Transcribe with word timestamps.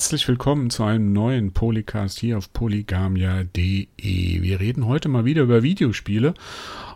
Herzlich 0.00 0.26
willkommen 0.28 0.70
zu 0.70 0.82
einem 0.82 1.12
neuen 1.12 1.52
Polycast 1.52 2.20
hier 2.20 2.38
auf 2.38 2.50
polygamia.de. 2.54 3.86
Wir 3.98 4.58
reden 4.58 4.86
heute 4.86 5.10
mal 5.10 5.26
wieder 5.26 5.42
über 5.42 5.62
Videospiele. 5.62 6.32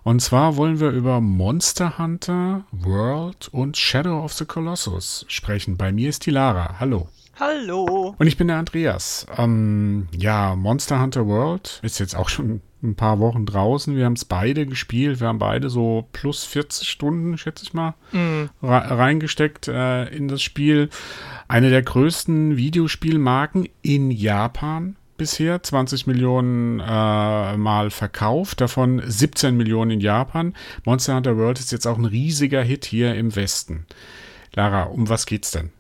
Und 0.05 0.21
zwar 0.21 0.57
wollen 0.57 0.81
wir 0.81 0.89
über 0.89 1.21
Monster 1.21 1.99
Hunter, 1.99 2.65
World 2.73 3.49
und 3.53 3.77
Shadow 3.77 4.25
of 4.25 4.33
the 4.33 4.47
Colossus 4.47 5.27
sprechen. 5.29 5.77
Bei 5.77 5.93
mir 5.93 6.09
ist 6.09 6.25
die 6.25 6.31
Lara. 6.31 6.77
Hallo. 6.81 7.09
Hallo. 7.39 8.15
Und 8.17 8.27
ich 8.27 8.39
bin 8.39 8.49
der 8.49 8.57
Andreas. 8.57 9.27
Ähm, 9.37 10.09
ja, 10.17 10.57
Monster 10.57 11.03
Hunter 11.03 11.27
World 11.27 11.81
ist 11.83 11.99
jetzt 11.99 12.17
auch 12.17 12.31
schon 12.31 12.63
ein 12.85 12.95
paar 12.95 13.19
Wochen 13.19 13.47
draußen. 13.47 13.97
Wir 13.97 14.05
haben 14.05 14.15
es 14.15 14.25
beide 14.25 14.67
gespielt. 14.67 15.21
Wir 15.21 15.29
haben 15.29 15.39
beide 15.39 15.71
so 15.71 16.07
plus 16.13 16.45
40 16.45 16.89
Stunden, 16.89 17.39
schätze 17.39 17.65
ich 17.65 17.75
mal, 17.75 17.95
mm. 18.13 18.45
reingesteckt 18.63 19.69
äh, 19.69 20.07
in 20.09 20.29
das 20.29 20.43
Spiel. 20.43 20.91
Eine 21.49 21.71
der 21.71 21.83
größten 21.83 22.57
Videospielmarken 22.57 23.69
in 23.83 24.11
Japan 24.11 24.97
bisher. 25.17 25.63
20 25.63 26.07
Millionen 26.07 26.81
äh, 26.81 27.57
Mal 27.57 27.91
verkauft, 27.91 28.61
davon 28.61 29.03
17 29.05 29.57
Millionen 29.57 29.93
in 29.93 30.01
Japan. 30.01 30.55
Monster 30.85 31.17
Hunter 31.17 31.37
World 31.37 31.59
ist 31.59 31.73
jetzt 31.73 31.87
auch 31.87 31.99
ein 31.99 32.05
riesiger 32.05 32.63
Hit 32.63 32.85
hier 32.85 33.15
im 33.15 33.35
Westen. 33.35 33.87
Lara, 34.55 34.85
um 34.85 35.09
was 35.09 35.27
geht's 35.27 35.51
denn? 35.51 35.71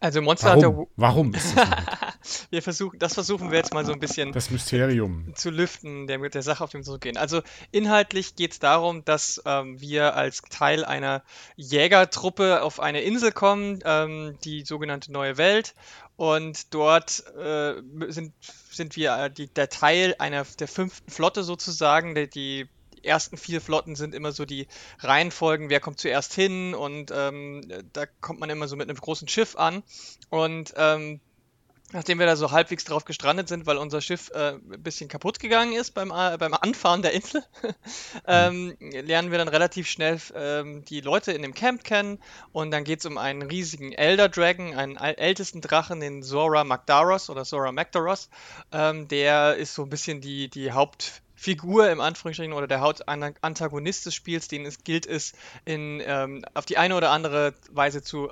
Also 0.00 0.22
Monster 0.22 0.56
Warum? 0.56 0.76
Hunter. 0.76 0.90
Warum 0.96 1.34
ist 1.34 1.56
das 1.56 2.46
wir 2.50 2.62
versuchen, 2.62 2.98
das 2.98 3.14
versuchen 3.14 3.50
wir 3.50 3.58
jetzt 3.58 3.74
mal 3.74 3.84
so 3.84 3.92
ein 3.92 4.00
bisschen 4.00 4.32
das 4.32 4.50
Mysterium 4.50 5.32
zu 5.34 5.50
lüften, 5.50 6.06
der 6.06 6.18
mit 6.18 6.34
der 6.34 6.42
Sache 6.42 6.62
auf 6.62 6.70
den 6.70 6.82
Zug 6.82 7.00
gehen. 7.00 7.16
Also 7.16 7.42
inhaltlich 7.70 8.36
geht 8.36 8.52
es 8.52 8.58
darum, 8.58 9.04
dass 9.04 9.42
ähm, 9.44 9.80
wir 9.80 10.14
als 10.14 10.42
Teil 10.50 10.84
einer 10.84 11.22
Jägertruppe 11.56 12.62
auf 12.62 12.80
eine 12.80 13.00
Insel 13.00 13.32
kommen, 13.32 13.80
ähm, 13.84 14.36
die 14.44 14.64
sogenannte 14.64 15.12
Neue 15.12 15.36
Welt, 15.36 15.74
und 16.16 16.74
dort 16.74 17.22
äh, 17.36 17.74
sind, 18.08 18.34
sind 18.70 18.96
wir 18.96 19.16
äh, 19.16 19.30
die, 19.30 19.46
der 19.46 19.68
Teil 19.68 20.16
einer 20.18 20.44
der 20.58 20.66
fünften 20.66 21.10
Flotte 21.12 21.44
sozusagen, 21.44 22.16
der, 22.16 22.26
die 22.26 22.68
ersten 23.04 23.36
vier 23.36 23.60
Flotten 23.60 23.96
sind 23.96 24.14
immer 24.14 24.32
so 24.32 24.44
die 24.44 24.66
Reihenfolgen, 25.00 25.70
wer 25.70 25.80
kommt 25.80 26.00
zuerst 26.00 26.34
hin 26.34 26.74
und 26.74 27.12
ähm, 27.14 27.62
da 27.92 28.06
kommt 28.06 28.40
man 28.40 28.50
immer 28.50 28.68
so 28.68 28.76
mit 28.76 28.88
einem 28.88 28.98
großen 28.98 29.28
Schiff 29.28 29.56
an 29.56 29.82
und 30.30 30.74
ähm, 30.76 31.20
Nachdem 31.90 32.18
wir 32.18 32.26
da 32.26 32.36
so 32.36 32.50
halbwegs 32.50 32.84
drauf 32.84 33.06
gestrandet 33.06 33.48
sind, 33.48 33.64
weil 33.64 33.78
unser 33.78 34.02
Schiff 34.02 34.30
äh, 34.34 34.56
ein 34.56 34.82
bisschen 34.82 35.08
kaputt 35.08 35.40
gegangen 35.40 35.72
ist 35.72 35.92
beim, 35.94 36.10
äh, 36.10 36.36
beim 36.36 36.52
Anfahren 36.52 37.00
der 37.00 37.12
Insel, 37.12 37.42
ähm, 38.26 38.76
lernen 38.78 39.30
wir 39.30 39.38
dann 39.38 39.48
relativ 39.48 39.88
schnell 39.88 40.20
ähm, 40.34 40.84
die 40.84 41.00
Leute 41.00 41.32
in 41.32 41.40
dem 41.40 41.54
Camp 41.54 41.84
kennen. 41.84 42.18
Und 42.52 42.72
dann 42.72 42.84
geht 42.84 43.00
es 43.00 43.06
um 43.06 43.16
einen 43.16 43.40
riesigen 43.40 43.92
Elder 43.92 44.28
Dragon, 44.28 44.74
einen 44.74 44.96
ältesten 44.96 45.62
Drachen, 45.62 46.00
den 46.00 46.22
Zora 46.22 46.62
Magdaros 46.62 47.30
oder 47.30 47.46
Zora 47.46 47.72
Magdaros. 47.72 48.28
Ähm, 48.70 49.08
der 49.08 49.56
ist 49.56 49.72
so 49.72 49.84
ein 49.84 49.88
bisschen 49.88 50.20
die, 50.20 50.50
die 50.50 50.72
Haupt 50.72 51.22
Figur 51.38 51.88
im 51.88 52.00
Anführungsstrichen 52.00 52.52
oder 52.52 52.66
der 52.66 52.80
Hauptantagonist 52.80 54.06
des 54.06 54.14
Spiels, 54.14 54.48
den 54.48 54.66
es 54.66 54.82
gilt 54.82 55.06
es 55.06 55.34
in, 55.64 56.02
ähm, 56.04 56.44
auf 56.54 56.66
die 56.66 56.78
eine 56.78 56.96
oder 56.96 57.10
andere 57.10 57.54
Weise 57.70 58.02
zu 58.02 58.28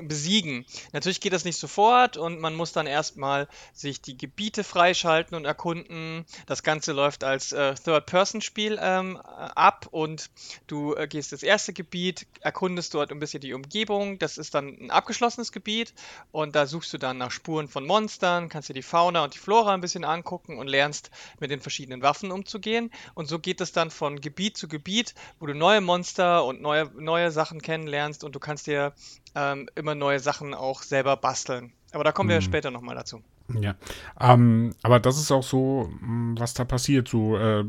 besiegen. 0.00 0.66
Natürlich 0.92 1.20
geht 1.20 1.32
das 1.32 1.44
nicht 1.44 1.58
sofort 1.58 2.16
und 2.16 2.40
man 2.40 2.54
muss 2.54 2.72
dann 2.72 2.86
erstmal 2.86 3.48
sich 3.72 4.00
die 4.00 4.16
Gebiete 4.16 4.64
freischalten 4.64 5.36
und 5.36 5.44
erkunden. 5.44 6.24
Das 6.46 6.62
Ganze 6.62 6.92
läuft 6.92 7.24
als 7.24 7.52
äh, 7.52 7.74
Third-Person-Spiel 7.74 8.78
ähm, 8.80 9.16
ab 9.16 9.88
und 9.90 10.30
du 10.66 10.94
äh, 10.94 11.06
gehst 11.06 11.32
das 11.32 11.42
erste 11.42 11.72
Gebiet, 11.72 12.26
erkundest 12.40 12.94
dort 12.94 13.10
ein 13.10 13.18
bisschen 13.18 13.40
die 13.40 13.54
Umgebung. 13.54 14.18
Das 14.18 14.38
ist 14.38 14.54
dann 14.54 14.68
ein 14.80 14.90
abgeschlossenes 14.90 15.52
Gebiet 15.52 15.94
und 16.32 16.54
da 16.56 16.66
suchst 16.66 16.92
du 16.92 16.98
dann 16.98 17.18
nach 17.18 17.30
Spuren 17.30 17.68
von 17.68 17.86
Monstern, 17.86 18.48
kannst 18.48 18.68
dir 18.68 18.74
die 18.74 18.82
Fauna 18.82 19.24
und 19.24 19.34
die 19.34 19.38
Flora 19.38 19.74
ein 19.74 19.80
bisschen 19.80 20.04
angucken 20.04 20.58
und 20.58 20.68
lernst 20.68 21.10
mit 21.40 21.50
den 21.50 21.60
verschiedenen 21.60 22.02
Waffen 22.02 22.30
umzugehen. 22.30 22.90
Und 23.14 23.26
so 23.26 23.38
geht 23.38 23.60
es 23.60 23.72
dann 23.72 23.90
von 23.90 24.20
Gebiet 24.20 24.56
zu 24.56 24.68
Gebiet, 24.68 25.14
wo 25.38 25.46
du 25.46 25.54
neue 25.54 25.80
Monster 25.80 26.44
und 26.44 26.60
neue, 26.60 26.90
neue 26.94 27.30
Sachen 27.30 27.60
kennenlernst 27.60 28.24
und 28.24 28.34
du 28.34 28.40
kannst 28.40 28.66
dir 28.66 28.94
ähm, 29.34 29.68
immer 29.84 29.94
neue 29.94 30.18
Sachen 30.18 30.54
auch 30.54 30.82
selber 30.82 31.16
basteln. 31.16 31.72
Aber 31.92 32.04
da 32.04 32.10
kommen 32.10 32.30
wir 32.30 32.36
hm. 32.36 32.42
später 32.42 32.70
nochmal 32.70 32.96
dazu. 32.96 33.22
Ja, 33.60 33.74
ähm, 34.18 34.74
aber 34.82 34.98
das 34.98 35.18
ist 35.18 35.30
auch 35.30 35.42
so, 35.42 35.90
hm, 36.00 36.34
was 36.38 36.54
da 36.54 36.64
passiert. 36.64 37.08
So 37.08 37.36
äh, 37.36 37.64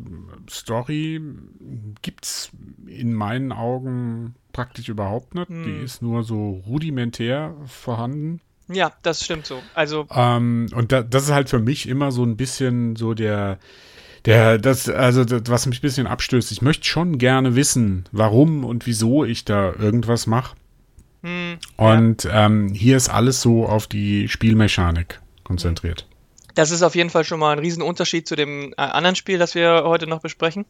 Story 0.50 1.22
es 2.22 2.52
in 2.88 3.14
meinen 3.14 3.52
Augen 3.52 4.36
praktisch 4.54 4.88
überhaupt 4.88 5.36
nicht. 5.36 5.50
Hm. 5.50 5.64
Die 5.66 5.84
ist 5.84 6.02
nur 6.02 6.24
so 6.24 6.64
rudimentär 6.66 7.54
vorhanden. 7.66 8.40
Ja, 8.70 8.94
das 9.04 9.24
stimmt 9.24 9.46
so. 9.46 9.62
Also 9.74 10.08
ähm, 10.10 10.70
und 10.74 10.94
da, 10.94 11.04
das 11.04 11.24
ist 11.26 11.32
halt 11.32 11.50
für 11.50 11.60
mich 11.60 11.88
immer 11.88 12.14
so 12.14 12.24
ein 12.24 12.38
bisschen 12.38 12.96
so 12.96 13.14
der 13.14 13.60
der, 14.26 14.58
das, 14.58 14.90
also 14.90 15.24
das, 15.24 15.44
was 15.48 15.68
mich 15.68 15.80
ein 15.80 15.82
bisschen 15.82 16.08
abstößt. 16.08 16.52
Ich 16.52 16.64
möchte 16.64 16.86
schon 16.86 17.20
gerne 17.20 17.56
wissen, 17.56 18.06
warum 18.12 18.64
und 18.64 18.88
wieso 18.88 19.24
ich 19.24 19.46
da 19.46 19.72
irgendwas 19.74 20.26
mache. 20.26 20.56
Hm, 21.26 21.58
und 21.78 22.26
ja. 22.26 22.46
ähm, 22.46 22.70
hier 22.70 22.96
ist 22.96 23.10
alles 23.10 23.42
so 23.42 23.66
auf 23.66 23.88
die 23.88 24.30
Spielmechanik 24.30 25.22
konzentriert. 25.44 26.08
Das 26.54 26.70
ist 26.70 26.84
auf 26.84 26.96
jeden 26.96 27.10
Fall 27.10 27.26
schon 27.26 27.40
mal 27.40 27.52
ein 27.52 27.60
Riesenunterschied 27.60 28.28
zu 28.28 28.36
dem 28.36 28.74
äh, 28.74 28.76
anderen 28.82 29.16
Spiel, 29.16 29.40
das 29.40 29.56
wir 29.56 29.84
heute 29.86 30.06
noch 30.06 30.22
besprechen. 30.22 30.66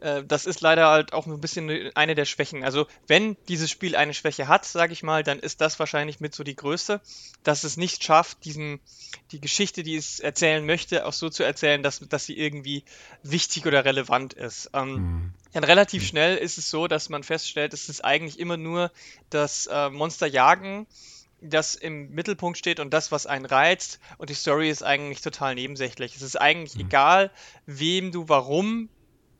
Äh, 0.00 0.24
das 0.24 0.44
ist 0.44 0.60
leider 0.60 0.88
halt 0.88 1.12
auch 1.12 1.26
ein 1.26 1.40
bisschen 1.40 1.90
eine 1.94 2.16
der 2.16 2.24
Schwächen. 2.24 2.64
Also 2.64 2.86
wenn 3.06 3.36
dieses 3.48 3.70
Spiel 3.70 3.94
eine 3.94 4.12
Schwäche 4.12 4.48
hat, 4.48 4.64
sage 4.64 4.92
ich 4.92 5.04
mal, 5.04 5.22
dann 5.22 5.38
ist 5.38 5.60
das 5.60 5.78
wahrscheinlich 5.78 6.18
mit 6.18 6.34
so 6.34 6.42
die 6.42 6.56
größte, 6.56 7.00
dass 7.44 7.62
es 7.62 7.76
nicht 7.76 8.02
schafft, 8.02 8.44
diesen, 8.44 8.80
die 9.30 9.40
Geschichte, 9.40 9.84
die 9.84 9.94
es 9.94 10.18
erzählen 10.18 10.66
möchte, 10.66 11.06
auch 11.06 11.12
so 11.12 11.30
zu 11.30 11.44
erzählen, 11.44 11.82
dass, 11.82 12.00
dass 12.00 12.26
sie 12.26 12.36
irgendwie 12.36 12.82
wichtig 13.22 13.66
oder 13.66 13.84
relevant 13.84 14.34
ist. 14.34 14.70
Ähm, 14.74 14.94
mhm. 14.94 15.34
Dann 15.52 15.64
relativ 15.64 16.06
schnell 16.06 16.36
ist 16.36 16.58
es 16.58 16.70
so, 16.70 16.88
dass 16.88 17.08
man 17.08 17.22
feststellt, 17.22 17.74
es 17.74 17.88
ist 17.88 18.04
eigentlich 18.04 18.38
immer 18.38 18.56
nur 18.56 18.90
das 19.30 19.66
äh, 19.66 19.90
Monster 19.90 20.26
jagen 20.26 20.86
das 21.42 21.74
im 21.74 22.10
Mittelpunkt 22.10 22.56
steht 22.56 22.80
und 22.80 22.92
das, 22.94 23.10
was 23.10 23.26
einen 23.26 23.44
reizt. 23.44 23.98
Und 24.18 24.30
die 24.30 24.34
Story 24.34 24.70
ist 24.70 24.82
eigentlich 24.82 25.20
total 25.20 25.54
nebensächlich. 25.54 26.16
Es 26.16 26.22
ist 26.22 26.40
eigentlich 26.40 26.76
mhm. 26.76 26.82
egal, 26.82 27.30
wem 27.66 28.12
du 28.12 28.28
warum 28.28 28.88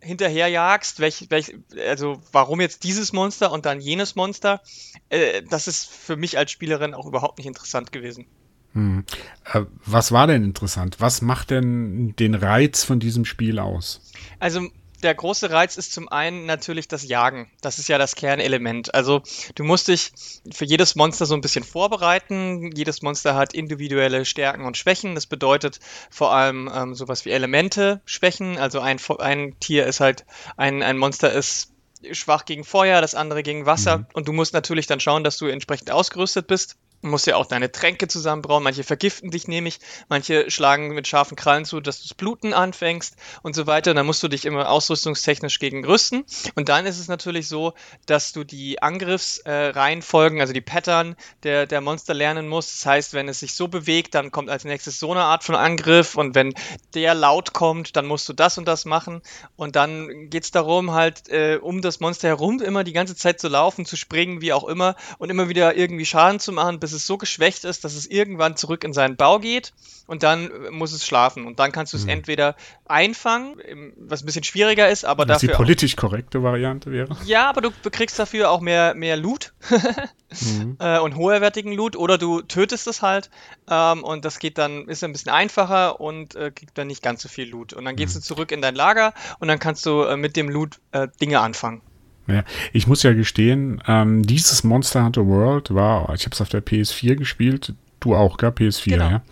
hinterherjagst, 0.00 0.98
welch, 0.98 1.26
welch, 1.30 1.54
also 1.78 2.20
warum 2.32 2.60
jetzt 2.60 2.82
dieses 2.82 3.12
Monster 3.12 3.52
und 3.52 3.66
dann 3.66 3.80
jenes 3.80 4.16
Monster. 4.16 4.60
Äh, 5.08 5.42
das 5.48 5.68
ist 5.68 5.88
für 5.88 6.16
mich 6.16 6.36
als 6.36 6.50
Spielerin 6.50 6.92
auch 6.92 7.06
überhaupt 7.06 7.38
nicht 7.38 7.46
interessant 7.46 7.92
gewesen. 7.92 8.26
Hm. 8.72 9.04
Äh, 9.52 9.62
was 9.84 10.10
war 10.10 10.26
denn 10.26 10.42
interessant? 10.42 10.96
Was 10.98 11.22
macht 11.22 11.50
denn 11.50 12.16
den 12.16 12.34
Reiz 12.34 12.82
von 12.82 12.98
diesem 12.98 13.24
Spiel 13.24 13.60
aus? 13.60 14.10
Also 14.40 14.68
der 15.02 15.14
große 15.14 15.50
Reiz 15.50 15.76
ist 15.76 15.92
zum 15.92 16.08
einen 16.08 16.46
natürlich 16.46 16.88
das 16.88 17.06
Jagen. 17.06 17.50
Das 17.60 17.78
ist 17.78 17.88
ja 17.88 17.98
das 17.98 18.14
Kernelement. 18.14 18.94
Also 18.94 19.22
du 19.54 19.64
musst 19.64 19.88
dich 19.88 20.12
für 20.52 20.64
jedes 20.64 20.94
Monster 20.94 21.26
so 21.26 21.34
ein 21.34 21.40
bisschen 21.40 21.64
vorbereiten. 21.64 22.70
Jedes 22.74 23.02
Monster 23.02 23.34
hat 23.34 23.52
individuelle 23.52 24.24
Stärken 24.24 24.64
und 24.64 24.76
Schwächen. 24.76 25.14
Das 25.14 25.26
bedeutet 25.26 25.80
vor 26.10 26.32
allem 26.32 26.70
ähm, 26.72 26.94
sowas 26.94 27.24
wie 27.24 27.30
Elemente, 27.30 28.00
Schwächen. 28.04 28.58
Also 28.58 28.80
ein, 28.80 28.98
ein 29.18 29.58
Tier 29.60 29.86
ist 29.86 30.00
halt, 30.00 30.24
ein, 30.56 30.82
ein 30.82 30.98
Monster 30.98 31.32
ist 31.32 31.72
schwach 32.10 32.44
gegen 32.44 32.64
Feuer, 32.64 33.00
das 33.00 33.14
andere 33.14 33.42
gegen 33.42 33.66
Wasser. 33.66 33.98
Mhm. 33.98 34.06
Und 34.14 34.28
du 34.28 34.32
musst 34.32 34.54
natürlich 34.54 34.86
dann 34.86 35.00
schauen, 35.00 35.24
dass 35.24 35.38
du 35.38 35.46
entsprechend 35.46 35.90
ausgerüstet 35.90 36.46
bist. 36.46 36.76
Musst 37.02 37.26
ja 37.26 37.34
auch 37.34 37.46
deine 37.46 37.72
Tränke 37.72 38.06
zusammenbrauen. 38.06 38.62
Manche 38.62 38.84
vergiften 38.84 39.32
dich 39.32 39.48
nämlich, 39.48 39.80
manche 40.08 40.48
schlagen 40.50 40.94
mit 40.94 41.08
scharfen 41.08 41.36
Krallen 41.36 41.64
zu, 41.64 41.80
dass 41.80 42.00
du 42.00 42.08
das 42.08 42.14
Bluten 42.14 42.54
anfängst 42.54 43.16
und 43.42 43.56
so 43.56 43.66
weiter. 43.66 43.90
Und 43.90 43.96
dann 43.96 44.06
musst 44.06 44.22
du 44.22 44.28
dich 44.28 44.44
immer 44.44 44.70
ausrüstungstechnisch 44.70 45.58
gegen 45.58 45.84
rüsten. 45.84 46.24
Und 46.54 46.68
dann 46.68 46.86
ist 46.86 47.00
es 47.00 47.08
natürlich 47.08 47.48
so, 47.48 47.74
dass 48.06 48.32
du 48.32 48.44
die 48.44 48.80
Angriffsreihenfolgen, 48.80 50.38
äh, 50.38 50.40
also 50.42 50.52
die 50.52 50.60
Pattern 50.60 51.16
der, 51.42 51.66
der 51.66 51.80
Monster 51.80 52.14
lernen 52.14 52.48
musst. 52.48 52.78
Das 52.78 52.86
heißt, 52.86 53.14
wenn 53.14 53.28
es 53.28 53.40
sich 53.40 53.54
so 53.54 53.66
bewegt, 53.66 54.14
dann 54.14 54.30
kommt 54.30 54.48
als 54.48 54.64
nächstes 54.64 55.00
so 55.00 55.10
eine 55.10 55.24
Art 55.24 55.42
von 55.42 55.56
Angriff. 55.56 56.14
Und 56.14 56.36
wenn 56.36 56.54
der 56.94 57.14
laut 57.14 57.52
kommt, 57.52 57.96
dann 57.96 58.06
musst 58.06 58.28
du 58.28 58.32
das 58.32 58.58
und 58.58 58.68
das 58.68 58.84
machen. 58.84 59.22
Und 59.56 59.74
dann 59.74 60.30
geht 60.30 60.44
es 60.44 60.52
darum, 60.52 60.92
halt 60.92 61.28
äh, 61.30 61.58
um 61.60 61.82
das 61.82 61.98
Monster 61.98 62.28
herum 62.28 62.60
immer 62.62 62.84
die 62.84 62.92
ganze 62.92 63.16
Zeit 63.16 63.40
zu 63.40 63.48
laufen, 63.48 63.86
zu 63.86 63.96
springen, 63.96 64.40
wie 64.40 64.52
auch 64.52 64.64
immer. 64.64 64.94
Und 65.18 65.30
immer 65.30 65.48
wieder 65.48 65.76
irgendwie 65.76 66.06
Schaden 66.06 66.38
zu 66.38 66.52
machen, 66.52 66.78
bis 66.78 66.91
es 66.92 67.06
so 67.06 67.18
geschwächt 67.18 67.64
ist, 67.64 67.84
dass 67.84 67.94
es 67.94 68.06
irgendwann 68.06 68.56
zurück 68.56 68.84
in 68.84 68.92
seinen 68.92 69.16
Bau 69.16 69.38
geht 69.38 69.72
und 70.06 70.22
dann 70.22 70.50
muss 70.70 70.92
es 70.92 71.06
schlafen. 71.06 71.46
Und 71.46 71.58
dann 71.58 71.72
kannst 71.72 71.92
du 71.92 71.96
es 71.96 72.04
mhm. 72.04 72.10
entweder 72.10 72.56
einfangen, 72.86 73.56
was 73.96 74.22
ein 74.22 74.26
bisschen 74.26 74.44
schwieriger 74.44 74.88
ist, 74.88 75.04
aber 75.04 75.22
was 75.22 75.40
dafür. 75.40 75.48
Die 75.50 75.54
politisch 75.54 75.94
auch, 75.94 76.02
korrekte 76.02 76.42
Variante 76.42 76.90
wäre. 76.90 77.16
Ja, 77.24 77.48
aber 77.48 77.60
du 77.60 77.70
bekriegst 77.82 78.18
dafür 78.18 78.50
auch 78.50 78.60
mehr, 78.60 78.94
mehr 78.94 79.16
Loot 79.16 79.52
mhm. 80.40 80.76
äh, 80.78 80.98
und 80.98 81.16
hoherwertigen 81.16 81.72
Loot 81.72 81.96
oder 81.96 82.18
du 82.18 82.42
tötest 82.42 82.86
es 82.86 83.02
halt 83.02 83.30
ähm, 83.70 84.04
und 84.04 84.24
das 84.24 84.38
geht 84.38 84.58
dann, 84.58 84.88
ist 84.88 85.04
ein 85.04 85.12
bisschen 85.12 85.32
einfacher 85.32 86.00
und 86.00 86.34
äh, 86.34 86.50
kriegt 86.50 86.76
dann 86.76 86.88
nicht 86.88 87.02
ganz 87.02 87.22
so 87.22 87.28
viel 87.28 87.48
Loot. 87.48 87.72
Und 87.72 87.84
dann 87.84 87.96
gehst 87.96 88.14
mhm. 88.14 88.20
du 88.20 88.24
zurück 88.24 88.52
in 88.52 88.62
dein 88.62 88.74
Lager 88.74 89.14
und 89.38 89.48
dann 89.48 89.58
kannst 89.58 89.86
du 89.86 90.02
äh, 90.02 90.16
mit 90.16 90.36
dem 90.36 90.48
Loot 90.48 90.80
äh, 90.92 91.08
Dinge 91.20 91.40
anfangen. 91.40 91.82
Ja, 92.28 92.44
ich 92.72 92.86
muss 92.86 93.02
ja 93.02 93.12
gestehen, 93.14 93.82
ähm, 93.86 94.22
dieses 94.22 94.62
Monster 94.64 95.04
Hunter 95.04 95.26
World 95.26 95.74
war, 95.74 96.14
ich 96.14 96.24
habe 96.24 96.34
es 96.34 96.40
auf 96.40 96.48
der 96.48 96.64
PS4 96.64 97.16
gespielt, 97.16 97.74
Du 98.02 98.16
auch, 98.16 98.36
gell? 98.36 98.50
PS4, 98.50 98.90
genau. 98.90 99.10
ja. 99.10 99.22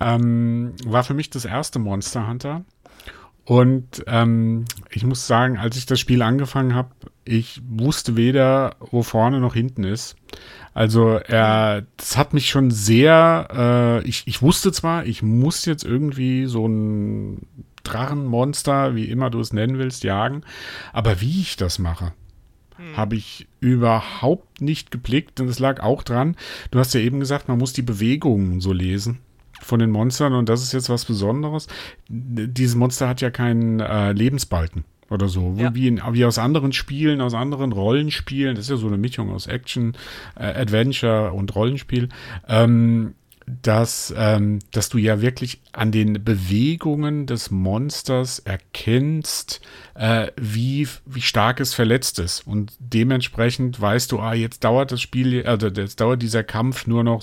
Ähm, 0.00 0.72
war 0.84 1.04
für 1.04 1.14
mich 1.14 1.30
das 1.30 1.44
erste 1.44 1.78
Monster 1.78 2.26
Hunter. 2.26 2.64
Und 3.44 4.02
ähm, 4.06 4.64
ich 4.90 5.04
muss 5.04 5.26
sagen, 5.26 5.58
als 5.58 5.76
ich 5.76 5.86
das 5.86 6.00
Spiel 6.00 6.22
angefangen 6.22 6.74
habe, 6.74 6.90
ich 7.24 7.62
wusste 7.68 8.16
weder, 8.16 8.74
wo 8.80 9.02
vorne 9.02 9.38
noch 9.38 9.54
hinten 9.54 9.84
ist. 9.84 10.16
Also 10.74 11.14
er, 11.14 11.84
das 11.96 12.16
hat 12.16 12.34
mich 12.34 12.48
schon 12.50 12.72
sehr, 12.72 13.48
äh, 14.02 14.08
ich, 14.08 14.24
ich 14.26 14.42
wusste 14.42 14.72
zwar, 14.72 15.06
ich 15.06 15.22
muss 15.22 15.64
jetzt 15.64 15.84
irgendwie 15.84 16.46
so 16.46 16.66
ein 16.66 17.46
Drachenmonster, 17.84 18.94
wie 18.96 19.04
immer 19.04 19.30
du 19.30 19.40
es 19.40 19.52
nennen 19.52 19.78
willst, 19.78 20.04
jagen, 20.04 20.42
aber 20.92 21.20
wie 21.20 21.40
ich 21.40 21.56
das 21.56 21.78
mache, 21.78 22.12
hm. 22.80 22.96
habe 22.96 23.16
ich 23.16 23.46
überhaupt 23.60 24.60
nicht 24.60 24.90
geblickt 24.90 25.40
und 25.40 25.48
es 25.48 25.58
lag 25.58 25.80
auch 25.82 26.02
dran, 26.02 26.36
du 26.70 26.78
hast 26.78 26.94
ja 26.94 27.00
eben 27.00 27.20
gesagt, 27.20 27.48
man 27.48 27.58
muss 27.58 27.72
die 27.72 27.82
Bewegungen 27.82 28.60
so 28.60 28.72
lesen 28.72 29.18
von 29.60 29.78
den 29.78 29.90
Monstern 29.90 30.32
und 30.32 30.48
das 30.48 30.62
ist 30.62 30.72
jetzt 30.72 30.88
was 30.88 31.04
Besonderes. 31.04 31.66
Dieses 32.08 32.74
Monster 32.76 33.08
hat 33.08 33.20
ja 33.20 33.30
keinen 33.30 33.80
äh, 33.80 34.12
Lebensbalken 34.12 34.84
oder 35.10 35.28
so, 35.28 35.54
ja. 35.58 35.74
wie, 35.74 35.88
in, 35.88 36.00
wie 36.12 36.24
aus 36.24 36.38
anderen 36.38 36.72
Spielen, 36.72 37.20
aus 37.20 37.34
anderen 37.34 37.72
Rollenspielen. 37.72 38.54
Das 38.54 38.66
ist 38.66 38.70
ja 38.70 38.76
so 38.76 38.86
eine 38.86 38.96
Mischung 38.96 39.30
aus 39.30 39.46
Action, 39.46 39.94
äh, 40.36 40.44
Adventure 40.44 41.32
und 41.32 41.54
Rollenspiel. 41.54 42.08
Ähm, 42.48 43.14
dass, 43.62 44.14
ähm, 44.16 44.60
dass 44.72 44.88
du 44.88 44.98
ja 44.98 45.20
wirklich 45.20 45.60
an 45.72 45.92
den 45.92 46.24
Bewegungen 46.24 47.26
des 47.26 47.50
Monsters 47.50 48.38
erkennst, 48.40 49.60
äh, 49.94 50.28
wie, 50.36 50.88
wie 51.06 51.20
stark 51.20 51.60
es 51.60 51.74
verletzt 51.74 52.18
ist. 52.18 52.46
Und 52.46 52.72
dementsprechend 52.78 53.80
weißt 53.80 54.12
du, 54.12 54.20
ah, 54.20 54.34
jetzt 54.34 54.64
dauert 54.64 54.92
das 54.92 55.00
Spiel, 55.00 55.46
also 55.46 55.68
jetzt 55.68 56.00
dauert 56.00 56.22
dieser 56.22 56.44
Kampf 56.44 56.86
nur 56.86 57.04
noch, 57.04 57.22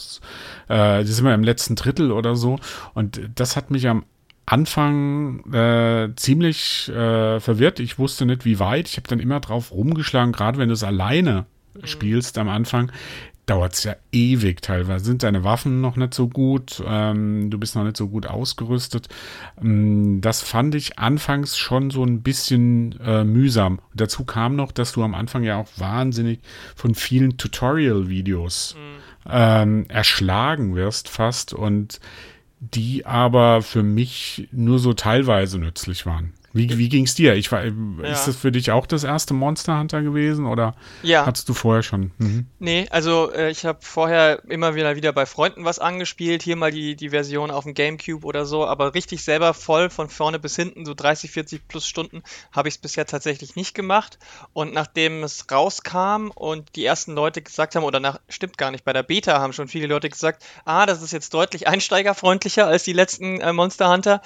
äh, 0.68 1.04
das 1.04 1.08
sind 1.08 1.26
wir 1.26 1.34
im 1.34 1.44
letzten 1.44 1.76
Drittel 1.76 2.12
oder 2.12 2.36
so. 2.36 2.60
Und 2.94 3.20
das 3.36 3.56
hat 3.56 3.72
mich 3.72 3.88
am 3.88 4.06
Anfang 4.46 5.44
äh, 5.54 6.16
ziemlich 6.16 6.88
äh, 6.90 7.40
verwirrt. 7.40 7.82
Ich 7.82 8.00
wusste 8.00 8.26
nicht, 8.26 8.46
wie 8.46 8.60
weit. 8.60 8.88
Ich 8.88 8.96
habe 8.96 9.08
dann 9.08 9.20
immer 9.20 9.42
drauf 9.42 9.72
rumgeschlagen, 9.72 10.32
gerade 10.32 10.58
wenn 10.58 10.70
du 10.70 10.74
es 10.74 10.84
alleine 10.84 11.46
mhm. 11.74 11.86
spielst 11.86 12.38
am 12.38 12.48
Anfang, 12.48 12.92
dauert 13.48 13.74
es 13.74 13.84
ja 13.86 13.96
ewig 14.12 14.62
teilweise. 14.62 15.06
Sind 15.06 15.24
deine 15.24 15.44
Waffen 15.44 15.82
noch 15.82 15.96
nicht 15.96 16.14
so 16.14 16.28
gut? 16.28 16.84
Ähm, 16.86 17.50
du 17.50 17.58
bist 17.58 17.76
noch 17.76 17.84
nicht 17.84 17.98
so 17.98 18.10
gut 18.10 18.28
ausgerüstet. 18.28 19.08
Ähm, 19.60 20.22
das 20.22 20.42
fand 20.42 20.76
ich 20.76 21.00
anfangs 21.00 21.58
schon 21.58 21.90
so 21.90 22.04
ein 22.04 22.22
bisschen 22.22 23.00
äh, 23.00 23.24
mühsam. 23.24 23.80
Dazu 23.96 24.26
kam 24.26 24.56
noch, 24.56 24.72
dass 24.72 24.92
du 24.92 25.02
am 25.02 25.16
Anfang 25.16 25.44
ja 25.44 25.58
auch 25.58 25.70
wahnsinnig 25.78 26.42
von 26.76 26.94
vielen 26.94 27.38
Tutorial-Videos 27.38 28.76
mhm. 28.76 29.32
ähm, 29.32 29.86
erschlagen 29.88 30.76
wirst 30.76 31.10
fast 31.10 31.54
und 31.54 32.00
die 32.60 33.06
aber 33.06 33.62
für 33.62 33.84
mich 33.84 34.50
nur 34.52 34.80
so 34.80 34.94
teilweise 34.94 35.58
nützlich 35.58 36.06
waren. 36.06 36.34
Wie, 36.58 36.78
wie 36.78 36.90
ging 36.90 37.06
es 37.06 37.16
dir? 37.16 37.36
Ich 37.36 37.52
war, 37.52 37.64
ja. 37.66 37.72
Ist 38.12 38.28
das 38.28 38.36
für 38.36 38.52
dich 38.52 38.72
auch 38.72 38.86
das 38.86 39.04
erste 39.04 39.34
Monster 39.34 39.80
Hunter 39.80 40.02
gewesen 40.02 40.46
oder 40.46 40.76
ja. 41.04 41.26
hattest 41.26 41.48
du 41.50 41.54
vorher 41.54 41.84
schon? 41.84 42.12
Mhm. 42.18 42.48
Nee, 42.60 42.88
also 42.90 43.32
äh, 43.32 43.52
ich 43.52 43.66
habe 43.66 43.80
vorher 43.82 44.44
immer 44.50 44.76
wieder, 44.76 44.96
wieder 44.96 45.14
bei 45.14 45.26
Freunden 45.26 45.66
was 45.66 45.80
angespielt, 45.80 46.44
hier 46.44 46.56
mal 46.56 46.72
die, 46.72 46.96
die 46.96 47.10
Version 47.10 47.52
auf 47.52 47.64
dem 47.64 47.74
Gamecube 47.74 48.26
oder 48.26 48.46
so, 48.46 48.66
aber 48.66 48.94
richtig 48.94 49.24
selber 49.24 49.54
voll 49.54 49.90
von 49.90 50.10
vorne 50.10 50.40
bis 50.40 50.56
hinten, 50.56 50.86
so 50.86 50.94
30, 50.94 51.32
40 51.32 51.68
plus 51.68 51.88
Stunden, 51.88 52.24
habe 52.52 52.68
ich 52.68 52.76
es 52.76 52.78
bisher 52.80 53.06
tatsächlich 53.06 53.56
nicht 53.56 53.76
gemacht. 53.76 54.18
Und 54.54 54.74
nachdem 54.74 55.24
es 55.24 55.46
rauskam 55.52 56.32
und 56.34 56.76
die 56.76 56.86
ersten 56.86 57.14
Leute 57.14 57.42
gesagt 57.42 57.76
haben, 57.76 57.84
oder 57.84 58.00
nach, 58.00 58.20
stimmt 58.30 58.58
gar 58.58 58.72
nicht, 58.72 58.84
bei 58.84 58.94
der 58.94 59.04
Beta 59.04 59.40
haben 59.40 59.54
schon 59.54 59.68
viele 59.68 59.88
Leute 59.88 60.10
gesagt, 60.10 60.44
ah, 60.66 60.86
das 60.86 61.02
ist 61.02 61.14
jetzt 61.14 61.34
deutlich 61.34 61.68
einsteigerfreundlicher 61.68 62.68
als 62.68 62.84
die 62.84 62.94
letzten 62.94 63.40
äh, 63.40 63.54
Monster 63.54 63.90
Hunter, 63.92 64.22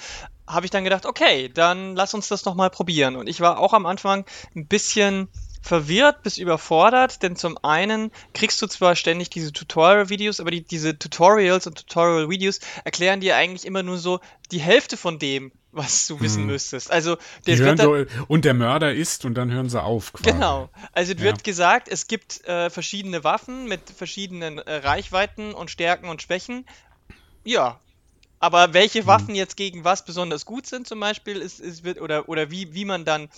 habe 0.52 0.66
ich 0.66 0.70
dann 0.70 0.84
gedacht, 0.84 1.06
okay, 1.06 1.48
dann 1.48 1.96
lass 1.96 2.14
uns 2.14 2.28
das 2.28 2.44
nochmal 2.44 2.70
probieren. 2.70 3.16
Und 3.16 3.28
ich 3.28 3.40
war 3.40 3.58
auch 3.58 3.72
am 3.72 3.86
Anfang 3.86 4.24
ein 4.54 4.66
bisschen 4.66 5.28
verwirrt 5.62 6.22
bis 6.22 6.38
überfordert, 6.38 7.22
denn 7.22 7.36
zum 7.36 7.56
einen 7.62 8.10
kriegst 8.34 8.60
du 8.60 8.66
zwar 8.66 8.96
ständig 8.96 9.30
diese 9.30 9.52
Tutorial-Videos, 9.52 10.40
aber 10.40 10.50
die, 10.50 10.62
diese 10.62 10.98
Tutorials 10.98 11.66
und 11.68 11.78
Tutorial-Videos 11.78 12.60
erklären 12.84 13.20
dir 13.20 13.36
eigentlich 13.36 13.64
immer 13.64 13.84
nur 13.84 13.96
so 13.96 14.20
die 14.50 14.58
Hälfte 14.58 14.96
von 14.96 15.20
dem, 15.20 15.52
was 15.70 16.06
du 16.08 16.20
wissen 16.20 16.42
hm. 16.42 16.46
müsstest. 16.48 16.90
Also 16.90 17.16
der 17.46 17.74
dann, 17.74 18.06
und 18.26 18.44
der 18.44 18.54
Mörder 18.54 18.92
ist 18.92 19.24
und 19.24 19.34
dann 19.34 19.50
hören 19.50 19.70
sie 19.70 19.80
auf. 19.80 20.12
Quasi. 20.12 20.32
Genau. 20.32 20.68
Also 20.92 21.12
ja. 21.12 21.20
wird 21.20 21.44
gesagt, 21.44 21.88
es 21.88 22.08
gibt 22.08 22.44
äh, 22.46 22.68
verschiedene 22.68 23.24
Waffen 23.24 23.66
mit 23.66 23.80
verschiedenen 23.88 24.58
äh, 24.58 24.74
Reichweiten 24.74 25.54
und 25.54 25.70
Stärken 25.70 26.08
und 26.08 26.20
Schwächen. 26.20 26.66
Ja, 27.44 27.80
aber 28.42 28.74
welche 28.74 29.02
mhm. 29.02 29.06
Waffen 29.06 29.34
jetzt 29.36 29.56
gegen 29.56 29.84
was 29.84 30.04
besonders 30.04 30.44
gut 30.44 30.66
sind 30.66 30.88
zum 30.88 30.98
Beispiel, 30.98 31.36
ist, 31.40 31.60
ist, 31.60 31.84
wird, 31.84 32.00
oder, 32.00 32.28
oder 32.28 32.50
wie, 32.50 32.74
wie 32.74 32.84
man 32.84 33.04
dann 33.04 33.28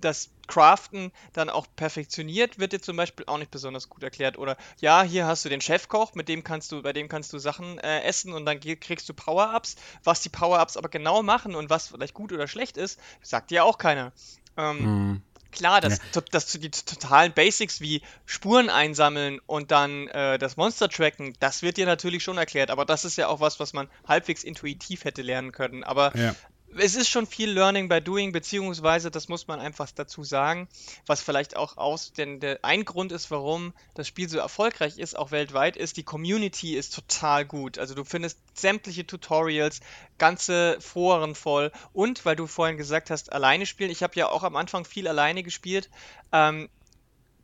das 0.00 0.30
Craften 0.46 1.12
dann 1.34 1.50
auch 1.50 1.66
perfektioniert, 1.76 2.58
wird 2.58 2.72
dir 2.72 2.80
zum 2.80 2.96
Beispiel 2.96 3.26
auch 3.26 3.36
nicht 3.36 3.50
besonders 3.50 3.90
gut 3.90 4.02
erklärt. 4.02 4.38
Oder 4.38 4.56
ja, 4.80 5.02
hier 5.02 5.26
hast 5.26 5.44
du 5.44 5.50
den 5.50 5.60
Chefkoch, 5.60 6.14
mit 6.14 6.30
dem 6.30 6.44
kannst 6.44 6.72
du, 6.72 6.80
bei 6.80 6.94
dem 6.94 7.08
kannst 7.08 7.34
du 7.34 7.38
Sachen 7.38 7.78
äh, 7.78 8.04
essen 8.04 8.32
und 8.32 8.46
dann 8.46 8.58
kriegst 8.58 9.06
du 9.06 9.12
Power-Ups. 9.12 9.76
Was 10.02 10.22
die 10.22 10.30
Power-Ups 10.30 10.78
aber 10.78 10.88
genau 10.88 11.22
machen 11.22 11.54
und 11.54 11.68
was 11.68 11.88
vielleicht 11.88 12.14
gut 12.14 12.32
oder 12.32 12.48
schlecht 12.48 12.78
ist, 12.78 12.98
sagt 13.20 13.50
dir 13.50 13.66
auch 13.66 13.76
keiner. 13.76 14.12
Ähm, 14.56 15.08
mhm. 15.08 15.22
Klar, 15.54 15.80
dass, 15.80 15.98
ja. 16.14 16.22
dass 16.30 16.46
die 16.46 16.70
totalen 16.70 17.32
Basics 17.32 17.80
wie 17.80 18.02
Spuren 18.26 18.68
einsammeln 18.68 19.40
und 19.46 19.70
dann 19.70 20.08
äh, 20.08 20.38
das 20.38 20.56
Monster 20.56 20.88
tracken, 20.88 21.34
das 21.40 21.62
wird 21.62 21.76
dir 21.76 21.86
natürlich 21.86 22.22
schon 22.22 22.38
erklärt, 22.38 22.70
aber 22.70 22.84
das 22.84 23.04
ist 23.04 23.16
ja 23.16 23.28
auch 23.28 23.40
was, 23.40 23.60
was 23.60 23.72
man 23.72 23.88
halbwegs 24.06 24.44
intuitiv 24.44 25.04
hätte 25.04 25.22
lernen 25.22 25.52
können. 25.52 25.84
Aber 25.84 26.16
ja 26.16 26.34
es 26.76 26.94
ist 26.94 27.08
schon 27.08 27.26
viel 27.26 27.50
Learning 27.50 27.88
by 27.88 28.00
Doing, 28.00 28.32
beziehungsweise, 28.32 29.10
das 29.10 29.28
muss 29.28 29.46
man 29.46 29.60
einfach 29.60 29.90
dazu 29.90 30.24
sagen, 30.24 30.68
was 31.06 31.20
vielleicht 31.20 31.56
auch 31.56 31.76
aus, 31.76 32.12
denn 32.12 32.40
der 32.40 32.64
ein 32.64 32.84
Grund 32.84 33.12
ist, 33.12 33.30
warum 33.30 33.72
das 33.94 34.08
Spiel 34.08 34.28
so 34.28 34.38
erfolgreich 34.38 34.98
ist, 34.98 35.16
auch 35.16 35.30
weltweit, 35.30 35.76
ist, 35.76 35.96
die 35.96 36.02
Community 36.02 36.76
ist 36.76 36.94
total 36.94 37.44
gut. 37.44 37.78
Also 37.78 37.94
du 37.94 38.04
findest 38.04 38.38
sämtliche 38.54 39.06
Tutorials, 39.06 39.80
ganze 40.18 40.76
Foren 40.80 41.34
voll 41.34 41.72
und, 41.92 42.24
weil 42.24 42.36
du 42.36 42.46
vorhin 42.46 42.76
gesagt 42.76 43.10
hast, 43.10 43.32
alleine 43.32 43.66
spielen, 43.66 43.90
ich 43.90 44.02
habe 44.02 44.14
ja 44.16 44.28
auch 44.28 44.42
am 44.42 44.56
Anfang 44.56 44.84
viel 44.84 45.08
alleine 45.08 45.42
gespielt, 45.42 45.90
ähm, 46.32 46.68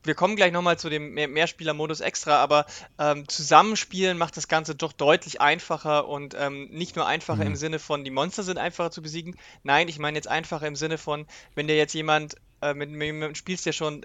wir 0.02 0.14
kommen 0.14 0.36
gleich 0.36 0.52
nochmal 0.52 0.78
zu 0.78 0.88
dem 0.88 1.12
Mehr 1.14 1.28
Mehrspieler-Modus 1.28 2.00
extra, 2.00 2.36
aber 2.36 2.66
ähm, 2.98 3.28
Zusammenspielen 3.28 4.18
macht 4.18 4.36
das 4.36 4.48
Ganze 4.48 4.74
doch 4.74 4.92
deutlich 4.92 5.40
einfacher 5.40 6.08
und 6.08 6.34
ähm, 6.38 6.68
nicht 6.70 6.96
nur 6.96 7.06
einfacher 7.06 7.42
mhm. 7.42 7.50
im 7.50 7.56
Sinne 7.56 7.78
von, 7.78 8.04
die 8.04 8.10
Monster 8.10 8.42
sind 8.42 8.58
einfacher 8.58 8.90
zu 8.90 9.02
besiegen. 9.02 9.36
Nein, 9.62 9.88
ich 9.88 9.98
meine 9.98 10.16
jetzt 10.16 10.28
einfacher 10.28 10.66
im 10.66 10.76
Sinne 10.76 10.98
von, 10.98 11.26
wenn 11.54 11.66
dir 11.66 11.76
jetzt 11.76 11.94
jemand 11.94 12.36
äh, 12.62 12.74
mit, 12.74 12.90
mit, 12.90 13.14
mit 13.14 13.36
spielst 13.36 13.66
ja 13.66 13.72
schon 13.72 14.04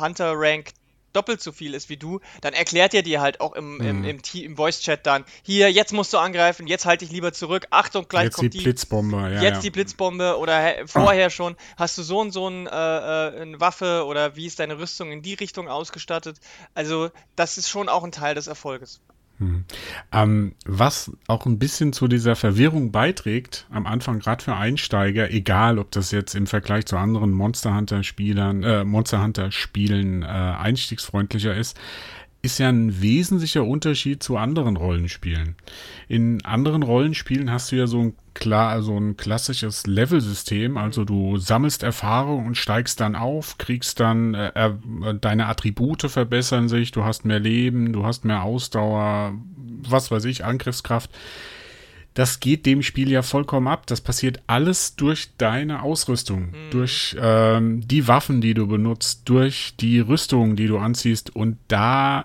Hunter 0.00 0.32
Rank 0.34 0.72
doppelt 1.16 1.40
so 1.40 1.52
viel 1.52 1.74
ist 1.74 1.88
wie 1.88 1.96
du, 1.96 2.20
dann 2.40 2.52
erklärt 2.52 2.94
er 2.94 3.02
dir 3.02 3.20
halt 3.20 3.40
auch 3.40 3.54
im, 3.54 3.80
im, 3.80 3.98
mhm. 4.00 4.04
im, 4.04 4.20
im 4.34 4.56
Voice-Chat 4.56 5.06
dann, 5.06 5.24
hier, 5.42 5.72
jetzt 5.72 5.92
musst 5.92 6.12
du 6.12 6.18
angreifen, 6.18 6.66
jetzt 6.66 6.84
halte 6.84 7.04
ich 7.04 7.10
lieber 7.10 7.32
zurück, 7.32 7.66
Achtung, 7.70 8.06
gleich 8.08 8.24
jetzt 8.24 8.36
kommt 8.36 8.54
die, 8.54 8.62
Blitzbombe. 8.62 9.16
Ja, 9.16 9.42
jetzt 9.42 9.56
ja. 9.56 9.60
die 9.60 9.70
Blitzbombe 9.70 10.38
oder 10.38 10.86
vorher 10.86 11.30
schon, 11.30 11.56
hast 11.76 11.96
du 11.98 12.02
so 12.02 12.20
und 12.20 12.32
so 12.32 12.48
ein, 12.48 12.66
äh, 12.66 12.70
äh, 12.70 13.40
eine 13.40 13.60
Waffe 13.60 14.04
oder 14.06 14.36
wie 14.36 14.46
ist 14.46 14.60
deine 14.60 14.78
Rüstung 14.78 15.10
in 15.10 15.22
die 15.22 15.34
Richtung 15.34 15.68
ausgestattet. 15.68 16.38
Also 16.74 17.10
das 17.34 17.58
ist 17.58 17.68
schon 17.68 17.88
auch 17.88 18.04
ein 18.04 18.12
Teil 18.12 18.34
des 18.34 18.46
Erfolges. 18.46 19.00
Hm. 19.38 19.64
Ähm, 20.12 20.54
was 20.64 21.12
auch 21.26 21.44
ein 21.44 21.58
bisschen 21.58 21.92
zu 21.92 22.08
dieser 22.08 22.36
Verwirrung 22.36 22.90
beiträgt, 22.90 23.66
am 23.70 23.86
Anfang 23.86 24.18
gerade 24.18 24.42
für 24.42 24.56
Einsteiger, 24.56 25.30
egal 25.30 25.78
ob 25.78 25.90
das 25.90 26.10
jetzt 26.10 26.34
im 26.34 26.46
Vergleich 26.46 26.86
zu 26.86 26.96
anderen 26.96 27.32
Monster 27.32 27.76
Hunter 27.76 28.02
Spielern, 28.02 28.62
äh, 28.62 28.84
Monster 28.84 29.22
Hunter 29.22 29.52
Spielen 29.52 30.22
äh, 30.22 30.26
einstiegsfreundlicher 30.26 31.54
ist, 31.54 31.78
ist 32.46 32.58
ja 32.58 32.68
ein 32.68 33.02
wesentlicher 33.02 33.64
Unterschied 33.64 34.22
zu 34.22 34.36
anderen 34.36 34.76
Rollenspielen. 34.76 35.56
In 36.06 36.44
anderen 36.44 36.84
Rollenspielen 36.84 37.50
hast 37.50 37.72
du 37.72 37.76
ja 37.76 37.88
so 37.88 38.00
ein 38.00 38.14
klar, 38.34 38.82
so 38.82 38.96
ein 38.96 39.16
klassisches 39.16 39.86
Level-System, 39.88 40.76
also 40.76 41.04
du 41.04 41.38
sammelst 41.38 41.82
Erfahrung 41.82 42.46
und 42.46 42.56
steigst 42.56 43.00
dann 43.00 43.16
auf, 43.16 43.58
kriegst 43.58 43.98
dann 43.98 44.34
äh, 44.34 44.52
äh, 44.54 45.14
deine 45.20 45.46
Attribute 45.46 46.02
verbessern 46.02 46.68
sich, 46.68 46.92
du 46.92 47.02
hast 47.02 47.24
mehr 47.24 47.40
Leben, 47.40 47.92
du 47.92 48.06
hast 48.06 48.24
mehr 48.24 48.44
Ausdauer, 48.44 49.34
was 49.82 50.12
weiß 50.12 50.24
ich, 50.26 50.44
Angriffskraft 50.44 51.10
das 52.16 52.40
geht 52.40 52.64
dem 52.64 52.82
Spiel 52.82 53.10
ja 53.10 53.20
vollkommen 53.20 53.68
ab. 53.68 53.86
Das 53.86 54.00
passiert 54.00 54.40
alles 54.46 54.96
durch 54.96 55.36
deine 55.36 55.82
Ausrüstung, 55.82 56.46
mhm. 56.46 56.70
durch 56.70 57.14
ähm, 57.20 57.86
die 57.86 58.08
Waffen, 58.08 58.40
die 58.40 58.54
du 58.54 58.66
benutzt, 58.66 59.28
durch 59.28 59.74
die 59.78 60.00
Rüstung, 60.00 60.56
die 60.56 60.66
du 60.66 60.78
anziehst. 60.78 61.36
Und 61.36 61.58
da, 61.68 62.24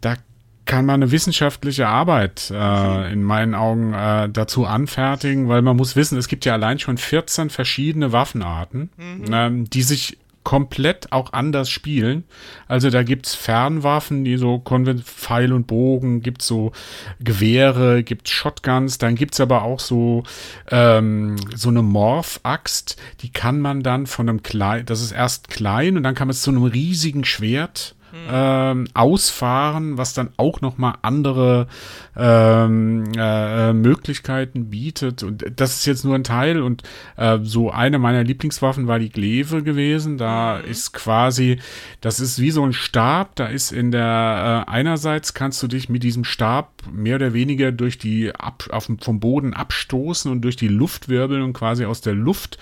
da 0.00 0.16
kann 0.64 0.86
man 0.86 1.02
eine 1.02 1.12
wissenschaftliche 1.12 1.86
Arbeit 1.86 2.52
äh, 2.52 2.56
mhm. 2.56 3.12
in 3.12 3.22
meinen 3.22 3.54
Augen 3.54 3.94
äh, 3.94 4.28
dazu 4.28 4.66
anfertigen, 4.66 5.48
weil 5.48 5.62
man 5.62 5.76
muss 5.76 5.94
wissen, 5.94 6.18
es 6.18 6.26
gibt 6.26 6.44
ja 6.44 6.54
allein 6.54 6.80
schon 6.80 6.98
14 6.98 7.48
verschiedene 7.48 8.10
Waffenarten, 8.10 8.90
mhm. 8.96 9.24
ähm, 9.32 9.70
die 9.70 9.82
sich 9.82 10.18
komplett 10.46 11.10
auch 11.10 11.32
anders 11.32 11.68
spielen. 11.68 12.22
Also 12.68 12.88
da 12.88 13.02
gibt's 13.02 13.34
Fernwaffen, 13.34 14.24
die 14.24 14.36
so 14.36 14.62
Pfeil 15.04 15.52
und 15.52 15.66
Bogen, 15.66 16.22
gibt's 16.22 16.46
so 16.46 16.70
Gewehre, 17.18 18.04
gibt's 18.04 18.30
Shotguns, 18.30 18.98
dann 18.98 19.16
gibt's 19.16 19.40
aber 19.40 19.62
auch 19.62 19.80
so, 19.80 20.22
ähm, 20.70 21.34
so 21.52 21.68
eine 21.68 21.82
Morph-Axt, 21.82 22.96
die 23.22 23.32
kann 23.32 23.58
man 23.58 23.82
dann 23.82 24.06
von 24.06 24.28
einem 24.28 24.44
kleinen, 24.44 24.86
das 24.86 25.02
ist 25.02 25.10
erst 25.10 25.48
klein 25.48 25.96
und 25.96 26.04
dann 26.04 26.14
kann 26.14 26.28
man 26.28 26.32
es 26.32 26.42
zu 26.42 26.52
einem 26.52 26.62
riesigen 26.62 27.24
Schwert 27.24 27.95
ähm, 28.28 28.88
ausfahren, 28.94 29.98
was 29.98 30.14
dann 30.14 30.30
auch 30.36 30.60
noch 30.60 30.78
mal 30.78 30.98
andere 31.02 31.66
ähm, 32.16 33.04
äh, 33.16 33.72
Möglichkeiten 33.72 34.70
bietet. 34.70 35.22
Und 35.22 35.44
das 35.56 35.76
ist 35.76 35.86
jetzt 35.86 36.04
nur 36.04 36.14
ein 36.14 36.24
Teil. 36.24 36.62
Und 36.62 36.82
äh, 37.16 37.38
so 37.42 37.70
eine 37.70 37.98
meiner 37.98 38.24
Lieblingswaffen 38.24 38.86
war 38.86 38.98
die 38.98 39.10
Glaive 39.10 39.62
gewesen. 39.62 40.18
Da 40.18 40.58
mhm. 40.58 40.70
ist 40.70 40.92
quasi, 40.92 41.58
das 42.00 42.20
ist 42.20 42.40
wie 42.40 42.50
so 42.50 42.64
ein 42.64 42.72
Stab. 42.72 43.36
Da 43.36 43.46
ist 43.46 43.72
in 43.72 43.90
der 43.90 44.64
äh, 44.66 44.70
einerseits 44.70 45.34
kannst 45.34 45.62
du 45.62 45.68
dich 45.68 45.88
mit 45.88 46.02
diesem 46.02 46.24
Stab 46.24 46.72
mehr 46.92 47.16
oder 47.16 47.32
weniger 47.32 47.72
durch 47.72 47.98
die 47.98 48.34
ab, 48.34 48.64
auf, 48.70 48.90
vom 49.00 49.20
Boden 49.20 49.54
abstoßen 49.54 50.30
und 50.30 50.42
durch 50.42 50.56
die 50.56 50.68
Luft 50.68 51.08
wirbeln 51.08 51.42
und 51.42 51.52
quasi 51.52 51.84
aus 51.84 52.00
der 52.00 52.14
Luft 52.14 52.58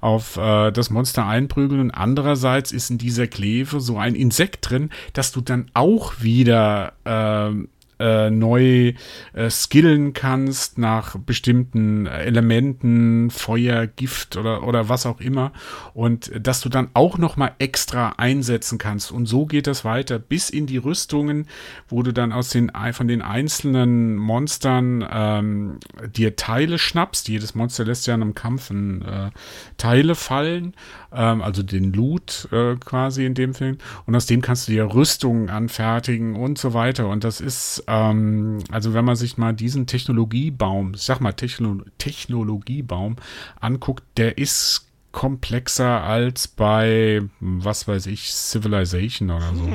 auf 0.00 0.36
äh, 0.36 0.70
das 0.70 0.90
Monster 0.90 1.26
einprügeln. 1.26 1.80
Und 1.80 1.90
andererseits 1.90 2.72
ist 2.72 2.90
in 2.90 2.98
dieser 2.98 3.26
Kleve 3.26 3.80
so 3.80 3.98
ein 3.98 4.14
Insekt 4.14 4.70
drin, 4.70 4.90
dass 5.12 5.32
du 5.32 5.40
dann 5.40 5.70
auch 5.74 6.20
wieder 6.20 6.92
ähm, 7.04 7.68
äh, 7.98 8.30
neu 8.30 8.94
äh, 9.32 9.50
skillen 9.50 10.12
kannst 10.12 10.78
nach 10.78 11.16
bestimmten 11.16 12.06
Elementen, 12.06 13.30
Feuer, 13.30 13.86
Gift 13.86 14.36
oder, 14.36 14.66
oder 14.66 14.88
was 14.88 15.06
auch 15.06 15.20
immer. 15.20 15.52
Und 15.94 16.30
dass 16.38 16.60
du 16.60 16.68
dann 16.68 16.88
auch 16.94 17.18
nochmal 17.18 17.52
extra 17.58 18.14
einsetzen 18.16 18.78
kannst. 18.78 19.12
Und 19.12 19.26
so 19.26 19.46
geht 19.46 19.66
das 19.66 19.84
weiter 19.84 20.18
bis 20.18 20.50
in 20.50 20.66
die 20.66 20.76
Rüstungen, 20.76 21.46
wo 21.88 22.02
du 22.02 22.12
dann 22.12 22.32
aus 22.32 22.50
den, 22.50 22.70
von 22.92 23.08
den 23.08 23.22
einzelnen 23.22 24.16
Monstern 24.16 25.06
ähm, 25.10 25.78
dir 26.16 26.36
Teile 26.36 26.78
schnappst. 26.78 27.28
Jedes 27.28 27.54
Monster 27.54 27.84
lässt 27.84 28.06
ja 28.06 28.14
in 28.14 28.22
einem 28.22 28.34
Kampf 28.34 28.70
äh, 28.70 29.30
Teile 29.76 30.14
fallen, 30.14 30.74
ähm, 31.12 31.42
also 31.42 31.62
den 31.62 31.92
Loot 31.92 32.48
äh, 32.52 32.76
quasi 32.76 33.24
in 33.24 33.34
dem 33.34 33.54
Film. 33.54 33.78
Und 34.06 34.14
aus 34.14 34.26
dem 34.26 34.42
kannst 34.42 34.68
du 34.68 34.72
dir 34.72 34.94
Rüstungen 34.94 35.50
anfertigen 35.50 36.36
und 36.36 36.58
so 36.58 36.74
weiter. 36.74 37.08
Und 37.08 37.24
das 37.24 37.40
ist 37.40 37.84
ähm, 37.86 38.58
also 38.70 38.94
wenn 38.94 39.04
man 39.04 39.16
sich 39.16 39.38
mal 39.38 39.52
diesen 39.52 39.86
Technologiebaum, 39.86 40.94
ich 40.94 41.02
sag 41.02 41.20
mal 41.20 41.32
Techno 41.32 41.82
Technologiebaum 41.98 43.16
anguckt, 43.60 44.04
der 44.16 44.38
ist 44.38 44.87
komplexer 45.18 46.04
als 46.04 46.46
bei, 46.46 47.22
was 47.40 47.88
weiß 47.88 48.06
ich, 48.06 48.32
Civilization 48.32 49.32
oder 49.32 49.52
so. 49.52 49.68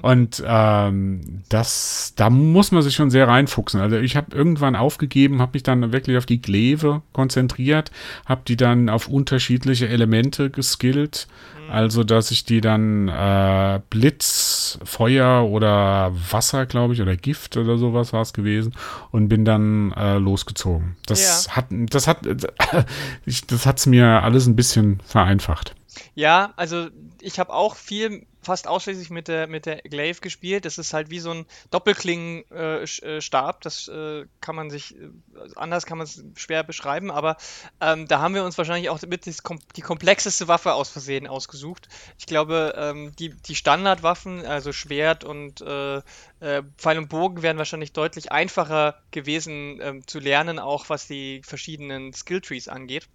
Und 0.00 0.42
ähm, 0.46 1.42
das, 1.50 2.14
da 2.16 2.30
muss 2.30 2.72
man 2.72 2.80
sich 2.80 2.94
schon 2.94 3.10
sehr 3.10 3.28
reinfuchsen. 3.28 3.78
Also 3.78 3.98
ich 3.98 4.16
habe 4.16 4.34
irgendwann 4.34 4.76
aufgegeben, 4.76 5.42
habe 5.42 5.50
mich 5.52 5.64
dann 5.64 5.92
wirklich 5.92 6.16
auf 6.16 6.24
die 6.24 6.40
Gleve 6.40 7.02
konzentriert, 7.12 7.90
habe 8.24 8.40
die 8.48 8.56
dann 8.56 8.88
auf 8.88 9.06
unterschiedliche 9.06 9.86
Elemente 9.86 10.48
geskillt 10.48 11.28
also, 11.70 12.02
dass 12.02 12.32
ich 12.32 12.44
die 12.44 12.60
dann 12.60 13.06
äh, 13.06 13.80
Blitz, 13.90 14.80
Feuer 14.82 15.48
oder 15.48 16.12
Wasser, 16.30 16.66
glaube 16.66 16.94
ich, 16.94 17.00
oder 17.00 17.16
Gift 17.16 17.56
oder 17.56 17.78
sowas 17.78 18.12
war 18.12 18.22
es 18.22 18.32
gewesen 18.32 18.74
und 19.12 19.28
bin 19.28 19.44
dann 19.44 19.92
äh, 19.92 20.18
losgezogen. 20.18 20.96
Das 21.06 21.46
ja. 21.46 21.52
hat, 21.56 21.66
das 21.70 22.08
hat, 22.08 22.26
das 23.46 23.66
hat's 23.66 23.86
mir 23.86 24.22
alles 24.24 24.48
ein 24.48 24.56
bisschen 24.56 24.69
vereinfacht. 25.04 25.74
Ja, 26.14 26.52
also 26.56 26.88
ich 27.20 27.38
habe 27.38 27.52
auch 27.52 27.76
viel 27.76 28.26
fast 28.42 28.66
ausschließlich 28.66 29.10
mit 29.10 29.28
der, 29.28 29.46
mit 29.46 29.66
der 29.66 29.82
Glaive 29.82 30.20
gespielt. 30.20 30.64
Das 30.64 30.78
ist 30.78 30.94
halt 30.94 31.10
wie 31.10 31.20
so 31.20 31.30
ein 31.30 31.46
Doppelklingenstab. 31.70 33.56
Äh, 33.56 33.58
das 33.60 33.88
äh, 33.88 34.24
kann 34.40 34.56
man 34.56 34.70
sich, 34.70 34.96
äh, 34.96 35.10
anders 35.56 35.86
kann 35.86 35.98
man 35.98 36.06
es 36.06 36.22
schwer 36.36 36.62
beschreiben, 36.62 37.10
aber 37.10 37.36
ähm, 37.80 38.06
da 38.08 38.20
haben 38.20 38.34
wir 38.34 38.44
uns 38.44 38.56
wahrscheinlich 38.56 38.88
auch 38.88 39.00
mit 39.02 39.26
die 39.26 39.82
komplexeste 39.82 40.48
Waffe 40.48 40.72
aus 40.72 40.88
Versehen 40.88 41.26
ausgesucht. 41.26 41.88
Ich 42.18 42.26
glaube, 42.26 42.74
ähm, 42.76 43.14
die, 43.18 43.30
die 43.30 43.54
Standardwaffen, 43.54 44.46
also 44.46 44.72
Schwert 44.72 45.24
und 45.24 45.60
äh, 45.60 45.98
äh, 46.40 46.62
Pfeil 46.78 46.98
und 46.98 47.08
Bogen, 47.08 47.42
wären 47.42 47.58
wahrscheinlich 47.58 47.92
deutlich 47.92 48.32
einfacher 48.32 49.02
gewesen 49.10 49.80
ähm, 49.82 50.06
zu 50.06 50.18
lernen, 50.18 50.58
auch 50.58 50.88
was 50.88 51.06
die 51.06 51.42
verschiedenen 51.44 52.14
Skilltrees 52.14 52.68
angeht. 52.68 53.08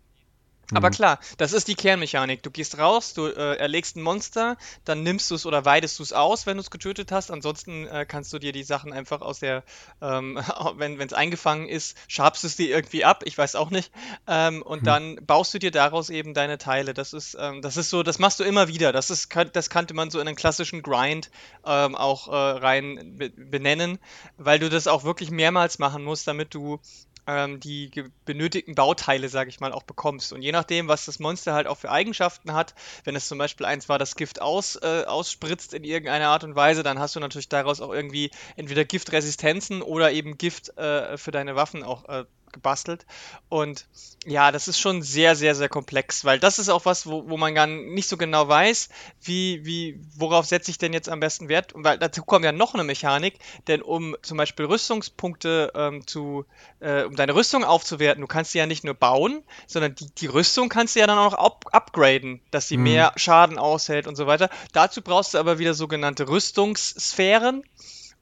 Aber 0.73 0.89
mhm. 0.89 0.93
klar, 0.93 1.19
das 1.37 1.53
ist 1.53 1.67
die 1.67 1.75
Kernmechanik. 1.75 2.41
Du 2.41 2.49
gehst 2.49 2.77
raus, 2.77 3.13
du 3.13 3.27
äh, 3.27 3.57
erlegst 3.57 3.95
ein 3.95 4.01
Monster, 4.01 4.57
dann 4.83 5.03
nimmst 5.03 5.29
du 5.29 5.35
es 5.35 5.45
oder 5.45 5.65
weidest 5.65 5.99
du 5.99 6.03
es 6.03 6.13
aus, 6.13 6.45
wenn 6.45 6.57
du 6.57 6.61
es 6.61 6.71
getötet 6.71 7.11
hast. 7.11 7.29
Ansonsten 7.29 7.87
äh, 7.87 8.05
kannst 8.07 8.33
du 8.33 8.39
dir 8.39 8.51
die 8.51 8.63
Sachen 8.63 8.91
einfach 8.91 9.21
aus 9.21 9.39
der, 9.39 9.63
ähm, 10.01 10.39
wenn 10.77 10.99
es 10.99 11.13
eingefangen 11.13 11.67
ist, 11.67 11.97
schabst 12.07 12.43
es 12.43 12.55
dir 12.55 12.69
irgendwie 12.69 13.05
ab, 13.05 13.23
ich 13.25 13.37
weiß 13.37 13.55
auch 13.55 13.69
nicht. 13.69 13.91
Ähm, 14.27 14.61
und 14.61 14.81
mhm. 14.81 14.85
dann 14.85 15.15
baust 15.25 15.53
du 15.53 15.59
dir 15.59 15.71
daraus 15.71 16.09
eben 16.09 16.33
deine 16.33 16.57
Teile. 16.57 16.93
Das 16.93 17.13
ist, 17.13 17.37
ähm, 17.39 17.61
das 17.61 17.77
ist 17.77 17.89
so, 17.89 18.01
das 18.01 18.19
machst 18.19 18.39
du 18.39 18.43
immer 18.43 18.67
wieder. 18.67 18.91
Das 18.91 19.09
ist, 19.09 19.29
das 19.53 19.69
kannte 19.69 19.93
man 19.93 20.09
so 20.09 20.19
in 20.19 20.27
einen 20.27 20.35
klassischen 20.35 20.81
Grind 20.81 21.29
ähm, 21.65 21.95
auch 21.95 22.27
äh, 22.27 22.31
rein 22.31 23.17
benennen, 23.35 23.99
weil 24.37 24.59
du 24.59 24.69
das 24.69 24.87
auch 24.87 25.03
wirklich 25.03 25.29
mehrmals 25.31 25.79
machen 25.79 26.03
musst, 26.03 26.27
damit 26.27 26.53
du 26.53 26.79
ähm, 27.27 27.59
die 27.59 27.91
benötigten 28.25 28.75
Bauteile, 28.75 29.29
sage 29.29 29.49
ich 29.49 29.59
mal, 29.59 29.71
auch 29.71 29.83
bekommst. 29.83 30.33
Und 30.33 30.41
je 30.41 30.51
nachdem, 30.51 30.87
was 30.87 31.05
das 31.05 31.19
Monster 31.19 31.53
halt 31.53 31.67
auch 31.67 31.77
für 31.77 31.91
Eigenschaften 31.91 32.53
hat, 32.53 32.75
wenn 33.03 33.15
es 33.15 33.27
zum 33.27 33.37
Beispiel 33.37 33.65
eins 33.65 33.89
war, 33.89 33.99
das 33.99 34.15
Gift 34.15 34.41
aus, 34.41 34.75
äh, 34.75 35.03
ausspritzt 35.05 35.73
in 35.73 35.83
irgendeiner 35.83 36.29
Art 36.29 36.43
und 36.43 36.55
Weise, 36.55 36.83
dann 36.83 36.99
hast 36.99 37.15
du 37.15 37.19
natürlich 37.19 37.49
daraus 37.49 37.81
auch 37.81 37.93
irgendwie 37.93 38.31
entweder 38.55 38.85
Giftresistenzen 38.85 39.81
oder 39.81 40.11
eben 40.11 40.37
Gift 40.37 40.77
äh, 40.77 41.17
für 41.17 41.31
deine 41.31 41.55
Waffen 41.55 41.83
auch 41.83 42.07
äh, 42.09 42.25
gebastelt. 42.55 43.05
Und 43.49 43.85
ja, 44.25 44.51
das 44.51 44.67
ist 44.67 44.79
schon 44.79 45.03
sehr, 45.03 45.35
sehr, 45.35 45.53
sehr 45.53 45.69
komplex, 45.69 46.25
weil 46.25 46.39
das 46.39 46.57
ist 46.57 46.69
auch 46.69 46.85
was, 46.85 47.05
wo, 47.05 47.29
wo 47.29 47.37
man 47.37 47.53
gar 47.53 47.67
nicht 47.67 48.09
so 48.09 48.17
genau 48.17 48.47
weiß, 48.47 48.89
wie, 49.21 49.63
wie, 49.63 49.99
worauf 50.17 50.47
setze 50.47 50.71
ich 50.71 50.79
denn 50.79 50.93
jetzt 50.93 51.09
am 51.09 51.19
besten 51.19 51.47
Wert. 51.47 51.73
Und 51.73 51.83
weil 51.83 51.99
dazu 51.99 52.23
kommt 52.23 52.43
ja 52.43 52.51
noch 52.51 52.73
eine 52.73 52.83
Mechanik, 52.83 53.37
denn 53.67 53.83
um 53.83 54.15
zum 54.23 54.37
Beispiel 54.37 54.65
Rüstungspunkte 54.65 55.71
ähm, 55.75 56.07
zu, 56.07 56.45
äh, 56.79 57.03
um 57.03 57.15
deine 57.15 57.35
Rüstung 57.35 57.63
aufzuwerten, 57.63 58.21
du 58.21 58.27
kannst 58.27 58.53
sie 58.53 58.57
ja 58.57 58.65
nicht 58.65 58.83
nur 58.83 58.95
bauen, 58.95 59.43
sondern 59.67 59.93
die, 59.93 60.07
die 60.17 60.27
Rüstung 60.27 60.69
kannst 60.69 60.95
du 60.95 61.01
ja 61.01 61.07
dann 61.07 61.19
auch 61.19 61.33
up 61.33 61.65
upgraden, 61.71 62.41
dass 62.49 62.67
sie 62.67 62.77
mhm. 62.77 62.83
mehr 62.83 63.13
Schaden 63.17 63.59
aushält 63.59 64.07
und 64.07 64.15
so 64.15 64.25
weiter. 64.25 64.49
Dazu 64.73 65.03
brauchst 65.03 65.35
du 65.35 65.37
aber 65.37 65.59
wieder 65.59 65.75
sogenannte 65.75 66.27
Rüstungssphären. 66.27 67.63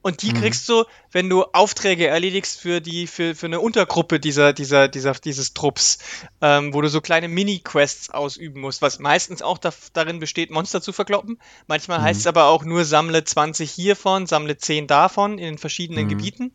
Und 0.04 0.20
die 0.20 0.34
mhm. 0.34 0.42
kriegst 0.42 0.68
du, 0.68 0.84
wenn 1.12 1.30
du 1.30 1.44
Aufträge 1.54 2.08
erledigst 2.08 2.60
für 2.60 2.82
die, 2.82 3.06
für, 3.06 3.34
für 3.34 3.46
eine 3.46 3.58
Untergruppe 3.58 4.20
dieser, 4.20 4.52
dieser, 4.52 4.86
dieser, 4.86 5.14
dieses 5.14 5.54
Trupps, 5.54 5.98
ähm, 6.42 6.74
wo 6.74 6.82
du 6.82 6.90
so 6.90 7.00
kleine 7.00 7.26
Mini-Quests 7.26 8.10
ausüben 8.10 8.60
musst, 8.60 8.82
was 8.82 8.98
meistens 8.98 9.40
auch 9.40 9.56
da, 9.56 9.72
darin 9.94 10.20
besteht, 10.20 10.50
Monster 10.50 10.82
zu 10.82 10.92
verkloppen. 10.92 11.38
Manchmal 11.68 12.00
mhm. 12.00 12.02
heißt 12.02 12.20
es 12.20 12.26
aber 12.26 12.48
auch 12.48 12.64
nur, 12.64 12.84
sammle 12.84 13.24
20 13.24 13.70
hiervon, 13.70 14.26
sammle 14.26 14.58
10 14.58 14.88
davon 14.88 15.38
in 15.38 15.44
den 15.44 15.58
verschiedenen 15.58 16.04
mhm. 16.04 16.10
Gebieten. 16.10 16.52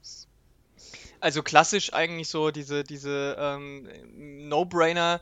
Also 1.20 1.42
klassisch 1.42 1.92
eigentlich 1.92 2.30
so 2.30 2.52
diese, 2.52 2.84
diese 2.84 3.36
ähm, 3.40 3.90
No-Brainer 4.16 5.22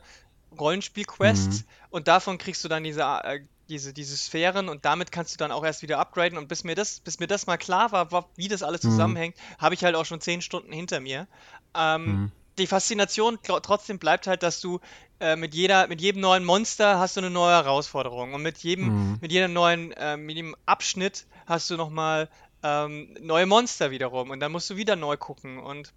Rollenspiel-Quests. 0.60 1.60
Mhm. 1.60 1.68
Und 1.88 2.08
davon 2.08 2.36
kriegst 2.36 2.62
du 2.62 2.68
dann 2.68 2.84
diese 2.84 3.00
äh, 3.00 3.40
diese, 3.68 3.92
diese 3.92 4.16
Sphären 4.16 4.68
und 4.68 4.84
damit 4.84 5.12
kannst 5.12 5.34
du 5.34 5.38
dann 5.38 5.52
auch 5.52 5.64
erst 5.64 5.82
wieder 5.82 5.98
upgraden. 5.98 6.38
Und 6.38 6.48
bis 6.48 6.64
mir 6.64 6.74
das, 6.74 7.00
bis 7.00 7.20
mir 7.20 7.26
das 7.26 7.46
mal 7.46 7.56
klar 7.56 7.92
war, 7.92 8.10
war 8.12 8.28
wie 8.36 8.48
das 8.48 8.62
alles 8.62 8.82
mhm. 8.82 8.90
zusammenhängt, 8.90 9.36
mhm. 9.36 9.62
habe 9.62 9.74
ich 9.74 9.84
halt 9.84 9.94
auch 9.94 10.04
schon 10.04 10.20
zehn 10.20 10.40
Stunden 10.40 10.72
hinter 10.72 11.00
mir. 11.00 11.28
Ähm, 11.74 12.04
mhm. 12.04 12.32
Die 12.58 12.66
Faszination 12.66 13.38
trotzdem 13.42 13.98
bleibt 13.98 14.26
halt, 14.26 14.42
dass 14.42 14.60
du 14.60 14.80
äh, 15.20 15.36
mit 15.36 15.54
jeder, 15.54 15.86
mit 15.86 16.00
jedem 16.00 16.22
neuen 16.22 16.44
Monster 16.44 16.98
hast 16.98 17.16
du 17.16 17.20
eine 17.20 17.30
neue 17.30 17.54
Herausforderung 17.54 18.34
und 18.34 18.42
mit 18.42 18.58
jedem, 18.58 18.86
mhm. 18.86 19.18
mit 19.20 19.30
jedem 19.30 19.52
neuen, 19.52 19.92
äh, 19.92 20.16
mit 20.16 20.36
jedem 20.36 20.56
Abschnitt 20.66 21.26
hast 21.46 21.70
du 21.70 21.76
nochmal 21.76 22.28
ähm, 22.62 23.16
neue 23.20 23.46
Monster 23.46 23.90
wiederum 23.90 24.30
und 24.30 24.40
dann 24.40 24.50
musst 24.50 24.70
du 24.70 24.76
wieder 24.76 24.96
neu 24.96 25.16
gucken 25.16 25.58
und 25.58 25.92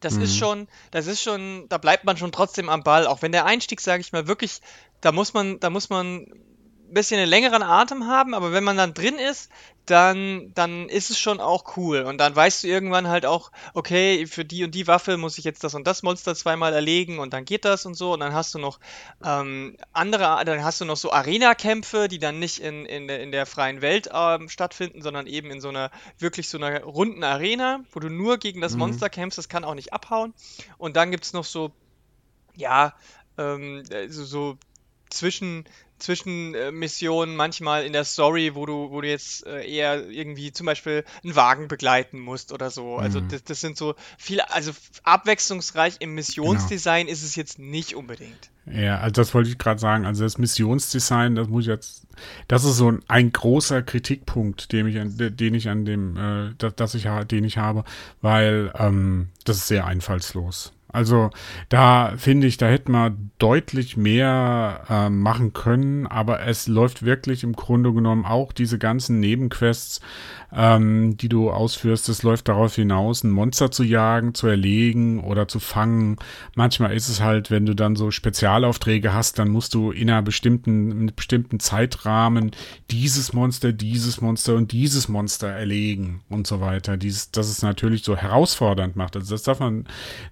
das 0.00 0.14
mhm. 0.14 0.22
ist 0.22 0.36
schon, 0.36 0.68
das 0.90 1.06
ist 1.06 1.22
schon, 1.22 1.68
da 1.68 1.78
bleibt 1.78 2.04
man 2.04 2.16
schon 2.16 2.32
trotzdem 2.32 2.68
am 2.68 2.82
Ball, 2.82 3.06
auch 3.06 3.22
wenn 3.22 3.32
der 3.32 3.46
Einstieg, 3.46 3.80
sage 3.80 4.00
ich 4.00 4.12
mal, 4.12 4.26
wirklich, 4.26 4.60
da 5.00 5.12
muss 5.12 5.34
man, 5.34 5.60
da 5.60 5.70
muss 5.70 5.90
man 5.90 6.26
bisschen 6.94 7.18
einen 7.18 7.30
längeren 7.30 7.62
Atem 7.62 8.06
haben, 8.06 8.34
aber 8.34 8.52
wenn 8.52 8.64
man 8.64 8.76
dann 8.76 8.94
drin 8.94 9.16
ist, 9.16 9.50
dann, 9.86 10.52
dann 10.54 10.88
ist 10.88 11.10
es 11.10 11.18
schon 11.18 11.40
auch 11.40 11.76
cool. 11.76 12.02
Und 12.02 12.18
dann 12.18 12.36
weißt 12.36 12.62
du 12.62 12.68
irgendwann 12.68 13.08
halt 13.08 13.26
auch, 13.26 13.50
okay, 13.74 14.26
für 14.26 14.44
die 14.44 14.62
und 14.64 14.74
die 14.74 14.86
Waffe 14.86 15.16
muss 15.16 15.38
ich 15.38 15.44
jetzt 15.44 15.64
das 15.64 15.74
und 15.74 15.86
das 15.86 16.02
Monster 16.04 16.34
zweimal 16.36 16.72
erlegen 16.72 17.18
und 17.18 17.32
dann 17.32 17.44
geht 17.44 17.64
das 17.64 17.84
und 17.84 17.94
so. 17.94 18.12
Und 18.12 18.20
dann 18.20 18.32
hast 18.32 18.54
du 18.54 18.58
noch 18.58 18.78
ähm, 19.24 19.76
andere, 19.92 20.44
dann 20.44 20.62
hast 20.62 20.80
du 20.80 20.84
noch 20.84 20.96
so 20.96 21.12
Arena-Kämpfe, 21.12 22.06
die 22.06 22.20
dann 22.20 22.38
nicht 22.38 22.58
in, 22.60 22.86
in, 22.86 23.08
in 23.08 23.32
der 23.32 23.44
freien 23.44 23.82
Welt 23.82 24.08
ähm, 24.12 24.48
stattfinden, 24.48 25.02
sondern 25.02 25.26
eben 25.26 25.50
in 25.50 25.60
so 25.60 25.70
einer, 25.70 25.90
wirklich 26.18 26.48
so 26.48 26.58
einer 26.58 26.84
runden 26.84 27.24
Arena, 27.24 27.80
wo 27.92 27.98
du 27.98 28.08
nur 28.08 28.38
gegen 28.38 28.60
das 28.60 28.74
mhm. 28.74 28.80
Monster 28.80 29.10
kämpfst, 29.10 29.38
das 29.38 29.48
kann 29.48 29.64
auch 29.64 29.74
nicht 29.74 29.92
abhauen. 29.92 30.32
Und 30.78 30.96
dann 30.96 31.10
gibt 31.10 31.24
es 31.24 31.32
noch 31.32 31.44
so, 31.44 31.72
ja, 32.54 32.94
ähm, 33.36 33.82
so, 34.08 34.24
so 34.24 34.58
zwischen 35.10 35.64
Zwischenmissionen 36.02 37.36
manchmal 37.36 37.84
in 37.84 37.92
der 37.92 38.04
Story, 38.04 38.54
wo 38.54 38.66
du, 38.66 38.90
wo 38.90 39.00
du 39.00 39.08
jetzt 39.08 39.46
äh, 39.46 39.64
eher 39.66 40.08
irgendwie 40.10 40.52
zum 40.52 40.66
Beispiel 40.66 41.04
einen 41.22 41.34
Wagen 41.36 41.68
begleiten 41.68 42.18
musst 42.18 42.52
oder 42.52 42.70
so. 42.70 42.96
Also 42.96 43.20
Mhm. 43.20 43.28
das, 43.28 43.44
das 43.44 43.60
sind 43.60 43.76
so 43.76 43.94
viele, 44.18 44.50
also 44.52 44.72
abwechslungsreich 45.04 45.96
im 46.00 46.10
Genau. 46.10 46.16
Missionsdesign 46.16 47.08
ist 47.08 47.22
es 47.22 47.36
jetzt 47.36 47.58
nicht 47.58 47.94
unbedingt. 47.94 48.50
Ja, 48.66 48.98
also 48.98 49.12
das 49.12 49.34
wollte 49.34 49.50
ich 49.50 49.58
gerade 49.58 49.80
sagen. 49.80 50.06
Also 50.06 50.22
das 50.22 50.38
Missionsdesign, 50.38 51.34
das 51.34 51.48
muss 51.48 51.62
ich 51.64 51.68
jetzt, 51.68 52.06
das 52.48 52.64
ist 52.64 52.76
so 52.76 52.90
ein, 52.92 53.00
ein 53.08 53.32
großer 53.32 53.82
Kritikpunkt, 53.82 54.72
den 54.72 54.86
ich 54.86 54.98
an, 55.00 55.14
den 55.16 55.54
ich 55.54 55.68
an 55.68 55.84
dem, 55.84 56.16
äh, 56.16 56.54
das, 56.58 56.74
das 56.76 56.94
ich, 56.94 57.08
den 57.30 57.44
ich 57.44 57.58
habe, 57.58 57.84
weil 58.20 58.72
ähm, 58.78 59.28
das 59.44 59.56
ist 59.56 59.66
sehr 59.68 59.86
einfallslos. 59.86 60.72
Also 60.92 61.30
da 61.68 62.12
finde 62.16 62.46
ich, 62.46 62.58
da 62.58 62.68
hätte 62.68 62.92
man 62.92 63.30
deutlich 63.38 63.96
mehr 63.96 64.84
äh, 64.88 65.08
machen 65.08 65.52
können, 65.52 66.06
aber 66.06 66.46
es 66.46 66.68
läuft 66.68 67.04
wirklich 67.04 67.42
im 67.42 67.54
Grunde 67.54 67.92
genommen 67.92 68.26
auch 68.26 68.52
diese 68.52 68.78
ganzen 68.78 69.18
Nebenquests, 69.18 70.00
ähm, 70.54 71.16
die 71.16 71.28
du 71.28 71.50
ausführst, 71.50 72.08
es 72.08 72.22
läuft 72.22 72.48
darauf 72.48 72.74
hinaus, 72.74 73.24
ein 73.24 73.30
Monster 73.30 73.70
zu 73.70 73.82
jagen, 73.84 74.34
zu 74.34 74.46
erlegen 74.46 75.24
oder 75.24 75.48
zu 75.48 75.60
fangen. 75.60 76.16
Manchmal 76.54 76.94
ist 76.94 77.08
es 77.08 77.20
halt, 77.20 77.50
wenn 77.50 77.66
du 77.66 77.74
dann 77.74 77.96
so 77.96 78.10
Spezialaufträge 78.10 79.14
hast, 79.14 79.38
dann 79.38 79.48
musst 79.48 79.74
du 79.74 79.90
in 79.90 80.10
einer 80.10 80.22
bestimmten, 80.22 80.90
in 80.90 80.98
einem 80.98 81.14
bestimmten 81.14 81.60
Zeitrahmen 81.60 82.50
dieses 82.90 83.32
Monster, 83.32 83.72
dieses 83.72 84.20
Monster 84.20 84.54
und 84.56 84.72
dieses 84.72 85.08
Monster 85.08 85.48
erlegen 85.48 86.22
und 86.28 86.46
so 86.46 86.60
weiter. 86.60 86.96
Dies, 86.96 87.30
das 87.30 87.48
es 87.48 87.62
natürlich 87.62 88.04
so 88.04 88.16
herausfordernd 88.16 88.96
macht. 88.96 89.16
Also 89.16 89.34
das 89.34 89.42
darf 89.44 89.60
man 89.60 89.86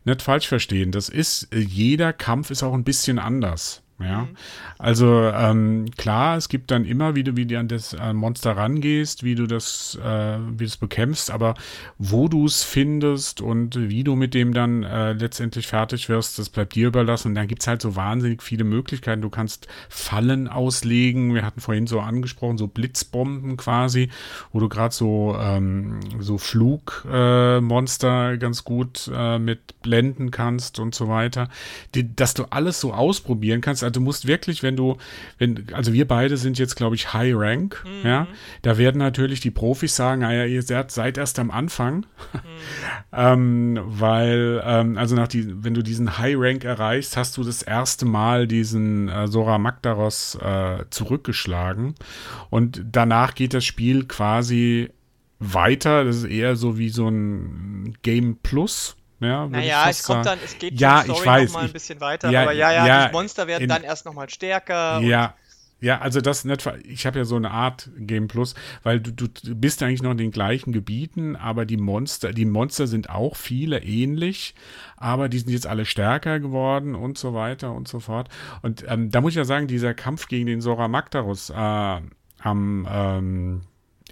nicht 0.05 0.23
falsch 0.23 0.49
verstehen. 0.49 0.93
Das 0.93 1.09
ist, 1.09 1.49
jeder 1.55 2.12
Kampf 2.12 2.50
ist 2.50 2.62
auch 2.62 2.75
ein 2.75 2.85
bisschen 2.85 3.19
anders. 3.19 3.83
Ja, 4.02 4.28
also 4.78 5.30
ähm, 5.35 5.87
klar, 5.99 6.38
es 6.38 6.49
gibt 6.49 6.71
dann 6.71 6.87
immer, 6.87 7.14
wie 7.14 7.23
du, 7.23 7.37
wie 7.37 7.45
du 7.45 7.59
an 7.59 7.69
das 7.69 7.92
äh, 7.92 8.14
Monster 8.14 8.57
rangehst, 8.57 9.25
wie 9.25 9.35
du 9.35 9.47
das, 9.47 9.99
äh, 10.02 10.38
wie 10.52 10.64
du 10.64 10.64
es 10.64 10.78
bekämpfst, 10.78 11.30
aber 11.30 11.54
wo 11.99 12.26
du 12.28 12.47
es 12.47 12.62
findest 12.62 13.42
und 13.42 13.76
wie 13.76 14.02
du 14.02 14.16
mit 14.16 14.33
dem 14.33 14.54
dann 14.54 14.85
äh, 14.85 15.12
letztendlich 15.12 15.66
fertig 15.66 16.09
wirst, 16.09 16.38
das 16.38 16.49
bleibt 16.49 16.75
dir 16.75 16.88
überlassen. 16.88 17.28
Und 17.28 17.35
dann 17.35 17.47
gibt's 17.47 17.66
halt 17.66 17.83
so 17.83 17.95
wahnsinnig 17.95 18.42
viele 18.42 18.64
Möglichkeiten. 18.64 19.21
Du 19.21 19.28
kannst 19.28 19.69
Fallen 19.90 20.49
auslegen. 20.49 21.35
Wir 21.35 21.45
hatten 21.45 21.61
vorhin 21.61 21.87
so 21.87 22.00
angesprochen, 22.00 22.57
so 22.57 22.69
Blitzbomben 22.69 23.59
quasi, 23.59 24.09
wo 24.52 24.61
du 24.61 24.71
gerade 24.71 24.95
so, 24.95 25.37
ähm, 25.38 26.00
so 26.21 26.38
Flugmonster 26.38 28.33
äh, 28.33 28.38
ganz 28.38 28.64
gut 28.64 29.11
äh, 29.14 29.38
mit 29.38 29.83
blenden 29.83 30.30
kannst 30.30 30.78
und 30.78 30.95
so 30.95 31.09
weiter. 31.09 31.50
Die, 31.95 32.16
dass 32.16 32.33
du 32.33 32.45
alles 32.45 32.80
so 32.80 32.95
ausprobieren 32.95 33.61
kannst. 33.61 33.89
Also 33.90 33.99
du 33.99 34.04
musst 34.04 34.28
wirklich, 34.28 34.62
wenn 34.62 34.76
du, 34.76 34.99
wenn, 35.38 35.66
also 35.73 35.92
wir 35.92 36.06
beide 36.06 36.37
sind 36.37 36.61
jetzt, 36.61 36.76
glaube 36.76 36.94
ich, 36.94 37.12
High 37.12 37.35
Rank, 37.35 37.85
ja, 38.04 38.28
da 38.62 38.78
werden 38.78 38.99
natürlich 38.99 39.40
die 39.40 39.50
Profis 39.50 39.97
sagen, 39.97 40.20
naja, 40.20 40.44
ihr 40.44 40.62
seid, 40.62 40.92
seid 40.92 41.18
erst 41.18 41.40
am 41.40 41.50
Anfang, 41.50 42.06
ähm, 43.12 43.80
weil, 43.82 44.62
ähm, 44.64 44.97
also 44.97 45.16
nach 45.16 45.26
die, 45.26 45.64
wenn 45.64 45.75
du 45.75 45.82
diesen 45.82 46.18
High 46.18 46.37
Rank 46.38 46.62
erreichst, 46.62 47.16
hast 47.16 47.37
du 47.37 47.42
das 47.42 47.62
erste 47.62 48.06
Mal 48.06 48.47
diesen 48.47 49.09
äh, 49.09 49.26
Sora 49.26 49.59
Magdaros 49.59 50.37
äh, 50.37 50.85
zurückgeschlagen. 50.90 51.97
Und 52.49 52.85
danach 52.92 53.35
geht 53.35 53.54
das 53.54 53.64
Spiel 53.64 54.04
quasi 54.04 54.90
weiter. 55.40 56.04
Das 56.04 56.18
ist 56.18 56.26
eher 56.26 56.54
so 56.54 56.78
wie 56.78 56.90
so 56.90 57.09
ein 57.09 57.97
Game 58.02 58.38
Plus. 58.40 58.97
Ja, 59.21 59.47
Naja, 59.47 59.89
es 59.91 60.03
kommt 60.03 60.25
sagen. 60.25 60.39
dann, 60.41 60.47
es 60.47 60.59
geht 60.59 60.81
Ja, 60.81 61.00
die 61.03 61.11
Story 61.11 61.21
ich 61.21 61.27
weiß, 61.27 61.49
noch 61.50 61.55
mal 61.55 61.61
ein 61.61 61.67
ich- 61.67 61.73
bisschen 61.75 62.00
weiter, 62.00 62.31
ja, 62.31 62.43
aber 62.43 62.53
ja, 62.53 62.73
ja, 62.73 62.87
ja, 62.87 63.07
die 63.09 63.12
Monster 63.12 63.47
werden 63.47 63.65
in- 63.65 63.69
dann 63.69 63.83
erst 63.83 64.07
nochmal 64.07 64.31
stärker. 64.31 64.97
und- 64.99 65.05
Ja, 65.07 65.35
ja, 65.83 65.99
also 66.00 66.21
das 66.21 66.45
nicht, 66.45 66.62
ver- 66.62 66.79
ich 66.85 67.07
habe 67.07 67.19
ja 67.19 67.25
so 67.25 67.37
eine 67.37 67.50
Art 67.50 67.91
Game 67.99 68.29
Plus, 68.29 68.55
weil 68.83 69.00
du, 69.00 69.12
du 69.12 69.29
bist 69.55 69.83
eigentlich 69.83 70.03
noch 70.03 70.11
in 70.12 70.19
den 70.19 70.31
gleichen 70.31 70.73
Gebieten, 70.73 71.37
aber 71.37 71.65
die 71.67 71.76
Monster, 71.78 72.33
die 72.33 72.45
Monster 72.47 72.87
sind 72.87 73.09
auch 73.11 73.37
viele 73.37 73.83
ähnlich, 73.83 74.54
aber 74.97 75.28
die 75.28 75.39
sind 75.39 75.50
jetzt 75.50 75.67
alle 75.67 75.85
stärker 75.87 76.39
geworden 76.41 76.95
und 76.95 77.17
so 77.19 77.33
weiter 77.35 77.73
und 77.73 77.89
so 77.89 78.00
fort. 78.00 78.28
Und 78.63 78.85
ähm, 78.89 79.11
da 79.11 79.21
muss 79.21 79.33
ich 79.33 79.37
ja 79.37 79.45
sagen, 79.45 79.67
dieser 79.69 79.95
Kampf 79.95 80.28
gegen 80.28 80.47
den 80.47 80.61
Sora 80.61 80.89
Magdaros 80.89 81.50
äh, 81.50 81.54
am 82.43 82.89
ähm, 82.91 83.61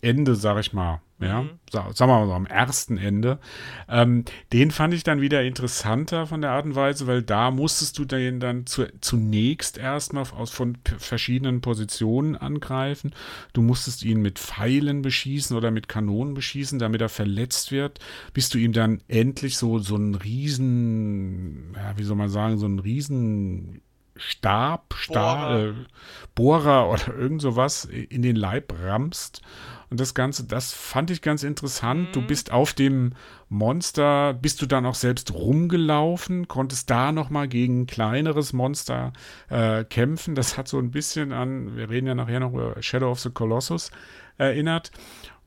Ende, 0.00 0.36
sag 0.36 0.58
ich 0.60 0.72
mal, 0.72 1.00
ja, 1.20 1.44
sa 1.70 1.90
sagen 1.92 2.12
wir 2.12 2.20
mal 2.20 2.26
so, 2.26 2.32
am 2.32 2.46
ersten 2.46 2.96
Ende, 2.96 3.40
ähm, 3.88 4.24
den 4.52 4.70
fand 4.70 4.94
ich 4.94 5.02
dann 5.02 5.20
wieder 5.20 5.42
interessanter 5.42 6.26
von 6.26 6.40
der 6.40 6.52
Art 6.52 6.64
und 6.64 6.76
Weise, 6.76 7.08
weil 7.08 7.22
da 7.22 7.50
musstest 7.50 7.98
du 7.98 8.04
den 8.04 8.38
dann 8.38 8.66
zu, 8.66 8.86
zunächst 9.00 9.78
erstmal 9.78 10.24
aus 10.36 10.50
von 10.50 10.78
verschiedenen 10.98 11.60
Positionen 11.60 12.36
angreifen. 12.36 13.12
Du 13.52 13.62
musstest 13.62 14.04
ihn 14.04 14.22
mit 14.22 14.38
Pfeilen 14.38 15.02
beschießen 15.02 15.56
oder 15.56 15.72
mit 15.72 15.88
Kanonen 15.88 16.34
beschießen, 16.34 16.78
damit 16.78 17.00
er 17.00 17.08
verletzt 17.08 17.72
wird, 17.72 17.98
bis 18.32 18.48
du 18.48 18.58
ihm 18.58 18.72
dann 18.72 19.00
endlich 19.08 19.56
so, 19.56 19.80
so 19.80 19.96
einen 19.96 20.14
riesen, 20.14 21.74
ja, 21.74 21.98
wie 21.98 22.04
soll 22.04 22.16
man 22.16 22.28
sagen, 22.28 22.58
so 22.58 22.66
einen 22.66 22.78
riesen 22.78 23.82
Stab, 24.18 24.94
Stahl, 24.96 25.70
äh, 25.70 25.86
Bohrer 26.34 26.90
oder 26.90 27.14
irgend 27.14 27.40
sowas 27.40 27.84
in 27.84 28.22
den 28.22 28.36
Leib 28.36 28.74
rammst. 28.82 29.42
Und 29.90 29.98
das 30.00 30.12
Ganze, 30.14 30.44
das 30.44 30.72
fand 30.72 31.10
ich 31.10 31.22
ganz 31.22 31.42
interessant. 31.42 32.14
Du 32.14 32.20
bist 32.20 32.52
auf 32.52 32.74
dem 32.74 33.14
Monster, 33.48 34.34
bist 34.34 34.60
du 34.60 34.66
dann 34.66 34.84
auch 34.84 34.94
selbst 34.94 35.32
rumgelaufen, 35.32 36.46
konntest 36.48 36.90
da 36.90 37.10
nochmal 37.12 37.48
gegen 37.48 37.82
ein 37.82 37.86
kleineres 37.86 38.52
Monster 38.52 39.12
äh, 39.48 39.84
kämpfen. 39.84 40.34
Das 40.34 40.58
hat 40.58 40.68
so 40.68 40.78
ein 40.78 40.90
bisschen 40.90 41.32
an, 41.32 41.76
wir 41.76 41.88
reden 41.88 42.06
ja 42.06 42.14
nachher 42.14 42.40
noch 42.40 42.52
über 42.52 42.82
Shadow 42.82 43.10
of 43.10 43.20
the 43.20 43.30
Colossus 43.30 43.90
erinnert. 44.36 44.90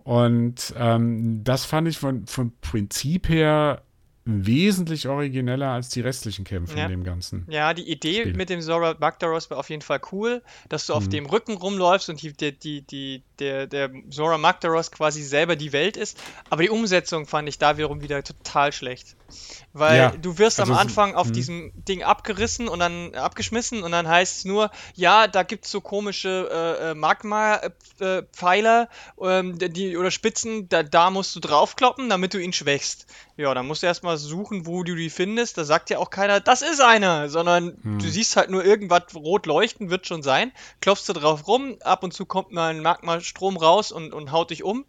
Und 0.04 0.73
ähm, 0.77 1.43
das 1.43 1.65
fand 1.65 1.88
ich 1.88 1.99
von, 1.99 2.25
vom 2.25 2.54
Prinzip 2.62 3.30
her 3.30 3.84
wesentlich 4.25 5.08
origineller 5.08 5.69
als 5.69 5.89
die 5.89 6.01
restlichen 6.01 6.45
Kämpfe 6.45 6.77
Ja. 6.77 6.86
in 6.86 6.91
dem 6.91 7.04
Ganzen. 7.04 7.45
Ja, 7.49 7.73
die 7.73 7.89
Idee 7.91 8.21
Spiel. 8.21 8.36
mit 8.36 8.49
dem 8.49 8.62
Zora 8.62 8.95
Magdaros 8.99 9.49
war 9.49 9.58
auf 9.58 9.69
jeden 9.71 9.82
Fall 9.82 9.99
cool, 10.12 10.43
dass 10.69 10.86
du 10.86 10.93
auf 10.93 11.06
Mhm. 11.06 11.10
dem 11.10 11.25
Rücken 11.25 11.54
rumläufst 11.58 12.08
und 12.10 12.21
die, 12.21 12.32
die, 12.34 12.51
die, 12.58 12.82
die, 12.84 13.23
der, 13.41 13.67
der 13.67 13.91
Zora 14.10 14.38
Magdaros 14.38 14.91
quasi 14.91 15.23
selber 15.23 15.56
die 15.56 15.73
Welt 15.73 15.97
ist. 15.97 16.17
Aber 16.49 16.62
die 16.62 16.69
Umsetzung 16.69 17.25
fand 17.25 17.49
ich 17.49 17.58
da 17.58 17.77
wiederum 17.77 18.01
wieder 18.01 18.23
total 18.23 18.71
schlecht. 18.71 19.15
Weil 19.73 19.97
Ja, 19.97 20.12
du 20.12 20.38
wirst 20.38 20.60
also 20.60 20.73
am 20.73 20.80
Anfang 20.80 21.15
auf 21.15 21.27
mhm. 21.27 21.34
diesem 21.34 21.71
Ding 21.88 22.04
abgerissen 22.04 22.67
und 22.67 22.80
dann 22.80 23.15
abgeschmissen 23.15 23.84
und 23.84 23.91
dann 23.91 24.08
heißt 24.08 24.39
es 24.39 24.45
nur, 24.45 24.69
ja, 24.95 25.27
da 25.27 25.43
gibt 25.43 25.65
es 25.65 25.71
so 25.71 25.80
komische 25.80 26.49
äh, 26.51 26.91
äh, 26.91 26.93
Magma-Pfeiler 26.93 28.89
ähm, 29.21 29.58
die, 29.58 29.95
oder 29.95 30.12
Spitzen, 30.12 30.67
da, 30.67 30.84
da 30.84 31.10
musst 31.10 31.36
du 31.36 31.39
draufkloppen, 31.39 32.10
damit 32.10 32.34
du 32.34 32.39
ihn 32.39 32.51
schwächst. 32.51 33.06
Ja, 33.38 33.54
dann 33.54 33.65
musst 33.65 33.82
du 33.82 33.88
erstmal 33.88 34.17
suchen, 34.17 34.65
wo 34.65 34.84
du 34.84 34.93
die 34.95 35.10
findest. 35.10 35.58
Da 35.58 35.63
sagt 35.63 35.89
ja 35.89 35.97
auch 35.99 36.10
keiner, 36.10 36.41
das 36.41 36.62
ist 36.62 36.82
einer, 36.82 37.30
sondern 37.30 37.77
du 37.99 38.08
siehst 38.08 38.36
halt 38.36 38.49
nur 38.49 38.63
irgendwas 38.63 39.04
rot 39.15 39.45
leuchten, 39.45 39.89
wird 39.89 40.06
schon 40.06 40.21
sein. 40.21 40.51
Klopfst 40.82 41.08
du 41.08 41.13
drauf 41.13 41.47
rum, 41.47 41.77
ab 41.82 42.04
und 42.04 42.13
zu 42.13 42.25
kommt 42.25 42.51
mal 42.51 42.69
ein 42.71 42.82
Magma-Strom 43.32 43.58
raus 43.58 43.91
und, 43.91 44.13
und 44.13 44.32
haut 44.32 44.50
dich 44.50 44.63
um. 44.63 44.86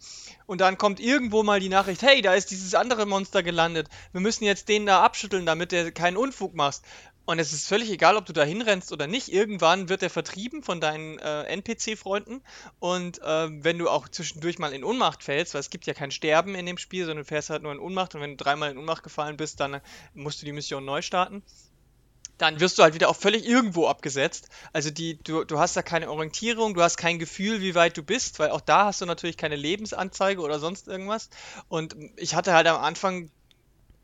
Und 0.46 0.60
dann 0.60 0.78
kommt 0.78 1.00
irgendwo 1.00 1.42
mal 1.42 1.60
die 1.60 1.68
Nachricht, 1.68 2.02
hey, 2.02 2.22
da 2.22 2.34
ist 2.34 2.50
dieses 2.50 2.74
andere 2.74 3.06
Monster 3.06 3.42
gelandet. 3.42 3.88
Wir 4.12 4.20
müssen 4.20 4.44
jetzt 4.44 4.68
den 4.68 4.86
da 4.86 5.02
abschütteln, 5.02 5.46
damit 5.46 5.72
der 5.72 5.92
keinen 5.92 6.16
Unfug 6.16 6.54
macht. 6.54 6.82
Und 7.24 7.38
es 7.38 7.52
ist 7.52 7.68
völlig 7.68 7.88
egal, 7.90 8.16
ob 8.16 8.26
du 8.26 8.32
da 8.32 8.42
hinrennst 8.42 8.90
oder 8.90 9.06
nicht. 9.06 9.32
Irgendwann 9.32 9.88
wird 9.88 10.02
er 10.02 10.10
vertrieben 10.10 10.64
von 10.64 10.80
deinen 10.80 11.20
äh, 11.20 11.44
NPC-Freunden. 11.44 12.42
Und 12.80 13.20
ähm, 13.24 13.62
wenn 13.62 13.78
du 13.78 13.88
auch 13.88 14.08
zwischendurch 14.08 14.58
mal 14.58 14.72
in 14.72 14.82
Ohnmacht 14.82 15.22
fällst, 15.22 15.54
weil 15.54 15.60
es 15.60 15.70
gibt 15.70 15.86
ja 15.86 15.94
kein 15.94 16.10
Sterben 16.10 16.56
in 16.56 16.66
dem 16.66 16.78
Spiel, 16.78 17.04
sondern 17.04 17.24
du 17.24 17.28
fährst 17.28 17.50
halt 17.50 17.62
nur 17.62 17.70
in 17.70 17.78
Ohnmacht. 17.78 18.16
Und 18.16 18.22
wenn 18.22 18.36
du 18.36 18.42
dreimal 18.42 18.72
in 18.72 18.78
Ohnmacht 18.78 19.04
gefallen 19.04 19.36
bist, 19.36 19.60
dann 19.60 19.74
äh, 19.74 19.80
musst 20.14 20.42
du 20.42 20.46
die 20.46 20.52
Mission 20.52 20.84
neu 20.84 21.00
starten. 21.00 21.44
Dann 22.42 22.58
wirst 22.58 22.76
du 22.76 22.82
halt 22.82 22.94
wieder 22.94 23.08
auch 23.08 23.14
völlig 23.14 23.46
irgendwo 23.46 23.86
abgesetzt. 23.86 24.48
Also 24.72 24.90
die, 24.90 25.22
du, 25.22 25.44
du 25.44 25.60
hast 25.60 25.76
da 25.76 25.82
keine 25.82 26.10
Orientierung, 26.10 26.74
du 26.74 26.82
hast 26.82 26.96
kein 26.96 27.20
Gefühl, 27.20 27.60
wie 27.60 27.76
weit 27.76 27.96
du 27.96 28.02
bist, 28.02 28.40
weil 28.40 28.50
auch 28.50 28.60
da 28.60 28.86
hast 28.86 29.00
du 29.00 29.06
natürlich 29.06 29.36
keine 29.36 29.54
Lebensanzeige 29.54 30.40
oder 30.40 30.58
sonst 30.58 30.88
irgendwas. 30.88 31.30
Und 31.68 31.94
ich 32.16 32.34
hatte 32.34 32.52
halt 32.52 32.66
am 32.66 32.82
Anfang 32.82 33.30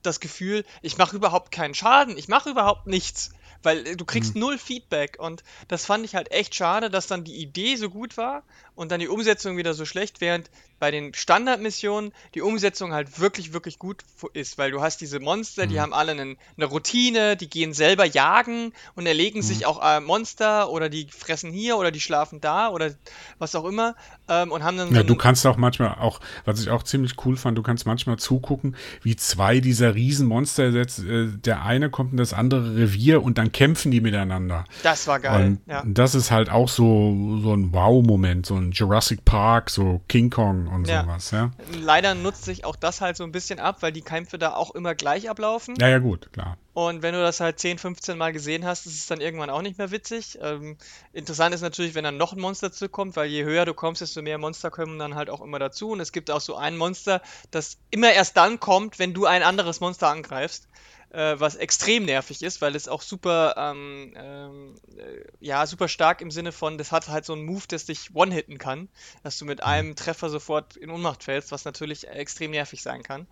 das 0.02 0.20
Gefühl, 0.20 0.64
ich 0.82 0.98
mache 0.98 1.16
überhaupt 1.16 1.50
keinen 1.50 1.74
Schaden, 1.74 2.16
ich 2.16 2.28
mache 2.28 2.50
überhaupt 2.50 2.86
nichts, 2.86 3.30
weil 3.64 3.84
äh, 3.84 3.96
du 3.96 4.04
kriegst 4.04 4.36
null 4.36 4.56
Feedback 4.56 5.16
und 5.18 5.42
das 5.66 5.84
fand 5.84 6.04
ich 6.04 6.14
halt 6.14 6.30
echt 6.30 6.54
schade, 6.54 6.90
dass 6.90 7.08
dann 7.08 7.24
die 7.24 7.42
Idee 7.42 7.74
so 7.74 7.90
gut 7.90 8.16
war 8.16 8.44
und 8.78 8.92
dann 8.92 9.00
die 9.00 9.08
Umsetzung 9.08 9.56
wieder 9.56 9.74
so 9.74 9.84
schlecht, 9.84 10.20
während 10.20 10.50
bei 10.78 10.92
den 10.92 11.12
Standardmissionen 11.12 12.12
die 12.34 12.40
Umsetzung 12.40 12.92
halt 12.92 13.18
wirklich, 13.18 13.52
wirklich 13.52 13.80
gut 13.80 14.04
ist, 14.32 14.58
weil 14.58 14.70
du 14.70 14.80
hast 14.80 15.00
diese 15.00 15.18
Monster, 15.18 15.66
die 15.66 15.80
haben 15.80 15.92
alle 15.92 16.12
einen, 16.12 16.36
eine 16.56 16.66
Routine, 16.66 17.36
die 17.36 17.50
gehen 17.50 17.72
selber 17.72 18.04
jagen 18.04 18.72
und 18.94 19.06
erlegen 19.06 19.42
sich 19.42 19.66
auch 19.66 19.82
äh, 19.82 19.98
Monster 20.00 20.70
oder 20.70 20.88
die 20.88 21.08
fressen 21.10 21.50
hier 21.50 21.78
oder 21.78 21.90
die 21.90 22.00
schlafen 22.00 22.40
da 22.40 22.68
oder 22.68 22.92
was 23.40 23.56
auch 23.56 23.64
immer 23.64 23.96
ähm, 24.28 24.52
und 24.52 24.62
haben 24.62 24.76
dann 24.76 24.90
so 24.90 24.94
Ja, 24.94 25.02
du 25.02 25.16
kannst 25.16 25.44
auch 25.48 25.56
manchmal 25.56 25.96
auch, 25.98 26.20
was 26.44 26.60
ich 26.60 26.70
auch 26.70 26.84
ziemlich 26.84 27.14
cool 27.24 27.36
fand, 27.36 27.58
du 27.58 27.62
kannst 27.62 27.86
manchmal 27.86 28.18
zugucken, 28.18 28.76
wie 29.02 29.16
zwei 29.16 29.58
dieser 29.58 29.96
Riesenmonster 29.96 30.68
jetzt, 30.68 31.00
äh, 31.00 31.26
der 31.26 31.64
eine 31.64 31.90
kommt 31.90 32.12
in 32.12 32.18
das 32.18 32.32
andere 32.32 32.76
Revier 32.76 33.20
und 33.20 33.36
dann 33.36 33.48
dann 33.48 33.52
kämpfen 33.52 33.90
die 33.90 34.00
miteinander. 34.00 34.64
Das 34.82 35.06
war 35.06 35.20
geil. 35.20 35.46
Und 35.46 35.60
ja. 35.66 35.82
das 35.86 36.14
ist 36.14 36.30
halt 36.30 36.50
auch 36.50 36.68
so, 36.68 37.38
so 37.42 37.54
ein 37.54 37.72
Wow-Moment, 37.72 38.46
so 38.46 38.56
ein 38.56 38.67
Jurassic 38.72 39.24
Park, 39.24 39.70
so 39.70 40.00
King 40.08 40.30
Kong 40.30 40.66
und 40.68 40.86
Ja. 40.86 41.02
sowas, 41.02 41.30
ja. 41.30 41.50
Leider 41.72 42.14
nutzt 42.14 42.44
sich 42.44 42.64
auch 42.64 42.76
das 42.76 43.00
halt 43.00 43.16
so 43.16 43.24
ein 43.24 43.32
bisschen 43.32 43.58
ab, 43.58 43.78
weil 43.80 43.92
die 43.92 44.02
Kämpfe 44.02 44.38
da 44.38 44.54
auch 44.54 44.74
immer 44.74 44.94
gleich 44.94 45.28
ablaufen. 45.28 45.74
Ja, 45.78 45.88
ja, 45.88 45.98
gut, 45.98 46.32
klar. 46.32 46.56
Und 46.74 47.02
wenn 47.02 47.12
du 47.12 47.20
das 47.20 47.40
halt 47.40 47.58
10, 47.58 47.76
15 47.78 48.16
Mal 48.16 48.32
gesehen 48.32 48.64
hast, 48.64 48.86
ist 48.86 48.94
es 48.94 49.06
dann 49.06 49.20
irgendwann 49.20 49.50
auch 49.50 49.62
nicht 49.62 49.78
mehr 49.78 49.90
witzig. 49.90 50.38
Ähm, 50.40 50.76
interessant 51.12 51.52
ist 51.52 51.60
natürlich, 51.60 51.96
wenn 51.96 52.04
dann 52.04 52.16
noch 52.16 52.32
ein 52.32 52.40
Monster 52.40 52.68
dazu 52.68 52.88
kommt, 52.88 53.16
weil 53.16 53.28
je 53.28 53.42
höher 53.42 53.64
du 53.64 53.74
kommst, 53.74 54.00
desto 54.00 54.22
mehr 54.22 54.38
Monster 54.38 54.70
kommen 54.70 54.96
dann 54.98 55.16
halt 55.16 55.28
auch 55.28 55.40
immer 55.40 55.58
dazu. 55.58 55.90
Und 55.90 55.98
es 56.00 56.12
gibt 56.12 56.30
auch 56.30 56.40
so 56.40 56.54
ein 56.54 56.76
Monster, 56.76 57.20
das 57.50 57.78
immer 57.90 58.12
erst 58.12 58.36
dann 58.36 58.60
kommt, 58.60 59.00
wenn 59.00 59.12
du 59.12 59.26
ein 59.26 59.42
anderes 59.42 59.80
Monster 59.80 60.08
angreifst. 60.08 60.68
Äh, 61.10 61.40
was 61.40 61.56
extrem 61.56 62.04
nervig 62.04 62.42
ist, 62.42 62.60
weil 62.60 62.76
es 62.76 62.86
auch 62.86 63.00
super, 63.00 63.54
ähm, 63.56 64.12
ähm, 64.14 64.74
äh, 64.94 65.24
ja, 65.40 65.66
super 65.66 65.88
stark 65.88 66.20
im 66.20 66.30
Sinne 66.30 66.52
von, 66.52 66.76
das 66.76 66.92
hat 66.92 67.08
halt 67.08 67.24
so 67.24 67.32
einen 67.32 67.46
Move, 67.46 67.64
das 67.66 67.86
dich 67.86 68.14
one-hitten 68.14 68.58
kann, 68.58 68.90
dass 69.22 69.38
du 69.38 69.46
mit 69.46 69.62
einem 69.62 69.96
Treffer 69.96 70.28
sofort 70.28 70.76
in 70.76 70.90
Ohnmacht 70.90 71.24
fällst, 71.24 71.50
was 71.50 71.64
natürlich 71.64 72.06
extrem 72.08 72.50
nervig 72.50 72.82
sein 72.82 73.02
kann. 73.02 73.26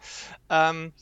Ähm, 0.49 0.95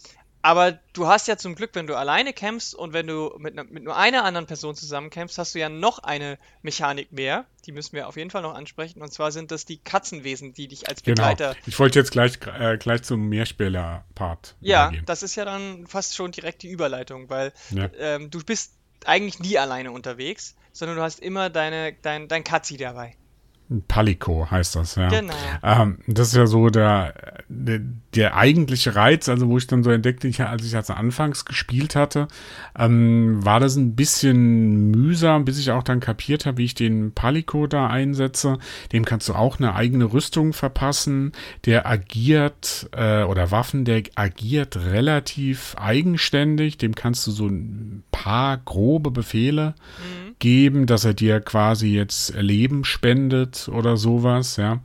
aber 0.45 0.79
du 0.93 1.07
hast 1.09 1.27
ja 1.27 1.39
zum 1.39 1.55
Glück, 1.55 1.71
wenn 1.73 1.87
du 1.87 1.97
alleine 1.97 2.35
kämpfst 2.35 2.75
und 2.75 2.93
wenn 2.93 3.07
du 3.07 3.35
mit, 3.39 3.55
ne- 3.55 3.65
mit 3.65 3.83
nur 3.83 3.97
einer 3.97 4.25
anderen 4.25 4.47
Person 4.47 4.75
zusammen 4.75 5.09
kämpfst, 5.09 5.39
hast 5.39 5.55
du 5.55 5.59
ja 5.59 5.71
noch 5.71 6.01
eine 6.01 6.39
Mechanik 6.61 7.11
mehr. 7.13 7.47
Die 7.65 7.73
müssen 7.73 7.95
wir 7.97 8.07
auf 8.09 8.17
jeden 8.19 8.29
Fall 8.31 8.43
noch 8.43 8.53
ansprechen. 8.55 9.01
Und 9.01 9.11
zwar 9.11 9.33
sind 9.33 9.51
das 9.51 9.65
die 9.65 9.79
Katzenwesen, 9.79 10.53
die 10.53 10.69
dich 10.69 10.87
als 10.87 11.03
Genau. 11.03 11.15
Begleiter. 11.23 11.57
Ich 11.65 11.79
wollte 11.79 11.99
jetzt 11.99 12.11
gleich, 12.11 12.39
äh, 12.59 12.77
gleich 12.77 13.03
zum 13.05 13.27
Mehrspieler-Part 13.31 14.57
Ja, 14.61 14.89
übergehen. 14.89 15.07
das 15.07 15.23
ist 15.23 15.35
ja 15.37 15.45
dann 15.47 15.87
fast 15.87 16.15
schon 16.15 16.31
direkt 16.31 16.63
die 16.63 16.69
Überleitung, 16.69 17.31
weil 17.31 17.53
Ja. 17.71 17.89
ähm, 17.99 18.31
du 18.31 18.43
bist 18.45 18.75
eigentlich 19.07 19.39
nie 19.41 19.59
alleine 19.59 19.93
unterwegs, 19.93 20.57
sondern 20.73 20.99
du 20.99 21.03
hast 21.03 21.21
immer 21.21 21.51
deine, 21.51 21.95
dein, 22.03 22.29
dein 22.29 22.45
Katzi 22.45 22.77
dabei. 22.77 23.17
Palico 23.83 24.51
heißt 24.51 24.77
das, 24.77 24.95
ja. 24.97 25.09
Genau. 25.09 25.35
Ähm, 25.63 25.99
das 26.07 26.29
ist 26.29 26.37
ja 26.37 26.47
so 26.47 26.69
der, 26.69 27.15
der, 27.49 27.81
der 28.15 28.37
eigentliche 28.37 28.95
Reiz, 28.95 29.29
also 29.29 29.49
wo 29.49 29.59
ich 29.59 29.67
dann 29.67 29.83
so 29.83 29.91
entdeckte, 29.91 30.29
ich, 30.29 30.41
als 30.41 30.65
ich 30.65 30.77
als 30.77 30.91
anfangs 30.91 31.45
gespielt 31.45 31.97
hatte, 31.97 32.29
ähm, 32.79 33.45
war 33.45 33.61
das 33.61 33.77
ein 33.77 33.95
bisschen 33.95 34.91
mühsam, 34.91 35.45
bis 35.45 35.59
ich 35.59 35.71
auch 35.71 35.83
dann 35.83 36.01
kapiert 36.01 36.47
habe, 36.47 36.59
wie 36.59 36.65
ich 36.65 36.75
den 36.75 37.13
Palico 37.13 37.67
da 37.67 37.89
einsetze. 37.89 38.59
Dem 38.93 39.05
kannst 39.05 39.29
du 39.29 39.35
auch 39.35 39.59
eine 39.59 39.75
eigene 39.75 40.13
Rüstung 40.13 40.53
verpassen. 40.53 41.33
Der 41.65 41.87
agiert, 41.87 42.89
äh, 42.93 43.23
oder 43.23 43.51
Waffen, 43.51 43.85
der 43.85 44.03
agiert 44.15 44.77
relativ 44.77 45.75
eigenständig. 45.79 46.79
Dem 46.79 46.95
kannst 46.95 47.27
du 47.27 47.31
so 47.31 47.47
ein 47.47 48.05
paar 48.11 48.59
grobe 48.59 49.11
Befehle 49.11 49.75
geben, 50.39 50.87
dass 50.87 51.05
er 51.05 51.15
dir 51.15 51.41
quasi 51.41 51.89
jetzt 51.89 52.35
Leben 52.35 52.85
spendet 52.85 53.69
oder 53.73 53.97
sowas, 53.97 54.57
ja. 54.57 54.81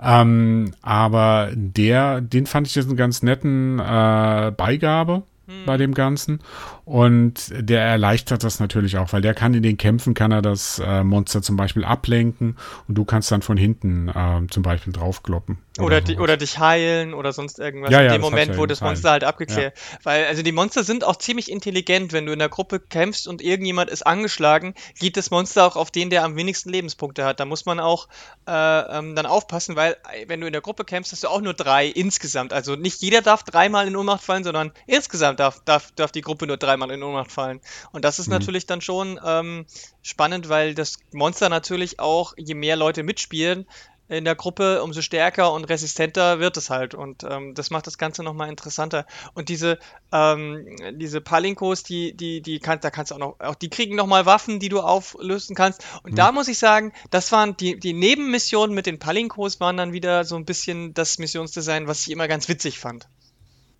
Ähm, 0.00 0.72
aber 0.82 1.50
der, 1.54 2.20
den 2.20 2.46
fand 2.46 2.66
ich 2.66 2.74
jetzt 2.74 2.88
einen 2.88 2.96
ganz 2.96 3.22
netten 3.22 3.78
äh, 3.78 4.52
Beigabe 4.56 5.22
bei 5.64 5.76
dem 5.76 5.94
Ganzen. 5.94 6.40
Und 6.86 7.52
der 7.52 7.82
erleichtert 7.82 8.44
das 8.44 8.60
natürlich 8.60 8.96
auch, 8.96 9.12
weil 9.12 9.20
der 9.20 9.34
kann 9.34 9.52
in 9.54 9.64
den 9.64 9.76
Kämpfen, 9.76 10.14
kann 10.14 10.30
er 10.30 10.40
das 10.40 10.78
äh, 10.78 11.02
Monster 11.02 11.42
zum 11.42 11.56
Beispiel 11.56 11.84
ablenken 11.84 12.56
und 12.86 12.94
du 12.94 13.04
kannst 13.04 13.32
dann 13.32 13.42
von 13.42 13.56
hinten 13.56 14.08
äh, 14.08 14.46
zum 14.50 14.62
Beispiel 14.62 14.92
draufkloppen. 14.92 15.58
Oder, 15.80 16.00
di 16.00 16.12
sowas. 16.12 16.22
oder 16.22 16.36
dich 16.36 16.58
heilen 16.58 17.12
oder 17.12 17.32
sonst 17.32 17.58
irgendwas 17.58 17.90
Ja, 17.90 18.00
in 18.00 18.06
ja, 18.06 18.12
dem 18.12 18.20
Moment, 18.20 18.52
ja 18.52 18.56
wo 18.56 18.66
das 18.66 18.80
heilen. 18.80 18.92
Monster 18.92 19.10
halt 19.10 19.24
abgeklärt. 19.24 19.76
Weil, 20.04 20.26
also 20.26 20.42
die 20.42 20.52
Monster 20.52 20.84
sind 20.84 21.02
auch 21.04 21.16
ziemlich 21.16 21.50
intelligent. 21.50 22.12
Wenn 22.12 22.24
du 22.24 22.32
in 22.32 22.38
der 22.38 22.48
Gruppe 22.48 22.80
kämpfst 22.80 23.26
und 23.26 23.42
irgendjemand 23.42 23.90
ist 23.90 24.06
angeschlagen, 24.06 24.74
geht 24.98 25.16
das 25.16 25.30
Monster 25.32 25.66
auch 25.66 25.76
auf 25.76 25.90
den, 25.90 26.08
der 26.08 26.24
am 26.24 26.36
wenigsten 26.36 26.70
Lebenspunkte 26.70 27.24
hat. 27.24 27.40
Da 27.40 27.44
muss 27.44 27.66
man 27.66 27.80
auch 27.80 28.08
äh, 28.48 28.52
ähm, 28.52 29.16
dann 29.16 29.26
aufpassen, 29.26 29.76
weil 29.76 29.96
äh, 30.14 30.28
wenn 30.28 30.40
du 30.40 30.46
in 30.46 30.52
der 30.52 30.62
Gruppe 30.62 30.84
kämpfst, 30.84 31.12
hast 31.12 31.24
du 31.24 31.28
auch 31.28 31.40
nur 31.40 31.52
drei 31.52 31.86
insgesamt. 31.86 32.52
Also 32.52 32.76
nicht 32.76 33.02
jeder 33.02 33.22
darf 33.22 33.42
dreimal 33.42 33.88
in 33.88 33.96
Ohnmacht 33.96 34.22
fallen, 34.22 34.44
sondern 34.44 34.70
insgesamt 34.86 35.40
darf, 35.40 35.60
darf, 35.64 35.90
darf 35.96 36.12
die 36.12 36.22
Gruppe 36.22 36.46
nur 36.46 36.56
dreimal 36.76 36.90
in 36.90 37.02
Ohnmacht 37.02 37.32
fallen. 37.32 37.60
Und 37.92 38.04
das 38.04 38.18
ist 38.18 38.28
natürlich 38.28 38.66
dann 38.66 38.80
schon 38.80 39.18
ähm, 39.24 39.66
spannend, 40.02 40.48
weil 40.48 40.74
das 40.74 40.98
Monster 41.12 41.48
natürlich 41.48 41.98
auch, 42.00 42.34
je 42.36 42.54
mehr 42.54 42.76
Leute 42.76 43.02
mitspielen, 43.02 43.66
in 44.08 44.24
der 44.24 44.36
Gruppe, 44.36 44.84
umso 44.84 45.02
stärker 45.02 45.52
und 45.52 45.64
resistenter 45.64 46.38
wird 46.38 46.56
es 46.56 46.70
halt. 46.70 46.94
Und 46.94 47.24
ähm, 47.24 47.54
das 47.54 47.70
macht 47.70 47.88
das 47.88 47.98
Ganze 47.98 48.22
nochmal 48.22 48.48
interessanter. 48.48 49.04
Und 49.34 49.48
diese, 49.48 49.80
ähm, 50.12 50.64
diese 50.92 51.20
Palinkos, 51.20 51.82
die, 51.82 52.16
die, 52.16 52.40
die 52.40 52.60
kannst, 52.60 52.84
da 52.84 52.90
kannst 52.90 53.10
du 53.10 53.16
auch 53.16 53.18
noch, 53.18 53.40
auch 53.40 53.56
die 53.56 53.68
kriegen 53.68 53.96
nochmal 53.96 54.24
Waffen, 54.24 54.60
die 54.60 54.68
du 54.68 54.78
auflösen 54.80 55.56
kannst. 55.56 55.84
Und 56.04 56.18
da 56.18 56.30
muss 56.30 56.46
ich 56.46 56.60
sagen, 56.60 56.92
das 57.10 57.32
waren 57.32 57.56
die, 57.56 57.80
die 57.80 57.94
Nebenmissionen 57.94 58.76
mit 58.76 58.86
den 58.86 59.00
Palinkos 59.00 59.58
waren 59.58 59.76
dann 59.76 59.92
wieder 59.92 60.24
so 60.24 60.36
ein 60.36 60.44
bisschen 60.44 60.94
das 60.94 61.18
Missionsdesign, 61.18 61.88
was 61.88 62.02
ich 62.02 62.12
immer 62.12 62.28
ganz 62.28 62.48
witzig 62.48 62.78
fand. 62.78 63.08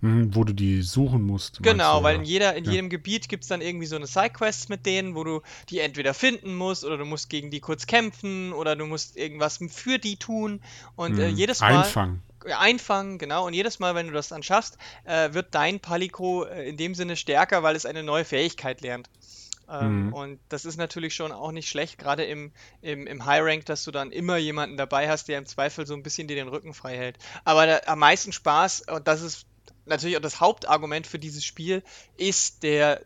Mhm, 0.01 0.35
wo 0.35 0.45
du 0.45 0.53
die 0.53 0.83
suchen 0.83 1.23
musst. 1.23 1.63
Genau, 1.63 1.99
du, 1.99 2.05
weil 2.05 2.17
in 2.17 2.25
jeder, 2.25 2.55
in 2.55 2.65
Ja. 2.65 2.73
jedem 2.73 2.91
Gebiet 2.91 3.29
gibt 3.31 3.45
es 3.45 3.49
dann 3.49 3.63
irgendwie 3.63 3.87
so 3.87 3.97
eine 3.97 4.07
Sidequests 4.07 4.69
mit 4.69 4.85
denen, 4.85 5.15
wo 5.15 5.25
du 5.25 5.41
die 5.71 5.79
entweder 5.81 6.13
finden 6.13 6.55
musst 6.55 6.85
oder 6.85 6.99
du 6.99 7.07
musst 7.07 7.31
gegen 7.31 7.51
die 7.51 7.61
kurz 7.61 7.87
kämpfen 7.87 8.53
oder 8.53 8.77
du 8.77 8.85
musst 8.87 9.17
irgendwas 9.17 9.59
für 9.71 9.99
die 9.99 10.17
tun. 10.17 10.61
Und 10.97 11.19
äh, 11.19 11.31
Mhm. 11.31 11.37
jedes 11.37 11.61
Mal. 11.61 11.81
Einfangen. 11.81 12.23
Einfangen, 12.59 13.19
genau. 13.19 13.47
Und 13.47 13.55
jedes 13.55 13.79
Mal, 13.79 13.95
wenn 13.95 14.07
du 14.07 14.13
das 14.13 14.29
dann 14.29 14.43
schaffst, 14.43 14.77
äh, 15.05 15.33
wird 15.33 15.55
dein 15.55 15.81
Palico 15.81 16.45
äh, 16.45 16.69
in 16.69 16.77
dem 16.77 16.95
Sinne 16.95 17.17
stärker, 17.17 17.63
weil 17.63 17.75
es 17.75 17.87
eine 17.87 18.03
neue 18.03 18.25
Fähigkeit 18.25 18.83
lernt. 18.83 19.09
Ähm, 19.69 20.09
Mhm. 20.09 20.13
Und 20.13 20.41
das 20.49 20.65
ist 20.65 20.77
natürlich 20.77 21.15
schon 21.15 21.33
auch 21.33 21.51
nicht 21.51 21.69
schlecht, 21.69 21.99
gerade 21.99 22.25
im, 22.25 22.53
im, 22.83 23.07
im 23.09 23.25
High 23.27 23.43
Rank, 23.43 23.65
dass 23.67 23.83
du 23.83 23.91
dann 23.91 24.13
immer 24.13 24.37
jemanden 24.37 24.77
dabei 24.77 25.09
hast, 25.09 25.27
der 25.27 25.39
im 25.39 25.47
Zweifel 25.47 25.87
so 25.87 25.95
ein 25.95 26.05
bisschen 26.05 26.29
dir 26.29 26.37
den 26.37 26.47
Rücken 26.49 26.73
frei 26.73 26.97
hält. 26.97 27.19
Aber 27.45 27.67
der, 27.67 27.89
am 27.89 27.99
meisten 27.99 28.33
Spaß, 28.33 28.83
und 28.83 29.09
das 29.09 29.23
ist 29.23 29.47
natürlich 29.87 30.17
auch 30.17 30.23
das 30.23 30.41
Hauptargument 30.41 31.07
für 31.07 31.19
dieses 31.19 31.45
Spiel, 31.45 31.83
ist 32.17 32.63
der 32.63 33.03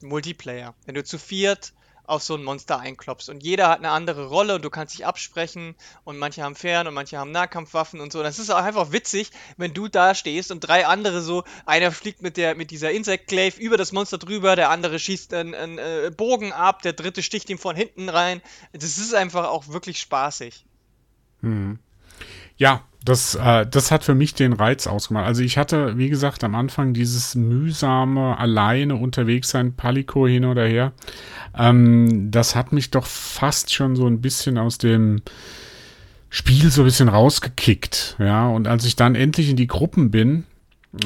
Multiplayer. 0.00 0.74
Wenn 0.86 0.94
du 0.94 1.04
zu 1.04 1.18
viert 1.18 1.72
auf 2.06 2.22
so 2.22 2.34
ein 2.34 2.44
Monster 2.44 2.78
einklopfst 2.78 3.30
und 3.30 3.42
jeder 3.42 3.68
hat 3.68 3.78
eine 3.78 3.90
andere 3.90 4.26
Rolle 4.26 4.56
und 4.56 4.64
du 4.64 4.68
kannst 4.68 4.94
dich 4.94 5.06
absprechen 5.06 5.74
und 6.04 6.18
manche 6.18 6.42
haben 6.42 6.54
Fern 6.54 6.86
und 6.86 6.94
manche 6.94 7.16
haben 7.18 7.30
Nahkampfwaffen 7.30 8.00
und 8.00 8.12
so. 8.12 8.22
Das 8.22 8.38
ist 8.38 8.50
auch 8.50 8.62
einfach 8.62 8.92
witzig, 8.92 9.30
wenn 9.56 9.72
du 9.72 9.88
da 9.88 10.14
stehst 10.14 10.50
und 10.50 10.60
drei 10.60 10.86
andere 10.86 11.22
so, 11.22 11.44
einer 11.64 11.92
fliegt 11.92 12.20
mit 12.20 12.36
der 12.36 12.54
mit 12.54 12.70
dieser 12.70 12.90
Insect 12.90 13.28
Glaive 13.28 13.58
über 13.58 13.78
das 13.78 13.92
Monster 13.92 14.18
drüber, 14.18 14.54
der 14.54 14.70
andere 14.70 14.98
schießt 14.98 15.32
einen, 15.32 15.54
einen 15.54 15.78
äh, 15.78 16.12
Bogen 16.14 16.52
ab, 16.52 16.82
der 16.82 16.92
dritte 16.92 17.22
sticht 17.22 17.48
ihm 17.48 17.58
von 17.58 17.74
hinten 17.74 18.10
rein. 18.10 18.42
Das 18.72 18.98
ist 18.98 19.14
einfach 19.14 19.48
auch 19.48 19.68
wirklich 19.68 19.98
spaßig. 19.98 20.66
Ja, 22.56 22.82
das, 23.04 23.34
äh, 23.34 23.66
das 23.66 23.90
hat 23.90 24.02
für 24.02 24.14
mich 24.14 24.34
den 24.34 24.54
Reiz 24.54 24.86
ausgemacht. 24.86 25.26
Also 25.26 25.42
ich 25.42 25.58
hatte, 25.58 25.98
wie 25.98 26.08
gesagt, 26.08 26.42
am 26.42 26.54
Anfang 26.54 26.94
dieses 26.94 27.34
mühsame, 27.34 28.38
alleine 28.38 28.96
unterwegs 28.96 29.50
sein, 29.50 29.74
Palico 29.74 30.26
hin 30.26 30.46
oder 30.46 30.66
her. 30.66 30.92
Ähm, 31.56 32.30
das 32.30 32.56
hat 32.56 32.72
mich 32.72 32.90
doch 32.90 33.04
fast 33.04 33.74
schon 33.74 33.94
so 33.94 34.06
ein 34.06 34.22
bisschen 34.22 34.56
aus 34.56 34.78
dem 34.78 35.20
Spiel 36.30 36.70
so 36.70 36.82
ein 36.82 36.86
bisschen 36.86 37.08
rausgekickt. 37.08 38.16
Ja, 38.18 38.48
und 38.48 38.66
als 38.66 38.86
ich 38.86 38.96
dann 38.96 39.14
endlich 39.14 39.50
in 39.50 39.56
die 39.56 39.66
Gruppen 39.66 40.10
bin, 40.10 40.44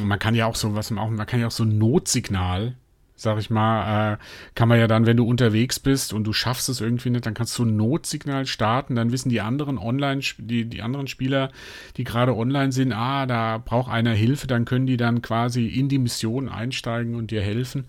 man 0.00 0.18
kann 0.18 0.34
ja 0.34 0.46
auch 0.46 0.54
so 0.54 0.74
was, 0.74 0.90
man 0.90 1.26
kann 1.26 1.40
ja 1.40 1.48
auch 1.48 1.52
so 1.52 1.64
ein 1.64 1.78
Notsignal, 1.78 2.76
sag 3.18 3.38
ich 3.38 3.50
mal, 3.50 4.14
äh, 4.14 4.16
kann 4.54 4.68
man 4.68 4.78
ja 4.78 4.86
dann, 4.86 5.04
wenn 5.04 5.16
du 5.16 5.26
unterwegs 5.26 5.80
bist 5.80 6.12
und 6.12 6.24
du 6.24 6.32
schaffst 6.32 6.68
es 6.68 6.80
irgendwie 6.80 7.10
nicht, 7.10 7.26
dann 7.26 7.34
kannst 7.34 7.58
du 7.58 7.64
ein 7.64 7.76
Notsignal 7.76 8.46
starten, 8.46 8.94
dann 8.94 9.10
wissen 9.10 9.28
die 9.28 9.40
anderen 9.40 9.76
Online, 9.76 10.20
die, 10.38 10.64
die 10.64 10.82
anderen 10.82 11.08
Spieler, 11.08 11.50
die 11.96 12.04
gerade 12.04 12.34
online 12.36 12.70
sind, 12.70 12.92
ah, 12.92 13.26
da 13.26 13.58
braucht 13.58 13.90
einer 13.90 14.12
Hilfe, 14.12 14.46
dann 14.46 14.64
können 14.64 14.86
die 14.86 14.96
dann 14.96 15.20
quasi 15.20 15.66
in 15.66 15.88
die 15.88 15.98
Mission 15.98 16.48
einsteigen 16.48 17.16
und 17.16 17.32
dir 17.32 17.42
helfen. 17.42 17.86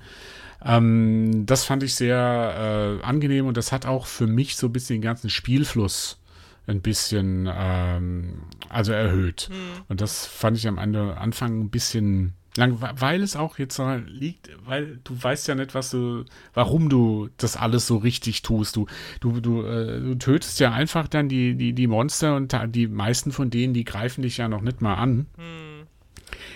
Ähm, 0.65 1.45
das 1.45 1.63
fand 1.63 1.83
ich 1.83 1.93
sehr 1.93 2.99
äh, 3.01 3.05
angenehm 3.05 3.45
und 3.45 3.55
das 3.55 3.71
hat 3.71 3.85
auch 3.85 4.07
für 4.07 4.27
mich 4.27 4.57
so 4.57 4.67
ein 4.67 4.73
bisschen 4.73 4.95
den 4.95 5.03
ganzen 5.03 5.29
Spielfluss 5.29 6.19
ein 6.65 6.81
bisschen 6.81 7.49
ähm, 7.51 8.41
also 8.67 8.91
erhöht. 8.93 9.49
Und 9.87 10.01
das 10.01 10.25
fand 10.25 10.57
ich 10.57 10.67
am 10.67 10.77
Ende, 10.77 11.17
Anfang 11.17 11.59
ein 11.59 11.69
bisschen 11.69 12.33
lang, 12.59 12.77
weil 12.79 13.23
es 13.23 13.35
auch 13.35 13.57
jetzt 13.57 13.81
liegt, 14.07 14.49
weil 14.65 14.99
du 15.03 15.15
weißt 15.21 15.47
ja 15.47 15.55
nicht, 15.55 15.73
was 15.73 15.89
du, 15.89 16.25
warum 16.53 16.89
du 16.89 17.29
das 17.37 17.57
alles 17.57 17.87
so 17.87 17.97
richtig 17.97 18.41
tust. 18.43 18.75
Du, 18.75 18.85
du, 19.21 19.39
du, 19.41 19.63
äh, 19.65 19.99
du 19.99 20.15
tötest 20.15 20.59
ja 20.59 20.71
einfach 20.71 21.07
dann 21.07 21.29
die, 21.29 21.55
die, 21.55 21.73
die 21.73 21.87
Monster 21.87 22.35
und 22.35 22.55
die 22.75 22.87
meisten 22.87 23.31
von 23.31 23.49
denen, 23.49 23.73
die 23.73 23.83
greifen 23.85 24.21
dich 24.21 24.37
ja 24.37 24.47
noch 24.47 24.61
nicht 24.61 24.81
mal 24.81 24.95
an. 24.95 25.25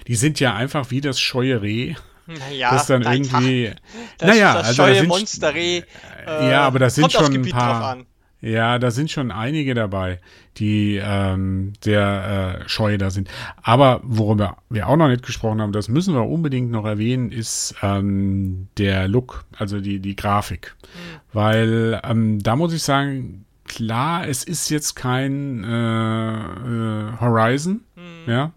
Die 0.08 0.16
sind 0.16 0.40
ja 0.40 0.54
einfach 0.56 0.92
wie 0.92 1.02
das 1.02 1.20
scheue 1.20 1.62
Reh. 1.62 1.96
Naja, 2.26 2.72
das 2.72 2.88
dann 2.88 3.02
irgendwie. 3.02 3.72
das, 4.18 4.28
naja, 4.30 4.54
das 4.54 4.68
also 4.68 4.82
da 4.84 4.88
scheue 4.88 5.00
sind- 5.00 5.08
Monsterreh. 5.10 5.84
ja, 6.26 6.62
aber 6.62 6.80
das 6.80 6.96
sind 6.96 7.04
kommt 7.04 7.16
aufs 7.18 7.26
schon 7.28 7.36
ein 7.44 7.50
paar-. 7.50 7.98
Ja, 8.44 8.78
da 8.78 8.92
sind 8.92 9.10
schon 9.10 9.32
einige 9.32 9.74
dabei, 9.74 10.20
die 10.58 11.00
ähm, 11.02 11.72
sehr 11.82 12.60
äh, 12.66 12.70
scheu 12.70 12.98
da 12.98 13.10
sind. 13.10 13.30
Aber 13.62 14.02
worüber 14.04 14.58
wir 14.70 14.90
auch 14.90 14.98
noch 14.98 15.08
nicht 15.08 15.26
gesprochen 15.26 15.62
haben, 15.62 15.72
das 15.72 15.88
müssen 15.88 16.14
wir 16.14 16.28
unbedingt 16.28 16.70
noch 16.70 16.84
erwähnen, 16.84 17.32
ist 17.32 17.74
ähm, 17.82 18.68
der 18.78 19.08
Look, 19.08 19.46
also 19.58 19.80
die, 19.80 20.00
die 20.00 20.18
Grafik. 20.18 20.76
Mhm. 20.82 21.20
Weil 21.32 22.02
ähm, 22.04 22.44
da 22.44 22.58
muss 22.58 22.74
ich 22.74 22.84
sagen, 22.84 23.46
klar, 23.64 24.28
es 24.28 24.44
ist 24.44 24.70
jetzt 24.70 24.96
kein 24.96 25.64
äh, 25.64 26.34
äh, 26.38 27.12
Horizon, 27.22 27.80
mhm. 27.96 28.30
ja, 28.30 28.52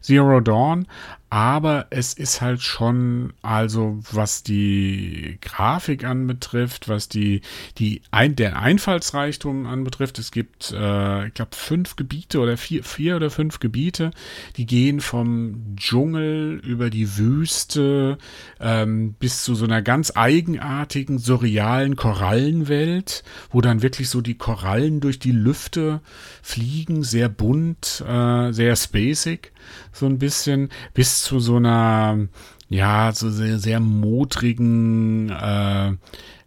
Zero 0.00 0.40
Dawn, 0.40 0.86
aber 1.28 1.88
es 1.90 2.12
ist 2.12 2.40
halt 2.40 2.62
schon, 2.62 3.32
also 3.42 3.98
was 4.12 4.44
die 4.44 5.38
Grafik 5.40 6.04
anbetrifft, 6.04 6.88
was 6.88 7.08
die, 7.08 7.40
die 7.78 8.02
ein, 8.12 8.36
der 8.36 8.60
Einfallsreichtum 8.60 9.66
anbetrifft, 9.66 10.20
es 10.20 10.30
gibt, 10.30 10.72
äh, 10.72 11.26
ich 11.26 11.34
glaube, 11.34 11.56
fünf 11.56 11.96
Gebiete 11.96 12.38
oder 12.38 12.56
vier, 12.56 12.84
vier 12.84 13.16
oder 13.16 13.30
fünf 13.30 13.58
Gebiete, 13.58 14.12
die 14.56 14.66
gehen 14.66 15.00
vom 15.00 15.74
Dschungel 15.76 16.60
über 16.64 16.90
die 16.90 17.18
Wüste 17.18 18.18
ähm, 18.60 19.14
bis 19.14 19.42
zu 19.42 19.56
so 19.56 19.64
einer 19.64 19.82
ganz 19.82 20.12
eigenartigen, 20.14 21.18
surrealen 21.18 21.96
Korallenwelt, 21.96 23.24
wo 23.50 23.60
dann 23.60 23.82
wirklich 23.82 24.10
so 24.10 24.20
die 24.20 24.38
Korallen 24.38 25.00
durch 25.00 25.18
die 25.18 25.32
Lüfte 25.32 26.00
fliegen, 26.40 27.02
sehr 27.02 27.28
bunt, 27.28 28.04
äh, 28.06 28.52
sehr 28.52 28.76
spacig 28.76 29.52
so 29.96 30.06
ein 30.06 30.18
bisschen, 30.18 30.68
bis 30.94 31.22
zu 31.22 31.40
so 31.40 31.56
einer, 31.56 32.28
ja, 32.68 33.12
so 33.12 33.30
sehr, 33.30 33.58
sehr 33.58 33.80
modrigen, 33.80 35.30
äh, 35.30 35.94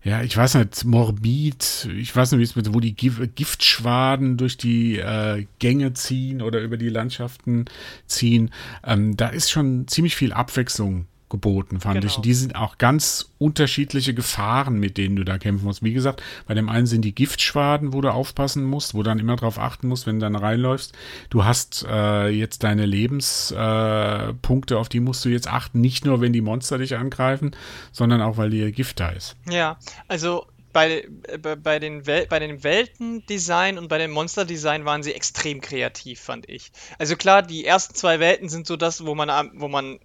ja, 0.02 0.22
ich 0.24 0.36
weiß 0.36 0.56
nicht, 0.56 0.86
morbid, 0.86 1.90
ich 1.98 2.16
weiß 2.16 2.32
nicht, 2.32 2.40
wie 2.40 2.44
es 2.44 2.56
mit, 2.56 2.74
wo 2.74 2.80
die 2.80 2.96
Giftschwaden 2.96 4.38
durch 4.38 4.56
die 4.56 4.98
äh, 4.98 5.46
Gänge 5.60 5.94
ziehen 5.94 6.42
oder 6.42 6.62
über 6.62 6.78
die 6.78 6.88
Landschaften 6.88 7.66
ziehen. 8.08 8.52
Ähm, 8.86 9.18
da 9.18 9.28
ist 9.28 9.52
schon 9.52 9.88
ziemlich 9.88 10.16
viel 10.16 10.32
Abwechslung 10.32 11.06
geboten, 11.30 11.80
fand 11.80 11.96
genau. 11.96 12.08
ich. 12.08 12.18
Und 12.18 12.26
die 12.26 12.34
sind 12.34 12.56
auch 12.56 12.78
ganz 12.78 13.32
unterschiedliche 13.38 14.14
Gefahren, 14.14 14.80
mit 14.80 14.98
denen 14.98 15.16
du 15.16 15.24
da 15.24 15.38
kämpfen 15.38 15.66
musst. 15.66 15.84
Wie 15.84 15.94
gesagt, 15.94 16.22
bei 16.48 16.54
dem 16.54 16.70
einen 16.70 16.88
sind 16.88 17.04
die 17.04 17.14
Giftschwaden, 17.14 17.94
wo 17.94 18.02
du 18.02 18.12
aufpassen 18.12 18.66
musst, 18.66 18.94
wo 18.94 19.00
du 19.00 19.04
dann 19.04 19.20
immer 19.20 19.36
drauf 19.36 19.60
achten 19.60 19.88
musst, 19.88 20.08
wenn 20.08 20.20
du 20.20 20.26
dann 20.26 20.36
reinläufst. 20.36 20.94
Du 21.30 21.46
hast 21.46 21.86
äh, 21.90 22.28
jetzt 22.30 22.64
deine 22.64 22.86
Lebenspunkte, 22.86 24.74
äh, 24.74 24.78
auf 24.78 24.90
die 24.90 25.00
musst 25.00 25.24
du 25.26 25.30
jetzt 25.30 25.48
achten, 25.48 25.82
nicht 25.82 26.06
nur, 26.06 26.22
wenn 26.22 26.34
die 26.34 26.42
Monster 26.42 26.78
dich 26.78 26.96
angreifen, 26.96 27.56
sondern 27.92 28.22
auch, 28.22 28.38
weil 28.38 28.50
dir 28.50 28.72
Gift 28.72 29.00
da 29.00 29.10
ist. 29.10 29.36
Ja, 29.50 29.78
also 30.08 30.46
bei, 30.74 31.08
bei, 31.42 31.56
bei, 31.56 31.80
den 31.80 32.06
Wel 32.06 32.28
bei 32.28 32.40
den 32.40 32.64
Weltendesign 32.64 33.78
und 33.78 33.88
bei 33.88 33.98
dem 33.98 34.12
Monsterdesign 34.12 34.86
waren 34.86 35.04
sie 35.04 35.14
extrem 35.14 35.62
kreativ, 35.62 36.20
fand 36.20 36.48
ich. 36.50 36.72
Also 36.98 37.16
klar, 37.16 37.42
die 37.42 37.66
ersten 37.66 37.96
zwei 37.96 38.20
Welten 38.20 38.50
sind 38.50 38.68
so 38.68 38.76
das, 38.76 39.06
wo 39.06 39.16
man, 39.16 39.52
wo 39.56 39.68
man 39.68 40.00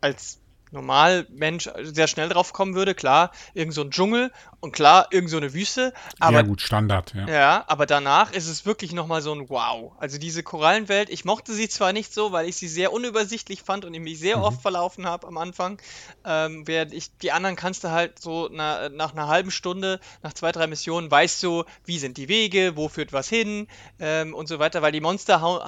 als 0.00 0.39
Normalmensch 0.70 1.68
sehr 1.82 2.06
schnell 2.06 2.28
drauf 2.28 2.52
kommen 2.52 2.74
würde. 2.74 2.94
Klar, 2.94 3.32
irgend 3.54 3.74
so 3.74 3.82
ein 3.82 3.90
Dschungel 3.90 4.30
und 4.60 4.72
klar, 4.72 5.08
irgend 5.10 5.30
so 5.30 5.38
eine 5.38 5.54
Wüste. 5.54 5.92
Aber, 6.18 6.38
ja, 6.38 6.42
gut, 6.42 6.60
Standard, 6.60 7.14
ja. 7.14 7.26
Ja, 7.28 7.64
aber 7.66 7.86
danach 7.86 8.32
ist 8.32 8.46
es 8.46 8.66
wirklich 8.66 8.92
nochmal 8.92 9.22
so 9.22 9.32
ein 9.32 9.48
Wow. 9.48 9.92
Also 9.98 10.18
diese 10.18 10.42
Korallenwelt, 10.42 11.08
ich 11.10 11.24
mochte 11.24 11.52
sie 11.54 11.68
zwar 11.68 11.92
nicht 11.92 12.12
so, 12.12 12.32
weil 12.32 12.48
ich 12.48 12.56
sie 12.56 12.68
sehr 12.68 12.92
unübersichtlich 12.92 13.62
fand 13.62 13.84
und 13.84 13.94
ich 13.94 14.00
mich 14.00 14.18
sehr 14.18 14.36
mhm. 14.36 14.42
oft 14.44 14.62
verlaufen 14.62 15.06
habe 15.06 15.26
am 15.26 15.38
Anfang. 15.38 15.80
Ähm, 16.24 16.66
während 16.66 16.92
ich, 16.92 17.16
die 17.18 17.32
anderen 17.32 17.56
kannst 17.56 17.84
du 17.84 17.90
halt 17.90 18.18
so 18.18 18.48
na, 18.52 18.90
nach 18.90 19.12
einer 19.12 19.28
halben 19.28 19.50
Stunde, 19.50 19.98
nach 20.22 20.34
zwei, 20.34 20.52
drei 20.52 20.66
Missionen, 20.66 21.10
weißt 21.10 21.42
du, 21.42 21.64
wie 21.84 21.98
sind 21.98 22.18
die 22.18 22.28
Wege, 22.28 22.76
wo 22.76 22.88
führt 22.88 23.12
was 23.12 23.28
hin 23.28 23.66
ähm, 23.98 24.34
und 24.34 24.46
so 24.46 24.58
weiter, 24.58 24.82
weil 24.82 24.92
die 24.92 25.00
Monster 25.00 25.64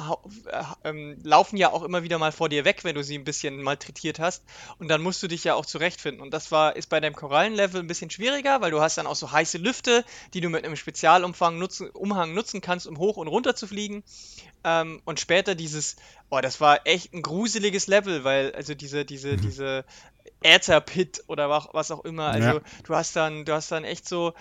äh, 0.46 0.88
ähm, 0.88 1.18
laufen 1.22 1.56
ja 1.56 1.72
auch 1.72 1.82
immer 1.82 2.02
wieder 2.02 2.18
mal 2.18 2.32
vor 2.32 2.48
dir 2.48 2.64
weg, 2.64 2.84
wenn 2.84 2.94
du 2.94 3.02
sie 3.02 3.16
ein 3.16 3.24
bisschen 3.24 3.62
malträtiert 3.62 4.18
hast. 4.18 4.44
Und 4.78 4.91
dann 4.92 5.02
musst 5.02 5.22
du 5.22 5.28
dich 5.28 5.44
ja 5.44 5.54
auch 5.54 5.66
zurechtfinden. 5.66 6.22
Und 6.22 6.32
das 6.32 6.52
war, 6.52 6.76
ist 6.76 6.88
bei 6.88 7.00
deinem 7.00 7.16
Korallenlevel 7.16 7.80
ein 7.80 7.86
bisschen 7.86 8.10
schwieriger, 8.10 8.60
weil 8.60 8.70
du 8.70 8.80
hast 8.80 8.98
dann 8.98 9.06
auch 9.06 9.16
so 9.16 9.32
heiße 9.32 9.58
Lüfte, 9.58 10.04
die 10.34 10.40
du 10.40 10.50
mit 10.50 10.64
einem 10.64 10.76
Spezialumfang 10.76 11.58
nutzen, 11.58 11.88
Umhang 11.90 12.34
nutzen 12.34 12.60
kannst, 12.60 12.86
um 12.86 12.98
hoch 12.98 13.16
und 13.16 13.28
runter 13.28 13.56
zu 13.56 13.66
fliegen. 13.66 14.04
Ähm, 14.64 15.00
und 15.04 15.18
später 15.18 15.54
dieses, 15.54 15.96
oh, 16.30 16.40
das 16.40 16.60
war 16.60 16.86
echt 16.86 17.14
ein 17.14 17.22
gruseliges 17.22 17.86
Level, 17.86 18.22
weil, 18.22 18.54
also 18.54 18.74
diese, 18.74 19.04
diese, 19.04 19.32
mhm. 19.32 19.40
diese 19.40 19.84
Ätherpit 20.42 21.24
oder 21.26 21.48
was 21.72 21.90
auch 21.90 22.04
immer, 22.04 22.26
also 22.26 22.48
ja. 22.48 22.60
du 22.84 22.94
hast 22.94 23.16
dann, 23.16 23.44
du 23.44 23.52
hast 23.52 23.72
dann 23.72 23.84
echt 23.84 24.08
so 24.08 24.34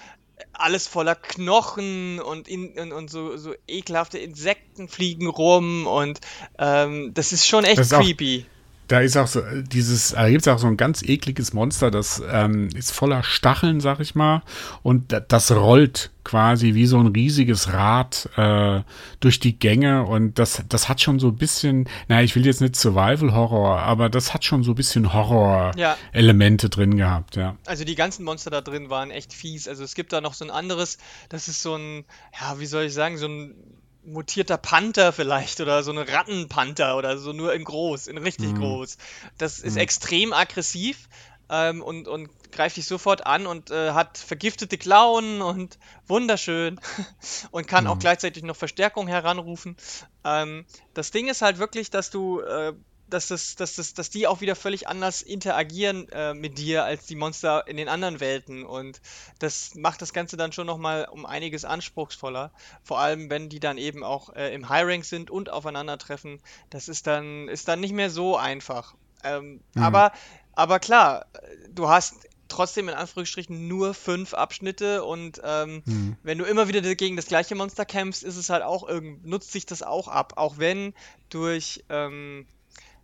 alles 0.54 0.88
voller 0.88 1.16
Knochen 1.16 2.20
und, 2.20 2.48
in, 2.48 2.78
und, 2.78 2.92
und 2.92 3.10
so, 3.10 3.38
so 3.38 3.54
ekelhafte 3.68 4.18
Insekten 4.18 4.88
fliegen 4.88 5.28
rum 5.28 5.88
und 5.88 6.20
ähm, 6.58 7.14
das 7.14 7.32
ist 7.32 7.48
schon 7.48 7.64
echt 7.64 7.90
creepy. 7.90 8.46
Auch, 8.48 8.61
da 8.92 9.00
ist 9.00 9.16
auch 9.16 9.28
so 9.28 9.42
dieses, 9.62 10.10
da 10.10 10.30
gibt 10.30 10.42
es 10.42 10.48
auch 10.50 10.60
so 10.60 10.68
ein 10.68 10.76
ganz 10.76 11.02
ekliges 11.02 11.54
Monster, 11.54 11.92
das 11.92 12.22
ähm, 12.30 12.68
ist 12.76 12.92
voller 12.92 13.24
Stacheln, 13.24 13.80
sag 13.80 14.02
ich 14.02 14.16
mal, 14.16 14.44
und 14.84 15.16
das 15.30 15.52
rollt 15.52 16.12
quasi 16.26 16.74
wie 16.74 16.86
so 16.86 17.00
ein 17.00 17.08
riesiges 17.08 17.72
Rad 17.72 18.30
äh, 18.36 18.82
durch 19.22 19.40
die 19.40 19.58
Gänge 19.58 20.04
und 20.04 20.38
das, 20.38 20.64
das 20.68 20.90
hat 20.90 21.00
schon 21.00 21.20
so 21.20 21.30
ein 21.30 21.38
bisschen, 21.38 21.88
naja, 22.10 22.22
ich 22.22 22.36
will 22.36 22.46
jetzt 22.46 22.60
nicht 22.60 22.76
Survival-Horror, 22.76 23.80
aber 23.80 24.10
das 24.10 24.34
hat 24.34 24.44
schon 24.44 24.64
so 24.64 24.74
ein 24.74 24.76
bisschen 24.76 25.14
Horror-Elemente 25.14 26.66
ja. 26.68 26.70
drin 26.70 26.98
gehabt, 26.98 27.38
ja. 27.38 27.56
Also 27.66 27.86
die 27.86 27.96
ganzen 27.96 28.26
Monster 28.26 28.52
da 28.52 28.60
drin 28.60 28.90
waren 28.90 29.10
echt 29.10 29.34
fies. 29.34 29.68
Also 29.68 29.84
es 29.84 29.96
gibt 29.96 30.12
da 30.12 30.20
noch 30.20 30.34
so 30.34 30.44
ein 30.44 30.52
anderes, 30.52 30.98
das 31.30 31.48
ist 31.48 31.62
so 31.62 31.76
ein, 31.76 32.04
ja, 32.40 32.60
wie 32.60 32.66
soll 32.66 32.84
ich 32.84 32.94
sagen, 32.94 33.18
so 33.18 33.28
ein 33.28 33.56
mutierter 34.04 34.58
Panther 34.58 35.14
vielleicht 35.14 35.62
oder 35.62 35.84
so 35.84 35.92
eine 35.92 36.08
Rattenpanther 36.08 36.98
oder 36.98 37.18
so 37.18 37.34
nur 37.34 37.54
in 37.54 37.64
groß, 37.64 38.08
in 38.08 38.18
richtig 38.18 38.52
mhm. 38.54 38.60
groß. 38.60 38.98
Das 39.38 39.60
ist 39.60 39.76
mhm. 39.76 39.82
extrem 39.82 40.34
aggressiv 40.34 41.08
ähm, 41.50 41.82
und, 41.82 42.08
und 42.08 42.30
greift 42.52 42.78
dich 42.78 42.86
sofort 42.86 43.26
an 43.26 43.46
und 43.46 43.72
äh, 43.72 43.92
hat 43.92 44.18
vergiftete 44.18 44.78
Klauen 44.78 45.42
und 45.42 45.78
wunderschön 46.08 46.80
und 47.52 47.68
kann 47.68 47.84
mhm. 47.84 47.90
auch 47.92 48.00
gleichzeitig 48.00 48.44
noch 48.44 48.56
Verstärkung 48.56 49.08
heranrufen. 49.08 49.76
Ähm, 50.24 50.66
das 50.94 51.12
Ding 51.12 51.28
ist 51.28 51.42
halt 51.42 51.60
wirklich, 51.60 51.90
dass 51.90 52.10
du 52.10 52.40
äh, 52.42 52.74
dass, 53.14 53.28
das, 53.28 53.56
dass, 53.56 53.76
das, 53.76 53.94
dass 53.94 54.10
die 54.10 54.28
auch 54.28 54.42
wieder 54.42 54.56
völlig 54.56 54.88
anders 54.88 55.22
interagieren 55.22 56.08
äh, 56.10 56.34
mit 56.34 56.58
dir 56.58 56.84
als 56.84 57.06
die 57.06 57.16
Monster 57.16 57.68
in 57.68 57.78
den 57.78 57.90
anderen 57.90 58.20
Welten. 58.20 58.66
Und 58.66 59.02
das 59.40 59.76
macht 59.76 60.02
das 60.02 60.14
Ganze 60.14 60.38
dann 60.38 60.52
schon 60.52 60.68
nochmal 60.68 61.08
um 61.12 61.26
einiges 61.26 61.66
anspruchsvoller. 61.66 62.52
Vor 62.84 63.00
allem, 63.00 63.30
wenn 63.30 63.50
die 63.50 63.60
dann 63.60 63.78
eben 63.78 64.04
auch 64.04 64.34
äh, 64.36 64.54
im 64.54 64.70
High 64.70 64.86
Rank 64.86 65.06
sind 65.06 65.30
und 65.30 65.50
aufeinandertreffen. 65.50 66.42
Das 66.70 66.88
ist 66.88 67.08
dann, 67.08 67.48
ist 67.48 67.68
dann 67.68 67.80
nicht 67.80 67.94
mehr 67.94 68.10
so 68.10 68.38
einfach. 68.38 68.96
Ähm, 69.24 69.62
mhm. 69.76 69.84
aber, 69.84 70.12
aber 70.54 70.80
klar, 70.80 71.28
du 71.70 71.90
hast 71.90 72.28
trotzdem 72.48 72.90
in 72.90 72.96
Anführungsstrichen 72.96 73.68
nur 73.68 73.94
fünf 73.94 74.34
Abschnitte 74.34 75.04
und 75.04 75.42
ähm, 75.44 75.84
mhm. 75.86 76.18
wenn 76.22 76.38
du 76.38 76.46
immer 76.46 76.68
wieder 76.68 76.82
gegen 76.96 77.16
das 77.16 77.28
gleiche 77.28 77.56
Monster 77.56 77.86
kämpfst, 77.86 78.24
ist 78.24 78.36
es 78.36 78.50
halt 78.50 78.64
auch 78.64 78.90
nutzt 79.24 79.52
sich 79.52 79.66
das 79.66 79.84
auch 79.84 80.08
ab. 80.08 80.34
Auch 80.36 80.58
wenn 80.58 80.94
durch 81.30 81.84
ähm, 81.90 82.46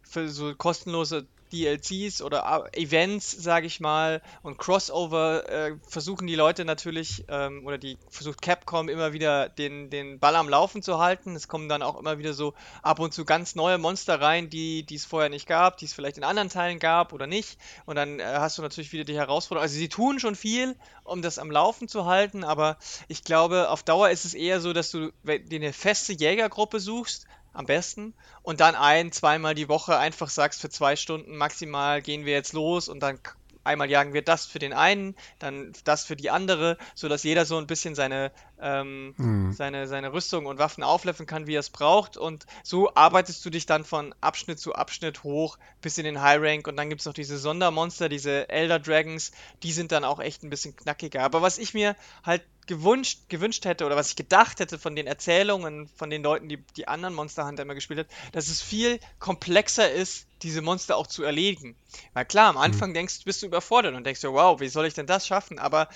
für 0.09 0.29
so 0.29 0.55
kostenlose 0.55 1.27
DLCs 1.51 2.21
oder 2.21 2.69
Events, 2.73 3.31
sage 3.31 3.67
ich 3.67 3.79
mal, 3.79 4.21
und 4.41 4.57
Crossover 4.57 5.47
äh, 5.49 5.75
versuchen 5.87 6.27
die 6.27 6.35
Leute 6.35 6.65
natürlich, 6.65 7.23
ähm, 7.29 7.65
oder 7.65 7.77
die 7.77 7.97
versucht 8.09 8.41
Capcom 8.41 8.89
immer 8.89 9.13
wieder 9.13 9.49
den, 9.49 9.89
den 9.89 10.19
Ball 10.19 10.35
am 10.35 10.49
Laufen 10.49 10.81
zu 10.81 10.99
halten. 10.99 11.35
Es 11.35 11.47
kommen 11.47 11.69
dann 11.69 11.81
auch 11.81 11.97
immer 11.97 12.17
wieder 12.17 12.33
so 12.33 12.53
ab 12.81 12.99
und 12.99 13.13
zu 13.13 13.25
ganz 13.25 13.55
neue 13.55 13.77
Monster 13.77 14.19
rein, 14.19 14.49
die 14.49 14.85
es 14.93 15.05
vorher 15.05 15.29
nicht 15.29 15.47
gab, 15.47 15.77
die 15.77 15.85
es 15.85 15.93
vielleicht 15.93 16.17
in 16.17 16.23
anderen 16.23 16.49
Teilen 16.49 16.79
gab 16.79 17.13
oder 17.13 17.27
nicht. 17.27 17.57
Und 17.85 17.95
dann 17.95 18.19
äh, 18.19 18.23
hast 18.25 18.57
du 18.57 18.61
natürlich 18.61 18.91
wieder 18.91 19.05
die 19.05 19.15
Herausforderung. 19.15 19.63
Also 19.63 19.75
sie 19.75 19.89
tun 19.89 20.19
schon 20.19 20.35
viel, 20.35 20.75
um 21.03 21.21
das 21.21 21.39
am 21.39 21.51
Laufen 21.51 21.87
zu 21.87 22.05
halten, 22.05 22.43
aber 22.43 22.77
ich 23.07 23.23
glaube, 23.23 23.69
auf 23.69 23.83
Dauer 23.83 24.09
ist 24.09 24.25
es 24.25 24.33
eher 24.33 24.59
so, 24.59 24.73
dass 24.73 24.91
du 24.91 25.11
dir 25.23 25.55
eine 25.55 25.73
feste 25.73 26.13
Jägergruppe 26.13 26.79
suchst, 26.79 27.25
am 27.57 27.65
besten. 27.65 28.13
Und 28.43 28.59
dann 28.59 28.75
ein, 28.75 29.11
zweimal 29.11 29.55
die 29.55 29.67
Woche 29.67 29.97
einfach 29.97 30.29
sagst, 30.29 30.61
für 30.61 30.69
zwei 30.69 30.95
Stunden 30.95 31.35
maximal 31.35 32.01
gehen 32.01 32.23
wir 32.23 32.33
jetzt 32.33 32.53
los 32.53 32.87
und 32.87 33.01
dann 33.01 33.19
einmal 33.63 33.89
jagen 33.89 34.13
wir 34.13 34.21
das 34.21 34.45
für 34.45 34.59
den 34.59 34.73
einen, 34.73 35.15
dann 35.39 35.73
das 35.83 36.05
für 36.05 36.15
die 36.15 36.29
andere, 36.29 36.77
sodass 36.95 37.23
jeder 37.23 37.45
so 37.45 37.57
ein 37.57 37.67
bisschen 37.67 37.95
seine, 37.95 38.31
ähm, 38.61 39.13
mhm. 39.17 39.53
seine, 39.53 39.87
seine 39.87 40.13
Rüstung 40.13 40.45
und 40.45 40.59
Waffen 40.59 40.83
aufleveln 40.83 41.27
kann, 41.27 41.47
wie 41.47 41.55
er 41.55 41.59
es 41.59 41.69
braucht. 41.69 42.17
Und 42.17 42.45
so 42.63 42.93
arbeitest 42.95 43.43
du 43.45 43.49
dich 43.49 43.65
dann 43.65 43.83
von 43.83 44.13
Abschnitt 44.21 44.59
zu 44.59 44.73
Abschnitt 44.73 45.23
hoch 45.23 45.57
bis 45.81 45.97
in 45.97 46.05
den 46.05 46.21
High 46.21 46.41
Rank. 46.41 46.67
Und 46.67 46.77
dann 46.77 46.89
gibt 46.89 47.01
es 47.01 47.05
noch 47.05 47.13
diese 47.13 47.37
Sondermonster, 47.37 48.09
diese 48.09 48.49
Elder 48.49 48.79
Dragons, 48.79 49.31
die 49.63 49.71
sind 49.71 49.91
dann 49.91 50.03
auch 50.03 50.19
echt 50.19 50.43
ein 50.43 50.49
bisschen 50.49 50.75
knackiger. 50.75 51.23
Aber 51.23 51.41
was 51.41 51.57
ich 51.57 51.73
mir 51.73 51.95
halt 52.23 52.43
gewünscht, 52.67 53.21
gewünscht 53.29 53.65
hätte 53.65 53.85
oder 53.85 53.95
was 53.95 54.09
ich 54.09 54.15
gedacht 54.15 54.59
hätte 54.59 54.77
von 54.77 54.95
den 54.95 55.07
Erzählungen 55.07 55.87
von 55.95 56.09
den 56.09 56.21
Leuten, 56.21 56.49
die 56.49 56.57
die 56.75 56.87
anderen 56.87 57.15
Monster 57.15 57.47
Hunter 57.47 57.63
immer 57.63 57.75
gespielt 57.75 57.99
hat, 57.99 58.07
dass 58.33 58.49
es 58.49 58.61
viel 58.61 58.99
komplexer 59.19 59.89
ist, 59.89 60.27
diese 60.43 60.61
Monster 60.61 60.97
auch 60.97 61.07
zu 61.07 61.23
erledigen. 61.23 61.75
Weil 62.13 62.25
klar, 62.25 62.49
am 62.49 62.55
mhm. 62.55 62.61
Anfang 62.61 62.93
denkst, 62.93 63.23
bist 63.23 63.41
du 63.41 63.47
überfordert 63.47 63.95
und 63.95 64.03
denkst 64.03 64.21
dir, 64.21 64.33
wow, 64.33 64.59
wie 64.59 64.67
soll 64.67 64.85
ich 64.85 64.93
denn 64.93 65.07
das 65.07 65.25
schaffen? 65.25 65.57
Aber 65.57 65.87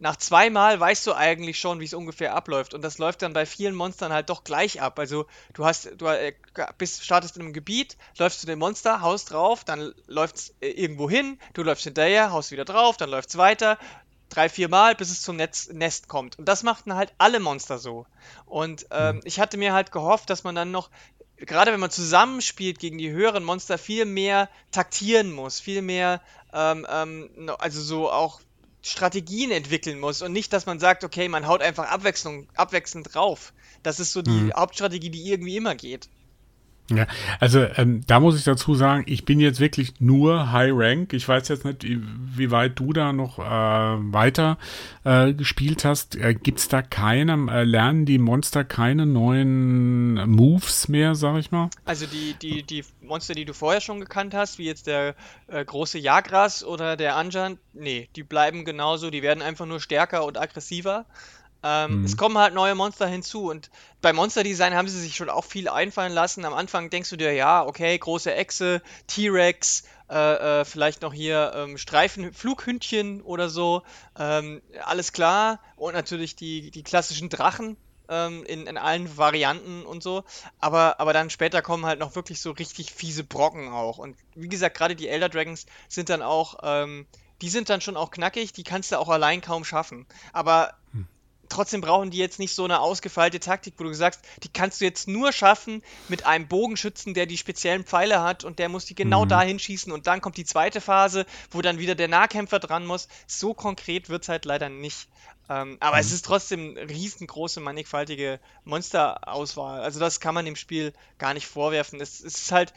nach 0.00 0.16
zweimal 0.16 0.80
weißt 0.80 1.06
du 1.06 1.14
eigentlich 1.14 1.58
schon, 1.60 1.78
wie 1.78 1.84
es 1.84 1.92
ungefähr 1.92 2.34
abläuft. 2.34 2.72
Und 2.72 2.82
das 2.82 2.98
läuft 2.98 3.20
dann 3.22 3.34
bei 3.34 3.44
vielen 3.44 3.74
Monstern 3.74 4.12
halt 4.12 4.30
doch 4.30 4.44
gleich 4.44 4.80
ab. 4.80 4.98
Also 4.98 5.26
du 5.52 5.66
hast, 5.66 5.90
du 5.98 6.06
äh, 6.06 6.32
bist, 6.78 7.04
startest 7.04 7.36
in 7.36 7.42
einem 7.42 7.52
Gebiet, 7.52 7.98
läufst 8.18 8.40
zu 8.40 8.46
dem 8.46 8.58
Monster, 8.58 9.02
haust 9.02 9.30
drauf, 9.30 9.62
dann 9.62 9.94
läuft 10.06 10.36
es 10.36 10.54
äh, 10.60 10.70
irgendwo 10.70 11.10
hin, 11.10 11.38
du 11.52 11.62
läufst 11.62 11.84
hinterher, 11.84 12.32
haust 12.32 12.50
wieder 12.50 12.64
drauf, 12.64 12.96
dann 12.96 13.10
läuft 13.10 13.28
es 13.28 13.36
weiter. 13.36 13.78
Drei, 14.30 14.48
vier 14.48 14.68
Mal, 14.68 14.94
bis 14.94 15.10
es 15.10 15.22
zum 15.22 15.36
Netz, 15.36 15.68
Nest 15.68 16.08
kommt. 16.08 16.38
Und 16.38 16.46
das 16.46 16.62
machten 16.62 16.94
halt 16.94 17.12
alle 17.18 17.40
Monster 17.40 17.78
so. 17.78 18.06
Und 18.46 18.86
ähm, 18.92 19.16
mhm. 19.16 19.22
ich 19.24 19.38
hatte 19.38 19.58
mir 19.58 19.74
halt 19.74 19.92
gehofft, 19.92 20.30
dass 20.30 20.44
man 20.44 20.54
dann 20.54 20.70
noch 20.70 20.88
gerade 21.36 21.72
wenn 21.72 21.80
man 21.80 21.90
zusammenspielt 21.90 22.78
gegen 22.78 22.98
die 22.98 23.10
höheren 23.10 23.44
Monster, 23.44 23.78
viel 23.78 24.04
mehr 24.04 24.50
taktieren 24.72 25.32
muss, 25.32 25.58
viel 25.58 25.80
mehr, 25.80 26.20
ähm, 26.52 26.86
ähm, 26.88 27.50
also 27.58 27.80
so 27.80 28.10
auch 28.10 28.40
Strategien 28.82 29.50
entwickeln 29.50 30.00
muss 30.00 30.22
und 30.22 30.32
nicht, 30.32 30.52
dass 30.52 30.66
man 30.66 30.78
sagt, 30.78 31.04
okay, 31.04 31.28
man 31.28 31.46
haut 31.46 31.62
einfach 31.62 31.90
Abwechslung, 31.90 32.48
abwechselnd 32.54 33.14
drauf. 33.14 33.52
Das 33.82 34.00
ist 34.00 34.12
so 34.12 34.22
die 34.22 34.30
mhm. 34.30 34.52
Hauptstrategie, 34.54 35.10
die 35.10 35.30
irgendwie 35.30 35.56
immer 35.56 35.74
geht. 35.74 36.08
Ja, 36.92 37.06
also 37.38 37.60
ähm, 37.76 38.00
da 38.08 38.18
muss 38.18 38.36
ich 38.36 38.42
dazu 38.42 38.74
sagen, 38.74 39.04
ich 39.06 39.24
bin 39.24 39.38
jetzt 39.38 39.60
wirklich 39.60 40.00
nur 40.00 40.50
High 40.50 40.72
Rank. 40.74 41.12
Ich 41.12 41.28
weiß 41.28 41.46
jetzt 41.48 41.64
nicht, 41.64 41.86
wie 41.86 42.50
weit 42.50 42.78
du 42.80 42.92
da 42.92 43.12
noch 43.12 43.38
äh, 43.38 43.42
weiter 43.42 44.58
äh, 45.04 45.32
gespielt 45.32 45.84
hast. 45.84 46.16
Äh, 46.16 46.34
es 46.56 46.66
da 46.66 46.82
keine, 46.82 47.32
äh, 47.52 47.62
lernen 47.62 48.06
die 48.06 48.18
Monster 48.18 48.64
keine 48.64 49.06
neuen 49.06 50.14
Moves 50.28 50.88
mehr, 50.88 51.14
sag 51.14 51.38
ich 51.38 51.52
mal? 51.52 51.70
Also 51.84 52.06
die, 52.06 52.34
die, 52.34 52.64
die 52.64 52.84
Monster, 53.02 53.34
die 53.34 53.44
du 53.44 53.54
vorher 53.54 53.80
schon 53.80 54.00
gekannt 54.00 54.34
hast, 54.34 54.58
wie 54.58 54.66
jetzt 54.66 54.88
der 54.88 55.14
äh, 55.46 55.64
große 55.64 55.98
Jagras 55.98 56.64
oder 56.64 56.96
der 56.96 57.14
Anjan, 57.14 57.58
nee, 57.72 58.08
die 58.16 58.24
bleiben 58.24 58.64
genauso, 58.64 59.10
die 59.10 59.22
werden 59.22 59.42
einfach 59.42 59.66
nur 59.66 59.80
stärker 59.80 60.24
und 60.24 60.38
aggressiver. 60.38 61.06
Ähm, 61.62 62.00
mhm. 62.00 62.04
Es 62.04 62.16
kommen 62.16 62.38
halt 62.38 62.54
neue 62.54 62.74
Monster 62.74 63.06
hinzu 63.06 63.50
und 63.50 63.70
bei 64.00 64.12
Monster 64.12 64.42
Design 64.42 64.74
haben 64.74 64.88
sie 64.88 65.00
sich 65.00 65.16
schon 65.16 65.28
auch 65.28 65.44
viel 65.44 65.68
einfallen 65.68 66.12
lassen. 66.12 66.44
Am 66.44 66.54
Anfang 66.54 66.90
denkst 66.90 67.10
du 67.10 67.16
dir, 67.16 67.32
ja, 67.32 67.64
okay, 67.64 67.96
große 67.98 68.34
Echse, 68.34 68.82
T-Rex, 69.06 69.84
äh, 70.08 70.60
äh, 70.60 70.64
vielleicht 70.64 71.02
noch 71.02 71.12
hier 71.12 71.52
ähm, 71.54 71.78
Streifen, 71.78 72.32
Flughündchen 72.32 73.20
oder 73.22 73.48
so, 73.48 73.82
ähm, 74.18 74.62
alles 74.84 75.12
klar. 75.12 75.60
Und 75.76 75.92
natürlich 75.92 76.34
die, 76.34 76.70
die 76.70 76.82
klassischen 76.82 77.28
Drachen 77.28 77.76
ähm, 78.08 78.42
in, 78.44 78.66
in 78.66 78.78
allen 78.78 79.16
Varianten 79.18 79.84
und 79.84 80.02
so. 80.02 80.24
Aber, 80.60 80.98
aber 80.98 81.12
dann 81.12 81.28
später 81.28 81.60
kommen 81.60 81.84
halt 81.84 82.00
noch 82.00 82.14
wirklich 82.16 82.40
so 82.40 82.52
richtig 82.52 82.92
fiese 82.92 83.22
Brocken 83.22 83.68
auch. 83.68 83.98
Und 83.98 84.16
wie 84.34 84.48
gesagt, 84.48 84.76
gerade 84.76 84.96
die 84.96 85.08
Elder 85.08 85.28
Dragons 85.28 85.66
sind 85.88 86.08
dann 86.08 86.22
auch 86.22 86.58
ähm, 86.62 87.06
die 87.42 87.48
sind 87.48 87.70
dann 87.70 87.80
schon 87.80 87.96
auch 87.96 88.10
knackig, 88.10 88.52
die 88.52 88.64
kannst 88.64 88.92
du 88.92 88.98
auch 88.98 89.08
allein 89.08 89.40
kaum 89.40 89.64
schaffen. 89.64 90.06
Aber 90.32 90.68
hm 90.68 90.79
trotzdem 91.50 91.80
brauchen 91.80 92.10
die 92.10 92.18
jetzt 92.18 92.38
nicht 92.38 92.54
so 92.54 92.64
eine 92.64 92.80
ausgefeilte 92.80 93.40
Taktik, 93.40 93.74
wo 93.78 93.84
du 93.84 93.92
sagst, 93.92 94.22
die 94.42 94.48
kannst 94.48 94.80
du 94.80 94.84
jetzt 94.84 95.08
nur 95.08 95.32
schaffen 95.32 95.82
mit 96.08 96.24
einem 96.24 96.48
Bogenschützen, 96.48 97.14
der 97.14 97.26
die 97.26 97.38
speziellen 97.38 97.84
Pfeile 97.84 98.22
hat 98.22 98.44
und 98.44 98.58
der 98.58 98.68
muss 98.68 98.86
die 98.86 98.94
genau 98.94 99.24
mhm. 99.24 99.28
dahin 99.28 99.58
schießen 99.58 99.92
und 99.92 100.06
dann 100.06 100.20
kommt 100.20 100.36
die 100.36 100.44
zweite 100.44 100.80
Phase, 100.80 101.26
wo 101.50 101.60
dann 101.60 101.78
wieder 101.78 101.94
der 101.94 102.08
Nahkämpfer 102.08 102.58
dran 102.58 102.86
muss. 102.86 103.08
So 103.26 103.52
konkret 103.54 104.08
wird 104.08 104.22
es 104.22 104.28
halt 104.28 104.44
leider 104.44 104.68
nicht. 104.68 105.08
Ähm, 105.50 105.76
aber 105.80 105.96
mhm. 105.96 106.00
es 106.00 106.12
ist 106.12 106.24
trotzdem 106.24 106.76
eine 106.76 106.88
riesengroße, 106.88 107.60
mannigfaltige 107.60 108.38
Monsterauswahl. 108.64 109.80
Also 109.80 109.98
das 109.98 110.20
kann 110.20 110.34
man 110.34 110.44
dem 110.44 110.56
Spiel 110.56 110.92
gar 111.18 111.34
nicht 111.34 111.48
vorwerfen. 111.48 112.00
Es, 112.00 112.20
es 112.20 112.42
ist 112.42 112.52
halt, 112.52 112.72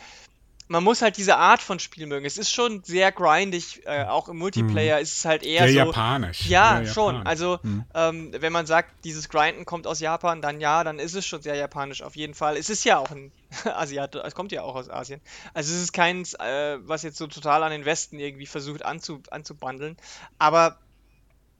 man 0.67 0.83
muss 0.83 1.01
halt 1.01 1.17
diese 1.17 1.37
Art 1.37 1.61
von 1.61 1.79
Spiel 1.79 2.07
mögen. 2.07 2.25
Es 2.25 2.37
ist 2.37 2.51
schon 2.51 2.83
sehr 2.83 3.11
grindig, 3.11 3.81
äh, 3.85 4.05
auch 4.05 4.29
im 4.29 4.37
Multiplayer 4.37 4.97
mhm. 4.97 5.03
ist 5.03 5.17
es 5.17 5.25
halt 5.25 5.43
eher 5.43 5.67
sehr 5.67 5.85
so. 5.85 5.89
japanisch. 5.89 6.45
Ja, 6.47 6.77
sehr 6.77 6.93
schon. 6.93 7.15
Japanisch. 7.15 7.29
Also, 7.29 7.59
mhm. 7.63 7.85
ähm, 7.93 8.31
wenn 8.37 8.53
man 8.53 8.65
sagt, 8.65 9.03
dieses 9.03 9.29
Grinden 9.29 9.65
kommt 9.65 9.87
aus 9.87 9.99
Japan, 9.99 10.41
dann 10.41 10.61
ja, 10.61 10.83
dann 10.83 10.99
ist 10.99 11.15
es 11.15 11.25
schon 11.25 11.41
sehr 11.41 11.55
japanisch 11.55 12.01
auf 12.01 12.15
jeden 12.15 12.33
Fall. 12.33 12.57
Es 12.57 12.69
ist 12.69 12.83
ja 12.85 12.97
auch 12.97 13.11
ein 13.11 13.31
Asiat, 13.65 14.15
es 14.15 14.35
kommt 14.35 14.51
ja 14.51 14.63
auch 14.63 14.75
aus 14.75 14.89
Asien. 14.89 15.21
Also 15.53 15.73
es 15.73 15.81
ist 15.81 15.93
keins, 15.93 16.33
äh, 16.35 16.77
was 16.81 17.03
jetzt 17.03 17.17
so 17.17 17.27
total 17.27 17.63
an 17.63 17.71
den 17.71 17.85
Westen 17.85 18.19
irgendwie 18.19 18.45
versucht 18.45 18.85
anzu, 18.85 19.21
anzubandeln. 19.29 19.97
Aber 20.37 20.79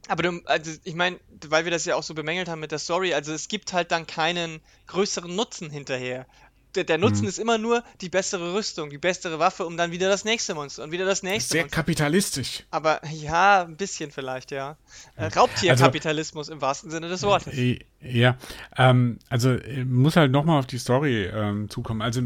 aber 0.10 0.24
du, 0.24 0.42
also 0.46 0.72
ich 0.84 0.96
meine, 0.96 1.18
weil 1.48 1.64
wir 1.64 1.72
das 1.72 1.86
ja 1.86 1.96
auch 1.96 2.04
so 2.04 2.14
bemängelt 2.14 2.50
haben 2.50 2.60
mit 2.60 2.72
der 2.72 2.80
Story, 2.80 3.14
also 3.14 3.32
es 3.32 3.48
gibt 3.48 3.72
halt 3.72 3.92
dann 3.92 4.06
keinen 4.06 4.60
größeren 4.88 5.34
Nutzen 5.34 5.70
hinterher 5.70 6.26
der, 6.76 6.84
der 6.84 6.98
Nutzen 6.98 7.24
mhm. 7.24 7.30
ist 7.30 7.40
immer 7.40 7.58
nur 7.58 7.84
die 8.02 8.10
bessere 8.10 8.54
Rüstung, 8.54 8.90
die 8.90 8.98
bessere 8.98 9.40
Waffe, 9.40 9.66
um 9.66 9.78
dann 9.78 9.92
wieder 9.92 10.10
das 10.10 10.26
nächste 10.26 10.56
Monster 10.56 10.84
und 10.84 10.92
wieder 10.92 11.06
das 11.06 11.24
nächste 11.24 11.54
Sehr 11.54 11.64
Monster. 11.64 11.76
kapitalistisch. 11.76 12.64
Aber 12.72 13.02
ja, 13.12 13.64
ein 13.64 13.78
bisschen 13.78 14.12
vielleicht, 14.12 14.52
ja. 14.52 14.78
Äh, 15.16 15.26
Raubtierkapitalismus 15.26 16.48
also, 16.48 16.54
im 16.54 16.62
wahrsten 16.62 16.92
Sinne 16.92 17.10
des 17.10 17.24
Wortes. 17.24 17.54
Äh, 17.54 17.80
ja, 18.02 18.38
ähm, 18.78 19.20
also 19.30 19.52
äh, 19.52 19.86
muss 19.86 20.16
halt 20.16 20.32
nochmal 20.32 20.60
auf 20.60 20.68
die 20.68 20.78
Story 20.78 21.26
ähm, 21.26 21.70
zukommen. 21.70 22.02
Also 22.02 22.22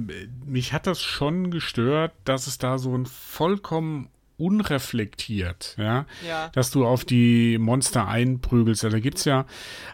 mich 0.45 0.73
hat 0.73 0.87
das 0.87 1.01
schon 1.01 1.51
gestört, 1.51 2.13
dass 2.25 2.47
es 2.47 2.57
da 2.57 2.77
so 2.77 2.97
ein 2.97 3.05
vollkommen 3.05 4.09
unreflektiert, 4.37 5.75
ja? 5.77 6.05
ja, 6.27 6.49
dass 6.49 6.71
du 6.71 6.85
auf 6.85 7.05
die 7.05 7.57
Monster 7.57 8.07
einprügelst. 8.07 8.83
Also 8.83 8.97
da 8.97 9.01
gibt 9.01 9.17
es 9.17 9.25
ja, 9.25 9.45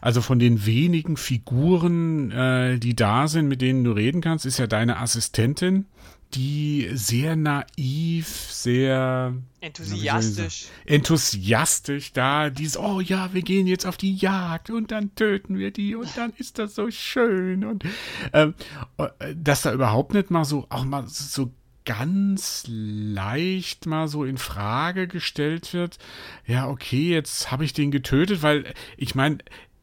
also 0.02 0.22
von 0.22 0.40
den 0.40 0.66
wenigen 0.66 1.18
Figuren, 1.18 2.32
äh, 2.32 2.78
die 2.78 2.96
da 2.96 3.28
sind, 3.28 3.48
mit 3.48 3.62
denen 3.62 3.84
du 3.84 3.92
reden 3.92 4.22
kannst, 4.22 4.46
ist 4.46 4.60
ja 4.60 4.68
deine 4.68 5.00
Assistentin, 5.00 5.86
die 6.34 6.90
sehr 6.94 7.36
naiv, 7.36 8.28
sehr 8.28 9.36
enthusiastisch, 9.62 10.68
enthusiastisch 10.86 12.12
da, 12.12 12.50
dieses, 12.50 12.78
oh 12.78 13.00
ja, 13.00 13.34
wir 13.34 13.44
gehen 13.44 13.68
jetzt 13.68 13.86
auf 13.86 13.98
die 13.98 14.16
Jagd 14.16 14.70
und 14.72 14.92
dann 14.92 15.14
töten 15.16 15.58
wir 15.58 15.72
die 15.72 15.96
und 15.96 16.10
dann 16.18 16.34
ist 16.38 16.58
das 16.60 16.76
so 16.76 16.90
schön 16.90 17.64
und 17.64 17.84
ähm, 18.34 18.56
äh, 18.98 19.36
dass 19.36 19.62
da 19.62 19.74
überhaupt 19.74 20.14
nicht 20.14 20.32
mal 20.32 20.44
so, 20.44 20.66
auch 20.70 20.86
mal 20.86 21.06
so 21.08 21.52
ganz 21.86 22.66
leicht 22.68 23.86
mal 23.86 24.08
so 24.08 24.24
in 24.24 24.38
Frage 24.38 25.08
gestellt 25.08 25.74
wird, 25.74 25.98
ja, 26.46 26.68
okay, 26.68 27.10
jetzt 27.10 27.52
habe 27.52 27.66
ich 27.66 27.74
den 27.74 27.92
getötet, 27.92 28.42
weil 28.44 28.66
ich 28.98 29.16
meine, 29.16 29.40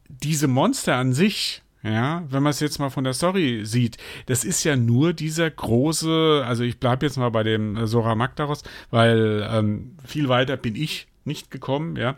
diese 0.07 0.47
Monster 0.47 0.95
an 0.95 1.13
sich, 1.13 1.61
ja, 1.83 2.23
wenn 2.29 2.43
man 2.43 2.51
es 2.51 2.59
jetzt 2.59 2.79
mal 2.79 2.89
von 2.89 3.03
der 3.03 3.13
Story 3.13 3.61
sieht, 3.63 3.97
das 4.27 4.43
ist 4.43 4.63
ja 4.63 4.75
nur 4.75 5.13
dieser 5.13 5.49
große, 5.49 6.43
also 6.45 6.63
ich 6.63 6.79
bleibe 6.79 7.05
jetzt 7.05 7.17
mal 7.17 7.31
bei 7.31 7.43
dem 7.43 7.87
Sora 7.87 8.15
Magdaros, 8.15 8.63
weil 8.89 9.47
ähm, 9.49 9.95
viel 10.05 10.29
weiter 10.29 10.57
bin 10.57 10.75
ich 10.75 11.07
nicht 11.25 11.51
gekommen, 11.51 11.95
ja. 11.95 12.17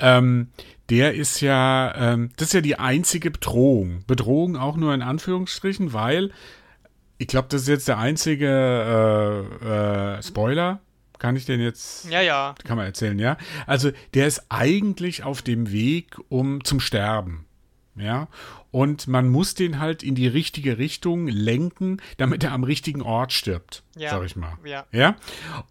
Ähm, 0.00 0.48
der 0.90 1.14
ist 1.14 1.40
ja, 1.40 1.94
ähm, 1.96 2.30
das 2.36 2.48
ist 2.48 2.54
ja 2.54 2.60
die 2.60 2.78
einzige 2.78 3.30
Bedrohung. 3.30 4.04
Bedrohung 4.06 4.56
auch 4.56 4.76
nur 4.76 4.94
in 4.94 5.02
Anführungsstrichen, 5.02 5.92
weil 5.92 6.30
ich 7.18 7.26
glaube, 7.26 7.48
das 7.50 7.62
ist 7.62 7.68
jetzt 7.68 7.88
der 7.88 7.98
einzige 7.98 9.48
äh, 9.62 10.18
äh, 10.18 10.22
Spoiler. 10.22 10.80
Kann 11.18 11.34
ich 11.34 11.46
den 11.46 11.60
jetzt? 11.60 12.10
Ja, 12.10 12.20
ja. 12.20 12.54
Kann 12.64 12.76
man 12.76 12.86
erzählen, 12.86 13.18
ja. 13.18 13.38
Also 13.66 13.90
der 14.14 14.26
ist 14.26 14.46
eigentlich 14.50 15.24
auf 15.24 15.40
dem 15.40 15.72
Weg 15.72 16.16
um 16.28 16.62
zum 16.62 16.78
Sterben, 16.78 17.46
ja. 17.94 18.28
Und 18.70 19.08
man 19.08 19.30
muss 19.30 19.54
den 19.54 19.80
halt 19.80 20.02
in 20.02 20.14
die 20.14 20.28
richtige 20.28 20.76
Richtung 20.76 21.28
lenken, 21.28 22.02
damit 22.18 22.44
er 22.44 22.52
am 22.52 22.64
richtigen 22.64 23.00
Ort 23.00 23.32
stirbt, 23.32 23.82
ja. 23.96 24.10
sag 24.10 24.24
ich 24.24 24.36
mal. 24.36 24.58
Ja. 24.64 24.84
Ja. 24.92 25.16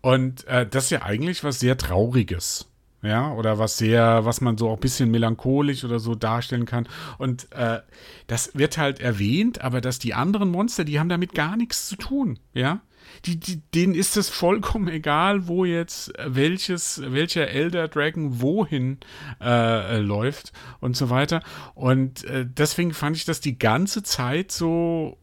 Und 0.02 0.48
äh, 0.48 0.66
das 0.66 0.86
ist 0.86 0.90
ja 0.90 1.04
eigentlich 1.04 1.44
was 1.44 1.60
sehr 1.60 1.78
Trauriges 1.78 2.68
ja, 3.06 3.34
oder 3.34 3.60
was 3.60 3.78
sehr, 3.78 4.26
was 4.26 4.42
man 4.42 4.58
so 4.58 4.70
auch 4.70 4.78
ein 4.78 4.80
bisschen 4.80 5.12
melancholisch 5.12 5.84
oder 5.84 6.00
so 6.00 6.16
darstellen 6.16 6.66
kann. 6.66 6.88
Und 7.18 7.52
äh, 7.52 7.80
das 8.28 8.56
wird 8.56 8.78
halt 8.78 9.00
erwähnt, 9.00 9.62
aber 9.62 9.82
dass 9.82 10.00
die 10.00 10.14
anderen 10.14 10.50
Monster, 10.50 10.84
die 10.84 11.00
haben 11.00 11.10
damit 11.10 11.34
gar 11.34 11.56
nichts 11.56 11.88
zu 11.88 11.96
tun, 11.96 12.40
ja. 12.54 12.82
Die, 13.26 13.40
die, 13.40 13.62
denen 13.74 13.94
ist 13.94 14.18
es 14.18 14.30
vollkommen 14.30 14.88
egal, 14.88 15.48
wo 15.48 15.64
jetzt 15.64 16.12
welches, 16.26 17.02
welcher 17.06 17.48
Elder 17.48 17.88
Dragon 17.88 18.42
wohin 18.42 18.98
äh, 19.42 20.00
läuft 20.00 20.52
und 20.80 20.98
so 20.98 21.10
weiter. 21.10 21.42
Und 21.76 22.24
äh, 22.26 22.46
deswegen 22.48 22.94
fand 22.94 23.16
ich 23.16 23.26
das 23.26 23.40
die 23.40 23.58
ganze 23.58 24.04
Zeit 24.04 24.52
so 24.52 25.18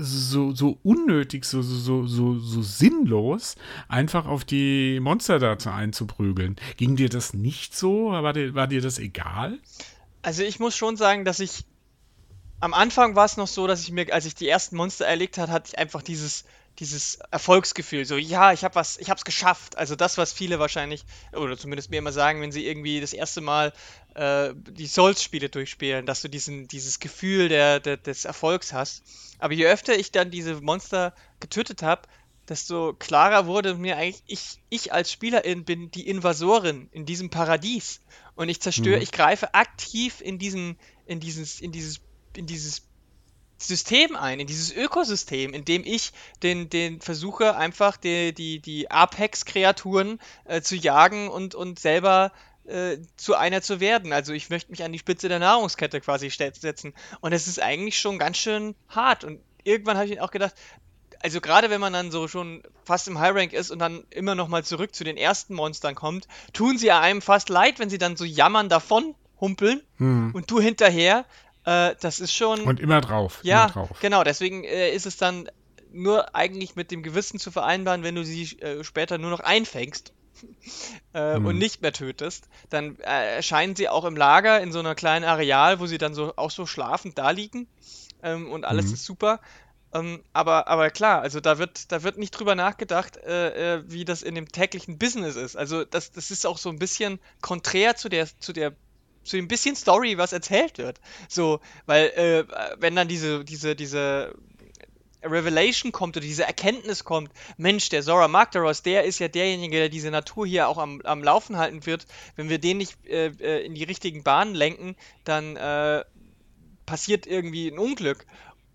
so, 0.00 0.52
so 0.52 0.78
unnötig, 0.82 1.44
so, 1.44 1.62
so, 1.62 2.06
so, 2.06 2.38
so 2.38 2.62
sinnlos, 2.62 3.56
einfach 3.88 4.26
auf 4.26 4.44
die 4.44 5.00
Monster 5.00 5.38
dazu 5.38 5.70
einzuprügeln. 5.70 6.56
Ging 6.76 6.96
dir 6.96 7.08
das 7.08 7.34
nicht 7.34 7.76
so? 7.76 8.10
War 8.10 8.32
dir, 8.32 8.54
war 8.54 8.66
dir 8.66 8.80
das 8.80 8.98
egal? 8.98 9.58
Also 10.22 10.42
ich 10.42 10.58
muss 10.58 10.76
schon 10.76 10.96
sagen, 10.96 11.24
dass 11.24 11.40
ich 11.40 11.64
am 12.60 12.74
Anfang 12.74 13.14
war 13.14 13.24
es 13.24 13.36
noch 13.36 13.46
so, 13.46 13.66
dass 13.66 13.82
ich 13.82 13.92
mir, 13.92 14.12
als 14.12 14.26
ich 14.26 14.34
die 14.34 14.48
ersten 14.48 14.76
Monster 14.76 15.06
erlegt 15.06 15.38
hat, 15.38 15.50
hatte 15.50 15.70
ich 15.72 15.78
einfach 15.78 16.02
dieses, 16.02 16.44
dieses 16.78 17.16
Erfolgsgefühl. 17.30 18.04
So, 18.04 18.16
ja, 18.16 18.52
ich 18.52 18.64
habe 18.64 18.76
was, 18.76 18.98
ich 18.98 19.10
habe 19.10 19.18
es 19.18 19.24
geschafft. 19.24 19.76
Also 19.76 19.96
das, 19.96 20.16
was 20.16 20.32
viele 20.32 20.58
wahrscheinlich, 20.58 21.04
oder 21.32 21.58
zumindest 21.58 21.90
mir 21.90 21.98
immer 21.98 22.12
sagen, 22.12 22.40
wenn 22.40 22.52
sie 22.52 22.66
irgendwie 22.66 23.00
das 23.00 23.12
erste 23.12 23.40
Mal 23.40 23.72
äh, 24.14 24.54
die 24.54 24.86
Souls-Spiele 24.86 25.48
durchspielen, 25.48 26.06
dass 26.06 26.22
du 26.22 26.28
diesen, 26.28 26.68
dieses 26.68 27.00
Gefühl 27.00 27.48
der, 27.48 27.80
der, 27.80 27.96
des 27.96 28.24
Erfolgs 28.24 28.72
hast. 28.72 29.02
Aber 29.38 29.54
je 29.54 29.66
öfter 29.66 29.98
ich 29.98 30.12
dann 30.12 30.30
diese 30.30 30.60
Monster 30.60 31.14
getötet 31.40 31.82
habe, 31.82 32.02
desto 32.48 32.94
klarer 32.94 33.46
wurde 33.46 33.74
mir 33.74 33.96
eigentlich, 33.96 34.22
ich, 34.26 34.60
ich 34.70 34.92
als 34.92 35.12
Spielerin 35.12 35.64
bin 35.64 35.90
die 35.90 36.08
Invasorin 36.08 36.88
in 36.92 37.04
diesem 37.04 37.30
Paradies. 37.30 38.00
Und 38.36 38.48
ich 38.48 38.60
zerstöre, 38.60 38.96
mhm. 38.96 39.02
ich 39.02 39.12
greife 39.12 39.54
aktiv 39.54 40.20
in 40.20 40.38
diesen, 40.38 40.78
in 41.06 41.20
dieses, 41.20 41.60
in 41.60 41.72
dieses, 41.72 42.00
in 42.36 42.46
dieses 42.46 42.87
System 43.58 44.16
ein, 44.16 44.40
in 44.40 44.46
dieses 44.46 44.72
Ökosystem, 44.72 45.52
in 45.52 45.64
dem 45.64 45.82
ich 45.84 46.12
den, 46.42 46.70
den 46.70 47.00
versuche, 47.00 47.56
einfach 47.56 47.96
die, 47.96 48.32
die, 48.32 48.60
die 48.60 48.90
Apex-Kreaturen 48.90 50.20
äh, 50.44 50.62
zu 50.62 50.76
jagen 50.76 51.28
und, 51.28 51.54
und 51.54 51.78
selber 51.78 52.32
äh, 52.66 52.98
zu 53.16 53.34
einer 53.34 53.60
zu 53.62 53.80
werden. 53.80 54.12
Also 54.12 54.32
ich 54.32 54.50
möchte 54.50 54.70
mich 54.70 54.84
an 54.84 54.92
die 54.92 54.98
Spitze 54.98 55.28
der 55.28 55.38
Nahrungskette 55.38 56.00
quasi 56.00 56.30
setzen. 56.30 56.94
Und 57.20 57.32
es 57.32 57.48
ist 57.48 57.60
eigentlich 57.60 57.98
schon 57.98 58.18
ganz 58.18 58.36
schön 58.36 58.74
hart. 58.88 59.24
Und 59.24 59.40
irgendwann 59.64 59.96
habe 59.96 60.06
ich 60.06 60.20
auch 60.20 60.30
gedacht, 60.30 60.54
also 61.20 61.40
gerade 61.40 61.70
wenn 61.70 61.80
man 61.80 61.92
dann 61.92 62.10
so 62.10 62.28
schon 62.28 62.62
fast 62.84 63.08
im 63.08 63.18
High 63.18 63.34
Rank 63.34 63.52
ist 63.52 63.70
und 63.70 63.78
dann 63.80 64.04
immer 64.10 64.34
noch 64.34 64.48
mal 64.48 64.64
zurück 64.64 64.94
zu 64.94 65.02
den 65.02 65.16
ersten 65.16 65.54
Monstern 65.54 65.94
kommt, 65.94 66.28
tun 66.52 66.78
sie 66.78 66.92
einem 66.92 67.22
fast 67.22 67.48
leid, 67.48 67.78
wenn 67.78 67.90
sie 67.90 67.98
dann 67.98 68.16
so 68.16 68.24
jammern 68.24 68.68
davon 68.68 69.14
humpeln 69.40 69.82
hm. 69.96 70.32
und 70.34 70.50
du 70.50 70.60
hinterher. 70.60 71.24
Äh, 71.68 71.96
das 72.00 72.18
ist 72.18 72.32
schon. 72.32 72.62
Und 72.62 72.80
immer 72.80 73.00
drauf. 73.02 73.40
Ja, 73.42 73.64
immer 73.64 73.72
drauf. 73.72 74.00
genau. 74.00 74.24
Deswegen 74.24 74.64
äh, 74.64 74.90
ist 74.90 75.04
es 75.04 75.18
dann 75.18 75.50
nur 75.92 76.34
eigentlich 76.34 76.76
mit 76.76 76.90
dem 76.90 77.02
Gewissen 77.02 77.38
zu 77.38 77.50
vereinbaren, 77.50 78.02
wenn 78.02 78.14
du 78.14 78.24
sie 78.24 78.58
äh, 78.60 78.82
später 78.84 79.18
nur 79.18 79.30
noch 79.30 79.40
einfängst 79.40 80.12
äh, 81.12 81.34
hm. 81.34 81.44
und 81.44 81.58
nicht 81.58 81.82
mehr 81.82 81.92
tötest, 81.92 82.48
dann 82.70 82.96
äh, 83.00 83.36
erscheinen 83.36 83.76
sie 83.76 83.88
auch 83.88 84.04
im 84.04 84.16
Lager 84.16 84.60
in 84.60 84.72
so 84.72 84.78
einer 84.78 84.94
kleinen 84.94 85.24
Areal, 85.24 85.78
wo 85.80 85.86
sie 85.86 85.98
dann 85.98 86.14
so 86.14 86.32
auch 86.36 86.50
so 86.50 86.64
schlafend 86.64 87.18
da 87.18 87.30
liegen 87.30 87.66
ähm, 88.22 88.50
und 88.50 88.64
alles 88.64 88.86
hm. 88.86 88.94
ist 88.94 89.04
super. 89.04 89.40
Ähm, 89.92 90.22
aber, 90.32 90.68
aber 90.68 90.90
klar, 90.90 91.22
also 91.22 91.40
da 91.40 91.58
wird, 91.58 91.92
da 91.92 92.02
wird 92.02 92.18
nicht 92.18 92.30
drüber 92.30 92.54
nachgedacht, 92.54 93.16
äh, 93.18 93.76
äh, 93.76 93.82
wie 93.86 94.04
das 94.04 94.22
in 94.22 94.34
dem 94.34 94.48
täglichen 94.48 94.98
Business 94.98 95.36
ist. 95.36 95.56
Also 95.56 95.84
das, 95.84 96.12
das 96.12 96.30
ist 96.30 96.46
auch 96.46 96.58
so 96.58 96.68
ein 96.70 96.78
bisschen 96.78 97.20
konträr 97.40 97.96
zu 97.96 98.08
der, 98.08 98.26
zu 98.38 98.52
der 98.52 98.74
zu 99.28 99.36
dem 99.36 99.48
bisschen 99.48 99.76
Story, 99.76 100.18
was 100.18 100.32
erzählt 100.32 100.78
wird. 100.78 101.00
So, 101.28 101.60
weil, 101.86 102.06
äh, 102.08 102.44
wenn 102.78 102.96
dann 102.96 103.08
diese, 103.08 103.44
diese, 103.44 103.76
diese 103.76 104.34
Revelation 105.22 105.92
kommt 105.92 106.16
oder 106.16 106.24
diese 106.24 106.44
Erkenntnis 106.44 107.04
kommt, 107.04 107.30
Mensch, 107.56 107.88
der 107.88 108.02
Zora 108.02 108.28
Magdaros, 108.28 108.82
der 108.82 109.04
ist 109.04 109.18
ja 109.18 109.28
derjenige, 109.28 109.76
der 109.76 109.88
diese 109.88 110.10
Natur 110.10 110.46
hier 110.46 110.68
auch 110.68 110.78
am, 110.78 111.00
am 111.02 111.22
Laufen 111.22 111.56
halten 111.56 111.84
wird. 111.86 112.06
Wenn 112.36 112.48
wir 112.48 112.58
den 112.58 112.78
nicht 112.78 112.96
äh, 113.06 113.26
äh 113.40 113.64
in 113.64 113.74
die 113.74 113.84
richtigen 113.84 114.22
Bahnen 114.22 114.54
lenken, 114.54 114.96
dann 115.24 115.56
äh, 115.56 116.04
passiert 116.86 117.26
irgendwie 117.26 117.68
ein 117.68 117.78
Unglück. 117.78 118.26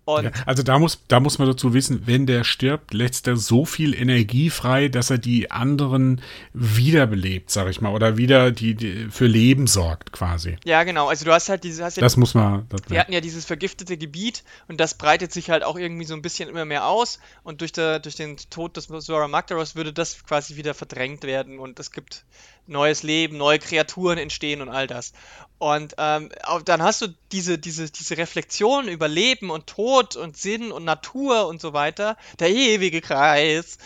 Ja, 0.06 0.30
also 0.44 0.62
da 0.62 0.78
muss, 0.78 1.02
da 1.08 1.20
muss 1.20 1.38
man 1.38 1.48
dazu 1.48 1.72
wissen, 1.72 2.02
wenn 2.06 2.26
der 2.26 2.44
stirbt, 2.44 2.92
lässt 2.92 3.26
er 3.26 3.36
so 3.36 3.64
viel 3.64 3.94
Energie 3.94 4.50
frei, 4.50 4.88
dass 4.88 5.10
er 5.10 5.18
die 5.18 5.50
anderen 5.50 6.20
wiederbelebt, 6.52 7.50
sag 7.50 7.68
ich 7.68 7.80
mal, 7.80 7.92
oder 7.92 8.16
wieder 8.16 8.50
die, 8.50 8.74
die 8.74 9.08
für 9.10 9.26
Leben 9.26 9.66
sorgt 9.66 10.12
quasi. 10.12 10.56
Ja, 10.64 10.84
genau. 10.84 11.08
Also 11.08 11.24
du 11.24 11.32
hast 11.32 11.48
halt 11.48 11.64
diese, 11.64 11.84
hast 11.84 11.96
ja, 11.96 12.02
das 12.02 12.16
muss 12.16 12.34
man. 12.34 12.66
Das 12.68 12.82
wir 12.88 13.00
hatten 13.00 13.12
ja 13.12 13.20
dieses 13.20 13.44
vergiftete 13.44 13.96
Gebiet 13.96 14.44
und 14.68 14.78
das 14.78 14.94
breitet 14.94 15.32
sich 15.32 15.50
halt 15.50 15.64
auch 15.64 15.76
irgendwie 15.76 16.04
so 16.04 16.14
ein 16.14 16.22
bisschen 16.22 16.48
immer 16.48 16.64
mehr 16.64 16.86
aus 16.86 17.18
und 17.42 17.60
durch, 17.60 17.72
der, 17.72 17.98
durch 17.98 18.16
den 18.16 18.36
Tod 18.50 18.76
des 18.76 18.88
Zora 18.88 19.28
Magdaros 19.28 19.74
würde 19.74 19.92
das 19.92 20.24
quasi 20.24 20.56
wieder 20.56 20.74
verdrängt 20.74 21.24
werden 21.24 21.58
und 21.58 21.80
es 21.80 21.90
gibt 21.90 22.24
neues 22.66 23.02
Leben, 23.02 23.36
neue 23.36 23.58
Kreaturen 23.58 24.18
entstehen 24.18 24.62
und 24.62 24.68
all 24.68 24.86
das. 24.86 25.12
Und 25.58 25.94
ähm, 25.98 26.30
dann 26.64 26.82
hast 26.82 27.02
du 27.02 27.08
diese, 27.32 27.58
diese, 27.58 27.90
diese 27.90 28.16
Reflexion 28.16 28.88
über 28.88 29.08
Leben 29.08 29.50
und 29.50 29.66
Tod 29.66 30.16
und 30.16 30.36
Sinn 30.36 30.72
und 30.72 30.84
Natur 30.84 31.46
und 31.46 31.60
so 31.60 31.72
weiter, 31.72 32.16
der 32.38 32.50
ewige 32.50 33.00
Kreis. 33.00 33.78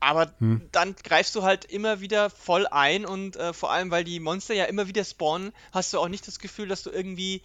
Aber 0.00 0.32
hm. 0.38 0.68
dann 0.72 0.94
greifst 1.02 1.34
du 1.34 1.42
halt 1.42 1.64
immer 1.64 2.00
wieder 2.00 2.30
voll 2.30 2.66
ein 2.66 3.06
und 3.06 3.36
äh, 3.36 3.52
vor 3.52 3.72
allem, 3.72 3.90
weil 3.90 4.04
die 4.04 4.20
Monster 4.20 4.54
ja 4.54 4.64
immer 4.66 4.88
wieder 4.88 5.04
spawnen, 5.04 5.52
hast 5.72 5.92
du 5.92 5.98
auch 5.98 6.08
nicht 6.08 6.28
das 6.28 6.38
Gefühl, 6.38 6.68
dass 6.68 6.82
du 6.82 6.90
irgendwie 6.90 7.42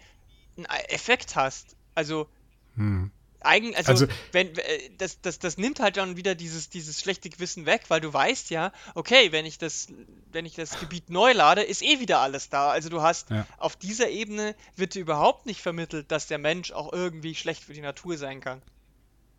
einen 0.56 0.66
Effekt 0.88 1.34
hast. 1.34 1.76
Also, 1.94 2.28
hm. 2.76 3.10
Eigen, 3.44 3.74
also, 3.74 3.92
also 3.92 4.06
wenn 4.32 4.56
äh, 4.56 4.90
das, 4.98 5.20
das, 5.20 5.38
das 5.38 5.58
nimmt 5.58 5.80
halt 5.80 5.96
dann 5.96 6.16
wieder 6.16 6.34
dieses, 6.34 6.68
dieses 6.68 7.00
schlechte 7.00 7.30
Gewissen 7.30 7.66
weg, 7.66 7.84
weil 7.88 8.00
du 8.00 8.12
weißt 8.12 8.50
ja, 8.50 8.72
okay, 8.94 9.32
wenn 9.32 9.46
ich 9.46 9.58
das, 9.58 9.88
wenn 10.30 10.46
ich 10.46 10.54
das 10.54 10.78
Gebiet 10.80 11.10
neu 11.10 11.32
lade, 11.32 11.62
ist 11.62 11.82
eh 11.82 12.00
wieder 12.00 12.20
alles 12.20 12.48
da. 12.48 12.70
Also 12.70 12.88
du 12.88 13.02
hast 13.02 13.30
ja. 13.30 13.46
auf 13.58 13.76
dieser 13.76 14.08
Ebene 14.08 14.54
wird 14.76 14.94
dir 14.94 15.00
überhaupt 15.00 15.46
nicht 15.46 15.60
vermittelt, 15.60 16.10
dass 16.10 16.26
der 16.26 16.38
Mensch 16.38 16.72
auch 16.72 16.92
irgendwie 16.92 17.34
schlecht 17.34 17.64
für 17.64 17.74
die 17.74 17.80
Natur 17.80 18.16
sein 18.16 18.40
kann. 18.40 18.62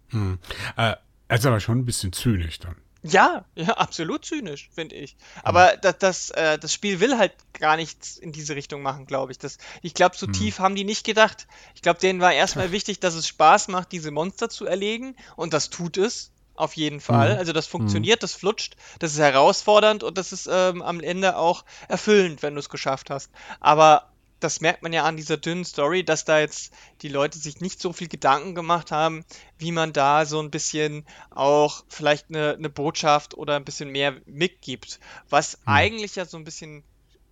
Hm. 0.10 0.40
Äh, 0.78 0.96
also 1.28 1.50
aber 1.50 1.60
schon 1.60 1.80
ein 1.80 1.86
bisschen 1.86 2.14
zynisch 2.14 2.60
dann. 2.60 2.76
Ja, 3.04 3.46
ja, 3.56 3.74
absolut 3.74 4.26
zynisch, 4.26 4.70
finde 4.74 4.96
ich. 4.96 5.18
Aber 5.44 5.76
das, 5.78 5.98
das, 6.00 6.30
äh, 6.32 6.58
das 6.58 6.74
Spiel 6.74 7.02
will 7.02 7.18
halt 7.18 7.34
gar 7.54 7.76
nichts 7.76 8.18
in 8.18 8.32
diese 8.32 8.56
Richtung 8.56 8.82
machen, 8.82 9.06
glaube 9.06 9.34
ich. 9.34 9.38
Das, 9.38 9.58
ich 9.82 9.94
glaube, 9.94 10.16
so 10.16 10.26
hm. 10.26 10.34
tief 10.34 10.60
haben 10.60 10.76
die 10.76 10.86
nicht 10.86 11.06
gedacht. 11.06 11.48
Ich 11.76 11.82
glaube, 11.82 12.00
denen 12.00 12.22
war 12.22 12.34
erstmal 12.34 12.72
wichtig, 12.72 13.02
dass 13.02 13.16
es 13.16 13.28
Spaß 13.28 13.68
macht, 13.68 13.92
diese 13.92 14.12
Monster 14.12 14.50
zu 14.50 14.66
erlegen. 14.66 15.16
Und 15.36 15.54
das 15.54 15.70
tut 15.70 15.98
es. 15.98 16.32
Auf 16.56 16.76
jeden 16.76 17.02
Fall. 17.02 17.32
Hm. 17.32 17.40
Also 17.40 17.52
das 17.52 17.66
funktioniert, 17.66 18.18
hm. 18.18 18.22
das 18.22 18.34
flutscht, 18.36 18.76
das 19.00 19.14
ist 19.14 19.20
herausfordernd 19.20 20.04
und 20.04 20.20
das 20.20 20.32
ist 20.32 20.48
ähm, 20.52 20.84
am 20.84 21.00
Ende 21.00 21.36
auch 21.36 21.66
erfüllend, 21.88 22.44
wenn 22.44 22.54
du 22.54 22.60
es 22.60 22.70
geschafft 22.70 23.10
hast. 23.10 23.32
Aber 23.60 24.13
das 24.44 24.62
merkt 24.62 24.84
man 24.84 24.94
ja 24.94 25.04
an 25.04 25.18
dieser 25.18 25.38
dünnen 25.38 25.66
Story, 25.66 26.04
dass 26.04 26.26
da 26.26 26.40
jetzt 26.40 26.74
die 27.02 27.08
Leute 27.08 27.38
sich 27.38 27.62
nicht 27.62 27.80
so 27.80 27.94
viel 27.94 28.08
Gedanken 28.08 28.56
gemacht 28.56 28.92
haben, 28.92 29.26
wie 29.58 29.72
man 29.72 29.94
da 29.94 30.26
so 30.26 30.40
ein 30.42 30.52
bisschen 30.52 31.06
auch 31.30 31.84
vielleicht 31.88 32.30
eine, 32.30 32.54
eine 32.54 32.70
Botschaft 32.70 33.36
oder 33.36 33.56
ein 33.56 33.66
bisschen 33.66 33.90
mehr 33.90 34.16
mitgibt. 34.26 35.00
Was 35.30 35.54
hm. 35.54 35.60
eigentlich 35.66 36.16
ja 36.16 36.26
so 36.26 36.38
ein 36.38 36.44
bisschen 36.44 36.84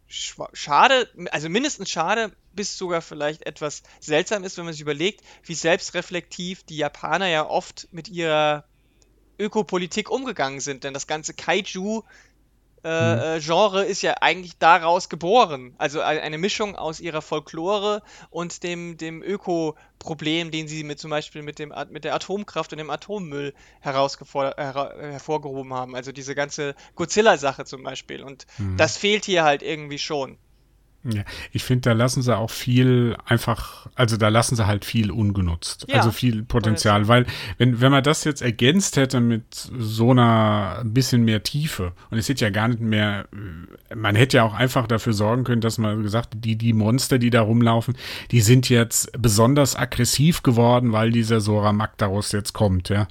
schade, 0.07 1.09
also 1.31 1.49
mindestens 1.49 1.89
schade, 1.89 2.35
bis 2.53 2.77
sogar 2.77 3.01
vielleicht 3.01 3.45
etwas 3.45 3.83
seltsam 3.99 4.43
ist, 4.43 4.57
wenn 4.57 4.65
man 4.65 4.73
sich 4.73 4.81
überlegt, 4.81 5.21
wie 5.43 5.55
selbstreflektiv 5.55 6.63
die 6.63 6.77
Japaner 6.77 7.27
ja 7.27 7.47
oft 7.47 7.87
mit 7.91 8.09
ihrer 8.09 8.65
Ökopolitik 9.39 10.09
umgegangen 10.09 10.59
sind. 10.59 10.83
Denn 10.83 10.93
das 10.93 11.07
ganze 11.07 11.33
Kaiju 11.33 12.03
äh, 12.83 13.15
mhm. 13.15 13.21
Äh, 13.21 13.39
Genre 13.39 13.83
ist 13.85 14.01
ja 14.01 14.15
eigentlich 14.21 14.57
daraus 14.57 15.09
geboren. 15.09 15.75
Also 15.77 16.01
eine 16.01 16.37
Mischung 16.37 16.75
aus 16.75 16.99
ihrer 16.99 17.21
Folklore 17.21 18.01
und 18.29 18.63
dem, 18.63 18.97
dem 18.97 19.21
Öko-Problem, 19.21 20.51
den 20.51 20.67
sie 20.67 20.83
mit 20.83 20.99
zum 20.99 21.11
Beispiel 21.11 21.43
mit, 21.43 21.59
dem, 21.59 21.73
mit 21.89 22.03
der 22.03 22.15
Atomkraft 22.15 22.71
und 22.71 22.79
dem 22.79 22.89
Atommüll 22.89 23.53
her 23.81 23.93
hervorgehoben 23.93 25.73
haben. 25.73 25.95
Also 25.95 26.11
diese 26.11 26.35
ganze 26.35 26.75
Godzilla-Sache 26.95 27.65
zum 27.65 27.83
Beispiel. 27.83 28.23
Und 28.23 28.47
mhm. 28.57 28.77
das 28.77 28.97
fehlt 28.97 29.25
hier 29.25 29.43
halt 29.43 29.61
irgendwie 29.61 29.99
schon. 29.99 30.37
Ja, 31.03 31.23
ich 31.51 31.63
finde, 31.63 31.81
da 31.81 31.93
lassen 31.93 32.21
sie 32.21 32.35
auch 32.37 32.51
viel 32.51 33.17
einfach, 33.25 33.87
also 33.95 34.17
da 34.17 34.29
lassen 34.29 34.55
sie 34.55 34.67
halt 34.67 34.85
viel 34.85 35.09
ungenutzt. 35.09 35.85
Ja, 35.89 35.95
also 35.95 36.11
viel 36.11 36.43
Potenzial, 36.43 37.07
weil 37.07 37.25
wenn, 37.57 37.81
wenn 37.81 37.91
man 37.91 38.03
das 38.03 38.23
jetzt 38.23 38.43
ergänzt 38.43 38.97
hätte 38.97 39.19
mit 39.19 39.43
so 39.51 40.11
einer 40.11 40.77
ein 40.81 40.93
bisschen 40.93 41.23
mehr 41.23 41.41
Tiefe 41.41 41.93
und 42.11 42.19
es 42.19 42.29
hätte 42.29 42.45
ja 42.45 42.51
gar 42.51 42.67
nicht 42.67 42.81
mehr, 42.81 43.27
man 43.95 44.15
hätte 44.15 44.37
ja 44.37 44.43
auch 44.43 44.53
einfach 44.53 44.85
dafür 44.85 45.13
sorgen 45.13 45.43
können, 45.43 45.61
dass 45.61 45.79
man 45.79 46.03
gesagt, 46.03 46.33
die, 46.35 46.55
die 46.55 46.73
Monster, 46.73 47.17
die 47.17 47.31
da 47.31 47.41
rumlaufen, 47.41 47.95
die 48.29 48.41
sind 48.41 48.69
jetzt 48.69 49.11
besonders 49.19 49.75
aggressiv 49.75 50.43
geworden, 50.43 50.91
weil 50.91 51.11
dieser 51.11 51.41
Sora 51.41 51.73
Magdaros 51.73 52.31
jetzt 52.31 52.53
kommt, 52.53 52.89
ja, 52.89 53.07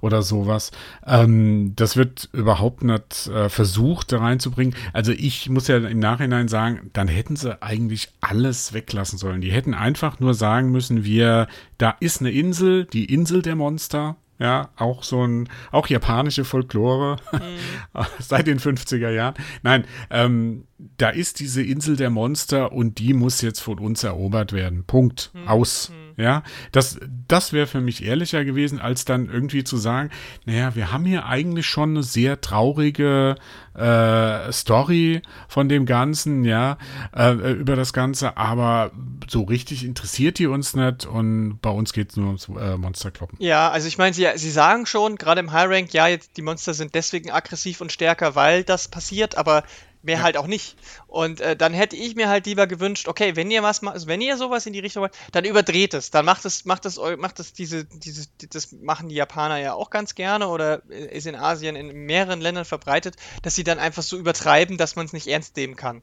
oder 0.00 0.22
sowas. 0.22 0.70
Ähm, 1.06 1.74
das 1.76 1.96
wird 1.96 2.30
überhaupt 2.32 2.82
nicht 2.84 3.26
äh, 3.28 3.50
versucht 3.50 4.12
da 4.12 4.18
reinzubringen. 4.18 4.74
Also 4.94 5.12
ich 5.12 5.50
muss 5.50 5.68
ja 5.68 5.76
im 5.76 5.98
Nachhinein 5.98 6.48
sagen, 6.48 6.90
dann 6.94 7.08
hätten 7.08 7.33
hätten 7.34 7.36
sie 7.36 7.62
eigentlich 7.62 8.08
alles 8.20 8.72
weglassen 8.72 9.18
sollen. 9.18 9.40
Die 9.40 9.50
hätten 9.50 9.74
einfach 9.74 10.20
nur 10.20 10.34
sagen 10.34 10.70
müssen, 10.70 11.04
wir, 11.04 11.48
da 11.78 11.96
ist 12.00 12.20
eine 12.20 12.30
Insel, 12.30 12.84
die 12.84 13.12
Insel 13.12 13.42
der 13.42 13.56
Monster. 13.56 14.16
Ja, 14.38 14.70
auch 14.76 15.04
so 15.04 15.24
ein, 15.24 15.48
auch 15.70 15.86
japanische 15.86 16.44
Folklore 16.44 17.16
mhm. 17.32 18.00
seit 18.18 18.46
den 18.46 18.58
50er 18.58 19.10
Jahren. 19.10 19.34
Nein, 19.62 19.84
ähm, 20.10 20.64
da 20.78 21.08
ist 21.08 21.40
diese 21.40 21.62
Insel 21.62 21.96
der 21.96 22.10
Monster 22.10 22.72
und 22.72 22.98
die 22.98 23.14
muss 23.14 23.40
jetzt 23.42 23.60
von 23.60 23.78
uns 23.78 24.02
erobert 24.02 24.52
werden. 24.52 24.84
Punkt. 24.84 25.30
Mhm. 25.34 25.48
Aus. 25.48 25.90
Mhm. 25.90 26.04
Ja, 26.16 26.44
das, 26.70 27.00
das 27.26 27.52
wäre 27.52 27.66
für 27.66 27.80
mich 27.80 28.04
ehrlicher 28.04 28.44
gewesen, 28.44 28.80
als 28.80 29.04
dann 29.04 29.28
irgendwie 29.28 29.64
zu 29.64 29.76
sagen, 29.76 30.10
naja, 30.44 30.76
wir 30.76 30.92
haben 30.92 31.04
hier 31.04 31.26
eigentlich 31.26 31.66
schon 31.66 31.90
eine 31.90 32.02
sehr 32.04 32.40
traurige 32.40 33.34
äh, 33.74 34.52
Story 34.52 35.22
von 35.48 35.68
dem 35.68 35.86
Ganzen, 35.86 36.44
ja, 36.44 36.78
äh, 37.16 37.32
über 37.54 37.74
das 37.74 37.92
Ganze, 37.92 38.36
aber 38.36 38.92
so 39.26 39.42
richtig 39.42 39.84
interessiert 39.84 40.38
die 40.38 40.46
uns 40.46 40.76
nicht 40.76 41.04
und 41.04 41.58
bei 41.60 41.70
uns 41.70 41.92
geht 41.92 42.10
es 42.10 42.16
nur 42.16 42.28
ums 42.28 42.48
äh, 42.48 42.76
Monsterkloppen. 42.76 43.38
Ja, 43.40 43.70
also 43.70 43.88
ich 43.88 43.98
meine, 43.98 44.14
sie, 44.14 44.28
sie 44.36 44.50
sagen 44.50 44.86
schon, 44.86 45.16
gerade 45.16 45.40
im 45.40 45.50
High 45.50 45.68
Rank, 45.68 45.92
ja, 45.92 46.06
jetzt 46.06 46.36
die 46.36 46.42
Monster 46.42 46.74
sind 46.74 46.94
deswegen 46.94 47.32
aggressiv 47.32 47.80
und 47.80 47.90
stärker, 47.90 48.36
weil 48.36 48.62
das 48.62 48.86
passiert, 48.86 49.36
aber 49.36 49.64
mehr 50.04 50.18
ja. 50.18 50.22
halt 50.22 50.36
auch 50.36 50.46
nicht. 50.46 50.76
Und 51.06 51.40
äh, 51.40 51.56
dann 51.56 51.72
hätte 51.72 51.96
ich 51.96 52.14
mir 52.14 52.28
halt 52.28 52.46
lieber 52.46 52.66
gewünscht, 52.66 53.08
okay, 53.08 53.36
wenn 53.36 53.50
ihr 53.50 53.62
was 53.62 53.82
macht, 53.82 53.94
also 53.94 54.06
wenn 54.06 54.20
ihr 54.20 54.36
sowas 54.36 54.66
in 54.66 54.72
die 54.72 54.80
Richtung 54.80 55.02
macht, 55.02 55.16
dann 55.32 55.44
überdreht 55.44 55.94
es. 55.94 56.10
Dann 56.10 56.24
macht 56.24 56.44
es, 56.44 56.64
macht 56.64 56.86
es, 56.86 56.98
macht 57.18 57.40
es 57.40 57.52
diese, 57.52 57.84
diese, 57.84 58.26
das 58.50 58.72
machen 58.72 59.08
die 59.08 59.14
Japaner 59.14 59.58
ja 59.58 59.74
auch 59.74 59.90
ganz 59.90 60.14
gerne 60.14 60.48
oder 60.48 60.82
ist 60.88 61.26
in 61.26 61.34
Asien 61.34 61.76
in 61.76 61.92
mehreren 61.92 62.40
Ländern 62.40 62.64
verbreitet, 62.64 63.16
dass 63.42 63.54
sie 63.54 63.64
dann 63.64 63.78
einfach 63.78 64.02
so 64.02 64.16
übertreiben, 64.16 64.78
dass 64.78 64.96
man 64.96 65.06
es 65.06 65.12
nicht 65.12 65.26
ernst 65.26 65.56
nehmen 65.56 65.76
kann. 65.76 66.02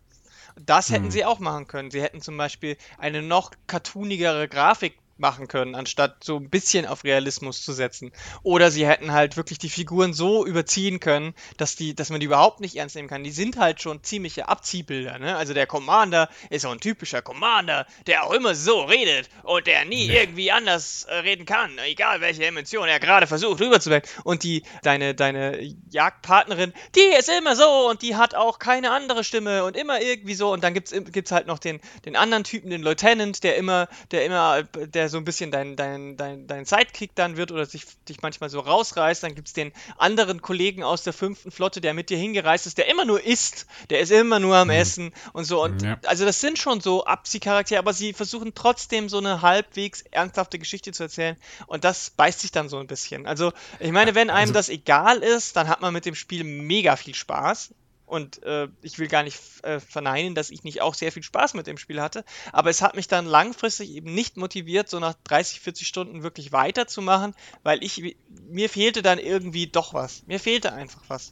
Das 0.65 0.89
hätten 0.89 1.05
hm. 1.05 1.11
sie 1.11 1.25
auch 1.25 1.39
machen 1.39 1.67
können. 1.67 1.91
Sie 1.91 2.01
hätten 2.01 2.21
zum 2.21 2.37
Beispiel 2.37 2.77
eine 2.97 3.21
noch 3.21 3.51
cartoonigere 3.67 4.47
Grafik 4.47 4.97
machen 5.21 5.47
können, 5.47 5.75
anstatt 5.75 6.23
so 6.23 6.37
ein 6.37 6.49
bisschen 6.49 6.85
auf 6.85 7.03
Realismus 7.03 7.63
zu 7.63 7.71
setzen. 7.71 8.11
Oder 8.43 8.71
sie 8.71 8.85
hätten 8.85 9.13
halt 9.13 9.37
wirklich 9.37 9.59
die 9.59 9.69
Figuren 9.69 10.13
so 10.13 10.45
überziehen 10.45 10.99
können, 10.99 11.33
dass 11.57 11.75
die, 11.75 11.95
dass 11.95 12.09
man 12.09 12.19
die 12.19 12.25
überhaupt 12.25 12.59
nicht 12.59 12.75
ernst 12.75 12.95
nehmen 12.95 13.07
kann. 13.07 13.23
Die 13.23 13.31
sind 13.31 13.57
halt 13.57 13.81
schon 13.81 14.03
ziemliche 14.03 14.49
Abziehbilder, 14.49 15.19
ne? 15.19 15.37
Also 15.37 15.53
der 15.53 15.67
Commander 15.67 16.29
ist 16.49 16.63
so 16.63 16.69
ein 16.69 16.79
typischer 16.79 17.21
Commander, 17.21 17.85
der 18.07 18.25
auch 18.25 18.31
immer 18.31 18.55
so 18.55 18.81
redet 18.81 19.29
und 19.43 19.67
der 19.67 19.85
nie 19.85 20.07
nee. 20.07 20.17
irgendwie 20.17 20.51
anders 20.51 21.03
äh, 21.03 21.15
reden 21.15 21.45
kann, 21.45 21.77
egal 21.85 22.21
welche 22.21 22.45
Emotion 22.45 22.87
er 22.87 22.99
gerade 22.99 23.27
versucht 23.27 23.61
rüberzuwenden. 23.61 24.09
Und 24.23 24.43
die, 24.43 24.63
deine, 24.83 25.15
deine 25.15 25.61
Jagdpartnerin, 25.89 26.73
die 26.95 27.17
ist 27.17 27.29
immer 27.29 27.55
so 27.55 27.89
und 27.89 28.01
die 28.01 28.15
hat 28.15 28.35
auch 28.35 28.59
keine 28.59 28.91
andere 28.91 29.23
Stimme 29.23 29.63
und 29.63 29.77
immer 29.77 30.01
irgendwie 30.01 30.33
so. 30.33 30.51
Und 30.51 30.63
dann 30.63 30.73
gibt's, 30.73 30.93
gibt's 31.11 31.31
halt 31.31 31.47
noch 31.47 31.59
den, 31.59 31.79
den 32.05 32.15
anderen 32.15 32.43
Typen, 32.43 32.69
den 32.69 32.81
Lieutenant, 32.81 33.43
der 33.43 33.55
immer, 33.55 33.87
der 34.11 34.25
immer, 34.25 34.63
der 34.63 35.09
so 35.11 35.17
ein 35.17 35.25
bisschen 35.25 35.51
dein, 35.51 35.75
dein, 35.75 36.17
dein, 36.17 36.47
dein 36.47 36.65
Sidekick 36.65 37.11
dann 37.15 37.37
wird 37.37 37.51
oder 37.51 37.65
sich, 37.65 37.85
dich 38.09 38.21
manchmal 38.21 38.49
so 38.49 38.59
rausreißt. 38.59 39.23
Dann 39.23 39.35
gibt 39.35 39.49
es 39.49 39.53
den 39.53 39.71
anderen 39.97 40.41
Kollegen 40.41 40.83
aus 40.83 41.03
der 41.03 41.13
fünften 41.13 41.51
Flotte, 41.51 41.81
der 41.81 41.93
mit 41.93 42.09
dir 42.09 42.17
hingereist 42.17 42.65
ist, 42.65 42.77
der 42.77 42.89
immer 42.89 43.05
nur 43.05 43.23
isst, 43.23 43.67
der 43.89 43.99
ist 43.99 44.11
immer 44.11 44.39
nur 44.39 44.55
am 44.55 44.69
mhm. 44.69 44.73
Essen 44.73 45.13
und 45.33 45.45
so. 45.45 45.63
Und 45.63 45.81
ja. 45.81 45.99
also 46.05 46.25
das 46.25 46.41
sind 46.41 46.57
schon 46.57 46.81
so 46.81 47.05
Abziehcharaktere, 47.05 47.79
aber 47.79 47.93
sie 47.93 48.13
versuchen 48.13 48.53
trotzdem 48.55 49.09
so 49.09 49.19
eine 49.19 49.41
halbwegs 49.41 50.01
ernsthafte 50.01 50.57
Geschichte 50.57 50.91
zu 50.91 51.03
erzählen 51.03 51.37
und 51.67 51.83
das 51.83 52.09
beißt 52.09 52.39
sich 52.39 52.51
dann 52.51 52.69
so 52.69 52.77
ein 52.79 52.87
bisschen. 52.87 53.27
Also 53.27 53.53
ich 53.79 53.91
meine, 53.91 54.15
wenn 54.15 54.29
einem 54.29 54.41
also, 54.41 54.53
das 54.53 54.69
egal 54.69 55.19
ist, 55.19 55.55
dann 55.55 55.67
hat 55.67 55.81
man 55.81 55.93
mit 55.93 56.05
dem 56.05 56.15
Spiel 56.15 56.43
mega 56.43 56.95
viel 56.95 57.15
Spaß. 57.15 57.73
Und 58.11 58.43
äh, 58.43 58.67
ich 58.81 58.99
will 58.99 59.07
gar 59.07 59.23
nicht 59.23 59.39
äh, 59.63 59.79
verneinen, 59.79 60.35
dass 60.35 60.49
ich 60.49 60.65
nicht 60.65 60.81
auch 60.81 60.95
sehr 60.95 61.13
viel 61.13 61.23
Spaß 61.23 61.53
mit 61.53 61.65
dem 61.65 61.77
Spiel 61.77 62.01
hatte. 62.01 62.25
Aber 62.51 62.69
es 62.69 62.81
hat 62.81 62.97
mich 62.97 63.07
dann 63.07 63.25
langfristig 63.25 63.89
eben 63.95 64.13
nicht 64.13 64.35
motiviert, 64.35 64.89
so 64.89 64.99
nach 64.99 65.13
30, 65.23 65.61
40 65.61 65.87
Stunden 65.87 66.21
wirklich 66.21 66.51
weiterzumachen, 66.51 67.33
weil 67.63 67.81
ich 67.81 68.17
mir 68.49 68.67
fehlte 68.67 69.01
dann 69.01 69.17
irgendwie 69.17 69.67
doch 69.67 69.93
was. 69.93 70.23
Mir 70.27 70.41
fehlte 70.41 70.73
einfach 70.73 71.01
was. 71.07 71.31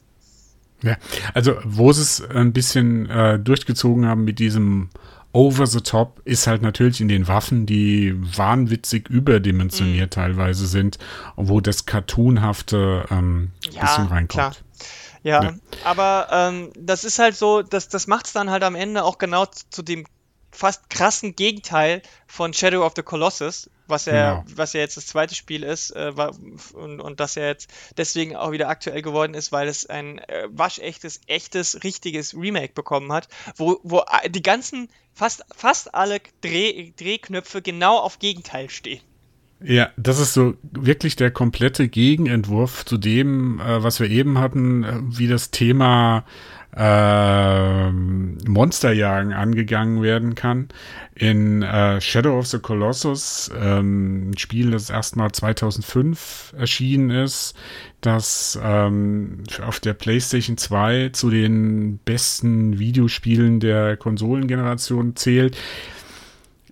Ja, 0.82 0.96
also 1.34 1.58
wo 1.64 1.92
sie 1.92 2.00
es 2.00 2.22
ein 2.22 2.54
bisschen 2.54 3.10
äh, 3.10 3.38
durchgezogen 3.38 4.06
haben 4.06 4.24
mit 4.24 4.38
diesem 4.38 4.88
Over 5.32 5.66
the 5.66 5.82
Top 5.82 6.22
ist 6.24 6.46
halt 6.46 6.62
natürlich 6.62 7.02
in 7.02 7.08
den 7.08 7.28
Waffen, 7.28 7.66
die 7.66 8.14
wahnwitzig 8.16 9.10
überdimensioniert 9.10 10.12
mm. 10.12 10.18
teilweise 10.18 10.66
sind, 10.66 10.98
wo 11.36 11.60
das 11.60 11.84
Cartoonhafte 11.84 13.04
ähm, 13.10 13.50
ja, 13.70 13.82
bisschen 13.82 14.06
reinkommt. 14.06 14.30
Klar. 14.30 14.56
Ja, 15.22 15.42
ja. 15.42 15.54
aber 15.84 16.28
ähm, 16.30 16.72
das 16.78 17.04
ist 17.04 17.18
halt 17.18 17.36
so, 17.36 17.62
das, 17.62 17.88
das 17.88 18.06
macht 18.06 18.26
es 18.26 18.32
dann 18.32 18.50
halt 18.50 18.62
am 18.62 18.74
Ende 18.74 19.04
auch 19.04 19.18
genau 19.18 19.46
zu, 19.46 19.64
zu, 19.70 19.82
dem 19.82 20.06
fast 20.50 20.90
krassen 20.90 21.36
Gegenteil 21.36 22.02
von 22.26 22.52
Shadow 22.54 22.84
of 22.84 22.94
the 22.96 23.02
Colossus, 23.02 23.70
was 23.86 24.06
ja, 24.06 24.40
genau. 24.40 24.44
was 24.56 24.72
ja 24.72 24.80
jetzt 24.80 24.96
das 24.96 25.06
zweite 25.06 25.34
Spiel 25.34 25.62
ist 25.62 25.90
äh, 25.90 26.12
und, 26.72 27.00
und 27.00 27.20
das 27.20 27.34
ja 27.34 27.44
jetzt 27.44 27.70
deswegen 27.96 28.34
auch 28.34 28.50
wieder 28.50 28.68
aktuell 28.68 29.02
geworden 29.02 29.34
ist, 29.34 29.52
weil 29.52 29.68
es 29.68 29.86
ein 29.86 30.18
äh, 30.18 30.48
waschechtes, 30.50 31.20
echtes, 31.26 31.84
richtiges 31.84 32.34
Remake 32.34 32.72
bekommen 32.72 33.12
hat, 33.12 33.28
wo, 33.56 33.78
wo 33.82 34.02
die 34.28 34.42
ganzen, 34.42 34.88
fast, 35.12 35.44
fast 35.54 35.94
alle 35.94 36.20
Dreh, 36.40 36.92
Drehknöpfe 36.96 37.62
genau 37.62 37.98
auf 37.98 38.18
Gegenteil 38.18 38.70
stehen. 38.70 39.02
Ja, 39.62 39.90
das 39.96 40.18
ist 40.18 40.32
so 40.32 40.54
wirklich 40.62 41.16
der 41.16 41.30
komplette 41.30 41.88
Gegenentwurf 41.88 42.86
zu 42.86 42.96
dem, 42.96 43.60
äh, 43.60 43.82
was 43.82 44.00
wir 44.00 44.08
eben 44.08 44.38
hatten, 44.38 44.84
äh, 44.84 45.00
wie 45.02 45.28
das 45.28 45.50
Thema 45.50 46.24
äh, 46.74 47.90
Monsterjagen 47.90 49.32
angegangen 49.32 50.02
werden 50.02 50.34
kann. 50.34 50.68
In 51.14 51.62
äh, 51.62 52.00
Shadow 52.00 52.38
of 52.38 52.46
the 52.46 52.58
Colossus, 52.58 53.50
ähm, 53.54 54.30
ein 54.30 54.38
Spiel, 54.38 54.70
das 54.70 54.88
erstmal 54.88 55.30
2005 55.32 56.54
erschienen 56.56 57.10
ist, 57.10 57.54
das 58.00 58.58
ähm, 58.62 59.42
auf 59.62 59.80
der 59.80 59.92
PlayStation 59.92 60.56
2 60.56 61.10
zu 61.12 61.28
den 61.28 61.98
besten 61.98 62.78
Videospielen 62.78 63.60
der 63.60 63.98
Konsolengeneration 63.98 65.16
zählt. 65.16 65.58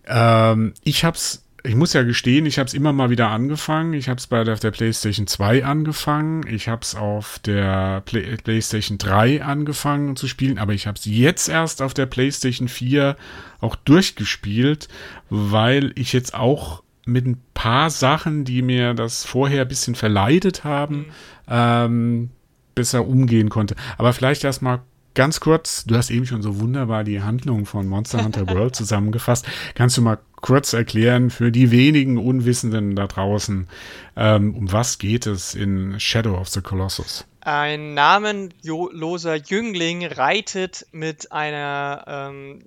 Ähm, 0.06 0.72
ich 0.84 1.04
hab's 1.04 1.44
ich 1.64 1.74
muss 1.74 1.92
ja 1.92 2.02
gestehen, 2.02 2.46
ich 2.46 2.58
habe 2.58 2.68
es 2.68 2.74
immer 2.74 2.92
mal 2.92 3.10
wieder 3.10 3.28
angefangen. 3.28 3.92
Ich 3.92 4.08
habe 4.08 4.18
es 4.18 4.26
bei 4.26 4.44
der, 4.44 4.56
der, 4.56 4.70
PlayStation 4.70 5.26
2 5.26 5.64
angefangen. 5.64 6.46
Ich 6.46 6.68
habe 6.68 6.82
es 6.82 6.94
auf 6.94 7.38
der 7.40 8.00
Play, 8.02 8.36
PlayStation 8.36 8.98
3 8.98 9.42
angefangen 9.42 10.14
zu 10.16 10.28
spielen, 10.28 10.58
aber 10.58 10.72
ich 10.72 10.86
habe 10.86 10.98
es 10.98 11.04
jetzt 11.04 11.48
erst 11.48 11.82
auf 11.82 11.94
der 11.94 12.06
PlayStation 12.06 12.68
4 12.68 13.16
auch 13.60 13.74
durchgespielt, 13.74 14.88
weil 15.30 15.92
ich 15.96 16.12
jetzt 16.12 16.34
auch 16.34 16.82
mit 17.06 17.26
ein 17.26 17.42
paar 17.54 17.90
Sachen, 17.90 18.44
die 18.44 18.62
mir 18.62 18.94
das 18.94 19.24
vorher 19.24 19.62
ein 19.62 19.68
bisschen 19.68 19.94
verleidet 19.94 20.62
haben, 20.62 20.96
mhm. 20.96 21.04
ähm, 21.48 22.30
besser 22.74 23.06
umgehen 23.06 23.48
konnte. 23.48 23.74
Aber 23.96 24.12
vielleicht 24.12 24.44
erstmal 24.44 24.80
ganz 25.18 25.40
kurz, 25.40 25.84
du 25.84 25.96
hast 25.96 26.10
eben 26.10 26.26
schon 26.26 26.42
so 26.42 26.60
wunderbar 26.60 27.02
die 27.02 27.20
Handlung 27.20 27.66
von 27.66 27.88
Monster 27.88 28.22
Hunter 28.22 28.46
World 28.46 28.76
zusammengefasst. 28.76 29.46
Kannst 29.74 29.96
du 29.96 30.02
mal 30.02 30.20
kurz 30.36 30.74
erklären 30.74 31.30
für 31.30 31.50
die 31.50 31.72
wenigen 31.72 32.18
Unwissenden 32.18 32.94
da 32.94 33.08
draußen, 33.08 33.68
ähm, 34.16 34.54
um 34.54 34.70
was 34.70 34.98
geht 34.98 35.26
es 35.26 35.56
in 35.56 35.98
Shadow 35.98 36.38
of 36.38 36.46
the 36.46 36.60
Colossus? 36.60 37.26
Ein 37.40 37.94
namenloser 37.94 39.34
Jüngling 39.34 40.06
reitet 40.06 40.86
mit 40.92 41.32
einer 41.32 42.04
ähm, 42.06 42.62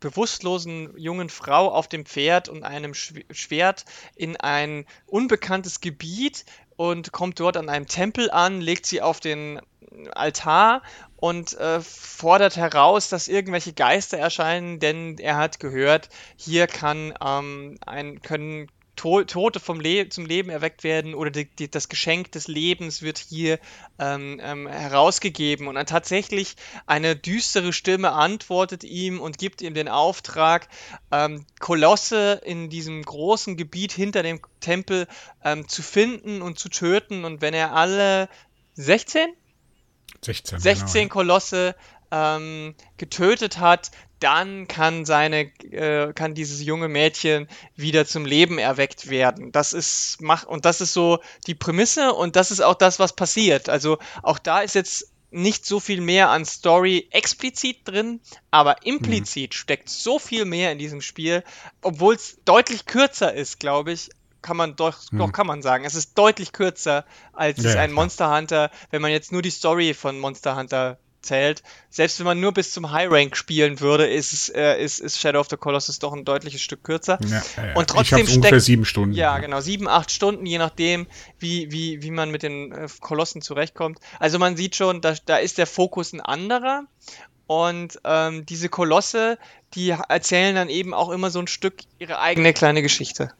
bewusstlosen 0.00 0.90
jungen 0.98 1.30
Frau 1.30 1.72
auf 1.72 1.88
dem 1.88 2.04
Pferd 2.04 2.50
und 2.50 2.62
einem 2.62 2.92
Schwert 2.92 3.86
in 4.16 4.36
ein 4.36 4.84
unbekanntes 5.06 5.80
Gebiet 5.80 6.44
und 6.76 7.12
kommt 7.12 7.40
dort 7.40 7.56
an 7.56 7.70
einem 7.70 7.86
Tempel 7.86 8.30
an, 8.30 8.60
legt 8.60 8.84
sie 8.84 9.00
auf 9.00 9.18
den 9.18 9.60
Altar 10.12 10.82
und 11.16 11.54
äh, 11.58 11.80
fordert 11.80 12.56
heraus, 12.56 13.08
dass 13.08 13.28
irgendwelche 13.28 13.72
Geister 13.72 14.18
erscheinen, 14.18 14.78
denn 14.78 15.18
er 15.18 15.36
hat 15.36 15.60
gehört, 15.60 16.08
hier 16.36 16.66
kann 16.66 17.14
ähm, 17.24 17.78
ein, 17.84 18.20
können 18.22 18.68
to 18.96 19.24
Tote 19.24 19.60
vom 19.60 19.78
Le 19.78 20.08
zum 20.08 20.26
Leben 20.26 20.50
erweckt 20.50 20.82
werden 20.82 21.14
oder 21.14 21.30
die, 21.30 21.44
die, 21.44 21.70
das 21.70 21.88
Geschenk 21.88 22.32
des 22.32 22.48
Lebens 22.48 23.02
wird 23.02 23.18
hier 23.18 23.58
ähm, 23.98 24.40
ähm, 24.42 24.66
herausgegeben. 24.66 25.68
Und 25.68 25.76
dann 25.76 25.86
tatsächlich 25.86 26.56
eine 26.86 27.14
düstere 27.14 27.72
Stimme 27.72 28.12
antwortet 28.12 28.84
ihm 28.84 29.20
und 29.20 29.38
gibt 29.38 29.62
ihm 29.62 29.74
den 29.74 29.88
Auftrag, 29.88 30.68
ähm, 31.12 31.44
Kolosse 31.60 32.40
in 32.44 32.70
diesem 32.70 33.02
großen 33.02 33.56
Gebiet 33.56 33.92
hinter 33.92 34.22
dem 34.22 34.40
Tempel 34.60 35.06
ähm, 35.44 35.68
zu 35.68 35.82
finden 35.82 36.42
und 36.42 36.58
zu 36.58 36.68
töten. 36.70 37.24
Und 37.24 37.42
wenn 37.42 37.54
er 37.54 37.74
alle 37.74 38.28
16? 38.74 39.28
16, 40.24 40.58
16 40.58 41.02
genau, 41.02 41.12
Kolosse 41.12 41.74
ähm, 42.10 42.74
getötet 42.96 43.58
hat, 43.58 43.90
dann 44.20 44.66
kann 44.66 45.04
seine, 45.04 45.42
äh, 45.64 46.12
kann 46.14 46.34
dieses 46.34 46.62
junge 46.62 46.88
Mädchen 46.88 47.48
wieder 47.74 48.06
zum 48.06 48.24
Leben 48.24 48.58
erweckt 48.58 49.10
werden. 49.10 49.52
Das 49.52 49.72
ist, 49.72 50.18
mach, 50.20 50.44
und 50.44 50.64
das 50.64 50.80
ist 50.80 50.92
so 50.92 51.20
die 51.46 51.54
Prämisse 51.54 52.12
und 52.12 52.36
das 52.36 52.50
ist 52.50 52.60
auch 52.60 52.74
das, 52.74 52.98
was 52.98 53.14
passiert. 53.14 53.68
Also 53.68 53.98
auch 54.22 54.38
da 54.38 54.60
ist 54.60 54.74
jetzt 54.74 55.12
nicht 55.30 55.66
so 55.66 55.80
viel 55.80 56.00
mehr 56.00 56.30
an 56.30 56.44
Story 56.44 57.08
explizit 57.10 57.80
drin, 57.84 58.20
aber 58.50 58.86
implizit 58.86 59.50
mhm. 59.50 59.56
steckt 59.56 59.88
so 59.90 60.18
viel 60.18 60.44
mehr 60.44 60.72
in 60.72 60.78
diesem 60.78 61.02
Spiel, 61.02 61.42
obwohl 61.82 62.14
es 62.14 62.38
deutlich 62.44 62.86
kürzer 62.86 63.34
ist, 63.34 63.60
glaube 63.60 63.92
ich, 63.92 64.10
kann 64.46 64.56
man 64.56 64.76
doch, 64.76 65.10
hm. 65.10 65.18
doch 65.18 65.32
kann 65.32 65.48
man 65.48 65.60
sagen. 65.60 65.84
Es 65.84 65.96
ist 65.96 66.16
deutlich 66.16 66.52
kürzer 66.52 67.04
als 67.32 67.64
ja, 67.64 67.80
ein 67.80 67.92
Monster 67.92 68.34
Hunter, 68.34 68.70
wenn 68.90 69.02
man 69.02 69.10
jetzt 69.10 69.32
nur 69.32 69.42
die 69.42 69.50
Story 69.50 69.92
von 69.92 70.20
Monster 70.20 70.54
Hunter 70.54 70.98
zählt. 71.20 71.64
Selbst 71.90 72.20
wenn 72.20 72.26
man 72.26 72.38
nur 72.38 72.52
bis 72.52 72.70
zum 72.70 72.92
High 72.92 73.10
Rank 73.10 73.36
spielen 73.36 73.80
würde, 73.80 74.06
ist, 74.06 74.32
es, 74.32 74.48
äh, 74.48 74.80
ist, 74.80 75.00
ist 75.00 75.18
Shadow 75.18 75.40
of 75.40 75.48
the 75.50 75.56
Colossus 75.56 75.98
doch 75.98 76.12
ein 76.12 76.24
deutliches 76.24 76.62
Stück 76.62 76.84
kürzer. 76.84 77.18
Ja, 77.26 77.42
ja, 77.56 77.74
Und 77.74 77.90
trotzdem 77.90 78.20
ich 78.20 78.36
ungefähr 78.36 78.60
sieben 78.60 78.84
Stunden. 78.84 79.16
Ja, 79.16 79.38
genau, 79.40 79.60
sieben, 79.60 79.88
acht 79.88 80.12
Stunden, 80.12 80.46
je 80.46 80.58
nachdem, 80.58 81.08
wie, 81.40 81.72
wie, 81.72 82.02
wie 82.02 82.12
man 82.12 82.30
mit 82.30 82.44
den 82.44 82.70
äh, 82.70 82.86
Kolossen 83.00 83.42
zurechtkommt. 83.42 83.98
Also 84.20 84.38
man 84.38 84.56
sieht 84.56 84.76
schon, 84.76 85.00
da, 85.00 85.14
da 85.26 85.38
ist 85.38 85.58
der 85.58 85.66
Fokus 85.66 86.12
ein 86.12 86.20
anderer. 86.20 86.84
Und 87.46 88.00
ähm, 88.04 88.44
diese 88.46 88.68
Kolosse, 88.68 89.38
die 89.74 89.90
erzählen 89.90 90.54
dann 90.54 90.68
eben 90.68 90.94
auch 90.94 91.10
immer 91.10 91.30
so 91.30 91.38
ein 91.38 91.46
Stück 91.46 91.74
ihre 91.98 92.18
eigene 92.20 92.52
kleine 92.52 92.82
Geschichte. 92.82 93.30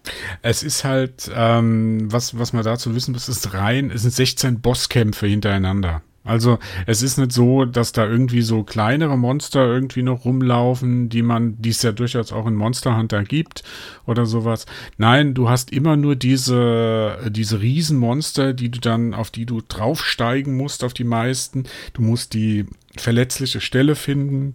Es 0.42 0.62
ist 0.62 0.84
halt, 0.84 1.30
ähm, 1.34 2.12
was, 2.12 2.38
was 2.38 2.52
man 2.52 2.64
dazu 2.64 2.94
wissen 2.94 3.12
muss, 3.12 3.28
ist 3.28 3.52
rein, 3.54 3.90
es 3.90 4.02
sind 4.02 4.12
16 4.12 4.60
Bosskämpfe 4.60 5.26
hintereinander. 5.26 6.02
Also 6.26 6.58
es 6.86 7.02
ist 7.02 7.18
nicht 7.18 7.32
so, 7.32 7.64
dass 7.64 7.92
da 7.92 8.04
irgendwie 8.04 8.42
so 8.42 8.64
kleinere 8.64 9.16
Monster 9.16 9.64
irgendwie 9.64 10.02
noch 10.02 10.24
rumlaufen, 10.24 11.08
die 11.08 11.22
man, 11.22 11.60
die 11.62 11.70
es 11.70 11.82
ja 11.82 11.92
durchaus 11.92 12.32
auch 12.32 12.46
in 12.46 12.56
Monster 12.56 12.96
Hunter 12.96 13.22
gibt 13.22 13.62
oder 14.06 14.26
sowas. 14.26 14.66
Nein, 14.98 15.34
du 15.34 15.48
hast 15.48 15.72
immer 15.72 15.96
nur 15.96 16.16
diese, 16.16 17.30
diese 17.30 17.60
Riesenmonster, 17.60 18.54
die 18.54 18.70
du 18.70 18.80
dann, 18.80 19.14
auf 19.14 19.30
die 19.30 19.46
du 19.46 19.62
draufsteigen 19.66 20.56
musst, 20.56 20.82
auf 20.82 20.94
die 20.94 21.04
meisten. 21.04 21.64
Du 21.92 22.02
musst 22.02 22.34
die 22.34 22.66
verletzliche 23.00 23.60
Stelle 23.60 23.94
finden 23.94 24.54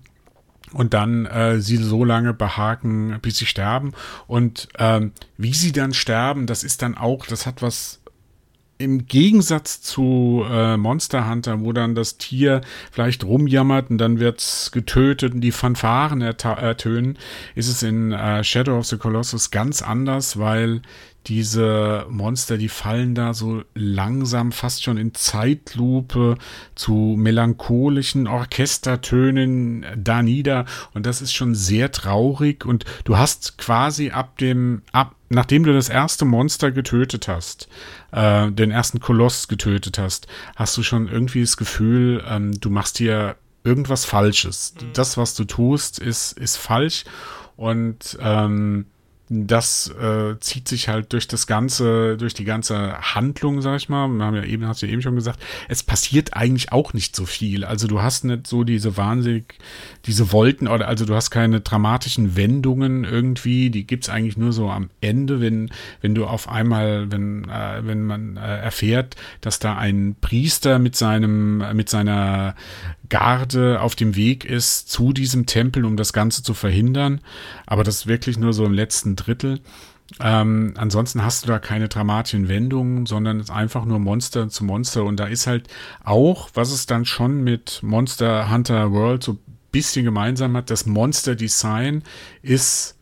und 0.73 0.93
dann 0.93 1.25
äh, 1.25 1.59
sie 1.59 1.77
so 1.77 2.05
lange 2.05 2.33
behaken, 2.33 3.17
bis 3.21 3.37
sie 3.37 3.45
sterben. 3.45 3.93
Und 4.27 4.69
ähm, 4.77 5.11
wie 5.37 5.53
sie 5.53 5.71
dann 5.71 5.93
sterben, 5.93 6.47
das 6.47 6.63
ist 6.63 6.81
dann 6.81 6.97
auch, 6.97 7.25
das 7.25 7.45
hat 7.45 7.61
was 7.61 8.01
im 8.81 9.05
Gegensatz 9.05 9.81
zu 9.81 10.43
äh, 10.49 10.75
Monster 10.75 11.29
Hunter, 11.29 11.61
wo 11.61 11.71
dann 11.71 11.93
das 11.93 12.17
Tier 12.17 12.61
vielleicht 12.91 13.23
rumjammert 13.23 13.91
und 13.91 13.99
dann 13.99 14.19
wird's 14.19 14.71
getötet 14.71 15.35
und 15.35 15.41
die 15.41 15.51
Fanfaren 15.51 16.21
ertönen, 16.21 17.17
ist 17.53 17.67
es 17.67 17.83
in 17.83 18.11
äh, 18.11 18.43
Shadow 18.43 18.79
of 18.79 18.87
the 18.87 18.97
Colossus 18.97 19.51
ganz 19.51 19.81
anders, 19.83 20.39
weil 20.39 20.81
diese 21.27 22.05
Monster, 22.09 22.57
die 22.57 22.69
fallen 22.69 23.13
da 23.13 23.33
so 23.33 23.63
langsam 23.75 24.51
fast 24.51 24.83
schon 24.83 24.97
in 24.97 25.13
Zeitlupe 25.13 26.35
zu 26.75 27.15
melancholischen 27.17 28.27
Orchestertönen 28.27 29.85
da 29.95 30.23
nieder 30.23 30.65
und 30.93 31.05
das 31.05 31.21
ist 31.21 31.33
schon 31.33 31.53
sehr 31.53 31.91
traurig 31.91 32.65
und 32.65 32.85
du 33.03 33.17
hast 33.17 33.57
quasi 33.57 34.11
ab 34.11 34.37
dem 34.37 34.81
ab 34.91 35.15
nachdem 35.29 35.63
du 35.63 35.71
das 35.71 35.87
erste 35.87 36.25
Monster 36.25 36.71
getötet 36.71 37.29
hast, 37.29 37.69
äh, 38.11 38.51
den 38.51 38.69
ersten 38.69 38.99
Koloss 38.99 39.47
getötet 39.47 39.97
hast, 39.97 40.27
hast 40.57 40.75
du 40.75 40.83
schon 40.83 41.07
irgendwie 41.07 41.39
das 41.39 41.55
Gefühl, 41.55 42.21
ähm, 42.27 42.59
du 42.59 42.69
machst 42.69 42.97
hier 42.97 43.37
irgendwas 43.63 44.03
Falsches. 44.03 44.73
Mhm. 44.75 44.93
Das, 44.93 45.17
was 45.17 45.33
du 45.33 45.45
tust, 45.45 45.99
ist, 45.99 46.33
ist 46.33 46.57
falsch 46.57 47.05
und 47.55 48.17
ähm, 48.21 48.87
das 49.33 49.87
äh, 49.87 50.37
zieht 50.41 50.67
sich 50.67 50.89
halt 50.89 51.13
durch 51.13 51.25
das 51.25 51.47
ganze, 51.47 52.17
durch 52.17 52.33
die 52.33 52.43
ganze 52.43 52.97
Handlung, 53.15 53.61
sag 53.61 53.77
ich 53.77 53.87
mal. 53.87 54.09
Wir 54.09 54.25
haben 54.25 54.35
ja 54.35 54.43
eben, 54.43 54.67
hast 54.67 54.81
du 54.81 54.87
ja 54.87 54.91
eben 54.91 55.01
schon 55.01 55.15
gesagt, 55.15 55.39
es 55.69 55.83
passiert 55.83 56.33
eigentlich 56.33 56.73
auch 56.73 56.91
nicht 56.91 57.15
so 57.15 57.25
viel. 57.25 57.63
Also 57.63 57.87
du 57.87 58.01
hast 58.01 58.25
nicht 58.25 58.45
so 58.45 58.65
diese 58.65 58.97
wahnsinnig, 58.97 59.57
diese 60.05 60.33
Wolken 60.33 60.67
oder 60.67 60.89
also 60.89 61.05
du 61.05 61.15
hast 61.15 61.31
keine 61.31 61.61
dramatischen 61.61 62.35
Wendungen 62.35 63.05
irgendwie. 63.05 63.69
Die 63.69 63.87
gibt's 63.87 64.09
eigentlich 64.09 64.35
nur 64.35 64.51
so 64.51 64.69
am 64.69 64.89
Ende, 64.99 65.39
wenn, 65.39 65.69
wenn 66.01 66.13
du 66.13 66.25
auf 66.25 66.49
einmal, 66.49 67.09
wenn, 67.09 67.45
äh, 67.45 67.85
wenn 67.85 68.03
man 68.03 68.35
äh, 68.35 68.57
erfährt, 68.57 69.15
dass 69.39 69.59
da 69.59 69.77
ein 69.77 70.17
Priester 70.19 70.77
mit 70.77 70.97
seinem, 70.97 71.63
mit 71.73 71.87
seiner 71.87 72.53
Garde 73.11 73.81
auf 73.81 73.95
dem 73.95 74.15
Weg 74.15 74.45
ist 74.45 74.89
zu 74.89 75.13
diesem 75.13 75.45
Tempel, 75.45 75.85
um 75.85 75.97
das 75.97 76.13
Ganze 76.13 76.41
zu 76.41 76.55
verhindern. 76.55 77.21
Aber 77.67 77.83
das 77.83 77.97
ist 77.97 78.07
wirklich 78.07 78.39
nur 78.39 78.53
so 78.53 78.65
im 78.65 78.73
letzten 78.73 79.15
Drittel. 79.15 79.59
Ähm, 80.19 80.73
ansonsten 80.77 81.23
hast 81.23 81.43
du 81.43 81.47
da 81.47 81.59
keine 81.59 81.89
dramatischen 81.89 82.47
Wendungen, 82.47 83.05
sondern 83.05 83.39
es 83.39 83.49
ist 83.49 83.55
einfach 83.55 83.85
nur 83.85 83.99
Monster 83.99 84.49
zu 84.49 84.63
Monster. 84.63 85.03
Und 85.03 85.19
da 85.19 85.25
ist 85.25 85.45
halt 85.45 85.67
auch, 86.03 86.49
was 86.53 86.71
es 86.71 86.85
dann 86.85 87.05
schon 87.05 87.43
mit 87.43 87.83
Monster 87.83 88.49
Hunter 88.49 88.91
World 88.91 89.23
so 89.23 89.33
ein 89.33 89.39
bisschen 89.71 90.05
gemeinsam 90.05 90.55
hat, 90.55 90.69
das 90.69 90.85
Monster 90.85 91.35
Design 91.35 92.03
ist 92.41 92.97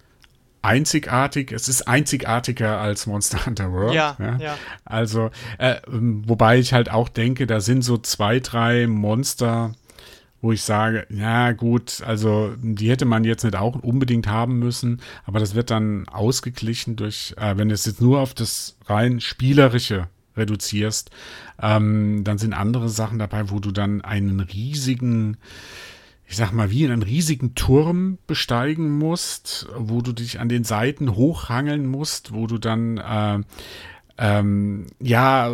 einzigartig. 0.62 1.51
Es 1.51 1.70
ist 1.70 1.88
einzigartiger 1.88 2.80
als 2.80 3.05
Monster 3.05 3.45
Hunter 3.45 3.72
World. 3.72 3.93
Ja, 3.93 4.18
ja. 4.20 4.38
ja. 4.38 4.57
Also, 4.86 5.30
äh, 5.60 5.76
wobei 5.86 6.57
ich 6.57 6.74
halt 6.74 6.89
auch 6.91 7.10
denke, 7.10 7.47
da 7.47 7.62
sind 7.62 7.84
so 7.84 7.97
zwei, 7.97 8.39
drei 8.39 8.88
Monster, 8.88 9.74
wo 10.41 10.51
ich 10.51 10.61
sage, 10.61 11.05
ja 11.09 11.51
gut, 11.51 12.01
also 12.05 12.53
die 12.61 12.89
hätte 12.89 13.05
man 13.05 13.23
jetzt 13.23 13.43
nicht 13.43 13.55
auch 13.55 13.75
unbedingt 13.75 14.27
haben 14.27 14.59
müssen, 14.59 15.01
aber 15.25 15.39
das 15.39 15.55
wird 15.55 15.69
dann 15.69 16.07
ausgeglichen 16.07 16.95
durch, 16.95 17.33
äh, 17.37 17.57
wenn 17.57 17.69
du 17.69 17.75
es 17.75 17.85
jetzt 17.85 18.01
nur 18.01 18.19
auf 18.19 18.33
das 18.33 18.77
rein 18.85 19.19
spielerische 19.19 20.07
reduzierst, 20.37 21.11
ähm, 21.61 22.23
dann 22.23 22.37
sind 22.37 22.53
andere 22.53 22.89
Sachen 22.89 23.19
dabei, 23.19 23.49
wo 23.49 23.59
du 23.59 23.71
dann 23.71 24.01
einen 24.01 24.39
riesigen, 24.39 25.37
ich 26.25 26.37
sag 26.37 26.53
mal, 26.53 26.71
wie 26.71 26.85
einen 26.85 27.03
riesigen 27.03 27.55
Turm 27.55 28.17
besteigen 28.25 28.97
musst, 28.97 29.67
wo 29.75 30.01
du 30.01 30.13
dich 30.13 30.39
an 30.39 30.47
den 30.47 30.63
Seiten 30.63 31.15
hochhangeln 31.15 31.85
musst, 31.85 32.33
wo 32.33 32.47
du 32.47 32.57
dann 32.57 32.97
äh, 32.97 33.39
ähm, 34.22 34.88
ja, 34.99 35.49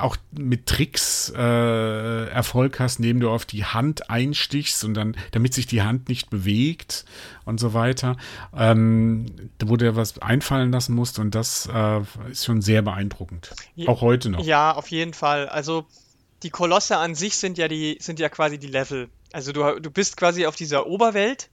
auch 0.00 0.16
mit 0.30 0.66
Tricks 0.66 1.32
äh, 1.36 2.28
Erfolg 2.28 2.78
hast, 2.78 3.00
indem 3.00 3.18
du 3.18 3.30
auf 3.30 3.44
die 3.44 3.64
Hand 3.64 4.08
einstichst 4.08 4.84
und 4.84 4.94
dann, 4.94 5.16
damit 5.32 5.54
sich 5.54 5.66
die 5.66 5.82
Hand 5.82 6.08
nicht 6.08 6.30
bewegt 6.30 7.04
und 7.44 7.58
so 7.58 7.74
weiter, 7.74 8.16
ähm, 8.56 9.26
wo 9.64 9.76
du 9.76 9.96
was 9.96 10.18
einfallen 10.22 10.70
lassen 10.70 10.94
musst 10.94 11.18
und 11.18 11.34
das 11.34 11.68
äh, 11.72 12.00
ist 12.30 12.44
schon 12.44 12.62
sehr 12.62 12.82
beeindruckend. 12.82 13.50
Auch 13.86 14.02
heute 14.02 14.30
noch. 14.30 14.44
Ja, 14.44 14.72
auf 14.72 14.88
jeden 14.88 15.12
Fall. 15.12 15.48
Also 15.48 15.84
die 16.44 16.50
Kolosse 16.50 16.98
an 16.98 17.16
sich 17.16 17.36
sind 17.36 17.58
ja 17.58 17.66
die, 17.66 17.98
sind 18.00 18.20
ja 18.20 18.28
quasi 18.28 18.58
die 18.58 18.68
Level. 18.68 19.08
Also 19.32 19.50
du, 19.50 19.80
du 19.80 19.90
bist 19.90 20.16
quasi 20.16 20.46
auf 20.46 20.54
dieser 20.54 20.86
Oberwelt 20.86 21.50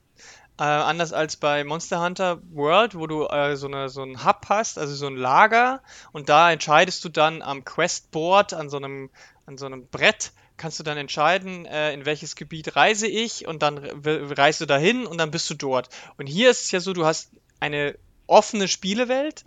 äh, 0.59 0.63
anders 0.63 1.13
als 1.13 1.35
bei 1.35 1.63
Monster 1.63 2.03
Hunter 2.03 2.41
World, 2.51 2.95
wo 2.95 3.07
du 3.07 3.25
äh, 3.25 3.55
so, 3.55 3.67
eine, 3.67 3.89
so 3.89 4.03
ein 4.03 4.23
Hub 4.25 4.45
hast, 4.49 4.77
also 4.77 4.93
so 4.95 5.07
ein 5.07 5.15
Lager, 5.15 5.81
und 6.11 6.29
da 6.29 6.51
entscheidest 6.51 7.03
du 7.03 7.09
dann 7.09 7.41
am 7.41 7.65
Questboard, 7.65 8.53
an 8.53 8.69
so 8.69 8.77
einem, 8.77 9.09
an 9.45 9.57
so 9.57 9.65
einem 9.65 9.87
Brett, 9.87 10.31
kannst 10.57 10.79
du 10.79 10.83
dann 10.83 10.97
entscheiden, 10.97 11.65
äh, 11.65 11.93
in 11.93 12.05
welches 12.05 12.35
Gebiet 12.35 12.75
reise 12.75 13.07
ich, 13.07 13.47
und 13.47 13.63
dann 13.63 13.79
reist 13.79 14.61
du 14.61 14.65
dahin 14.65 15.05
und 15.07 15.17
dann 15.17 15.31
bist 15.31 15.49
du 15.49 15.55
dort. 15.55 15.89
Und 16.17 16.27
hier 16.27 16.51
ist 16.51 16.65
es 16.65 16.71
ja 16.71 16.79
so, 16.79 16.93
du 16.93 17.05
hast 17.05 17.31
eine 17.59 17.97
offene 18.27 18.67
Spielewelt 18.67 19.45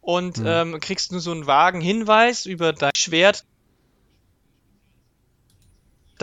und 0.00 0.38
mhm. 0.38 0.46
ähm, 0.46 0.80
kriegst 0.80 1.12
nur 1.12 1.20
so 1.20 1.32
einen 1.32 1.46
vagen 1.46 1.80
Hinweis 1.80 2.46
über 2.46 2.72
dein 2.72 2.94
Schwert 2.96 3.44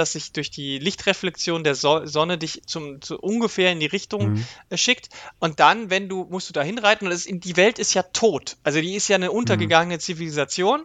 das 0.01 0.13
sich 0.13 0.33
durch 0.33 0.51
die 0.51 0.79
Lichtreflexion 0.79 1.63
der 1.63 1.75
so 1.75 2.05
Sonne 2.05 2.37
dich 2.37 2.63
zum, 2.65 3.01
zu 3.01 3.17
ungefähr 3.19 3.71
in 3.71 3.79
die 3.79 3.85
Richtung 3.85 4.33
mhm. 4.33 4.45
äh, 4.69 4.77
schickt. 4.77 5.09
Und 5.39 5.59
dann, 5.59 5.89
wenn 5.89 6.09
du, 6.09 6.25
musst 6.29 6.49
du 6.49 6.53
da 6.53 6.63
hinreiten 6.63 7.07
und 7.07 7.13
es, 7.13 7.25
die 7.25 7.57
Welt 7.57 7.79
ist 7.79 7.93
ja 7.93 8.03
tot. 8.03 8.57
Also 8.63 8.81
die 8.81 8.95
ist 8.95 9.07
ja 9.07 9.15
eine 9.15 9.31
untergegangene 9.31 9.95
mhm. 9.95 9.99
Zivilisation. 9.99 10.83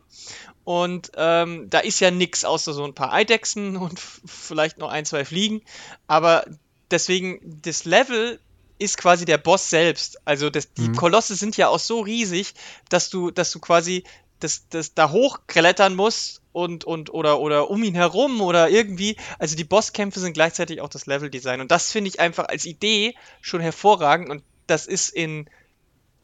Und 0.64 1.12
ähm, 1.17 1.71
da 1.71 1.79
ist 1.79 2.01
ja 2.01 2.11
nichts 2.11 2.45
außer 2.45 2.73
so 2.73 2.85
ein 2.85 2.95
paar 2.95 3.12
Eidechsen 3.12 3.77
und 3.77 3.99
vielleicht 3.99 4.79
noch 4.79 4.91
ein, 4.91 5.05
zwei 5.05 5.25
Fliegen. 5.25 5.62
Aber 6.07 6.45
deswegen, 6.91 7.61
das 7.62 7.85
Level 7.85 8.39
ist 8.79 8.99
quasi 8.99 9.25
der 9.25 9.39
Boss 9.39 9.71
selbst. 9.71 10.21
Also 10.27 10.51
das, 10.51 10.73
die 10.75 10.89
mhm. 10.89 10.97
Kolosse 10.97 11.35
sind 11.35 11.57
ja 11.57 11.69
auch 11.69 11.79
so 11.79 12.01
riesig, 12.01 12.53
dass 12.91 13.09
du, 13.09 13.31
dass 13.31 13.51
du 13.51 13.59
quasi 13.59 14.05
das, 14.41 14.69
das 14.69 14.93
da 14.93 15.11
hochklettern 15.11 15.95
musst 15.95 16.43
und, 16.57 16.84
und 16.84 17.12
oder, 17.12 17.38
oder 17.38 17.68
um 17.68 17.82
ihn 17.82 17.94
herum 17.94 18.40
oder 18.40 18.70
irgendwie. 18.70 19.16
Also 19.38 19.57
die 19.57 19.64
Bosskämpfe 19.64 20.20
sind 20.20 20.32
gleichzeitig 20.32 20.80
auch 20.80 20.88
das 20.88 21.04
Leveldesign. 21.04 21.61
Und 21.61 21.70
das 21.70 21.92
finde 21.92 22.09
ich 22.09 22.18
einfach 22.18 22.48
als 22.48 22.64
Idee 22.64 23.14
schon 23.42 23.61
hervorragend. 23.61 24.30
Und 24.30 24.42
das 24.66 24.86
ist 24.86 25.11
in 25.11 25.50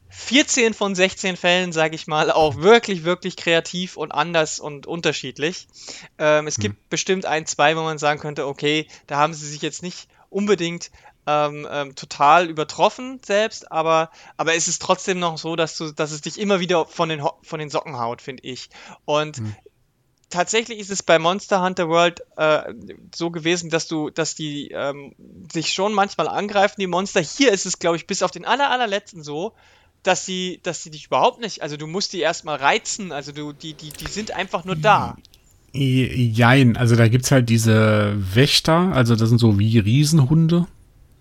14 0.09 0.73
von 0.73 0.95
16 0.95 1.37
Fällen, 1.37 1.71
sage 1.71 1.93
ich 1.93 2.07
mal, 2.07 2.31
auch 2.31 2.55
wirklich, 2.57 3.03
wirklich 3.03 3.35
kreativ 3.35 3.95
und 3.95 4.11
anders 4.11 4.59
und 4.59 4.87
unterschiedlich. 4.87 5.67
Ähm, 6.17 6.47
es 6.47 6.57
gibt 6.57 6.89
bestimmt 6.89 7.27
ein, 7.27 7.45
zwei, 7.45 7.77
wo 7.77 7.81
man 7.81 7.99
sagen 7.99 8.19
könnte, 8.19 8.47
okay, 8.47 8.87
da 9.05 9.17
haben 9.17 9.35
sie 9.35 9.47
sich 9.47 9.61
jetzt 9.61 9.83
nicht 9.83 10.07
unbedingt 10.31 10.89
ähm, 11.27 11.67
ähm, 11.69 11.95
total 11.95 12.49
übertroffen 12.49 13.21
selbst, 13.23 13.71
aber, 13.71 14.09
aber 14.35 14.55
es 14.55 14.67
ist 14.67 14.81
trotzdem 14.81 15.19
noch 15.19 15.37
so, 15.37 15.55
dass 15.55 15.77
du, 15.77 15.91
dass 15.91 16.11
es 16.11 16.21
dich 16.21 16.39
immer 16.39 16.59
wieder 16.59 16.85
von 16.87 17.07
den, 17.07 17.23
von 17.43 17.59
den 17.59 17.69
Socken 17.69 17.99
haut, 17.99 18.21
finde 18.21 18.43
ich. 18.43 18.71
Und 19.05 19.37
hm 19.37 19.55
tatsächlich 20.33 20.79
ist 20.79 20.89
es 20.89 21.03
bei 21.03 21.19
Monster 21.19 21.63
Hunter 21.63 21.87
World 21.87 22.23
äh, 22.37 22.73
so 23.13 23.29
gewesen, 23.29 23.69
dass 23.69 23.87
du, 23.87 24.09
dass 24.09 24.35
die 24.35 24.71
ähm, 24.71 25.13
sich 25.51 25.71
schon 25.71 25.93
manchmal 25.93 26.27
angreifen, 26.27 26.75
die 26.79 26.87
Monster. 26.87 27.21
Hier 27.21 27.51
ist 27.51 27.65
es, 27.65 27.79
glaube 27.79 27.97
ich, 27.97 28.07
bis 28.07 28.23
auf 28.23 28.31
den 28.31 28.43
aller, 28.43 28.69
allerletzten 28.69 29.23
so, 29.23 29.53
dass 30.01 30.25
sie, 30.25 30.59
dass 30.63 30.83
sie 30.83 30.89
dich 30.89 31.05
überhaupt 31.05 31.39
nicht, 31.39 31.61
also 31.61 31.77
du 31.77 31.87
musst 31.87 32.13
die 32.13 32.19
erstmal 32.19 32.57
reizen, 32.57 33.11
also 33.11 33.31
du, 33.31 33.53
die, 33.53 33.73
die, 33.73 33.91
die 33.91 34.07
sind 34.07 34.31
einfach 34.31 34.65
nur 34.65 34.75
da. 34.75 35.15
Jein, 35.71 36.77
also 36.77 36.95
da 36.95 37.07
gibt 37.07 37.25
es 37.25 37.31
halt 37.31 37.49
diese 37.49 38.13
Wächter, 38.35 38.91
also 38.93 39.15
das 39.15 39.29
sind 39.29 39.39
so 39.39 39.57
wie 39.59 39.79
Riesenhunde. 39.79 40.67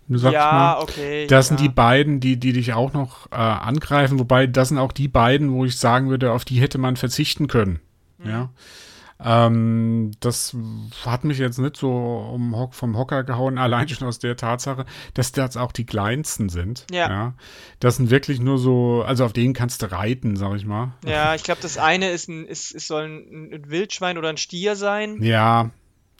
Sag 0.08 0.32
ja, 0.32 0.78
okay. 0.80 1.26
Das 1.26 1.46
ja. 1.46 1.48
sind 1.56 1.60
die 1.60 1.68
beiden, 1.70 2.20
die, 2.20 2.36
die 2.36 2.52
dich 2.52 2.72
auch 2.74 2.92
noch 2.92 3.30
äh, 3.30 3.36
angreifen, 3.36 4.18
wobei 4.18 4.46
das 4.46 4.68
sind 4.68 4.78
auch 4.78 4.92
die 4.92 5.08
beiden, 5.08 5.52
wo 5.52 5.64
ich 5.64 5.76
sagen 5.76 6.10
würde, 6.10 6.32
auf 6.32 6.44
die 6.44 6.60
hätte 6.60 6.76
man 6.76 6.96
verzichten 6.96 7.46
können. 7.46 7.80
Mhm. 8.18 8.30
Ja. 8.30 8.50
Ähm, 9.24 10.12
das 10.20 10.56
hat 11.04 11.24
mich 11.24 11.38
jetzt 11.38 11.58
nicht 11.58 11.76
so 11.76 11.90
um, 11.90 12.68
vom 12.70 12.96
Hocker 12.96 13.24
gehauen, 13.24 13.58
allein 13.58 13.88
schon 13.88 14.08
aus 14.08 14.18
der 14.18 14.36
Tatsache, 14.36 14.86
dass 15.14 15.32
das 15.32 15.56
auch 15.56 15.72
die 15.72 15.86
kleinsten 15.86 16.48
sind. 16.48 16.86
Ja. 16.90 17.08
ja. 17.08 17.34
Das 17.80 17.96
sind 17.96 18.10
wirklich 18.10 18.40
nur 18.40 18.58
so, 18.58 19.02
also 19.06 19.24
auf 19.24 19.32
denen 19.32 19.54
kannst 19.54 19.82
du 19.82 19.90
reiten, 19.90 20.36
sag 20.36 20.56
ich 20.56 20.66
mal. 20.66 20.92
Ja, 21.04 21.34
ich 21.36 21.42
glaube, 21.42 21.60
das 21.62 21.78
eine 21.78 22.10
ist 22.10 22.28
ein, 22.28 22.46
ist, 22.46 22.72
ist 22.72 22.86
soll 22.86 23.04
ein, 23.04 23.52
ein 23.52 23.70
Wildschwein 23.70 24.18
oder 24.18 24.28
ein 24.28 24.36
Stier 24.36 24.76
sein. 24.76 25.22
Ja, 25.22 25.70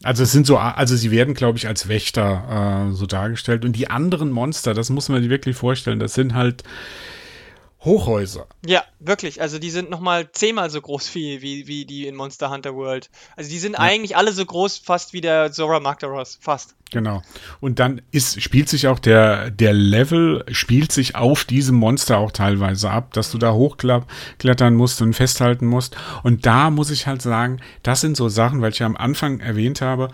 Also 0.03 0.25
es 0.25 0.33
sind 0.33 0.47
so, 0.47 0.59
also 0.59 0.97
sie 0.97 1.11
werden, 1.11 1.35
glaube 1.35 1.59
ich, 1.59 1.69
als 1.69 1.89
Wächter 1.89 2.89
äh, 2.91 2.95
so 2.95 3.07
dargestellt. 3.07 3.65
Und 3.65 3.75
die 3.77 3.89
anderen 3.89 4.31
Monster, 4.31 4.75
das 4.75 4.91
muss 4.91 5.09
man 5.09 5.21
sich 5.21 5.31
wirklich 5.31 5.57
vorstellen, 5.57 6.01
das 6.01 6.15
sind 6.15 6.35
halt 6.35 6.65
Hochhäuser. 7.85 8.47
Ja, 8.65 8.85
wirklich. 9.01 9.41
Also 9.41 9.59
die 9.59 9.71
sind 9.71 9.91
nochmal 9.91 10.31
zehnmal 10.31 10.71
so 10.71 10.81
groß 10.81 11.15
wie, 11.15 11.43
wie, 11.43 11.67
wie 11.67 11.85
die 11.85 12.07
in 12.07 12.15
Monster 12.15 12.51
Hunter 12.51 12.75
World. 12.75 13.11
Also 13.37 13.51
die 13.51 13.59
sind 13.59 13.73
ja. 13.73 13.81
eigentlich 13.81 14.17
alle 14.17 14.33
so 14.33 14.45
groß 14.45 14.79
fast 14.79 15.13
wie 15.13 15.21
der 15.21 15.51
Zora 15.51 15.81
Magdaros. 15.81 16.39
Fast. 16.41 16.77
Genau. 16.93 17.23
Und 17.61 17.79
dann 17.79 18.03
ist, 18.13 18.41
spielt 18.41 18.69
sich 18.69 18.87
auch 18.87 18.99
der, 18.99 19.51
der 19.51 19.73
Level, 19.73 20.45
spielt 20.53 20.93
sich 20.93 21.17
auf 21.17 21.45
diesem 21.45 21.77
Monster 21.77 22.19
auch 22.19 22.31
teilweise 22.31 22.91
ab, 22.91 23.15
dass 23.15 23.33
du 23.33 23.39
da 23.39 23.53
hochklettern 23.53 24.75
musst 24.75 25.01
und 25.01 25.15
festhalten 25.15 25.67
musst. 25.67 25.97
Und 26.23 26.47
da 26.47 26.71
muss 26.71 26.91
ich 26.91 27.07
halt 27.07 27.23
sagen, 27.23 27.61
das 27.83 28.03
sind 28.03 28.17
so 28.17 28.29
Sachen, 28.29 28.61
weil 28.61 28.73
ich 28.73 28.79
ja 28.79 28.87
am 28.87 28.97
Anfang 28.97 29.41
erwähnt 29.41 29.81
habe, 29.81 30.11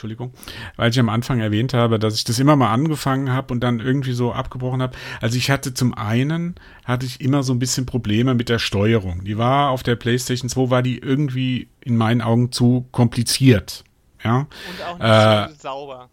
Entschuldigung, 0.00 0.32
weil 0.76 0.90
ich 0.90 0.98
am 0.98 1.10
Anfang 1.10 1.40
erwähnt 1.40 1.74
habe, 1.74 1.98
dass 1.98 2.14
ich 2.14 2.24
das 2.24 2.38
immer 2.38 2.56
mal 2.56 2.72
angefangen 2.72 3.30
habe 3.30 3.52
und 3.52 3.60
dann 3.60 3.80
irgendwie 3.80 4.12
so 4.12 4.32
abgebrochen 4.32 4.80
habe. 4.80 4.96
Also 5.20 5.36
ich 5.36 5.50
hatte 5.50 5.74
zum 5.74 5.92
einen, 5.92 6.54
hatte 6.86 7.04
ich 7.04 7.20
immer 7.20 7.42
so 7.42 7.52
ein 7.52 7.58
bisschen 7.58 7.84
Probleme 7.84 8.32
mit 8.32 8.48
der 8.48 8.58
Steuerung. 8.58 9.24
Die 9.24 9.36
war 9.36 9.68
auf 9.68 9.82
der 9.82 9.96
PlayStation 9.96 10.48
2, 10.48 10.70
war 10.70 10.82
die 10.82 10.96
irgendwie 10.96 11.68
in 11.80 11.98
meinen 11.98 12.22
Augen 12.22 12.50
zu 12.50 12.86
kompliziert. 12.92 13.84
Ja? 14.24 14.38
Und 14.38 14.48
auch 14.86 14.98
nicht 14.98 15.52
äh, 15.52 15.54
so 15.54 15.60
sauber. 15.60 16.08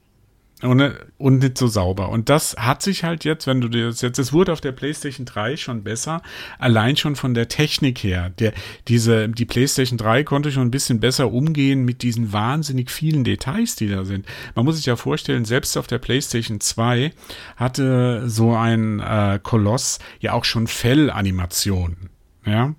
Und, 0.63 0.81
und 1.19 1.37
nicht 1.37 1.55
so 1.55 1.67
sauber. 1.67 2.09
Und 2.09 2.29
das 2.29 2.55
hat 2.57 2.81
sich 2.81 3.03
halt 3.03 3.23
jetzt, 3.25 3.45
wenn 3.45 3.61
du 3.61 3.67
dir 3.67 3.85
das 3.85 4.01
jetzt, 4.01 4.17
es 4.17 4.33
wurde 4.33 4.51
auf 4.51 4.59
der 4.59 4.71
PlayStation 4.71 5.23
3 5.23 5.55
schon 5.55 5.83
besser, 5.83 6.23
allein 6.57 6.97
schon 6.97 7.15
von 7.15 7.35
der 7.35 7.47
Technik 7.47 7.99
her. 7.99 8.31
Der, 8.39 8.53
diese, 8.87 9.29
die 9.29 9.45
PlayStation 9.45 9.99
3 9.99 10.23
konnte 10.23 10.51
schon 10.51 10.63
ein 10.63 10.71
bisschen 10.71 10.99
besser 10.99 11.31
umgehen 11.31 11.85
mit 11.85 12.01
diesen 12.01 12.33
wahnsinnig 12.33 12.89
vielen 12.89 13.23
Details, 13.23 13.75
die 13.75 13.87
da 13.87 14.03
sind. 14.03 14.25
Man 14.55 14.65
muss 14.65 14.77
sich 14.77 14.87
ja 14.87 14.95
vorstellen, 14.95 15.45
selbst 15.45 15.77
auf 15.77 15.85
der 15.85 15.99
PlayStation 15.99 16.59
2 16.59 17.13
hatte 17.55 18.27
so 18.27 18.55
ein 18.55 18.99
äh, 18.99 19.39
Koloss 19.43 19.99
ja 20.21 20.33
auch 20.33 20.43
schon 20.43 20.65
Fellanimationen. 20.65 22.16
Ja. 22.47 22.73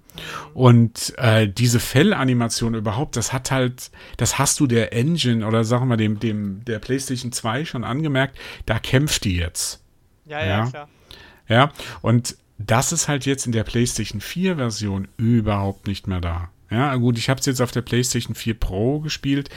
Und 0.54 1.14
äh, 1.18 1.46
diese 1.46 1.78
Fellanimation 1.78 2.74
überhaupt, 2.74 3.16
das 3.16 3.32
hat 3.32 3.50
halt, 3.50 3.90
das 4.16 4.38
hast 4.38 4.58
du 4.58 4.66
der 4.66 4.92
Engine 4.92 5.46
oder 5.46 5.62
sagen 5.62 5.88
wir 5.88 5.96
dem, 5.96 6.18
dem, 6.18 6.64
der 6.64 6.78
PlayStation 6.78 7.30
2 7.30 7.66
schon 7.66 7.84
angemerkt, 7.84 8.38
da 8.66 8.78
kämpft 8.78 9.24
die 9.24 9.36
jetzt. 9.36 9.84
Ja, 10.24 10.40
ja, 10.40 10.46
ja, 10.46 10.66
klar. 10.66 10.88
Ja, 11.48 11.72
und 12.02 12.36
das 12.58 12.92
ist 12.92 13.08
halt 13.08 13.26
jetzt 13.26 13.46
in 13.46 13.52
der 13.52 13.64
PlayStation 13.64 14.20
4 14.20 14.56
Version 14.56 15.08
überhaupt 15.16 15.86
nicht 15.86 16.06
mehr 16.06 16.20
da. 16.20 16.50
Ja, 16.70 16.94
gut, 16.96 17.16
ich 17.16 17.30
habe 17.30 17.40
es 17.40 17.46
jetzt 17.46 17.62
auf 17.62 17.70
der 17.70 17.82
PlayStation 17.82 18.34
4 18.34 18.54
Pro 18.54 19.00
gespielt 19.00 19.48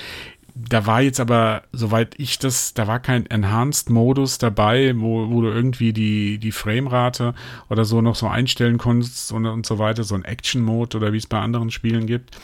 da 0.55 0.85
war 0.85 1.01
jetzt 1.01 1.19
aber, 1.19 1.63
soweit 1.71 2.15
ich 2.17 2.39
das, 2.39 2.73
da 2.73 2.87
war 2.87 2.99
kein 2.99 3.25
Enhanced-Modus 3.25 4.37
dabei, 4.37 4.93
wo, 4.95 5.29
wo 5.29 5.41
du 5.41 5.49
irgendwie 5.49 5.93
die, 5.93 6.37
die 6.37 6.51
Framerate 6.51 7.33
oder 7.69 7.85
so 7.85 8.01
noch 8.01 8.15
so 8.15 8.27
einstellen 8.27 8.77
konntest 8.77 9.31
und, 9.31 9.45
und 9.45 9.65
so 9.65 9.79
weiter, 9.79 10.03
so 10.03 10.15
ein 10.15 10.25
Action-Mode 10.25 10.97
oder 10.97 11.13
wie 11.13 11.17
es 11.17 11.27
bei 11.27 11.39
anderen 11.39 11.71
Spielen 11.71 12.05
gibt. 12.05 12.37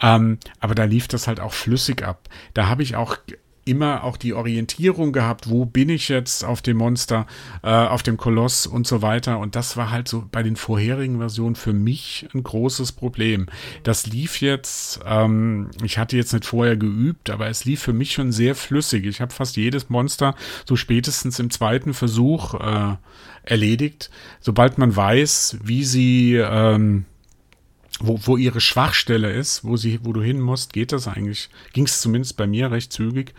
Ähm, 0.00 0.38
aber 0.60 0.74
da 0.74 0.84
lief 0.84 1.08
das 1.08 1.26
halt 1.26 1.40
auch 1.40 1.52
flüssig 1.52 2.02
ab. 2.02 2.28
Da 2.54 2.68
habe 2.68 2.82
ich 2.82 2.96
auch 2.96 3.16
immer 3.64 4.04
auch 4.04 4.16
die 4.16 4.34
Orientierung 4.34 5.12
gehabt, 5.12 5.48
wo 5.48 5.64
bin 5.64 5.88
ich 5.88 6.08
jetzt 6.08 6.44
auf 6.44 6.62
dem 6.62 6.76
Monster, 6.76 7.26
äh, 7.62 7.70
auf 7.70 8.02
dem 8.02 8.16
Koloss 8.16 8.66
und 8.66 8.86
so 8.86 9.02
weiter. 9.02 9.38
Und 9.38 9.56
das 9.56 9.76
war 9.76 9.90
halt 9.90 10.08
so 10.08 10.24
bei 10.30 10.42
den 10.42 10.56
vorherigen 10.56 11.18
Versionen 11.18 11.54
für 11.54 11.72
mich 11.72 12.26
ein 12.34 12.42
großes 12.42 12.92
Problem. 12.92 13.46
Das 13.82 14.06
lief 14.06 14.40
jetzt, 14.40 15.00
ähm, 15.06 15.70
ich 15.82 15.98
hatte 15.98 16.16
jetzt 16.16 16.32
nicht 16.32 16.44
vorher 16.44 16.76
geübt, 16.76 17.30
aber 17.30 17.48
es 17.48 17.64
lief 17.64 17.80
für 17.80 17.92
mich 17.92 18.12
schon 18.12 18.32
sehr 18.32 18.54
flüssig. 18.54 19.06
Ich 19.06 19.20
habe 19.20 19.32
fast 19.32 19.56
jedes 19.56 19.88
Monster 19.88 20.34
so 20.66 20.76
spätestens 20.76 21.38
im 21.38 21.50
zweiten 21.50 21.94
Versuch 21.94 22.54
äh, 22.54 22.96
erledigt. 23.44 24.10
Sobald 24.40 24.78
man 24.78 24.94
weiß, 24.94 25.58
wie 25.62 25.84
sie 25.84 26.36
ähm, 26.36 27.04
wo, 28.00 28.18
wo 28.22 28.36
ihre 28.36 28.60
Schwachstelle 28.60 29.32
ist, 29.32 29.64
wo 29.64 29.76
sie, 29.76 30.00
wo 30.02 30.12
du 30.12 30.22
hin 30.22 30.40
musst, 30.40 30.72
geht 30.72 30.92
das 30.92 31.08
eigentlich, 31.08 31.48
ging 31.72 31.84
es 31.84 32.00
zumindest 32.00 32.36
bei 32.36 32.46
mir 32.46 32.70
recht 32.70 32.92
zügig. 32.92 33.34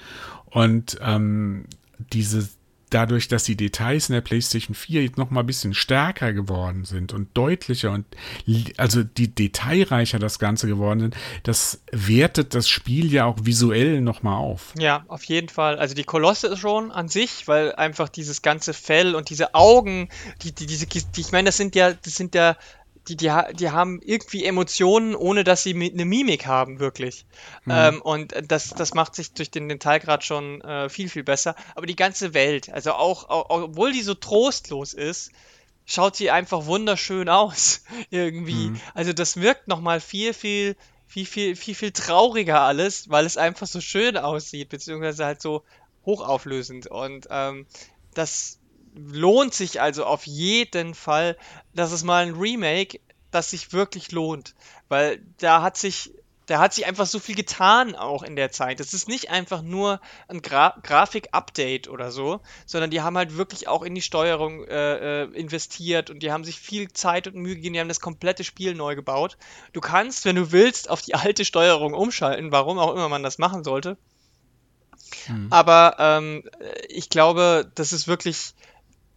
Und 0.45 0.97
ähm, 1.01 1.66
diese, 1.97 2.47
dadurch, 2.89 3.28
dass 3.28 3.43
die 3.43 3.58
Details 3.58 4.10
in 4.10 4.14
der 4.14 4.22
PlayStation 4.22 4.76
4 4.76 5.03
jetzt 5.03 5.18
noch 5.18 5.30
mal 5.30 5.41
ein 5.41 5.45
bisschen 5.45 5.74
stärker 5.74 6.32
geworden 6.32 6.86
sind 6.86 7.14
und 7.14 7.36
deutlicher 7.36 7.91
und 7.91 8.06
also 8.78 9.03
die 9.03 9.34
detailreicher 9.34 10.20
das 10.20 10.39
Ganze 10.39 10.68
geworden 10.68 10.99
sind, 11.01 11.16
das 11.43 11.82
wertet 11.91 12.53
das 12.53 12.70
Spiel 12.70 13.12
ja 13.12 13.26
auch 13.26 13.38
visuell 13.41 14.01
noch 14.01 14.24
mal 14.24 14.38
auf. 14.38 14.74
Ja, 14.78 15.03
auf 15.10 15.24
jeden 15.26 15.49
Fall. 15.49 15.78
Also 15.78 15.95
die 15.95 16.03
Kolosse 16.03 16.47
ist 16.47 16.60
schon 16.60 16.91
an 16.91 17.10
sich, 17.10 17.47
weil 17.47 17.76
einfach 17.76 18.08
dieses 18.08 18.41
ganze 18.41 18.74
Fell 18.74 19.16
und 19.16 19.30
diese 19.30 19.56
Augen, 19.56 20.10
die, 20.43 20.53
die 20.53 20.66
diese, 20.66 20.86
die, 20.86 21.03
ich 21.18 21.32
meine, 21.32 21.47
das 21.47 21.58
sind 21.58 21.76
ja, 21.76 21.93
das 21.93 22.16
sind 22.16 22.36
ja 22.36 22.56
die, 23.08 23.16
die, 23.18 23.32
die 23.53 23.70
haben 23.70 24.01
irgendwie 24.01 24.45
Emotionen, 24.45 25.16
ohne 25.16 25.43
dass 25.43 25.64
sie 25.64 25.74
eine 25.74 26.06
Mimik 26.06 26.45
haben, 26.47 26.80
wirklich. 26.80 27.26
Mhm. 27.66 27.72
Ähm, 27.72 28.01
und 28.01 28.34
das, 28.47 28.70
das 28.70 28.93
macht 28.93 29.16
sich 29.16 29.34
durch 29.34 29.51
den 29.51 29.70
Detailgrad 29.70 30.24
schon 30.24 30.62
äh, 30.62 30.89
viel, 30.89 31.10
viel 31.10 31.24
besser. 31.24 31.56
Aber 31.76 31.86
die 31.86 31.95
ganze 31.95 32.34
Welt, 32.34 32.70
also 32.72 32.93
auch, 32.93 33.30
auch, 33.30 33.45
obwohl 33.49 33.91
die 33.93 34.01
so 34.01 34.16
trostlos 34.16 34.93
ist, 34.93 35.32
schaut 35.86 36.16
sie 36.16 36.32
einfach 36.32 36.66
wunderschön 36.66 37.30
aus. 37.30 37.84
irgendwie. 38.10 38.70
Mhm. 38.70 38.82
Also 38.93 39.14
das 39.14 39.38
wirkt 39.38 39.68
nochmal 39.68 39.99
viel, 39.99 40.34
viel, 40.34 40.76
viel, 41.08 41.26
viel, 41.26 41.56
viel, 41.56 41.76
viel 41.76 41.91
trauriger 41.91 42.62
alles, 42.62 43.10
weil 43.10 43.26
es 43.26 43.38
einfach 43.38 43.68
so 43.68 43.82
schön 43.82 44.18
aussieht, 44.18 44.70
beziehungsweise 44.70 45.26
halt 45.26 45.41
so 45.41 45.64
hochauflösend. 46.06 46.88
Und 46.88 47.28
ähm, 47.30 47.68
das 48.14 48.60
lohnt 48.96 49.54
sich 49.54 49.82
also 49.82 50.06
auf 50.06 50.26
jeden 50.26 50.93
Fall. 50.93 51.38
Das 51.74 51.91
ist 51.91 52.04
mal 52.04 52.26
ein 52.26 52.36
Remake, 52.36 53.00
das 53.32 53.52
sich 53.52 53.74
wirklich 53.74 54.12
lohnt. 54.12 54.56
Weil 54.88 55.22
da 55.38 55.62
hat 55.62 55.78
sich, 55.78 56.12
da 56.46 56.60
hat 56.60 56.74
sich 56.74 56.86
einfach 56.86 57.06
so 57.06 57.20
viel 57.20 57.36
getan 57.36 57.96
auch 57.96 58.24
in 58.24 58.36
der 58.36 58.52
Zeit. 58.52 58.80
Es 58.80 58.93
ist 58.93 59.08
nicht 59.08 59.30
einfach 59.30 59.62
nur 59.62 60.00
ein 60.28 60.41
Gra 60.41 60.76
Grafik-Update 60.82 61.89
oder 61.89 62.12
so, 62.12 62.39
sondern 62.66 62.91
die 62.91 63.02
haben 63.02 63.18
halt 63.18 63.36
wirklich 63.36 63.68
auch 63.68 63.84
in 63.84 63.96
die 63.96 64.02
Steuerung 64.02 64.64
äh, 64.66 65.24
äh, 65.24 65.32
investiert 65.34 66.10
und 66.10 66.20
die 66.24 66.32
haben 66.32 66.43
sich 66.43 66.60
viel 66.60 66.91
Zeit 66.93 67.28
und 67.28 67.36
Mühe 67.36 67.56
gegeben, 67.56 67.74
die 67.74 67.80
haben 67.80 67.89
das 67.89 68.00
komplette 68.00 68.43
Spiel 68.43 68.76
neu 68.76 68.96
gebaut. 68.96 69.38
Du 69.74 69.82
kannst, 69.82 70.26
wenn 70.26 70.36
du 70.36 70.52
willst, 70.52 70.89
auf 70.89 71.02
die 71.02 71.16
alte 71.16 71.46
Steuerung 71.46 71.93
umschalten, 71.93 72.52
warum 72.52 72.80
auch 72.80 72.93
immer 72.93 73.10
man 73.10 73.24
das 73.24 73.38
machen 73.38 73.64
sollte. 73.64 73.98
Hm. 75.26 75.48
Aber 75.50 75.96
ähm, 76.00 76.43
ich 76.89 77.10
glaube, 77.10 77.72
das 77.76 77.93
ist 77.93 78.08
wirklich 78.08 78.54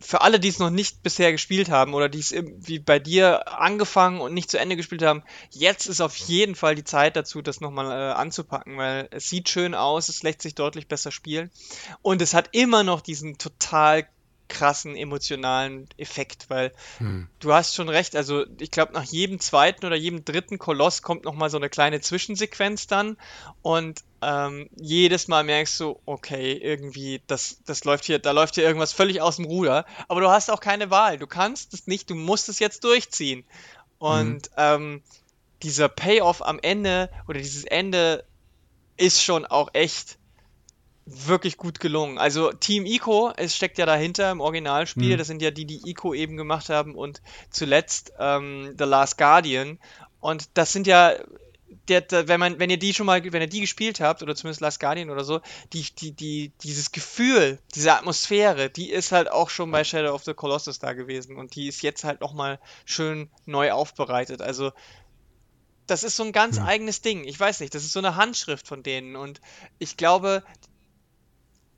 für 0.00 0.20
alle, 0.20 0.38
die 0.38 0.48
es 0.48 0.58
noch 0.58 0.70
nicht 0.70 1.02
bisher 1.02 1.32
gespielt 1.32 1.70
haben 1.70 1.94
oder 1.94 2.08
die 2.08 2.20
es 2.20 2.32
wie 2.32 2.78
bei 2.78 2.98
dir 2.98 3.58
angefangen 3.58 4.20
und 4.20 4.32
nicht 4.32 4.50
zu 4.50 4.58
Ende 4.58 4.76
gespielt 4.76 5.02
haben, 5.02 5.22
jetzt 5.50 5.86
ist 5.86 6.00
auf 6.00 6.16
jeden 6.16 6.54
Fall 6.54 6.74
die 6.74 6.84
Zeit 6.84 7.16
dazu, 7.16 7.42
das 7.42 7.60
nochmal 7.60 7.86
äh, 7.86 8.12
anzupacken, 8.14 8.76
weil 8.76 9.08
es 9.10 9.28
sieht 9.28 9.48
schön 9.48 9.74
aus, 9.74 10.08
es 10.08 10.22
lässt 10.22 10.42
sich 10.42 10.54
deutlich 10.54 10.86
besser 10.86 11.10
spielen 11.10 11.50
und 12.02 12.22
es 12.22 12.34
hat 12.34 12.50
immer 12.52 12.84
noch 12.84 13.00
diesen 13.00 13.38
total 13.38 14.06
krassen 14.48 14.96
emotionalen 14.96 15.88
Effekt, 15.98 16.48
weil 16.48 16.72
hm. 16.98 17.28
du 17.38 17.52
hast 17.52 17.74
schon 17.74 17.88
recht, 17.88 18.16
also 18.16 18.44
ich 18.58 18.70
glaube 18.70 18.94
nach 18.94 19.04
jedem 19.04 19.40
zweiten 19.40 19.84
oder 19.84 19.96
jedem 19.96 20.24
dritten 20.24 20.58
Koloss 20.58 21.02
kommt 21.02 21.24
noch 21.24 21.34
mal 21.34 21.50
so 21.50 21.58
eine 21.58 21.68
kleine 21.68 22.00
Zwischensequenz 22.00 22.86
dann 22.86 23.18
und 23.62 24.02
ähm, 24.22 24.68
jedes 24.76 25.28
Mal 25.28 25.44
merkst 25.44 25.78
du, 25.80 26.00
okay, 26.06 26.52
irgendwie 26.52 27.22
das 27.26 27.58
das 27.66 27.84
läuft 27.84 28.04
hier, 28.04 28.18
da 28.18 28.32
läuft 28.32 28.56
hier 28.56 28.64
irgendwas 28.64 28.92
völlig 28.92 29.20
aus 29.20 29.36
dem 29.36 29.44
Ruder, 29.44 29.86
aber 30.08 30.20
du 30.20 30.28
hast 30.28 30.50
auch 30.50 30.60
keine 30.60 30.90
Wahl, 30.90 31.18
du 31.18 31.26
kannst 31.26 31.74
es 31.74 31.86
nicht, 31.86 32.10
du 32.10 32.14
musst 32.14 32.48
es 32.48 32.58
jetzt 32.58 32.84
durchziehen 32.84 33.44
und 33.98 34.46
hm. 34.46 34.52
ähm, 34.56 35.02
dieser 35.62 35.88
Payoff 35.88 36.42
am 36.42 36.58
Ende 36.60 37.10
oder 37.26 37.38
dieses 37.38 37.64
Ende 37.64 38.24
ist 38.96 39.22
schon 39.22 39.46
auch 39.46 39.70
echt 39.72 40.18
wirklich 41.08 41.56
gut 41.56 41.80
gelungen. 41.80 42.18
Also 42.18 42.52
Team 42.52 42.84
Ico, 42.84 43.32
es 43.36 43.56
steckt 43.56 43.78
ja 43.78 43.86
dahinter 43.86 44.30
im 44.30 44.40
Originalspiel, 44.40 45.14
mhm. 45.14 45.18
das 45.18 45.26
sind 45.26 45.40
ja 45.40 45.50
die, 45.50 45.64
die 45.64 45.88
Ico 45.88 46.12
eben 46.12 46.36
gemacht 46.36 46.68
haben 46.68 46.94
und 46.94 47.22
zuletzt 47.50 48.12
ähm, 48.18 48.74
The 48.78 48.84
Last 48.84 49.16
Guardian. 49.16 49.78
Und 50.20 50.50
das 50.54 50.72
sind 50.72 50.86
ja, 50.86 51.14
der, 51.88 52.00
der, 52.00 52.28
wenn 52.28 52.40
man, 52.40 52.58
wenn 52.58 52.70
ihr 52.70 52.78
die 52.78 52.94
schon 52.94 53.06
mal, 53.06 53.22
wenn 53.24 53.42
ihr 53.42 53.48
die 53.48 53.60
gespielt 53.60 54.00
habt, 54.00 54.22
oder 54.22 54.34
zumindest 54.34 54.60
Last 54.60 54.80
Guardian 54.80 55.10
oder 55.10 55.24
so, 55.24 55.40
die, 55.72 55.84
die, 55.98 56.12
die, 56.12 56.52
dieses 56.62 56.92
Gefühl, 56.92 57.58
diese 57.74 57.94
Atmosphäre, 57.94 58.70
die 58.70 58.90
ist 58.90 59.12
halt 59.12 59.30
auch 59.30 59.50
schon 59.50 59.70
bei 59.70 59.84
Shadow 59.84 60.14
of 60.14 60.24
the 60.24 60.34
Colossus 60.34 60.78
da 60.78 60.92
gewesen 60.92 61.36
und 61.36 61.54
die 61.54 61.68
ist 61.68 61.82
jetzt 61.82 62.04
halt 62.04 62.20
nochmal 62.20 62.58
schön 62.84 63.30
neu 63.46 63.72
aufbereitet. 63.72 64.42
Also 64.42 64.72
das 65.86 66.04
ist 66.04 66.16
so 66.16 66.22
ein 66.22 66.32
ganz 66.32 66.58
hm. 66.58 66.66
eigenes 66.66 67.00
Ding. 67.00 67.24
Ich 67.24 67.38
weiß 67.38 67.60
nicht, 67.60 67.74
das 67.74 67.84
ist 67.84 67.92
so 67.92 67.98
eine 67.98 68.16
Handschrift 68.16 68.68
von 68.68 68.82
denen. 68.82 69.16
Und 69.16 69.40
ich 69.78 69.96
glaube, 69.96 70.44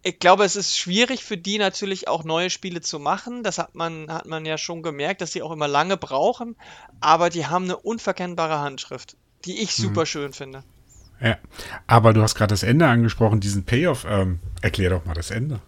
ich 0.02 0.18
glaube, 0.18 0.44
es 0.44 0.56
ist 0.56 0.76
schwierig 0.76 1.24
für 1.24 1.36
die 1.36 1.58
natürlich 1.58 2.08
auch 2.08 2.24
neue 2.24 2.50
Spiele 2.50 2.80
zu 2.80 2.98
machen. 2.98 3.42
Das 3.42 3.58
hat 3.58 3.74
man, 3.74 4.10
hat 4.12 4.26
man 4.26 4.44
ja 4.44 4.58
schon 4.58 4.82
gemerkt, 4.82 5.20
dass 5.20 5.32
sie 5.32 5.42
auch 5.42 5.52
immer 5.52 5.68
lange 5.68 5.96
brauchen. 5.96 6.56
Aber 7.00 7.30
die 7.30 7.46
haben 7.46 7.64
eine 7.64 7.76
unverkennbare 7.76 8.58
Handschrift, 8.58 9.16
die 9.44 9.60
ich 9.60 9.78
mhm. 9.78 9.82
super 9.82 10.06
schön 10.06 10.32
finde. 10.32 10.62
Ja, 11.20 11.36
aber 11.86 12.14
du 12.14 12.22
hast 12.22 12.34
gerade 12.34 12.52
das 12.52 12.62
Ende 12.62 12.86
angesprochen, 12.86 13.40
diesen 13.40 13.64
Payoff. 13.64 14.06
Ähm, 14.08 14.38
erklär 14.62 14.90
doch 14.90 15.04
mal 15.04 15.14
das 15.14 15.30
Ende. 15.30 15.60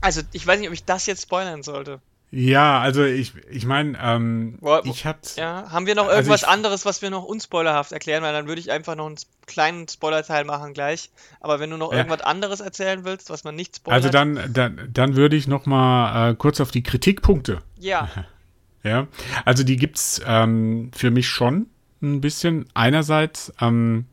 Also, 0.00 0.22
ich 0.32 0.46
weiß 0.46 0.58
nicht, 0.58 0.68
ob 0.68 0.74
ich 0.74 0.84
das 0.84 1.06
jetzt 1.06 1.22
spoilern 1.22 1.62
sollte. 1.62 2.00
Ja, 2.32 2.80
also 2.80 3.04
ich, 3.04 3.32
ich 3.50 3.66
meine, 3.66 3.96
ähm, 4.02 4.58
ich 4.84 5.06
hatte. 5.06 5.40
Ja, 5.40 5.70
haben 5.70 5.86
wir 5.86 5.94
noch 5.94 6.04
also 6.04 6.16
irgendwas 6.16 6.42
also 6.42 6.46
ich, 6.46 6.52
anderes, 6.52 6.84
was 6.84 7.00
wir 7.00 7.10
noch 7.10 7.24
unspoilerhaft 7.24 7.92
erklären? 7.92 8.22
Weil 8.22 8.32
dann 8.32 8.48
würde 8.48 8.60
ich 8.60 8.72
einfach 8.72 8.96
noch 8.96 9.06
einen 9.06 9.16
kleinen 9.46 9.86
Spoilerteil 9.86 10.44
machen 10.44 10.74
gleich. 10.74 11.10
Aber 11.40 11.60
wenn 11.60 11.70
du 11.70 11.76
noch 11.76 11.92
ja. 11.92 11.98
irgendwas 11.98 12.22
anderes 12.22 12.60
erzählen 12.60 13.04
willst, 13.04 13.30
was 13.30 13.44
man 13.44 13.54
nicht 13.54 13.76
spoilert. 13.76 14.02
Also 14.02 14.10
dann, 14.10 14.52
dann, 14.52 14.88
dann 14.92 15.14
würde 15.14 15.36
ich 15.36 15.46
noch 15.46 15.66
mal 15.66 16.32
äh, 16.32 16.34
kurz 16.34 16.60
auf 16.60 16.72
die 16.72 16.82
Kritikpunkte. 16.82 17.60
Ja. 17.78 18.10
ja, 18.82 19.06
also 19.44 19.62
die 19.62 19.76
gibt's 19.76 20.20
ähm, 20.26 20.90
für 20.94 21.12
mich 21.12 21.28
schon 21.28 21.66
ein 22.02 22.20
bisschen. 22.20 22.66
Einerseits, 22.74 23.52
ähm, 23.60 24.06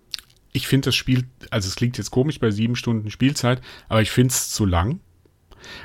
ich 0.52 0.68
finde 0.68 0.88
das 0.88 0.96
Spiel, 0.96 1.26
also 1.50 1.68
es 1.68 1.76
klingt 1.76 1.98
jetzt 1.98 2.12
komisch 2.12 2.40
bei 2.40 2.52
sieben 2.52 2.76
Stunden 2.76 3.10
Spielzeit, 3.12 3.62
aber 3.90 4.02
ich 4.02 4.12
finde 4.12 4.32
es 4.32 4.50
zu 4.50 4.66
lang. 4.66 5.00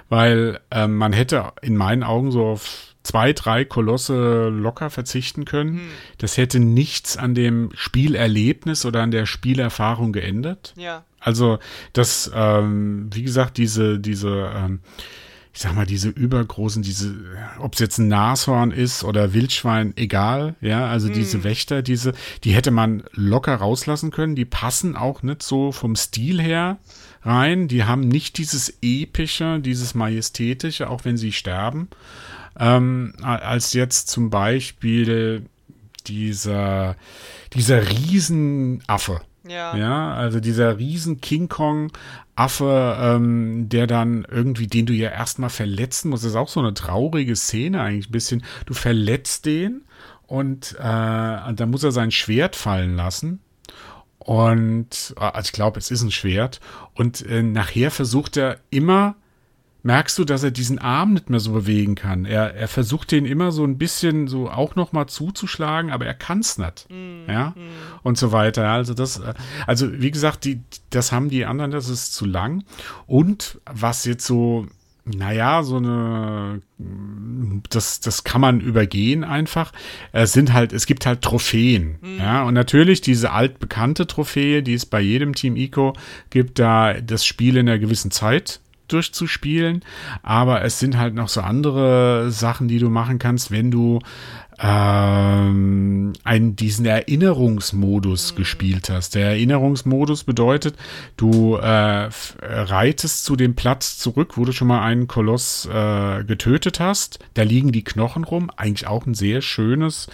Weil 0.09 0.61
ähm, 0.71 0.97
man 0.97 1.13
hätte 1.13 1.53
in 1.63 1.77
meinen 1.77 2.03
Augen 2.03 2.33
so 2.33 2.45
auf 2.45 2.97
zwei, 3.05 3.33
drei 3.33 3.65
Kolosse 3.65 4.49
locker 4.49 4.91
verzichten 4.91 5.45
können. 5.45 5.75
Hm. 5.75 5.89
Das 6.19 6.37
hätte 6.37 6.61
nichts 6.61 7.17
an 7.17 7.35
dem 7.35 7.71
Spielerlebnis 7.75 8.85
oder 8.85 9.03
an 9.03 9.11
der 9.11 9.25
Spielerfahrung 9.25 10.13
geändert. 10.13 10.75
Ja. 10.77 11.05
Also 11.21 11.59
das, 11.93 12.31
ähm, 12.35 13.09
wie 13.13 13.23
gesagt, 13.23 13.57
diese, 13.57 13.99
diese 13.99 14.53
ähm, 14.55 14.81
ich 15.59 15.63
sag 15.63 15.75
mal, 15.75 15.87
diese 15.87 16.11
übergroßen, 16.11 16.85
diese, 16.85 17.17
ob 17.59 17.75
es 17.75 17.81
jetzt 17.81 17.99
ein 17.99 18.07
Nashorn 18.07 18.71
ist 18.71 19.03
oder 19.03 19.35
Wildschwein, 19.35 19.93
egal, 19.97 20.55
ja, 20.61 20.87
also 20.87 21.09
mm. 21.09 21.13
diese 21.15 21.43
Wächter, 21.43 21.83
diese, 21.83 22.13
die 22.45 22.53
hätte 22.53 22.71
man 22.71 23.03
locker 23.11 23.57
rauslassen 23.57 24.13
können, 24.13 24.37
die 24.37 24.45
passen 24.45 24.95
auch 24.95 25.25
nicht 25.25 25.43
so 25.43 25.73
vom 25.73 25.97
Stil 25.97 26.41
her 26.41 26.79
rein, 27.23 27.67
die 27.67 27.83
haben 27.83 28.07
nicht 28.07 28.39
dieses 28.39 28.79
epische, 28.83 29.59
dieses 29.59 29.97
majestätische, 29.97 30.89
auch 30.89 31.05
wenn 31.05 31.17
sie 31.17 31.33
sterben, 31.33 31.89
ähm, 32.57 33.15
als 33.21 33.73
jetzt 33.73 34.11
zum 34.11 34.31
Beispiel 34.31 35.43
dieser, 36.07 36.95
dieser 37.55 37.83
Riesenaffe, 37.91 39.23
ja. 39.49 39.77
ja, 39.77 40.15
also 40.15 40.41
dieser 40.41 40.79
riesen 40.79 41.21
King 41.21 41.49
Kong 41.49 41.93
Affe, 42.35 42.97
ähm, 43.01 43.69
der 43.69 43.87
dann 43.87 44.25
irgendwie, 44.31 44.69
den 44.69 44.87
du 44.87 44.93
ja 44.93 45.11
erstmal 45.11 45.51
verletzen 45.51 46.11
musst. 46.11 46.25
Das 46.25 46.31
ist 46.31 46.37
auch 46.37 46.49
so 46.49 46.61
eine 46.61 46.75
traurige 46.75 47.35
Szene 47.35 47.83
eigentlich 47.83 48.09
ein 48.09 48.13
bisschen. 48.13 48.45
Du 48.67 48.75
verletzt 48.75 49.47
den 49.47 49.83
und 50.27 50.77
äh, 50.79 50.83
dann 50.83 51.71
muss 51.71 51.83
er 51.83 51.91
sein 51.91 52.11
Schwert 52.11 52.55
fallen 52.55 52.95
lassen. 52.95 53.41
Und 54.19 55.15
also 55.17 55.47
ich 55.47 55.53
glaube, 55.53 55.79
es 55.79 55.91
ist 55.91 56.03
ein 56.03 56.11
Schwert. 56.11 56.61
Und 56.95 57.25
äh, 57.27 57.43
nachher 57.43 57.91
versucht 57.91 58.37
er 58.37 58.59
immer 58.71 59.17
merkst 59.83 60.19
du, 60.19 60.25
dass 60.25 60.43
er 60.43 60.51
diesen 60.51 60.79
Arm 60.79 61.15
nicht 61.15 61.31
mehr 61.31 61.41
so 61.41 61.53
bewegen 61.53 61.95
kann. 61.95 62.25
Er, 62.25 62.55
er 62.55 62.69
versucht 62.69 63.11
den 63.13 63.25
immer 63.25 63.53
so 63.53 63.65
ein 63.65 63.79
bisschen 63.79 64.27
so 64.27 64.51
auch 64.51 64.75
noch 64.75 64.93
mal 64.93 65.07
zuzuschlagen, 65.07 65.91
aber 65.91 66.07
er 66.07 66.15
kann 66.15 66.41
es 66.41 66.59
nicht. 66.59 66.87
Mm, 66.91 67.31
ja, 67.31 67.51
mm. 67.51 68.01
und 68.03 68.19
so 68.19 68.33
weiter. 68.33 68.69
Also 68.69 68.95
das, 68.95 69.21
äh, 69.21 69.35
also 69.67 70.01
wie 70.01 70.11
gesagt, 70.11 70.45
die, 70.45 70.61
das 70.91 71.13
haben 71.13 71.31
die 71.31 71.45
anderen, 71.45 71.71
das 71.71 71.89
ist 71.89 72.13
zu 72.13 72.27
lang. 72.27 72.65
Und 73.07 73.61
was 73.67 74.05
jetzt 74.05 74.27
so, 74.27 74.67
naja, 75.05 75.63
so 75.63 75.77
eine, 75.77 76.61
das, 77.71 78.01
das 78.01 78.25
kann 78.25 78.41
man 78.41 78.61
übergehen 78.61 79.23
einfach. 79.23 79.73
Es 80.13 80.33
sind 80.33 80.53
halt, 80.53 80.73
es 80.73 80.87
gibt 80.87 81.07
halt 81.07 81.23
Trophäen. 81.23 81.99
Mhm. 82.03 82.19
Ja, 82.19 82.43
und 82.43 82.55
natürlich 82.55 83.01
diese 83.01 83.31
altbekannte 83.31 84.09
Trophäe, 84.09 84.63
die 84.63 84.75
es 84.75 84.87
bei 84.87 85.01
jedem 85.01 85.35
Team 85.35 85.57
Ico 85.57 85.95
gibt, 86.31 86.59
da 86.59 86.95
das 86.95 87.25
Spiel 87.25 87.57
in 87.57 87.69
einer 87.69 87.79
gewissen 87.79 88.11
Zeit 88.11 88.61
durchzuspielen. 88.89 89.85
Aber 90.23 90.63
es 90.63 90.79
sind 90.79 90.99
halt 90.99 91.15
noch 91.15 91.29
so 91.29 91.41
andere 91.41 92.31
Sachen, 92.31 92.69
die 92.69 92.79
du 92.79 92.91
machen 92.91 93.19
kannst, 93.19 93.51
wenn 93.51 93.71
du 93.71 94.01
ähm, 94.61 96.15
einen, 96.25 96.57
diesen 96.57 96.85
Erinnerungsmodus 96.85 98.33
mhm. 98.33 98.37
gespielt 98.37 98.91
hast. 98.91 99.15
Der 99.15 99.29
Erinnerungsmodus 99.29 100.25
bedeutet, 100.25 100.77
du 101.17 101.57
äh, 101.57 102.09
reitest 102.43 103.25
zu 103.25 103.37
dem 103.37 103.55
Platz 103.55 103.99
zurück, 103.99 104.37
wo 104.37 104.45
du 104.45 104.53
schon 104.53 104.69
mal 104.69 104.83
einen 104.83 105.07
Koloss 105.07 105.67
äh, 105.67 106.25
getötet 106.25 106.81
hast. 106.81 107.21
Da 107.35 107.43
liegen 107.43 107.71
die 107.71 107.85
Knochen 107.85 108.25
rum. 108.25 108.51
Eigentlich 108.57 108.89
auch 108.89 109.07
ein 109.07 109.15
sehr 109.15 109.43
schönes, 109.43 110.09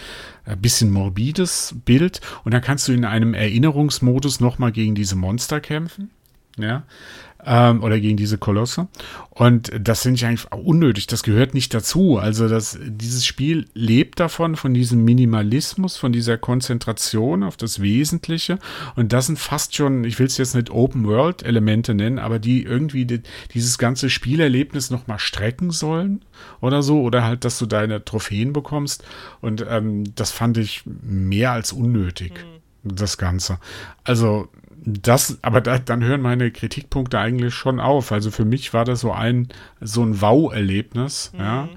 ein 0.45 0.61
bisschen 0.61 0.91
morbides 0.91 1.75
Bild. 1.83 2.21
Und 2.43 2.53
dann 2.53 2.61
kannst 2.61 2.87
du 2.87 2.91
in 2.91 3.05
einem 3.05 3.33
Erinnerungsmodus 3.33 4.39
nochmal 4.39 4.71
gegen 4.71 4.93
diese 4.93 5.15
Monster 5.15 5.59
kämpfen. 5.59 6.11
Ja 6.57 6.83
ähm, 7.45 7.83
oder 7.83 7.99
gegen 7.99 8.17
diese 8.17 8.37
Kolosse. 8.37 8.87
Und 9.29 9.71
das 9.79 10.01
finde 10.01 10.15
ich 10.15 10.25
eigentlich 10.25 10.51
unnötig. 10.51 11.07
Das 11.07 11.21
gehört 11.21 11.53
nicht 11.53 11.73
dazu. 11.73 12.17
Also 12.17 12.47
das, 12.47 12.79
dieses 12.81 13.25
Spiel 13.25 13.67
lebt 13.73 14.19
davon, 14.19 14.55
von 14.55 14.73
diesem 14.73 15.03
Minimalismus, 15.03 15.97
von 15.97 16.11
dieser 16.11 16.37
Konzentration 16.37 17.43
auf 17.43 17.57
das 17.57 17.81
Wesentliche. 17.81 18.59
Und 18.95 19.13
das 19.13 19.27
sind 19.27 19.37
fast 19.37 19.75
schon, 19.75 20.03
ich 20.05 20.19
will 20.19 20.27
es 20.27 20.37
jetzt 20.37 20.55
nicht 20.55 20.69
Open-World-Elemente 20.69 21.93
nennen, 21.93 22.17
aber 22.17 22.39
die 22.39 22.63
irgendwie 22.63 23.05
die, 23.05 23.21
dieses 23.53 23.77
ganze 23.77 24.09
Spielerlebnis 24.09 24.89
nochmal 24.89 25.19
strecken 25.19 25.71
sollen 25.71 26.23
oder 26.61 26.81
so. 26.81 27.01
Oder 27.01 27.23
halt, 27.23 27.45
dass 27.45 27.59
du 27.59 27.65
deine 27.65 28.03
Trophäen 28.05 28.53
bekommst. 28.53 29.03
Und 29.41 29.65
ähm, 29.69 30.15
das 30.15 30.31
fand 30.31 30.57
ich 30.57 30.83
mehr 30.85 31.51
als 31.51 31.73
unnötig. 31.73 32.33
Mhm. 32.33 32.95
Das 32.95 33.17
Ganze. 33.17 33.57
Also, 34.03 34.47
das, 34.85 35.39
aber 35.41 35.61
da, 35.61 35.79
dann 35.79 36.03
hören 36.03 36.21
meine 36.21 36.51
Kritikpunkte 36.51 37.19
eigentlich 37.19 37.53
schon 37.53 37.79
auf. 37.79 38.11
Also 38.11 38.31
für 38.31 38.45
mich 38.45 38.73
war 38.73 38.85
das 38.85 39.01
so 39.01 39.11
ein, 39.11 39.49
so 39.81 40.03
ein 40.03 40.21
Wow-Erlebnis, 40.21 41.31
mhm. 41.33 41.39
ja, 41.39 41.69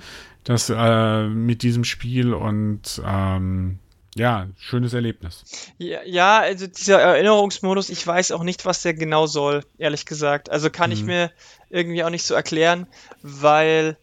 das 0.45 0.71
äh, 0.75 1.27
mit 1.29 1.63
diesem 1.63 1.85
Spiel 1.85 2.35
und 2.35 3.03
ähm, 3.05 3.79
ja, 4.15 4.49
schönes 4.59 4.95
Erlebnis. 4.95 5.45
Ja, 5.79 6.01
ja, 6.05 6.41
also 6.41 6.67
dieser 6.67 7.01
Erinnerungsmodus, 7.01 7.89
ich 7.89 8.05
weiß 8.07 8.33
auch 8.33 8.43
nicht, 8.43 8.67
was 8.67 8.83
der 8.83 8.95
genau 8.95 9.27
soll, 9.27 9.65
ehrlich 9.79 10.07
gesagt. 10.07 10.51
Also 10.51 10.71
kann 10.71 10.91
mhm. 10.91 10.97
ich 10.97 11.05
mir 11.05 11.31
irgendwie 11.71 12.03
auch 12.05 12.11
nicht 12.11 12.25
so 12.25 12.35
erklären, 12.35 12.87
weil 13.23 13.97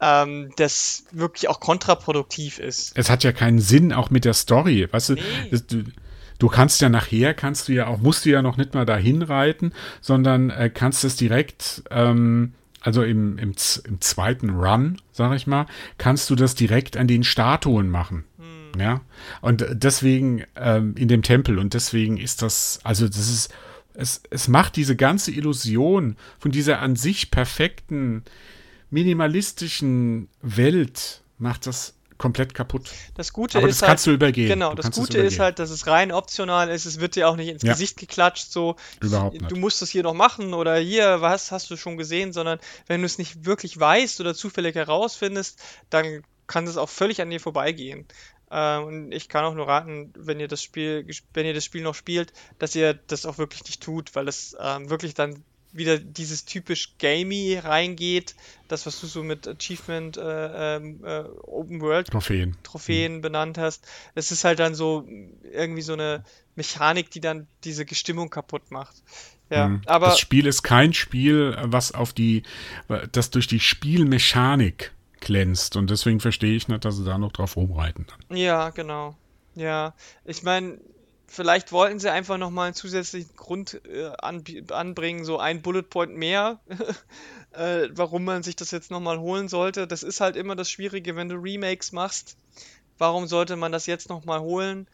ähm, 0.00 0.52
das 0.56 1.04
wirklich 1.12 1.48
auch 1.48 1.60
kontraproduktiv 1.60 2.58
ist. 2.58 2.92
Es 2.96 3.10
hat 3.10 3.24
ja 3.24 3.32
keinen 3.32 3.60
Sinn, 3.60 3.92
auch 3.92 4.10
mit 4.10 4.24
der 4.24 4.34
Story. 4.34 4.88
Weißt 4.90 5.10
du, 5.10 5.14
nee. 5.14 5.22
das, 5.50 5.64
du 6.44 6.50
kannst 6.50 6.82
ja 6.82 6.90
nachher, 6.90 7.32
kannst 7.32 7.68
du 7.68 7.72
ja 7.72 7.86
auch, 7.86 8.02
musst 8.02 8.26
du 8.26 8.30
ja 8.30 8.42
noch 8.42 8.58
nicht 8.58 8.74
mal 8.74 8.84
dahin 8.84 9.22
reiten, 9.22 9.72
sondern 10.02 10.50
äh, 10.50 10.68
kannst 10.68 11.02
es 11.02 11.16
direkt, 11.16 11.84
ähm, 11.90 12.52
also 12.82 13.02
im, 13.02 13.38
im, 13.38 13.54
im 13.84 14.00
zweiten 14.02 14.50
Run, 14.50 15.00
sag 15.10 15.34
ich 15.34 15.46
mal, 15.46 15.64
kannst 15.96 16.28
du 16.28 16.34
das 16.34 16.54
direkt 16.54 16.98
an 16.98 17.08
den 17.08 17.24
Statuen 17.24 17.88
machen. 17.88 18.24
Hm. 18.36 18.78
Ja. 18.78 19.00
Und 19.40 19.64
deswegen 19.70 20.44
ähm, 20.54 20.94
in 20.98 21.08
dem 21.08 21.22
Tempel 21.22 21.58
und 21.58 21.72
deswegen 21.72 22.18
ist 22.18 22.42
das, 22.42 22.78
also 22.84 23.06
das 23.06 23.30
ist, 23.30 23.54
es, 23.94 24.22
es 24.28 24.46
macht 24.46 24.76
diese 24.76 24.96
ganze 24.96 25.30
Illusion 25.30 26.16
von 26.38 26.50
dieser 26.50 26.80
an 26.80 26.94
sich 26.94 27.30
perfekten, 27.30 28.22
minimalistischen 28.90 30.28
Welt, 30.42 31.22
macht 31.38 31.66
das 31.66 31.94
komplett 32.18 32.54
kaputt. 32.54 32.90
Das 33.14 33.32
Gute 33.32 33.58
Aber 33.58 33.68
ist 33.68 33.82
das 33.82 33.88
kannst 33.88 34.06
halt, 34.06 34.12
du 34.12 34.14
übergehen. 34.14 34.48
Genau, 34.48 34.74
das 34.74 34.90
Gute 34.90 35.18
ist 35.18 35.38
halt, 35.38 35.58
dass 35.58 35.70
es 35.70 35.86
rein 35.86 36.12
optional 36.12 36.70
ist. 36.70 36.86
Es 36.86 37.00
wird 37.00 37.16
dir 37.16 37.28
auch 37.28 37.36
nicht 37.36 37.48
ins 37.48 37.62
ja. 37.62 37.72
Gesicht 37.72 37.96
geklatscht, 37.96 38.50
so 38.50 38.76
Überhaupt 39.00 39.40
nicht. 39.40 39.50
du 39.50 39.56
musst 39.56 39.82
es 39.82 39.90
hier 39.90 40.02
noch 40.02 40.14
machen 40.14 40.54
oder 40.54 40.76
hier, 40.76 41.20
was 41.20 41.52
hast 41.52 41.70
du 41.70 41.76
schon 41.76 41.96
gesehen, 41.96 42.32
sondern 42.32 42.58
wenn 42.86 43.00
du 43.00 43.06
es 43.06 43.18
nicht 43.18 43.44
wirklich 43.44 43.78
weißt 43.78 44.20
oder 44.20 44.34
zufällig 44.34 44.74
herausfindest, 44.74 45.60
dann 45.90 46.22
kann 46.46 46.66
es 46.66 46.76
auch 46.76 46.88
völlig 46.88 47.20
an 47.20 47.30
dir 47.30 47.40
vorbeigehen. 47.40 48.06
Ähm, 48.50 48.84
und 48.84 49.12
ich 49.12 49.28
kann 49.28 49.44
auch 49.44 49.54
nur 49.54 49.66
raten, 49.66 50.12
wenn 50.16 50.40
ihr 50.40 50.48
das 50.48 50.62
Spiel, 50.62 51.06
wenn 51.32 51.46
ihr 51.46 51.54
das 51.54 51.64
Spiel 51.64 51.82
noch 51.82 51.94
spielt, 51.94 52.32
dass 52.58 52.74
ihr 52.74 52.94
das 52.94 53.26
auch 53.26 53.38
wirklich 53.38 53.64
nicht 53.64 53.82
tut, 53.82 54.14
weil 54.14 54.28
es 54.28 54.56
ähm, 54.60 54.90
wirklich 54.90 55.14
dann 55.14 55.42
wieder 55.74 55.98
dieses 55.98 56.44
typisch 56.44 56.94
Gamey 56.98 57.58
reingeht, 57.62 58.34
das, 58.68 58.86
was 58.86 59.00
du 59.00 59.06
so 59.06 59.22
mit 59.22 59.46
Achievement 59.46 60.16
äh, 60.16 60.76
ähm, 60.76 61.04
äh, 61.04 61.24
Open 61.42 61.80
World 61.80 62.08
Trophäen, 62.08 62.56
Trophäen 62.62 63.16
mhm. 63.16 63.20
benannt 63.20 63.58
hast. 63.58 63.86
Es 64.14 64.30
ist 64.30 64.44
halt 64.44 64.60
dann 64.60 64.74
so 64.74 65.06
irgendwie 65.52 65.82
so 65.82 65.92
eine 65.92 66.24
Mechanik, 66.54 67.10
die 67.10 67.20
dann 67.20 67.46
diese 67.64 67.84
Gestimmung 67.84 68.30
kaputt 68.30 68.70
macht. 68.70 68.94
Ja, 69.50 69.68
mhm. 69.68 69.82
aber 69.86 70.06
das 70.06 70.20
Spiel 70.20 70.46
ist 70.46 70.62
kein 70.62 70.94
Spiel, 70.94 71.56
was 71.60 71.92
auf 71.92 72.12
die, 72.12 72.44
das 73.12 73.30
durch 73.30 73.46
die 73.46 73.60
Spielmechanik 73.60 74.92
glänzt 75.20 75.76
und 75.76 75.90
deswegen 75.90 76.20
verstehe 76.20 76.54
ich 76.54 76.68
nicht, 76.68 76.84
dass 76.84 76.96
sie 76.96 77.04
da 77.04 77.18
noch 77.18 77.32
drauf 77.32 77.56
rumreiten. 77.56 78.06
Ja, 78.30 78.70
genau. 78.70 79.16
Ja, 79.54 79.94
ich 80.24 80.42
meine, 80.42 80.78
Vielleicht 81.26 81.72
wollten 81.72 81.98
sie 81.98 82.10
einfach 82.10 82.38
nochmal 82.38 82.66
einen 82.66 82.74
zusätzlichen 82.74 83.34
Grund 83.36 83.80
äh, 83.86 84.10
an, 84.18 84.44
anbringen, 84.70 85.24
so 85.24 85.38
ein 85.38 85.62
Bullet 85.62 85.82
Point 85.82 86.16
mehr, 86.16 86.60
äh, 87.52 87.88
warum 87.92 88.24
man 88.24 88.42
sich 88.42 88.56
das 88.56 88.70
jetzt 88.70 88.90
nochmal 88.90 89.18
holen 89.18 89.48
sollte. 89.48 89.86
Das 89.86 90.02
ist 90.02 90.20
halt 90.20 90.36
immer 90.36 90.54
das 90.54 90.70
Schwierige, 90.70 91.16
wenn 91.16 91.28
du 91.28 91.36
Remakes 91.36 91.92
machst. 91.92 92.36
Warum 92.98 93.26
sollte 93.26 93.56
man 93.56 93.72
das 93.72 93.86
jetzt 93.86 94.08
nochmal 94.08 94.40
holen? 94.40 94.86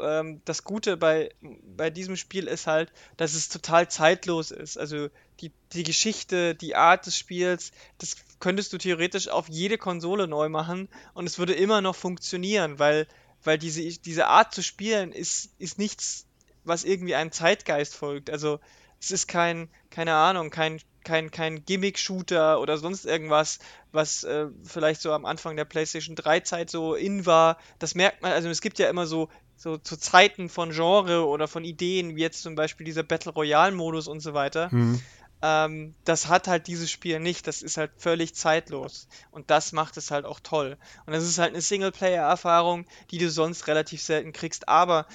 ähm, 0.00 0.40
das 0.44 0.64
Gute 0.64 0.96
bei, 0.96 1.30
bei 1.76 1.90
diesem 1.90 2.16
Spiel 2.16 2.46
ist 2.46 2.66
halt, 2.66 2.92
dass 3.16 3.34
es 3.34 3.48
total 3.48 3.88
zeitlos 3.88 4.50
ist. 4.50 4.78
Also 4.78 5.08
die, 5.40 5.52
die 5.72 5.82
Geschichte, 5.82 6.54
die 6.54 6.76
Art 6.76 7.06
des 7.06 7.16
Spiels, 7.16 7.72
das 7.98 8.16
könntest 8.40 8.72
du 8.72 8.78
theoretisch 8.78 9.28
auf 9.28 9.48
jede 9.48 9.78
Konsole 9.78 10.28
neu 10.28 10.48
machen 10.48 10.88
und 11.14 11.26
es 11.26 11.38
würde 11.38 11.54
immer 11.54 11.80
noch 11.80 11.96
funktionieren, 11.96 12.78
weil, 12.78 13.06
weil 13.48 13.56
diese, 13.56 13.80
diese 13.80 14.26
Art 14.26 14.52
zu 14.54 14.62
spielen 14.62 15.10
ist, 15.10 15.54
ist 15.58 15.78
nichts, 15.78 16.26
was 16.64 16.84
irgendwie 16.84 17.14
einem 17.14 17.32
Zeitgeist 17.32 17.94
folgt. 17.94 18.28
Also 18.28 18.60
es 19.00 19.10
ist 19.10 19.26
kein, 19.26 19.70
keine 19.88 20.12
Ahnung, 20.12 20.50
kein, 20.50 20.82
kein, 21.02 21.30
kein 21.30 21.64
Gimmick-Shooter 21.64 22.60
oder 22.60 22.76
sonst 22.76 23.06
irgendwas, 23.06 23.58
was 23.90 24.22
äh, 24.22 24.48
vielleicht 24.64 25.00
so 25.00 25.14
am 25.14 25.24
Anfang 25.24 25.56
der 25.56 25.64
PlayStation 25.64 26.14
3-Zeit 26.14 26.68
so 26.68 26.94
in 26.94 27.24
war. 27.24 27.56
Das 27.78 27.94
merkt 27.94 28.20
man, 28.20 28.32
also 28.32 28.50
es 28.50 28.60
gibt 28.60 28.78
ja 28.78 28.90
immer 28.90 29.06
so 29.06 29.30
so 29.56 29.76
zu 29.76 29.96
Zeiten 29.96 30.50
von 30.50 30.70
Genre 30.70 31.26
oder 31.26 31.48
von 31.48 31.64
Ideen, 31.64 32.16
wie 32.16 32.20
jetzt 32.20 32.42
zum 32.42 32.54
Beispiel 32.54 32.84
dieser 32.84 33.02
Battle 33.02 33.32
Royale-Modus 33.32 34.06
und 34.06 34.20
so 34.20 34.32
weiter. 34.32 34.68
Mhm. 34.70 35.00
Ähm, 35.40 35.94
das 36.04 36.28
hat 36.28 36.48
halt 36.48 36.66
dieses 36.66 36.90
Spiel 36.90 37.20
nicht. 37.20 37.46
Das 37.46 37.62
ist 37.62 37.76
halt 37.76 37.92
völlig 37.96 38.34
zeitlos. 38.34 39.08
Und 39.30 39.50
das 39.50 39.72
macht 39.72 39.96
es 39.96 40.10
halt 40.10 40.24
auch 40.24 40.40
toll. 40.40 40.76
Und 41.06 41.12
das 41.12 41.24
ist 41.24 41.38
halt 41.38 41.50
eine 41.50 41.62
Singleplayer-Erfahrung, 41.62 42.86
die 43.10 43.18
du 43.18 43.30
sonst 43.30 43.66
relativ 43.66 44.02
selten 44.02 44.32
kriegst. 44.32 44.68
Aber 44.68 45.06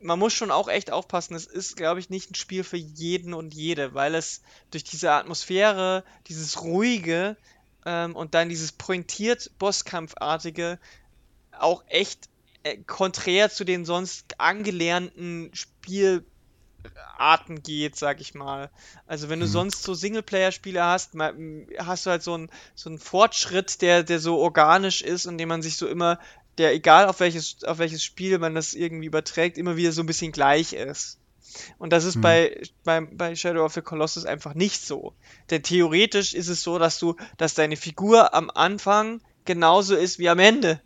man 0.00 0.18
muss 0.18 0.32
schon 0.32 0.50
auch 0.50 0.68
echt 0.68 0.90
aufpassen. 0.90 1.34
Es 1.34 1.46
ist, 1.46 1.76
glaube 1.76 2.00
ich, 2.00 2.10
nicht 2.10 2.30
ein 2.30 2.34
Spiel 2.34 2.64
für 2.64 2.76
jeden 2.76 3.34
und 3.34 3.54
jede, 3.54 3.94
weil 3.94 4.14
es 4.14 4.42
durch 4.70 4.84
diese 4.84 5.12
Atmosphäre, 5.12 6.04
dieses 6.28 6.62
ruhige 6.62 7.36
ähm, 7.84 8.14
und 8.14 8.34
dann 8.34 8.48
dieses 8.48 8.72
pointiert 8.72 9.50
Bosskampfartige 9.58 10.78
auch 11.58 11.84
echt 11.88 12.28
äh, 12.62 12.76
konträr 12.78 13.50
zu 13.50 13.64
den 13.64 13.84
sonst 13.84 14.38
angelernten 14.38 15.50
Spiel 15.54 16.24
Arten 17.18 17.62
geht, 17.62 17.96
sag 17.96 18.20
ich 18.20 18.34
mal. 18.34 18.70
Also 19.06 19.28
wenn 19.28 19.40
du 19.40 19.46
hm. 19.46 19.52
sonst 19.52 19.82
so 19.82 19.94
Singleplayer-Spiele 19.94 20.82
hast, 20.82 21.12
hast 21.78 22.06
du 22.06 22.10
halt 22.10 22.22
so 22.22 22.34
einen 22.34 22.50
so 22.74 22.90
einen 22.90 22.98
Fortschritt, 22.98 23.82
der, 23.82 24.02
der 24.02 24.18
so 24.18 24.38
organisch 24.38 25.02
ist 25.02 25.26
und 25.26 25.38
den 25.38 25.48
man 25.48 25.62
sich 25.62 25.76
so 25.76 25.86
immer, 25.86 26.18
der 26.58 26.72
egal 26.74 27.06
auf 27.06 27.20
welches, 27.20 27.64
auf 27.64 27.78
welches 27.78 28.02
Spiel 28.02 28.38
man 28.38 28.54
das 28.54 28.74
irgendwie 28.74 29.06
überträgt, 29.06 29.58
immer 29.58 29.76
wieder 29.76 29.92
so 29.92 30.02
ein 30.02 30.06
bisschen 30.06 30.32
gleich 30.32 30.72
ist. 30.72 31.18
Und 31.78 31.92
das 31.92 32.04
ist 32.04 32.16
hm. 32.16 32.22
bei, 32.22 32.62
bei, 32.84 33.00
bei 33.00 33.34
Shadow 33.34 33.64
of 33.64 33.72
the 33.72 33.80
Colossus 33.80 34.26
einfach 34.26 34.54
nicht 34.54 34.82
so. 34.82 35.14
Denn 35.50 35.62
theoretisch 35.62 36.34
ist 36.34 36.48
es 36.48 36.62
so, 36.62 36.78
dass 36.78 36.98
du, 36.98 37.16
dass 37.36 37.54
deine 37.54 37.76
Figur 37.76 38.34
am 38.34 38.50
Anfang 38.50 39.20
genauso 39.44 39.94
ist 39.94 40.18
wie 40.18 40.28
am 40.28 40.38
Ende. 40.38 40.80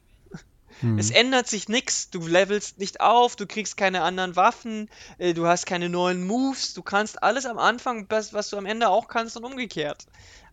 Hm. 0.80 0.98
Es 0.98 1.10
ändert 1.10 1.46
sich 1.46 1.68
nichts. 1.68 2.10
Du 2.10 2.26
levelst 2.26 2.78
nicht 2.78 3.00
auf, 3.00 3.36
du 3.36 3.46
kriegst 3.46 3.76
keine 3.76 4.02
anderen 4.02 4.36
Waffen, 4.36 4.88
äh, 5.18 5.34
du 5.34 5.46
hast 5.46 5.66
keine 5.66 5.88
neuen 5.88 6.26
Moves, 6.26 6.74
du 6.74 6.82
kannst 6.82 7.22
alles 7.22 7.46
am 7.46 7.58
Anfang, 7.58 8.06
was, 8.08 8.32
was 8.32 8.50
du 8.50 8.56
am 8.56 8.66
Ende 8.66 8.88
auch 8.88 9.08
kannst 9.08 9.36
und 9.36 9.44
umgekehrt. 9.44 10.06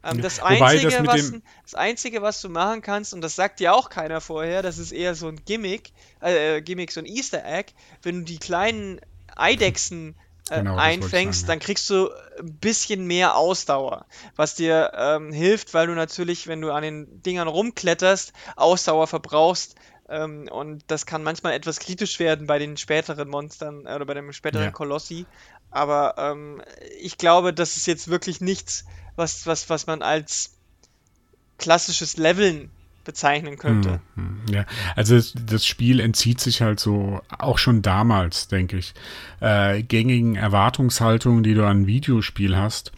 Ähm, 0.04 0.22
das, 0.22 0.40
Einzige, 0.40 0.90
das, 0.90 1.06
was, 1.06 1.34
das 1.64 1.76
Einzige, 1.76 2.22
was 2.22 2.42
du 2.42 2.50
machen 2.50 2.82
kannst, 2.82 3.14
und 3.14 3.22
das 3.22 3.36
sagt 3.36 3.60
dir 3.60 3.74
auch 3.74 3.90
keiner 3.90 4.22
vorher, 4.22 4.62
das 4.62 4.78
ist 4.78 4.92
eher 4.92 5.16
so 5.16 5.28
ein 5.28 5.42
Gimmick, 5.46 5.92
äh, 6.22 6.58
äh 6.58 6.62
Gimmick, 6.62 6.92
so 6.92 7.00
ein 7.00 7.06
Easter 7.06 7.44
Egg, 7.46 7.74
wenn 8.04 8.20
du 8.20 8.26
die 8.26 8.38
kleinen 8.38 9.02
Eidechsen 9.36 10.16
äh, 10.50 10.60
genau, 10.60 10.78
einfängst, 10.78 11.42
sagen, 11.42 11.50
ja. 11.50 11.56
dann 11.56 11.60
kriegst 11.60 11.90
du 11.90 12.10
ein 12.40 12.54
bisschen 12.58 13.06
mehr 13.06 13.36
Ausdauer, 13.36 14.06
was 14.36 14.56
dir 14.56 14.92
ähm, 14.96 15.32
hilft, 15.32 15.74
weil 15.74 15.88
du 15.88 15.94
natürlich, 15.94 16.48
wenn 16.48 16.62
du 16.62 16.72
an 16.72 16.84
den 16.84 17.22
Dingern 17.24 17.48
rumkletterst, 17.48 18.34
Ausdauer 18.56 19.08
verbrauchst, 19.08 19.76
ähm, 20.10 20.48
und 20.50 20.84
das 20.88 21.06
kann 21.06 21.24
manchmal 21.24 21.54
etwas 21.54 21.80
kritisch 21.80 22.20
werden 22.20 22.48
bei 22.48 22.60
den 22.60 22.78
späteren 22.78 23.28
Monstern 23.30 23.86
äh, 23.86 23.94
oder 23.94 24.06
bei 24.06 24.14
dem 24.14 24.32
späteren 24.32 24.66
ja. 24.66 24.72
Kolossi. 24.72 25.26
Aber 25.70 26.16
ähm, 26.18 26.62
ich 27.00 27.18
glaube, 27.18 27.54
das 27.54 27.78
ist 27.78 27.88
jetzt 27.88 28.08
wirklich 28.08 28.40
nichts, 28.40 28.86
was, 29.16 29.46
was, 29.46 29.70
was 29.70 29.86
man 29.88 30.02
als 30.02 30.54
klassisches 31.58 32.18
Leveln 32.18 32.72
bezeichnen 33.08 33.58
könnte. 33.58 34.02
Hm, 34.16 34.42
hm, 34.46 34.54
ja, 34.54 34.66
also 34.96 35.20
das 35.46 35.66
Spiel 35.66 36.00
entzieht 36.00 36.40
sich 36.40 36.62
halt 36.62 36.80
so, 36.80 37.22
auch 37.40 37.58
schon 37.58 37.82
damals, 37.82 38.50
denke 38.50 38.78
ich, 38.78 38.94
äh, 39.40 39.82
gängigen 39.82 40.36
Erwartungshaltungen, 40.36 41.42
die 41.42 41.56
du 41.56 41.66
an 41.66 41.82
ein 41.82 41.88
Videospiel 41.88 42.56
hast. 42.56 42.92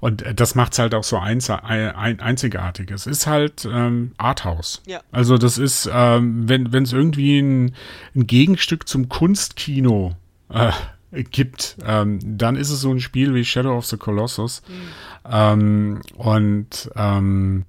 Und 0.00 0.22
das 0.36 0.54
macht 0.54 0.74
es 0.74 0.78
halt 0.78 0.94
auch 0.94 1.02
so 1.02 1.18
einz 1.18 1.48
ein, 1.50 2.20
einzigartig. 2.20 2.90
Es 2.90 3.06
ist 3.06 3.26
halt 3.26 3.64
ähm, 3.64 4.12
Arthouse. 4.18 4.82
Ja. 4.86 5.00
Also 5.10 5.38
das 5.38 5.56
ist, 5.56 5.88
ähm, 5.92 6.48
wenn 6.48 6.82
es 6.82 6.92
irgendwie 6.92 7.40
ein, 7.40 7.74
ein, 8.14 8.26
Gegenstück 8.26 8.86
zum 8.86 9.08
Kunstkino 9.08 10.14
äh, 10.50 10.72
gibt, 11.10 11.78
ähm, 11.84 12.18
dann 12.22 12.56
ist 12.56 12.70
es 12.70 12.82
so 12.82 12.90
ein 12.90 13.00
Spiel 13.00 13.34
wie 13.34 13.44
Shadow 13.44 13.78
of 13.78 13.86
the 13.86 13.96
Colossus. 13.96 14.62
Mhm. 14.68 15.32
Ähm, 15.32 16.00
und 16.16 16.90
ähm, 16.96 17.64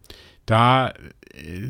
da 0.46 0.94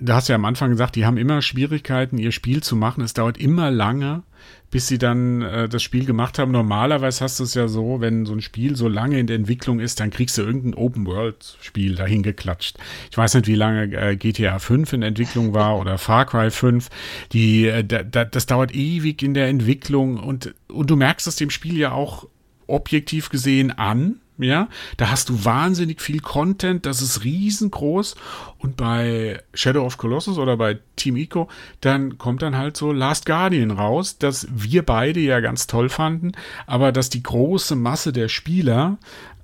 du 0.02 0.14
hast 0.14 0.28
ja 0.28 0.36
am 0.36 0.46
Anfang 0.46 0.70
gesagt, 0.70 0.96
die 0.96 1.06
haben 1.06 1.18
immer 1.18 1.42
Schwierigkeiten, 1.42 2.18
ihr 2.18 2.32
Spiel 2.32 2.62
zu 2.62 2.76
machen. 2.76 3.04
Es 3.04 3.14
dauert 3.14 3.38
immer 3.38 3.72
lange, 3.72 4.24
bis 4.70 4.88
sie 4.88 4.98
dann 4.98 5.42
äh, 5.42 5.68
das 5.68 5.82
Spiel 5.82 6.06
gemacht 6.06 6.38
haben. 6.38 6.52
Normalerweise 6.52 7.24
hast 7.24 7.40
du 7.40 7.44
es 7.44 7.54
ja 7.54 7.68
so, 7.68 8.02
wenn 8.02 8.26
so 8.26 8.34
ein 8.34 8.42
Spiel 8.42 8.76
so 8.76 8.88
lange 8.88 9.20
in 9.20 9.28
der 9.28 9.38
Entwicklung 9.38 9.80
ist, 9.80 10.00
dann 10.00 10.12
kriegst 10.12 10.38
du 10.38 10.44
irgendein 10.44 10.76
Open-World-Spiel 10.76 11.96
dahin 11.96 12.24
geklatscht. 12.24 12.78
Ich 13.10 13.18
weiß 13.18 13.36
nicht, 13.36 13.48
wie 13.48 13.56
lange 13.56 13.96
äh, 13.96 14.16
GTA 14.16 14.60
5 14.60 14.94
in 14.94 15.02
Entwicklung 15.02 15.54
war 15.54 15.80
oder 15.80 15.98
Far 15.98 16.26
Cry 16.26 16.52
5. 16.52 16.90
Die, 17.32 17.68
äh, 17.68 17.84
da, 17.84 18.04
da, 18.04 18.26
das 18.26 18.46
dauert 18.46 18.74
ewig 18.76 19.24
in 19.24 19.34
der 19.34 19.48
Entwicklung 19.48 20.18
und, 20.18 20.54
und 20.68 20.90
du 20.90 20.96
merkst 20.96 21.28
es 21.28 21.38
dem 21.38 21.50
Spiel 21.50 21.78
ja 21.78 21.92
auch 21.92 22.28
objektiv 22.68 23.30
gesehen 23.30 23.72
an 23.72 24.20
ja, 24.38 24.68
da 24.98 25.10
hast 25.10 25.30
du 25.30 25.46
wahnsinnig 25.46 26.02
viel 26.02 26.20
Content, 26.20 26.86
das 26.86 27.02
ist 27.02 27.24
riesengroß. 27.24 28.16
Und 28.58 28.78
bei 28.78 29.42
Shadow 29.54 29.86
of 29.86 29.98
Colossus 29.98 30.38
oder 30.38 30.58
bei 30.58 30.80
Team 30.96 31.16
Ico, 31.16 31.50
dann 31.82 32.18
kommt 32.18 32.42
dann 32.42 32.58
halt 32.58 32.78
so 32.78 32.92
Last 32.92 33.26
Guardian 33.26 33.72
raus, 33.72 34.18
das 34.18 34.48
wir 34.52 34.84
beide 34.84 35.20
ja 35.20 35.40
ganz 35.40 35.68
toll 35.68 35.90
fanden, 35.90 36.32
aber 36.68 36.92
dass 36.92 37.10
die 37.10 37.24
große 37.24 37.76
Masse 37.76 38.12
der 38.12 38.28
Spieler 38.28 38.98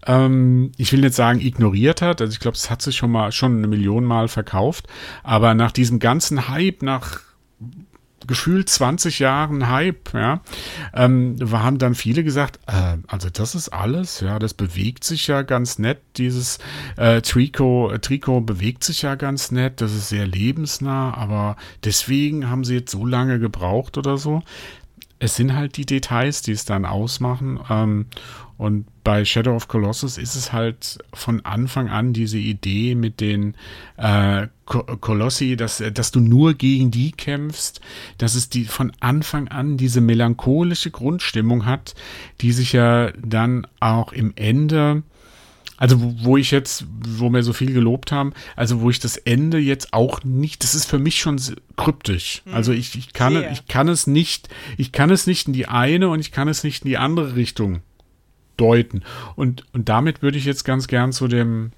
ähm, 0.08 0.72
ich 0.78 0.92
will 0.92 1.02
nicht 1.02 1.14
sagen 1.14 1.40
ignoriert 1.40 2.02
hat, 2.02 2.22
also 2.22 2.34
ich 2.34 2.40
glaube, 2.40 2.56
es 2.56 2.70
hat 2.72 2.82
sich 2.82 2.98
schon 2.98 3.12
mal 3.12 3.32
schon 3.32 3.58
eine 3.58 3.68
Million 3.68 4.04
Mal 4.04 4.28
verkauft, 4.28 4.88
aber 5.24 5.54
nach 5.54 5.72
diesem 5.72 6.00
ganzen 6.00 6.50
Hype, 6.50 6.82
nach 6.82 7.20
gefühlt 8.28 8.70
20 8.70 9.20
Jahren 9.20 9.70
Hype, 9.70 10.14
ja, 10.14 10.42
ähm, 10.94 11.38
haben 11.52 11.78
dann 11.78 11.96
viele 11.96 12.24
gesagt, 12.24 12.60
äh, 12.68 12.98
also 13.08 13.30
das 13.30 13.56
ist 13.56 13.70
alles, 13.70 14.20
ja, 14.20 14.40
das 14.40 14.54
bewegt 14.54 15.04
sich 15.04 15.28
ja 15.28 15.42
ganz 15.42 15.80
nett, 15.80 16.00
dieses 16.18 16.60
äh, 16.98 17.22
Trikot, 17.22 17.92
äh, 17.92 18.00
Trikot 18.00 18.42
bewegt 18.42 18.84
sich 18.84 19.02
ja 19.02 19.16
ganz 19.16 19.52
nett, 19.52 19.82
das 19.82 19.94
ist 19.94 20.10
sehr 20.10 20.28
lebensnah, 20.28 21.14
aber 21.16 21.56
deswegen 21.84 22.50
haben 22.50 22.64
sie 22.64 22.76
jetzt 22.76 22.92
so 22.92 23.06
lange 23.06 23.40
gebraucht 23.40 23.98
oder 23.98 24.18
so. 24.18 24.44
Es 25.20 25.36
sind 25.36 25.54
halt 25.54 25.78
die 25.78 25.86
Details, 25.86 26.42
die 26.42 26.52
es 26.52 26.66
dann 26.66 26.84
ausmachen. 26.84 27.60
Ähm, 27.70 28.08
und 28.58 28.86
bei 29.04 29.26
Shadow 29.26 29.56
of 29.56 29.68
Colossus 29.68 30.20
ist 30.20 30.36
es 30.36 30.54
halt 30.54 31.00
von 31.14 31.44
Anfang 31.46 31.90
an 31.90 32.14
diese 32.14 32.38
Idee 32.38 32.94
mit 32.94 33.20
den 33.20 33.56
äh, 33.98 34.48
Kolossi, 34.72 35.58
dass, 35.58 35.84
dass 35.94 36.12
du 36.12 36.20
nur 36.22 36.54
gegen 36.54 36.92
die 36.92 37.12
kämpfst, 37.12 37.82
dass 38.18 38.36
es 38.36 38.50
die 38.50 38.66
von 38.66 38.92
Anfang 39.00 39.50
an 39.50 39.78
diese 39.78 40.02
melancholische 40.02 40.92
Grundstimmung 40.92 41.66
hat, 41.66 41.94
die 42.40 42.54
sich 42.54 42.72
ja 42.72 43.12
dann 43.22 43.68
auch 43.80 44.14
im 44.14 44.34
Ende 44.36 45.04
also 45.82 45.98
wo, 46.00 46.38
ich 46.38 46.52
jetzt, 46.52 46.86
wo 47.08 47.32
wir 47.32 47.42
so 47.42 47.54
viel 47.54 47.74
gelobt 47.74 48.12
haben, 48.12 48.34
also 48.56 48.82
wo 48.82 48.92
ich 48.92 49.00
das 49.00 49.18
Ende 49.18 49.58
jetzt 49.58 49.94
auch 49.94 50.24
nicht, 50.24 50.64
das 50.64 50.76
ist 50.76 50.86
für 50.86 51.00
mich 51.00 51.20
schon 51.20 51.42
kryptisch. 51.76 52.44
Hm. 52.46 52.54
Also 52.54 52.72
ich, 52.72 52.96
ich 52.96 53.14
kann, 53.14 53.34
yeah. 53.34 53.52
ich 53.52 53.66
kann 53.66 53.88
es 53.88 54.06
nicht, 54.06 54.48
ich 54.78 54.92
kann 54.92 55.10
es 55.10 55.26
nicht 55.26 55.48
in 55.48 55.54
die 55.54 55.66
eine 55.66 56.10
und 56.10 56.20
ich 56.20 56.32
kann 56.32 56.48
es 56.48 56.64
nicht 56.64 56.84
in 56.84 56.90
die 56.90 57.00
andere 57.00 57.36
Richtung 57.36 57.82
deuten. 58.58 59.02
Und, 59.36 59.64
und 59.74 59.90
damit 59.90 60.22
würde 60.22 60.38
ich 60.38 60.46
jetzt 60.46 60.66
ganz 60.66 60.86
gern 60.86 61.14
zu 61.14 61.28
dem 61.28 61.72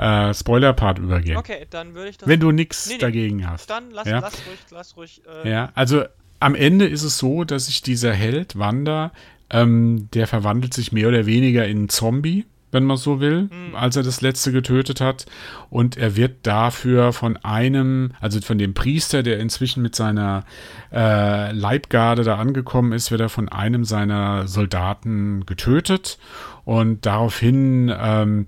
äh, 0.00 0.32
Spoiler-Part 0.32 0.98
übergehen. 0.98 1.36
Okay, 1.36 1.66
dann 1.68 1.94
würde 1.94 2.10
ich 2.10 2.18
das. 2.18 2.28
Wenn 2.28 2.40
du 2.40 2.50
nichts 2.50 2.88
nee, 2.88 2.94
nee, 2.94 3.00
dagegen 3.00 3.48
hast. 3.48 3.68
Dann 3.68 3.90
lass, 3.90 4.08
ja? 4.08 4.20
lass 4.20 4.34
ruhig, 4.34 4.58
lass 4.70 4.96
ruhig. 4.96 5.22
Äh 5.44 5.50
ja, 5.50 5.72
also 5.74 6.04
am 6.40 6.54
Ende 6.54 6.86
ist 6.86 7.02
es 7.02 7.18
so, 7.18 7.44
dass 7.44 7.66
sich 7.66 7.82
dieser 7.82 8.12
Held, 8.12 8.58
Wanda, 8.58 9.12
ähm, 9.50 10.08
der 10.14 10.26
verwandelt 10.26 10.72
sich 10.72 10.90
mehr 10.90 11.08
oder 11.08 11.26
weniger 11.26 11.66
in 11.66 11.78
einen 11.78 11.88
Zombie 11.90 12.46
wenn 12.72 12.84
man 12.84 12.96
so 12.96 13.20
will, 13.20 13.42
mhm. 13.42 13.74
als 13.74 13.96
er 13.96 14.02
das 14.02 14.20
letzte 14.20 14.52
getötet 14.52 15.00
hat. 15.00 15.26
Und 15.70 15.96
er 15.96 16.16
wird 16.16 16.46
dafür 16.46 17.12
von 17.12 17.36
einem, 17.38 18.12
also 18.20 18.40
von 18.40 18.58
dem 18.58 18.74
Priester, 18.74 19.22
der 19.22 19.38
inzwischen 19.38 19.82
mit 19.82 19.94
seiner 19.96 20.44
äh, 20.92 21.52
Leibgarde 21.52 22.22
da 22.22 22.36
angekommen 22.36 22.92
ist, 22.92 23.10
wird 23.10 23.20
er 23.20 23.28
von 23.28 23.48
einem 23.48 23.84
seiner 23.84 24.46
Soldaten 24.46 25.46
getötet. 25.46 26.18
Und 26.64 27.06
daraufhin 27.06 27.92
ähm, 27.96 28.46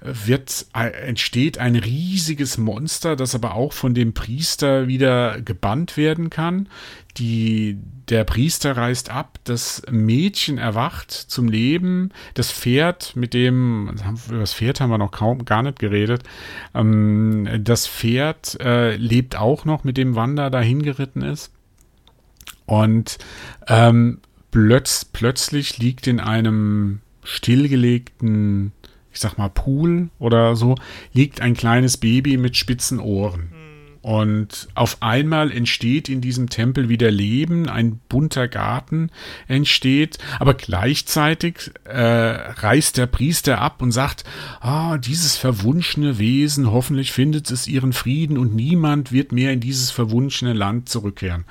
wird, 0.00 0.66
äh, 0.74 0.90
entsteht 0.90 1.58
ein 1.58 1.76
riesiges 1.76 2.58
Monster, 2.58 3.16
das 3.16 3.34
aber 3.34 3.54
auch 3.54 3.72
von 3.72 3.94
dem 3.94 4.12
Priester 4.12 4.86
wieder 4.86 5.40
gebannt 5.40 5.96
werden 5.96 6.30
kann. 6.30 6.68
Die, 7.16 7.78
der 8.08 8.24
Priester 8.24 8.76
reist 8.76 9.10
ab, 9.10 9.38
das 9.44 9.82
Mädchen 9.90 10.58
erwacht 10.58 11.12
zum 11.12 11.48
Leben, 11.48 12.10
das 12.34 12.52
Pferd, 12.52 13.14
mit 13.16 13.34
dem, 13.34 13.94
über 14.28 14.40
das 14.40 14.54
Pferd 14.54 14.80
haben 14.80 14.90
wir 14.90 14.98
noch 14.98 15.12
kaum 15.12 15.44
gar 15.44 15.62
nicht 15.62 15.78
geredet, 15.78 16.22
ähm, 16.74 17.48
das 17.60 17.86
Pferd 17.86 18.60
äh, 18.60 18.96
lebt 18.96 19.36
auch 19.36 19.64
noch, 19.64 19.84
mit 19.84 19.96
dem 19.96 20.16
Wanda 20.16 20.50
dahin 20.50 20.82
geritten 20.82 21.22
ist. 21.22 21.50
Und 22.66 23.18
ähm, 23.68 24.20
plötz, 24.50 25.04
plötzlich 25.04 25.78
liegt 25.78 26.06
in 26.06 26.20
einem 26.20 27.00
stillgelegten, 27.24 28.72
ich 29.12 29.20
sag 29.20 29.36
mal, 29.38 29.50
Pool 29.50 30.10
oder 30.18 30.56
so, 30.56 30.76
liegt 31.12 31.40
ein 31.40 31.54
kleines 31.54 31.96
Baby 31.96 32.36
mit 32.36 32.56
spitzen 32.56 33.00
Ohren. 33.00 33.50
Und 34.04 34.68
auf 34.74 34.98
einmal 35.00 35.50
entsteht 35.50 36.10
in 36.10 36.20
diesem 36.20 36.50
Tempel 36.50 36.90
wieder 36.90 37.10
Leben, 37.10 37.70
ein 37.70 38.00
bunter 38.10 38.48
Garten 38.48 39.08
entsteht, 39.48 40.18
aber 40.38 40.52
gleichzeitig 40.52 41.70
äh, 41.84 42.02
reißt 42.02 42.98
der 42.98 43.06
Priester 43.06 43.62
ab 43.62 43.80
und 43.80 43.92
sagt, 43.92 44.24
ah, 44.60 44.98
dieses 44.98 45.38
verwunschene 45.38 46.18
Wesen, 46.18 46.70
hoffentlich 46.70 47.12
findet 47.12 47.50
es 47.50 47.66
ihren 47.66 47.94
Frieden 47.94 48.36
und 48.36 48.54
niemand 48.54 49.10
wird 49.10 49.32
mehr 49.32 49.54
in 49.54 49.60
dieses 49.60 49.90
verwunschene 49.90 50.52
Land 50.52 50.90
zurückkehren. 50.90 51.46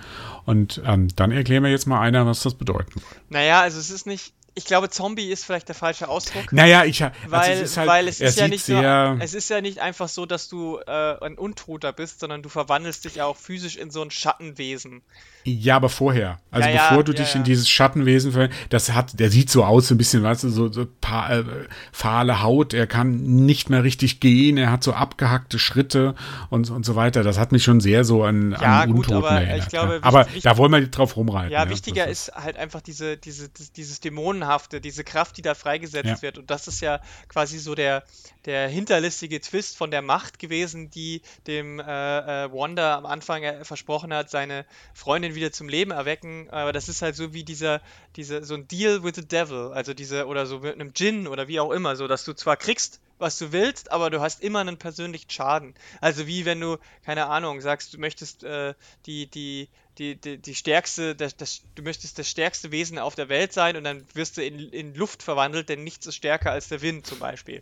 Und 0.45 0.79
ähm, 0.85 1.07
dann 1.15 1.31
erklären 1.31 1.63
wir 1.63 1.71
jetzt 1.71 1.87
mal 1.87 2.01
einer, 2.01 2.27
was 2.27 2.43
das 2.43 2.53
bedeuten 2.53 2.99
soll. 2.99 3.17
Naja, 3.29 3.61
also 3.61 3.79
es 3.79 3.89
ist 3.89 4.05
nicht, 4.05 4.31
ich 4.55 4.65
glaube, 4.65 4.89
Zombie 4.89 5.31
ist 5.31 5.45
vielleicht 5.45 5.67
der 5.67 5.75
falsche 5.75 6.07
Ausdruck. 6.07 6.51
Naja, 6.51 6.85
ich 6.85 7.03
also 7.03 7.15
weil, 7.27 7.51
es 7.53 7.61
ist 7.61 7.77
halt, 7.77 7.89
weil 7.89 8.07
es 8.07 8.19
ist 8.19 8.37
ja 8.37 8.47
nicht 8.47 8.69
nur, 8.69 9.17
es 9.19 9.33
ist 9.33 9.49
ja 9.49 9.61
nicht 9.61 9.79
einfach 9.79 10.07
so, 10.07 10.25
dass 10.25 10.47
du 10.47 10.77
äh, 10.85 10.91
ein 11.21 11.37
Untoter 11.37 11.91
bist, 11.93 12.19
sondern 12.19 12.43
du 12.43 12.49
verwandelst 12.49 13.05
dich 13.05 13.15
ja 13.15 13.25
auch 13.25 13.37
physisch 13.37 13.77
in 13.77 13.89
so 13.89 14.01
ein 14.01 14.11
Schattenwesen. 14.11 15.01
Ja, 15.45 15.75
aber 15.75 15.89
vorher. 15.89 16.39
Also 16.51 16.69
ja, 16.69 16.75
bevor 16.75 16.97
ja, 16.97 17.03
du 17.03 17.11
ja, 17.13 17.17
dich 17.19 17.35
in 17.35 17.43
dieses 17.43 17.69
Schattenwesen 17.69 18.49
das 18.69 18.91
hat, 18.91 19.19
der 19.19 19.29
sieht 19.29 19.49
so 19.49 19.65
aus, 19.65 19.87
so 19.87 19.95
ein 19.95 19.97
bisschen, 19.97 20.23
weißt 20.23 20.43
du, 20.43 20.49
so, 20.49 20.71
so 20.71 20.85
paar, 21.01 21.31
äh, 21.31 21.43
fahle 21.91 22.41
Haut, 22.41 22.73
er 22.73 22.87
kann 22.87 23.21
nicht 23.45 23.69
mehr 23.69 23.83
richtig 23.83 24.19
gehen, 24.19 24.57
er 24.57 24.71
hat 24.71 24.83
so 24.83 24.93
abgehackte 24.93 25.59
Schritte 25.59 26.15
und, 26.49 26.69
und 26.69 26.85
so 26.85 26.95
weiter. 26.95 27.23
Das 27.23 27.37
hat 27.37 27.51
mich 27.51 27.63
schon 27.63 27.81
sehr 27.81 28.03
so 28.03 28.23
an, 28.23 28.53
an 28.53 28.91
gut, 28.91 29.07
Untoten 29.07 29.25
aber 29.25 29.41
erinnert. 29.41 29.69
Glaube, 29.69 29.99
aber 30.01 30.25
wichtig, 30.27 30.43
da 30.43 30.57
wollen 30.57 30.71
wir 30.71 30.87
drauf 30.87 31.17
rumreiten. 31.17 31.51
Ja, 31.51 31.69
wichtiger 31.69 32.07
ist 32.07 32.31
halt 32.33 32.55
einfach 32.55 32.81
diese, 32.81 33.17
diese, 33.17 33.49
dieses 33.49 33.99
Dämonenhafte, 33.99 34.79
diese 34.79 35.03
Kraft, 35.03 35.37
die 35.37 35.41
da 35.41 35.55
freigesetzt 35.55 36.21
wird. 36.21 36.37
Und 36.37 36.49
das 36.49 36.67
ist 36.67 36.81
ja 36.81 36.99
quasi 37.27 37.59
so 37.59 37.75
der, 37.75 38.03
der 38.45 38.67
hinterlistige 38.67 39.41
Twist 39.41 39.77
von 39.77 39.91
der 39.91 40.01
Macht 40.01 40.39
gewesen, 40.39 40.89
die 40.89 41.21
dem 41.47 41.79
äh, 41.79 41.83
äh, 41.83 42.51
Wanda 42.51 42.97
am 42.97 43.05
Anfang 43.05 43.43
äh, 43.43 43.65
versprochen 43.65 44.13
hat, 44.13 44.29
seine 44.29 44.65
Freundin 44.93 45.32
wieder 45.35 45.51
zum 45.51 45.69
Leben 45.69 45.91
erwecken. 45.91 46.49
Aber 46.49 46.73
das 46.73 46.89
ist 46.89 47.01
halt 47.01 47.15
so 47.15 47.33
wie 47.33 47.43
dieser, 47.43 47.81
diese, 48.15 48.43
so 48.43 48.55
ein 48.55 48.67
Deal 48.67 49.03
with 49.03 49.13
the 49.15 49.27
Devil, 49.27 49.71
also 49.73 49.93
diese, 49.93 50.27
oder 50.27 50.45
so 50.45 50.59
mit 50.59 50.73
einem 50.73 50.93
Djinn 50.93 51.27
oder 51.27 51.47
wie 51.47 51.59
auch 51.59 51.71
immer, 51.71 51.95
so 51.95 52.07
dass 52.07 52.23
du 52.25 52.33
zwar 52.33 52.57
kriegst, 52.57 52.99
was 53.19 53.37
du 53.37 53.51
willst, 53.51 53.91
aber 53.91 54.09
du 54.09 54.21
hast 54.21 54.41
immer 54.41 54.59
einen 54.59 54.77
persönlichen 54.77 55.29
Schaden. 55.29 55.73
Also 56.01 56.27
wie 56.27 56.45
wenn 56.45 56.59
du, 56.59 56.77
keine 57.05 57.27
Ahnung, 57.27 57.61
sagst, 57.61 57.93
du 57.93 57.99
möchtest 57.99 58.43
äh, 58.43 58.73
die, 59.05 59.27
die, 59.27 59.69
die, 59.97 60.15
die, 60.15 60.37
die 60.37 60.55
stärkste, 60.55 61.15
das, 61.15 61.37
das, 61.37 61.61
du 61.75 61.83
möchtest 61.83 62.17
das 62.17 62.29
stärkste 62.29 62.71
Wesen 62.71 62.97
auf 62.97 63.15
der 63.15 63.29
Welt 63.29 63.53
sein 63.53 63.77
und 63.77 63.83
dann 63.83 64.05
wirst 64.13 64.37
du 64.37 64.43
in, 64.43 64.59
in 64.69 64.95
Luft 64.95 65.21
verwandelt, 65.21 65.69
denn 65.69 65.83
nichts 65.83 66.07
ist 66.07 66.15
stärker 66.15 66.51
als 66.51 66.69
der 66.69 66.81
Wind 66.81 67.05
zum 67.05 67.19
Beispiel. 67.19 67.61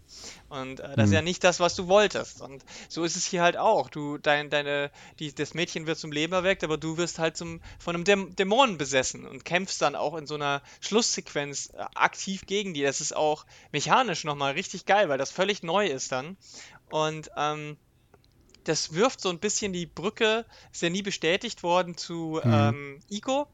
Und 0.50 0.80
äh, 0.80 0.84
das 0.84 0.98
mhm. 0.98 1.04
ist 1.04 1.12
ja 1.14 1.22
nicht 1.22 1.44
das, 1.44 1.60
was 1.60 1.76
du 1.76 1.88
wolltest. 1.88 2.42
Und 2.42 2.64
so 2.88 3.04
ist 3.04 3.16
es 3.16 3.26
hier 3.26 3.42
halt 3.42 3.58
auch. 3.58 3.90
Du, 3.90 4.18
dein, 4.18 4.50
deine, 4.50 4.92
die, 5.20 5.34
das 5.34 5.54
Mädchen 5.54 5.88
wird 5.88 5.98
zum 5.98 6.12
Leben 6.12 6.34
erweckt, 6.34 6.64
aber 6.64 6.78
du 6.78 6.98
wirst 6.98 7.20
halt 7.20 7.36
zum, 7.36 7.62
von 7.80 7.96
einem 7.96 8.06
Däm 8.06 8.36
Dämonen 8.36 8.78
besessen 8.78 9.28
und 9.28 9.44
kämpfst 9.44 9.82
dann 9.82 9.96
auch 9.96 10.16
in 10.16 10.26
so 10.26 10.36
einer 10.36 10.62
Schlusssequenz 10.80 11.72
äh, 11.74 11.84
aktiv 11.96 12.46
gegen 12.46 12.74
die. 12.74 12.84
Das 12.84 13.02
ist 13.02 13.16
auch 13.16 13.46
mechanisch 13.72 14.24
nochmal 14.24 14.54
richtig 14.54 14.86
geil, 14.86 15.10
weil 15.10 15.18
das 15.18 15.32
völlig 15.32 15.64
neu 15.64 15.88
ist 15.88 16.12
dann. 16.12 16.38
Und 16.90 17.30
ähm, 17.36 17.78
das 18.64 18.94
wirft 18.94 19.22
so 19.22 19.30
ein 19.30 19.40
bisschen 19.40 19.74
die 19.74 19.86
Brücke, 19.86 20.46
ist 20.72 20.82
ja 20.82 20.90
nie 20.90 21.02
bestätigt 21.02 21.64
worden 21.64 21.98
zu 21.98 22.40
mhm. 22.44 22.54
ähm, 22.54 23.00
Ico, 23.10 23.48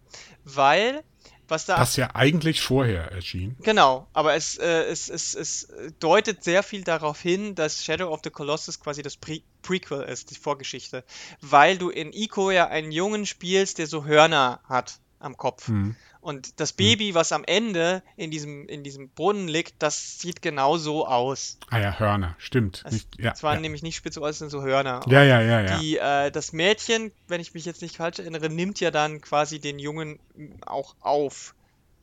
weil 0.44 1.04
was 1.48 1.66
da. 1.66 1.78
Das 1.78 1.96
ja 1.96 2.14
eigentlich 2.14 2.62
vorher 2.62 3.12
erschien. 3.12 3.56
Genau, 3.62 4.08
aber 4.14 4.36
es, 4.36 4.58
äh, 4.58 4.84
es, 4.84 5.10
es, 5.10 5.34
es 5.34 5.68
deutet 6.00 6.44
sehr 6.44 6.64
viel 6.64 6.84
darauf 6.84 7.22
hin, 7.22 7.56
dass 7.56 7.84
Shadow 7.84 8.12
of 8.12 8.22
the 8.24 8.30
Colossus 8.30 8.80
quasi 8.80 9.02
das 9.02 9.18
Pre 9.18 9.42
Prequel 9.62 10.04
ist, 10.04 10.32
die 10.32 10.36
Vorgeschichte. 10.36 11.04
Weil 11.42 11.78
du 11.78 11.90
in 11.90 12.14
Ico 12.14 12.52
ja 12.52 12.68
einen 12.68 12.92
Jungen 12.92 13.26
spielst, 13.26 13.80
der 13.80 13.88
so 13.88 14.06
Hörner 14.06 14.62
hat 14.68 15.00
am 15.20 15.36
Kopf. 15.36 15.68
Mhm. 15.68 15.96
Und 16.28 16.60
das 16.60 16.72
hm. 16.72 16.76
Baby, 16.76 17.16
was 17.16 17.32
am 17.32 17.46
Ende 17.46 18.04
in 18.18 18.32
diesem, 18.32 18.68
in 18.68 18.84
diesem 18.84 19.08
Brunnen 19.08 19.48
liegt, 19.48 19.76
das 19.80 20.20
sieht 20.20 20.42
genau 20.42 20.76
so 20.76 21.08
aus. 21.08 21.58
Ah 21.70 21.80
ja, 21.80 21.98
Hörner, 21.98 22.36
stimmt. 22.38 22.84
Es, 22.86 22.92
nicht, 22.92 23.08
ja, 23.18 23.34
waren 23.44 23.56
ja. 23.56 23.62
nämlich 23.62 23.82
nicht 23.82 23.96
spitze 23.96 24.20
Ohren, 24.20 24.34
sind 24.34 24.50
so 24.50 24.62
Hörner. 24.62 25.00
Ja, 25.08 25.24
ja, 25.24 25.40
ja, 25.40 25.62
ja. 25.62 25.80
Die, 25.80 25.98
äh, 25.98 26.30
das 26.30 26.52
Mädchen, 26.52 27.14
wenn 27.30 27.40
ich 27.40 27.54
mich 27.54 27.64
jetzt 27.64 27.82
nicht 27.82 27.96
falsch 27.96 28.20
erinnere, 28.20 28.50
nimmt 28.50 28.82
ja 28.82 28.92
dann 28.92 29.22
quasi 29.22 29.60
den 29.60 29.80
Jungen 29.80 30.20
auch 30.66 30.96
auf. 31.00 31.56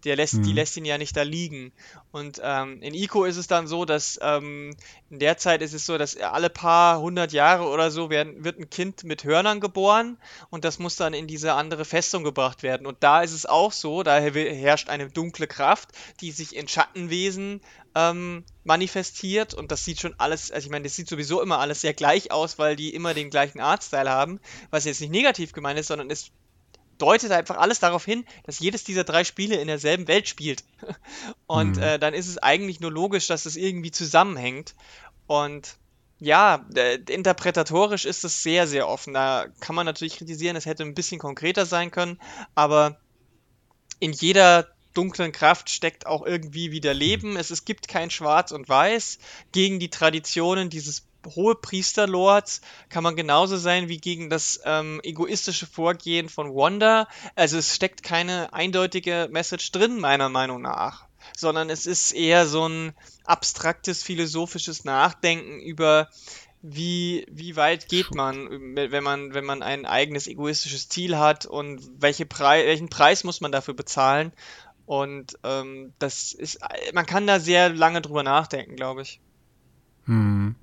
Der 0.04 0.16
lässt, 0.16 0.34
mhm. 0.34 0.42
Die 0.42 0.52
lässt 0.52 0.76
ihn 0.76 0.84
ja 0.84 0.98
nicht 0.98 1.16
da 1.16 1.22
liegen. 1.22 1.72
Und 2.12 2.40
ähm, 2.42 2.82
in 2.82 2.94
Ico 2.94 3.24
ist 3.24 3.36
es 3.36 3.46
dann 3.46 3.66
so, 3.66 3.84
dass 3.84 4.18
ähm, 4.22 4.76
in 5.10 5.18
der 5.18 5.38
Zeit 5.38 5.62
ist 5.62 5.74
es 5.74 5.86
so, 5.86 5.98
dass 5.98 6.16
alle 6.16 6.50
paar 6.50 7.00
hundert 7.00 7.32
Jahre 7.32 7.64
oder 7.68 7.90
so 7.90 8.10
werden, 8.10 8.44
wird 8.44 8.58
ein 8.58 8.70
Kind 8.70 9.04
mit 9.04 9.24
Hörnern 9.24 9.60
geboren 9.60 10.18
und 10.50 10.64
das 10.64 10.78
muss 10.78 10.96
dann 10.96 11.14
in 11.14 11.26
diese 11.26 11.54
andere 11.54 11.84
Festung 11.84 12.24
gebracht 12.24 12.62
werden. 12.62 12.86
Und 12.86 12.98
da 13.02 13.22
ist 13.22 13.32
es 13.32 13.46
auch 13.46 13.72
so, 13.72 14.02
da 14.02 14.18
herrscht 14.18 14.88
eine 14.88 15.10
dunkle 15.10 15.46
Kraft, 15.46 15.90
die 16.20 16.32
sich 16.32 16.54
in 16.54 16.68
Schattenwesen 16.68 17.60
ähm, 17.94 18.44
manifestiert 18.64 19.54
und 19.54 19.70
das 19.70 19.84
sieht 19.84 20.00
schon 20.00 20.14
alles, 20.18 20.50
also 20.50 20.66
ich 20.66 20.70
meine, 20.70 20.84
das 20.84 20.96
sieht 20.96 21.08
sowieso 21.08 21.40
immer 21.40 21.58
alles 21.58 21.80
sehr 21.80 21.94
gleich 21.94 22.30
aus, 22.32 22.58
weil 22.58 22.76
die 22.76 22.94
immer 22.94 23.14
den 23.14 23.30
gleichen 23.30 23.60
Artstyle 23.60 24.10
haben, 24.10 24.40
was 24.70 24.84
jetzt 24.84 25.00
nicht 25.00 25.10
negativ 25.10 25.52
gemeint 25.52 25.78
ist, 25.78 25.88
sondern 25.88 26.10
es 26.10 26.30
deutet 26.98 27.32
einfach 27.32 27.56
alles 27.56 27.80
darauf 27.80 28.04
hin, 28.04 28.24
dass 28.44 28.58
jedes 28.58 28.84
dieser 28.84 29.04
drei 29.04 29.24
Spiele 29.24 29.56
in 29.56 29.66
derselben 29.66 30.08
Welt 30.08 30.28
spielt. 30.28 30.64
Und 31.46 31.76
mhm. 31.76 31.82
äh, 31.82 31.98
dann 31.98 32.14
ist 32.14 32.28
es 32.28 32.38
eigentlich 32.38 32.80
nur 32.80 32.92
logisch, 32.92 33.26
dass 33.26 33.46
es 33.46 33.56
irgendwie 33.56 33.90
zusammenhängt. 33.90 34.74
Und 35.26 35.76
ja, 36.20 36.64
äh, 36.74 36.96
interpretatorisch 37.08 38.04
ist 38.04 38.24
es 38.24 38.42
sehr, 38.42 38.66
sehr 38.66 38.88
offen. 38.88 39.14
Da 39.14 39.46
kann 39.60 39.74
man 39.74 39.86
natürlich 39.86 40.16
kritisieren, 40.16 40.56
es 40.56 40.66
hätte 40.66 40.82
ein 40.82 40.94
bisschen 40.94 41.18
konkreter 41.18 41.66
sein 41.66 41.90
können, 41.90 42.20
aber 42.54 42.98
in 44.00 44.12
jeder 44.12 44.68
dunklen 44.94 45.32
Kraft 45.32 45.70
steckt 45.70 46.06
auch 46.06 46.24
irgendwie 46.24 46.70
wieder 46.70 46.94
Leben. 46.94 47.36
Es, 47.36 47.50
es 47.50 47.64
gibt 47.64 47.88
kein 47.88 48.10
Schwarz 48.10 48.52
und 48.52 48.68
Weiß 48.68 49.18
gegen 49.52 49.80
die 49.80 49.90
Traditionen 49.90 50.70
dieses 50.70 51.06
hohe 51.26 51.54
Priesterlords 51.54 52.60
kann 52.88 53.02
man 53.02 53.16
genauso 53.16 53.56
sein 53.56 53.88
wie 53.88 53.98
gegen 53.98 54.30
das 54.30 54.60
ähm, 54.64 55.00
egoistische 55.02 55.66
Vorgehen 55.66 56.28
von 56.28 56.54
Wanda. 56.54 57.08
Also 57.34 57.58
es 57.58 57.74
steckt 57.74 58.02
keine 58.02 58.52
eindeutige 58.52 59.28
Message 59.30 59.72
drin, 59.72 60.00
meiner 60.00 60.28
Meinung 60.28 60.62
nach. 60.62 61.06
Sondern 61.36 61.70
es 61.70 61.86
ist 61.86 62.12
eher 62.12 62.46
so 62.46 62.68
ein 62.68 62.92
abstraktes 63.24 64.02
philosophisches 64.02 64.84
Nachdenken 64.84 65.58
über 65.60 66.08
wie, 66.66 67.26
wie 67.30 67.56
weit 67.56 67.88
geht 67.88 68.14
man, 68.14 68.48
wenn 68.74 69.04
man, 69.04 69.34
wenn 69.34 69.44
man 69.44 69.62
ein 69.62 69.84
eigenes 69.84 70.26
egoistisches 70.26 70.88
Ziel 70.88 71.18
hat 71.18 71.44
und 71.44 71.82
welche 71.98 72.24
Pre 72.24 72.64
welchen 72.64 72.88
Preis 72.88 73.22
muss 73.22 73.42
man 73.42 73.52
dafür 73.52 73.74
bezahlen. 73.74 74.32
Und 74.86 75.38
ähm, 75.44 75.92
das 75.98 76.32
ist, 76.32 76.60
man 76.94 77.04
kann 77.04 77.26
da 77.26 77.38
sehr 77.38 77.68
lange 77.68 78.00
drüber 78.00 78.22
nachdenken, 78.22 78.76
glaube 78.76 79.02
ich. 79.02 79.20
Hm. 80.06 80.54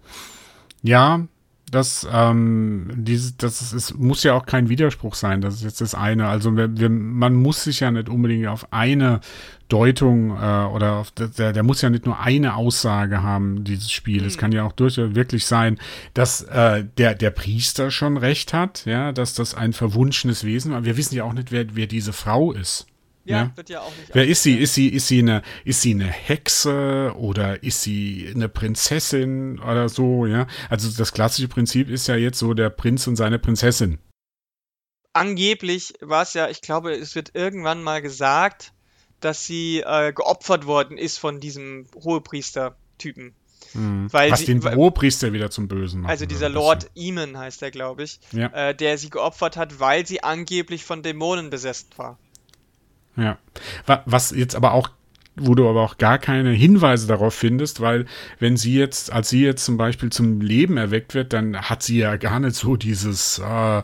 Ja, 0.81 1.27
das, 1.71 2.05
ähm, 2.11 2.89
dieses, 2.93 3.37
das 3.37 3.61
ist, 3.61 3.71
es 3.71 3.93
muss 3.93 4.23
ja 4.23 4.33
auch 4.33 4.45
kein 4.45 4.67
Widerspruch 4.67 5.15
sein. 5.15 5.39
Das 5.39 5.55
ist 5.55 5.63
jetzt 5.63 5.79
das 5.79 5.95
eine. 5.95 6.27
Also 6.27 6.57
wir, 6.57 6.77
wir, 6.77 6.89
man 6.89 7.33
muss 7.33 7.63
sich 7.63 7.79
ja 7.79 7.89
nicht 7.91 8.09
unbedingt 8.09 8.47
auf 8.47 8.73
eine 8.73 9.21
Deutung 9.69 10.31
äh, 10.31 10.65
oder 10.65 10.97
auf, 10.97 11.11
der, 11.11 11.53
der 11.53 11.63
muss 11.63 11.81
ja 11.81 11.89
nicht 11.89 12.05
nur 12.05 12.19
eine 12.19 12.55
Aussage 12.55 13.23
haben, 13.23 13.63
dieses 13.63 13.89
Spiel. 13.89 14.25
Es 14.25 14.35
mhm. 14.35 14.39
kann 14.41 14.51
ja 14.51 14.63
auch 14.65 14.73
durchaus 14.73 15.15
wirklich 15.15 15.45
sein, 15.45 15.77
dass 16.13 16.41
äh, 16.41 16.83
der, 16.97 17.15
der 17.15 17.31
Priester 17.31 17.89
schon 17.89 18.17
recht 18.17 18.53
hat, 18.53 18.85
ja, 18.85 19.13
dass 19.13 19.33
das 19.33 19.55
ein 19.55 19.71
verwunschenes 19.71 20.43
Wesen 20.43 20.73
war. 20.73 20.83
Wir 20.83 20.97
wissen 20.97 21.15
ja 21.15 21.23
auch 21.23 21.33
nicht, 21.33 21.53
wer, 21.53 21.73
wer 21.73 21.87
diese 21.87 22.11
Frau 22.11 22.51
ist. 22.51 22.85
Ja, 23.23 23.43
ja, 23.43 23.51
wird 23.55 23.69
ja 23.69 23.81
auch 23.81 23.95
nicht. 23.97 24.09
Wer 24.13 24.27
ist 24.27 24.43
sie? 24.43 24.57
Ist 24.57 24.73
sie, 24.73 24.87
ist 24.89 25.07
sie 25.07 25.19
eine, 25.19 25.43
ist 25.63 25.81
sie 25.81 25.93
eine 25.93 26.07
Hexe 26.07 27.13
oder 27.15 27.61
ist 27.63 27.81
sie 27.81 28.31
eine 28.33 28.49
Prinzessin 28.49 29.59
oder 29.59 29.89
so, 29.89 30.25
ja? 30.25 30.47
Also 30.69 30.89
das 30.89 31.13
klassische 31.13 31.47
Prinzip 31.47 31.89
ist 31.89 32.07
ja 32.07 32.15
jetzt 32.15 32.39
so 32.39 32.53
der 32.53 32.69
Prinz 32.69 33.05
und 33.07 33.15
seine 33.15 33.37
Prinzessin. 33.37 33.99
Angeblich 35.13 35.93
war 36.01 36.23
es 36.23 36.33
ja, 36.33 36.49
ich 36.49 36.61
glaube, 36.61 36.93
es 36.93 37.15
wird 37.15 37.31
irgendwann 37.35 37.83
mal 37.83 38.01
gesagt, 38.01 38.73
dass 39.19 39.45
sie 39.45 39.81
äh, 39.85 40.13
geopfert 40.13 40.65
worden 40.65 40.97
ist 40.97 41.17
von 41.17 41.39
diesem 41.39 41.85
Hohepriester-Typen. 41.95 43.35
Mhm. 43.73 44.07
Was 44.11 44.39
sie, 44.39 44.45
den 44.47 44.63
Hohepriester 44.63 45.31
wieder 45.31 45.51
zum 45.51 45.67
Bösen 45.67 46.01
macht. 46.01 46.11
Also 46.11 46.25
dieser 46.25 46.49
Lord 46.49 46.89
Eamon 46.95 47.37
heißt 47.37 47.61
er, 47.61 47.71
glaube 47.71 48.03
ich, 48.03 48.19
ja. 48.31 48.47
äh, 48.47 48.75
der 48.75 48.97
sie 48.97 49.09
geopfert 49.09 49.57
hat, 49.57 49.79
weil 49.79 50.05
sie 50.05 50.23
angeblich 50.23 50.83
von 50.83 51.03
Dämonen 51.03 51.49
besessen 51.49 51.89
war. 51.97 52.17
Ja. 53.17 53.37
Was 54.05 54.31
jetzt 54.31 54.55
aber 54.55 54.73
auch 54.73 54.89
wo 55.37 55.55
du 55.55 55.67
aber 55.69 55.81
auch 55.81 55.97
gar 55.97 56.19
keine 56.19 56.51
Hinweise 56.51 57.07
darauf 57.07 57.33
findest, 57.33 57.79
weil 57.79 58.05
wenn 58.39 58.57
sie 58.57 58.77
jetzt, 58.77 59.13
als 59.13 59.29
sie 59.29 59.43
jetzt 59.43 59.63
zum 59.63 59.77
Beispiel 59.77 60.09
zum 60.09 60.41
Leben 60.41 60.77
erweckt 60.77 61.13
wird, 61.13 61.31
dann 61.31 61.57
hat 61.57 61.83
sie 61.83 61.99
ja 61.99 62.17
gar 62.17 62.39
nicht 62.39 62.55
so 62.55 62.75
dieses 62.75 63.39
äh, 63.39 63.81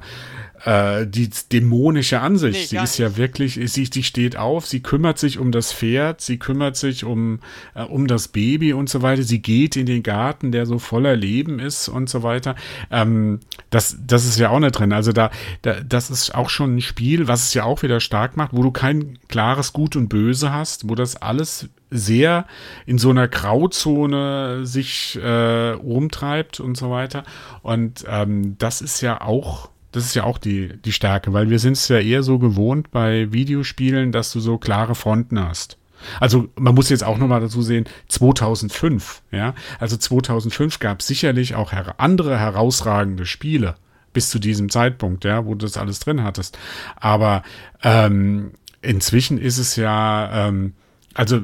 äh, 0.68 1.08
die 1.08 1.30
dämonische 1.54 2.20
Ansicht. 2.20 2.60
Nee, 2.60 2.66
sie 2.66 2.84
ist 2.84 2.98
ja 2.98 3.16
wirklich, 3.16 3.54
sie, 3.72 3.86
sie 3.86 4.04
steht 4.04 4.36
auf, 4.36 4.66
sie 4.66 4.82
kümmert 4.82 5.18
sich 5.18 5.40
um 5.40 5.54
das 5.54 5.72
Pferd, 5.72 6.20
sie 6.20 6.38
kümmert 6.38 6.76
sich 6.76 7.06
um, 7.06 7.40
äh, 7.74 7.84
um 7.84 8.06
das 8.08 8.28
Baby 8.28 8.74
und 8.74 8.90
so 8.90 9.02
weiter. 9.02 9.24
Sie 9.24 9.42
geht 9.42 9.78
in 9.78 9.86
den 9.86 10.04
Garten, 10.04 10.52
der 10.52 10.66
so 10.66 10.78
voller 10.78 11.16
Leben 11.16 11.60
ist 11.60 11.88
und 11.88 12.10
so 12.10 12.22
weiter. 12.22 12.56
Ähm, 12.92 13.40
das, 13.70 13.98
das 14.06 14.26
ist 14.26 14.40
ja 14.40 14.50
auch 14.50 14.60
nicht 14.60 14.78
drin. 14.78 14.92
Also 14.92 15.14
da, 15.14 15.32
da, 15.62 15.80
das 15.80 16.10
ist 16.10 16.36
auch 16.36 16.50
schon 16.50 16.76
ein 16.76 16.82
Spiel, 16.82 17.30
was 17.30 17.44
es 17.44 17.54
ja 17.54 17.64
auch 17.64 17.82
wieder 17.82 18.02
stark 18.02 18.36
macht, 18.36 18.52
wo 18.52 18.62
du 18.62 18.72
kein 18.72 19.20
klares 19.30 19.72
Gut 19.72 19.96
und 19.96 20.10
Böse 20.10 20.52
hast, 20.52 20.90
wo 20.90 20.96
das 20.96 21.16
alles 21.16 21.70
sehr 21.90 22.46
in 22.86 22.98
so 22.98 23.10
einer 23.12 23.30
Grauzone 23.30 24.66
sich 24.66 25.18
äh, 25.24 25.70
rumtreibt 25.70 26.60
und 26.60 26.76
so 26.76 26.92
weiter. 26.92 27.24
Und 27.62 28.04
ähm, 28.10 28.58
das 28.58 28.82
ist 28.82 29.00
ja 29.00 29.22
auch 29.22 29.70
das 29.92 30.06
ist 30.06 30.16
ja 30.16 30.24
auch 30.24 30.38
die, 30.38 30.78
die 30.84 30.92
Stärke, 30.92 31.34
weil 31.34 31.50
wir 31.50 31.60
sind 31.60 31.74
es 31.74 31.88
ja 31.88 32.00
eher 32.00 32.24
so 32.24 32.40
gewohnt 32.40 32.92
bei 32.92 33.32
Videospielen, 33.32 34.12
dass 34.12 34.32
du 34.32 34.40
so 34.40 34.58
klare 34.58 34.96
Fronten 34.96 35.40
hast. 35.40 35.78
Also 36.20 36.50
man 36.56 36.76
muss 36.76 36.90
jetzt 36.90 37.04
auch 37.04 37.18
nochmal 37.18 37.42
dazu 37.42 37.62
sehen, 37.62 37.86
2005, 38.08 39.24
ja, 39.32 39.56
also 39.80 39.98
2005 39.98 40.80
gab 40.80 41.00
es 41.00 41.08
sicherlich 41.08 41.56
auch 41.56 41.72
her 41.72 41.96
andere 41.98 42.38
herausragende 42.38 43.26
Spiele 43.26 43.76
bis 44.14 44.30
zu 44.30 44.40
diesem 44.40 44.70
Zeitpunkt, 44.70 45.26
ja, 45.26 45.46
wo 45.46 45.56
du 45.56 45.66
das 45.66 45.78
alles 45.78 46.00
drin 46.00 46.24
hattest. 46.24 46.58
Aber 46.96 47.44
ähm, 47.84 48.52
inzwischen 48.82 49.38
ist 49.38 49.58
es 49.58 49.76
ja, 49.76 50.48
ähm, 50.48 50.74
also 51.18 51.42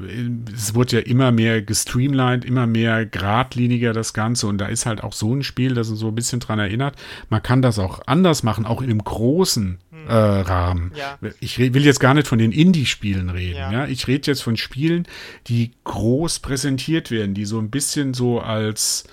es 0.54 0.76
wurde 0.76 0.98
ja 0.98 1.00
immer 1.02 1.32
mehr 1.32 1.64
gestreamlined, 1.64 2.46
immer 2.46 2.68
mehr 2.68 3.08
geradliniger 3.08 3.92
das 3.92 4.14
Ganze 4.14 4.46
und 4.46 4.60
da 4.60 4.68
ist 4.68 4.86
halt 4.86 5.04
auch 5.04 5.14
so 5.14 5.34
ein 5.34 5.42
Spiel, 5.42 5.74
das 5.74 5.90
uns 5.90 6.00
so 6.00 6.10
ein 6.10 6.16
bisschen 6.16 6.40
dran 6.40 6.60
erinnert. 6.60 6.96
Man 7.30 7.42
kann 7.42 7.64
das 7.64 7.80
auch 7.80 8.02
anders 8.06 8.44
machen, 8.44 8.68
auch 8.68 8.84
in 8.84 8.92
einem 8.92 9.04
großen 9.04 9.80
hm. 9.90 10.08
äh, 10.08 10.14
Rahmen. 10.14 10.92
Ja. 10.96 11.18
Ich 11.40 11.58
will 11.58 11.84
jetzt 11.84 12.00
gar 12.00 12.14
nicht 12.14 12.28
von 12.28 12.38
den 12.38 12.52
Indie-Spielen 12.52 13.32
reden. 13.32 13.58
Ja. 13.58 13.72
ja. 13.72 13.88
Ich 13.88 14.08
rede 14.08 14.30
jetzt 14.30 14.44
von 14.44 14.58
Spielen, 14.58 15.08
die 15.48 15.72
groß 15.86 16.40
präsentiert 16.40 17.10
werden, 17.10 17.34
die 17.34 17.46
so 17.46 17.58
ein 17.58 17.72
bisschen 17.72 18.14
so 18.14 18.42
als 18.42 19.06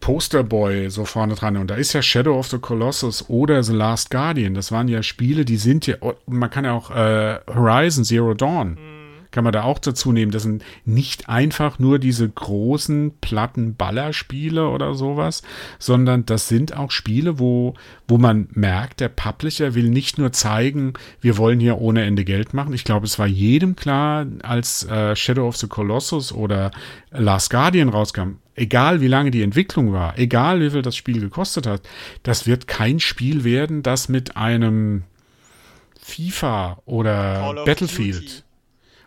Posterboy 0.00 0.90
so 0.90 1.04
vorne 1.04 1.36
dran. 1.36 1.56
Und 1.58 1.70
da 1.70 1.76
ist 1.76 1.92
ja 1.92 2.02
Shadow 2.02 2.36
of 2.36 2.48
the 2.48 2.58
Colossus 2.58 3.28
oder 3.28 3.62
The 3.62 3.72
Last 3.72 4.10
Guardian. 4.10 4.54
Das 4.54 4.72
waren 4.72 4.88
ja 4.88 5.04
Spiele, 5.04 5.44
die 5.44 5.58
sind 5.58 5.86
ja, 5.86 5.94
man 6.26 6.50
kann 6.50 6.64
ja 6.64 6.72
auch 6.72 6.90
äh, 6.90 7.38
Horizon 7.46 8.02
Zero 8.02 8.34
Dawn. 8.34 8.70
Mhm 8.70 8.93
kann 9.34 9.44
man 9.44 9.52
da 9.52 9.64
auch 9.64 9.80
dazu 9.80 10.12
nehmen. 10.12 10.30
Das 10.30 10.44
sind 10.44 10.64
nicht 10.84 11.28
einfach 11.28 11.80
nur 11.80 11.98
diese 11.98 12.28
großen 12.28 13.18
platten 13.20 13.74
Ballerspiele 13.74 14.68
oder 14.68 14.94
sowas, 14.94 15.42
sondern 15.80 16.24
das 16.24 16.48
sind 16.48 16.76
auch 16.76 16.92
Spiele, 16.92 17.40
wo, 17.40 17.74
wo 18.06 18.16
man 18.16 18.48
merkt, 18.52 19.00
der 19.00 19.08
Publisher 19.08 19.74
will 19.74 19.90
nicht 19.90 20.18
nur 20.18 20.30
zeigen, 20.32 20.92
wir 21.20 21.36
wollen 21.36 21.58
hier 21.58 21.80
ohne 21.80 22.04
Ende 22.04 22.24
Geld 22.24 22.54
machen. 22.54 22.72
Ich 22.72 22.84
glaube, 22.84 23.06
es 23.06 23.18
war 23.18 23.26
jedem 23.26 23.74
klar, 23.74 24.24
als 24.44 24.84
äh, 24.84 25.16
Shadow 25.16 25.48
of 25.48 25.56
the 25.56 25.66
Colossus 25.66 26.32
oder 26.32 26.70
Last 27.10 27.50
Guardian 27.50 27.88
rauskam, 27.88 28.36
egal 28.54 29.00
wie 29.00 29.08
lange 29.08 29.32
die 29.32 29.42
Entwicklung 29.42 29.92
war, 29.92 30.16
egal 30.16 30.60
wie 30.60 30.70
viel 30.70 30.82
das 30.82 30.94
Spiel 30.94 31.20
gekostet 31.20 31.66
hat, 31.66 31.82
das 32.22 32.46
wird 32.46 32.68
kein 32.68 33.00
Spiel 33.00 33.42
werden, 33.42 33.82
das 33.82 34.08
mit 34.08 34.36
einem 34.36 35.02
FIFA 36.00 36.78
oder 36.84 37.64
Battlefield 37.64 38.22
Duty 38.22 38.44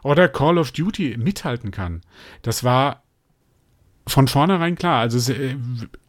oder 0.03 0.28
Call 0.28 0.57
of 0.57 0.72
Duty 0.72 1.18
mithalten 1.18 1.72
kann. 1.72 2.02
Das 2.41 2.64
war 2.64 3.03
von 4.07 4.28
vornherein 4.28 4.76
klar. 4.76 5.02
Also 5.02 5.32
äh, 5.32 5.56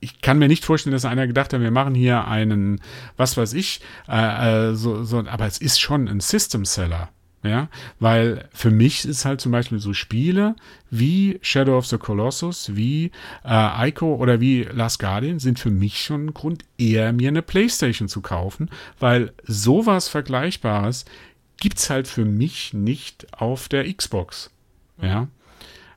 ich 0.01 0.21
kann 0.21 0.39
mir 0.39 0.49
nicht 0.49 0.65
vorstellen, 0.65 0.93
dass 0.93 1.05
einer 1.05 1.27
gedacht 1.27 1.53
hat, 1.53 1.61
wir 1.61 1.71
machen 1.71 1.95
hier 1.95 2.27
einen, 2.27 2.81
was 3.17 3.37
weiß 3.37 3.53
ich, 3.55 3.81
äh, 4.09 4.71
äh, 4.71 4.75
so, 4.75 5.05
so, 5.05 5.19
aber 5.27 5.47
es 5.47 5.59
ist 5.59 5.81
schon 5.81 6.09
ein 6.09 6.21
System 6.21 6.65
Seller. 6.65 7.11
Ja, 7.45 7.69
weil 8.01 8.49
für 8.53 8.73
mich 8.73 9.05
ist 9.05 9.25
halt 9.25 9.41
zum 9.41 9.53
Beispiel 9.53 9.79
so 9.79 9.95
Spiele 9.95 10.57
wie 10.91 11.39
Shadow 11.41 11.79
of 11.79 11.87
the 11.87 11.97
Colossus, 11.97 12.75
wie 12.75 13.13
äh, 13.45 13.89
Ico 13.89 14.17
oder 14.17 14.41
wie 14.41 14.65
Last 14.65 14.99
Guardian 14.99 15.39
sind 15.39 15.61
für 15.61 15.71
mich 15.71 16.03
schon 16.03 16.27
ein 16.27 16.35
Grund, 16.35 16.65
eher 16.79 17.13
mir 17.13 17.29
eine 17.29 17.43
Playstation 17.43 18.09
zu 18.09 18.23
kaufen, 18.23 18.69
weil 18.99 19.33
sowas 19.45 20.09
Vergleichbares 20.09 21.05
gibt 21.59 21.79
es 21.79 21.91
halt 21.91 22.09
für 22.09 22.25
mich 22.25 22.73
nicht 22.73 23.33
auf 23.33 23.69
der 23.69 23.93
Xbox. 23.93 24.51
Ja. 25.01 25.29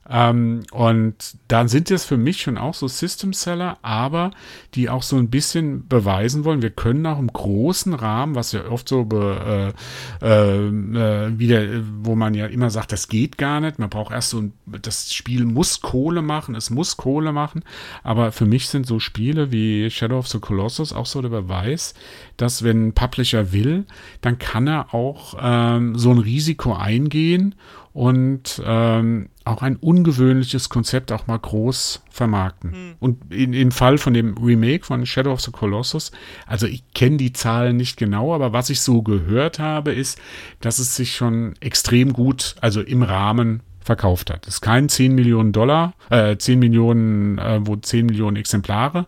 Ähm, 0.08 0.62
und 0.72 1.14
dann 1.46 1.68
sind 1.68 1.90
das 1.90 2.04
für 2.04 2.16
mich 2.16 2.42
schon 2.42 2.58
auch 2.58 2.74
so 2.74 2.88
System 2.88 3.32
Seller, 3.32 3.78
aber 3.82 4.32
die 4.74 4.90
auch 4.90 5.02
so 5.02 5.16
ein 5.16 5.30
bisschen 5.30 5.86
beweisen 5.86 6.44
wollen, 6.44 6.60
wir 6.60 6.70
können 6.70 7.06
auch 7.06 7.20
im 7.20 7.32
großen 7.32 7.94
Rahmen, 7.94 8.34
was 8.34 8.50
ja 8.52 8.66
oft 8.66 8.88
so 8.88 9.04
be, 9.04 9.72
äh, 10.20 10.26
äh, 10.26 11.38
wieder, 11.38 11.82
wo 12.02 12.16
man 12.16 12.34
ja 12.34 12.46
immer 12.46 12.70
sagt, 12.70 12.90
das 12.90 13.08
geht 13.08 13.38
gar 13.38 13.60
nicht, 13.60 13.78
man 13.78 13.90
braucht 13.90 14.12
erst 14.12 14.30
so 14.30 14.40
ein, 14.40 14.52
das 14.66 15.14
Spiel 15.14 15.44
muss 15.44 15.80
Kohle 15.80 16.22
machen, 16.22 16.56
es 16.56 16.70
muss 16.70 16.96
Kohle 16.96 17.32
machen, 17.32 17.62
aber 18.02 18.32
für 18.32 18.46
mich 18.46 18.68
sind 18.68 18.86
so 18.86 18.98
Spiele 18.98 19.52
wie 19.52 19.88
Shadow 19.88 20.18
of 20.18 20.28
the 20.28 20.40
Colossus 20.40 20.92
auch 20.92 21.06
so 21.06 21.22
der 21.22 21.28
Beweis, 21.28 21.94
dass 22.36 22.64
wenn 22.64 22.88
ein 22.88 22.92
Publisher 22.92 23.52
will, 23.52 23.86
dann 24.20 24.38
kann 24.38 24.66
er 24.66 24.94
auch 24.94 25.36
ähm, 25.40 25.96
so 25.96 26.10
ein 26.10 26.18
Risiko 26.18 26.74
eingehen 26.74 27.54
und 27.92 28.62
ähm, 28.64 29.28
auch 29.44 29.62
ein 29.62 29.76
ungewöhnliches 29.76 30.68
Konzept 30.68 31.12
auch 31.12 31.26
mal 31.26 31.38
groß 31.38 32.02
vermarkten. 32.10 32.72
Hm. 32.72 32.94
Und 33.00 33.32
in, 33.32 33.52
im 33.52 33.70
Fall 33.70 33.98
von 33.98 34.14
dem 34.14 34.36
Remake 34.38 34.84
von 34.84 35.04
Shadow 35.04 35.32
of 35.32 35.40
the 35.40 35.50
Colossus, 35.50 36.12
also 36.46 36.66
ich 36.66 36.84
kenne 36.94 37.16
die 37.16 37.32
Zahlen 37.32 37.76
nicht 37.76 37.96
genau, 37.96 38.34
aber 38.34 38.52
was 38.52 38.70
ich 38.70 38.80
so 38.80 39.02
gehört 39.02 39.58
habe, 39.58 39.92
ist, 39.92 40.18
dass 40.60 40.78
es 40.78 40.96
sich 40.96 41.14
schon 41.14 41.54
extrem 41.60 42.12
gut, 42.12 42.54
also 42.60 42.80
im 42.80 43.02
Rahmen 43.02 43.62
verkauft 43.80 44.30
hat. 44.30 44.46
Es 44.46 44.54
ist 44.54 44.60
kein 44.60 44.88
10 44.88 45.14
Millionen 45.14 45.52
Dollar, 45.52 45.94
äh, 46.08 46.36
10 46.36 46.58
Millionen, 46.58 47.38
äh, 47.38 47.60
wo 47.62 47.76
10 47.76 48.06
Millionen 48.06 48.36
Exemplare 48.36 49.06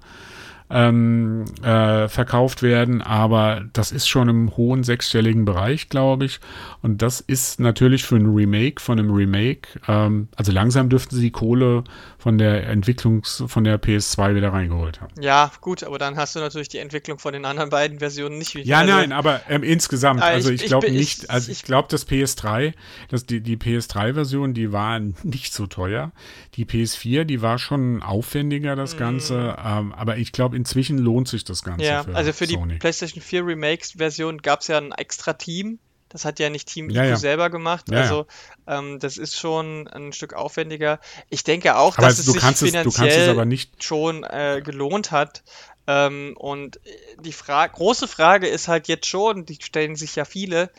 ähm, 0.74 1.44
äh, 1.62 2.08
verkauft 2.08 2.62
werden, 2.62 3.00
aber 3.00 3.62
das 3.72 3.92
ist 3.92 4.08
schon 4.08 4.28
im 4.28 4.56
hohen 4.56 4.82
sechsstelligen 4.82 5.44
Bereich, 5.44 5.88
glaube 5.88 6.24
ich. 6.24 6.40
Und 6.82 7.00
das 7.00 7.20
ist 7.20 7.60
natürlich 7.60 8.02
für 8.02 8.16
ein 8.16 8.26
Remake 8.26 8.82
von 8.82 8.98
einem 8.98 9.12
Remake, 9.12 9.68
ähm, 9.86 10.26
also 10.34 10.50
langsam 10.50 10.88
dürften 10.88 11.14
sie 11.14 11.22
die 11.22 11.30
Kohle 11.30 11.84
von 12.24 12.38
der 12.38 12.66
Entwicklung 12.68 13.22
von 13.22 13.64
der 13.64 13.78
PS2 13.78 14.34
wieder 14.34 14.50
reingeholt 14.50 15.02
haben. 15.02 15.12
Ja, 15.20 15.52
gut, 15.60 15.84
aber 15.84 15.98
dann 15.98 16.16
hast 16.16 16.34
du 16.34 16.40
natürlich 16.40 16.70
die 16.70 16.78
Entwicklung 16.78 17.18
von 17.18 17.34
den 17.34 17.44
anderen 17.44 17.68
beiden 17.68 17.98
Versionen 17.98 18.38
nicht 18.38 18.54
wieder. 18.54 18.64
Ja, 18.64 18.78
also, 18.78 18.92
nein, 18.94 19.12
aber 19.12 19.42
ähm, 19.50 19.62
insgesamt, 19.62 20.22
ah, 20.22 20.28
also 20.28 20.48
ich, 20.48 20.62
ich 20.62 20.66
glaube 20.68 20.90
nicht, 20.90 21.28
also 21.28 21.52
ich, 21.52 21.58
ich 21.58 21.64
glaube, 21.64 21.88
das 21.90 22.08
PS3, 22.08 22.72
das, 23.10 23.26
die, 23.26 23.42
die 23.42 23.58
PS3-Version, 23.58 24.54
die 24.54 24.72
war 24.72 24.98
nicht 25.00 25.52
so 25.52 25.66
teuer. 25.66 26.12
Die 26.54 26.64
PS4, 26.64 27.24
die 27.24 27.42
war 27.42 27.58
schon 27.58 28.02
aufwendiger, 28.02 28.74
das 28.74 28.94
mm. 28.94 28.98
Ganze, 28.98 29.56
ähm, 29.62 29.92
aber 29.92 30.16
ich 30.16 30.32
glaube, 30.32 30.56
inzwischen 30.56 30.96
lohnt 30.96 31.28
sich 31.28 31.44
das 31.44 31.62
Ganze. 31.62 31.84
Ja, 31.84 32.06
also 32.14 32.32
für 32.32 32.46
Sony. 32.46 32.72
die 32.72 32.78
PlayStation 32.78 33.22
4 33.22 33.46
Remakes-Version 33.46 34.38
gab 34.38 34.62
es 34.62 34.68
ja 34.68 34.78
ein 34.78 34.92
extra 34.92 35.34
Team, 35.34 35.78
das 36.14 36.24
hat 36.24 36.38
ja 36.38 36.48
nicht 36.48 36.68
Team 36.68 36.90
ja, 36.90 37.04
ja. 37.04 37.16
selber 37.16 37.50
gemacht. 37.50 37.86
Ja, 37.90 38.02
also 38.02 38.26
ähm, 38.68 39.00
das 39.00 39.18
ist 39.18 39.36
schon 39.36 39.88
ein 39.88 40.12
Stück 40.12 40.32
aufwendiger. 40.32 41.00
Ich 41.28 41.42
denke 41.42 41.74
auch, 41.76 41.98
aber 41.98 42.06
dass 42.06 42.20
es 42.20 42.26
sich 42.26 42.40
finanziell 42.40 43.36
es, 43.52 43.68
schon 43.80 44.22
äh, 44.22 44.62
gelohnt 44.64 45.10
hat. 45.10 45.42
Ähm, 45.88 46.36
und 46.38 46.78
die 47.18 47.32
Fra 47.32 47.66
große 47.66 48.06
Frage 48.06 48.46
ist 48.46 48.68
halt 48.68 48.86
jetzt 48.86 49.06
schon, 49.06 49.44
die 49.44 49.58
stellen 49.60 49.96
sich 49.96 50.14
ja 50.14 50.24
viele, 50.24 50.70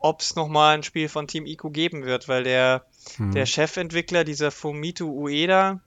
ob 0.00 0.20
es 0.20 0.34
nochmal 0.34 0.74
ein 0.74 0.82
Spiel 0.82 1.08
von 1.08 1.28
Team 1.28 1.46
Ico 1.46 1.70
geben 1.70 2.04
wird, 2.04 2.26
weil 2.26 2.42
der, 2.42 2.84
hm. 3.18 3.30
der 3.30 3.46
Chefentwickler, 3.46 4.24
dieser 4.24 4.50
Fumito 4.50 5.06
Ueda, 5.06 5.78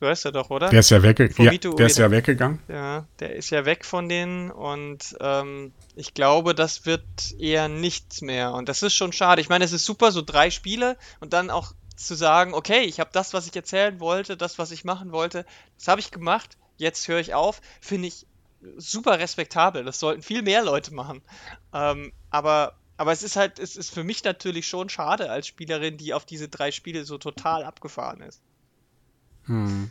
weißt 0.00 0.24
ja 0.24 0.30
doch, 0.30 0.50
oder? 0.50 0.70
Der 0.70 0.80
ist 0.80 0.90
ja, 0.90 1.02
wegge 1.02 1.30
ja, 1.38 1.50
der 1.52 1.86
ist 1.86 1.98
ja 1.98 2.10
weggegangen. 2.10 2.60
Ja, 2.68 3.06
der 3.18 3.34
ist 3.36 3.50
ja 3.50 3.64
weg 3.64 3.84
von 3.84 4.08
denen 4.08 4.50
und 4.50 5.16
ähm, 5.20 5.72
ich 5.96 6.14
glaube, 6.14 6.54
das 6.54 6.86
wird 6.86 7.04
eher 7.38 7.68
nichts 7.68 8.22
mehr. 8.22 8.52
Und 8.54 8.68
das 8.68 8.82
ist 8.82 8.94
schon 8.94 9.12
schade. 9.12 9.40
Ich 9.40 9.48
meine, 9.48 9.64
es 9.64 9.72
ist 9.72 9.84
super, 9.84 10.12
so 10.12 10.22
drei 10.22 10.50
Spiele 10.50 10.96
und 11.20 11.32
dann 11.32 11.50
auch 11.50 11.72
zu 11.96 12.14
sagen, 12.14 12.54
okay, 12.54 12.80
ich 12.80 13.00
habe 13.00 13.10
das, 13.12 13.34
was 13.34 13.46
ich 13.46 13.54
erzählen 13.54 14.00
wollte, 14.00 14.36
das, 14.36 14.58
was 14.58 14.70
ich 14.70 14.84
machen 14.84 15.12
wollte, 15.12 15.44
das 15.78 15.88
habe 15.88 16.00
ich 16.00 16.10
gemacht, 16.10 16.56
jetzt 16.78 17.06
höre 17.08 17.20
ich 17.20 17.34
auf, 17.34 17.60
finde 17.80 18.08
ich 18.08 18.26
super 18.76 19.18
respektabel. 19.18 19.84
Das 19.84 20.00
sollten 20.00 20.22
viel 20.22 20.42
mehr 20.42 20.62
Leute 20.64 20.94
machen. 20.94 21.22
Ähm, 21.72 22.12
aber 22.30 22.74
Aber 22.96 23.12
es 23.12 23.22
ist 23.22 23.36
halt, 23.36 23.58
es 23.58 23.76
ist 23.76 23.94
für 23.94 24.04
mich 24.04 24.24
natürlich 24.24 24.68
schon 24.68 24.90
schade 24.90 25.30
als 25.30 25.46
Spielerin, 25.46 25.96
die 25.96 26.12
auf 26.12 26.26
diese 26.26 26.48
drei 26.48 26.70
Spiele 26.70 27.04
so 27.06 27.16
total 27.16 27.64
abgefahren 27.64 28.20
ist. 28.20 28.42
Hm. 29.46 29.90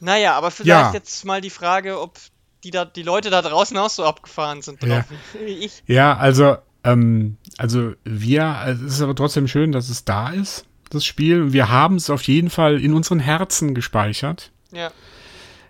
Naja, 0.00 0.34
aber 0.34 0.50
vielleicht 0.50 0.68
ja. 0.68 0.92
jetzt 0.92 1.24
mal 1.24 1.40
die 1.40 1.50
Frage, 1.50 2.00
ob 2.00 2.18
die, 2.64 2.70
da, 2.70 2.84
die 2.84 3.02
Leute 3.02 3.30
da 3.30 3.42
draußen 3.42 3.76
auch 3.76 3.90
so 3.90 4.04
abgefahren 4.04 4.62
sind 4.62 4.82
drauf. 4.82 5.04
Ja, 5.34 5.46
ich. 5.46 5.82
ja 5.86 6.16
also, 6.16 6.56
ähm, 6.84 7.36
also 7.58 7.94
wir, 8.04 8.62
es 8.66 8.80
ist 8.80 9.02
aber 9.02 9.14
trotzdem 9.14 9.48
schön, 9.48 9.72
dass 9.72 9.88
es 9.88 10.04
da 10.04 10.30
ist, 10.30 10.64
das 10.90 11.04
Spiel. 11.04 11.52
Wir 11.52 11.68
haben 11.68 11.96
es 11.96 12.10
auf 12.10 12.22
jeden 12.22 12.50
Fall 12.50 12.80
in 12.80 12.94
unseren 12.94 13.20
Herzen 13.20 13.74
gespeichert. 13.74 14.50
Ja. 14.72 14.90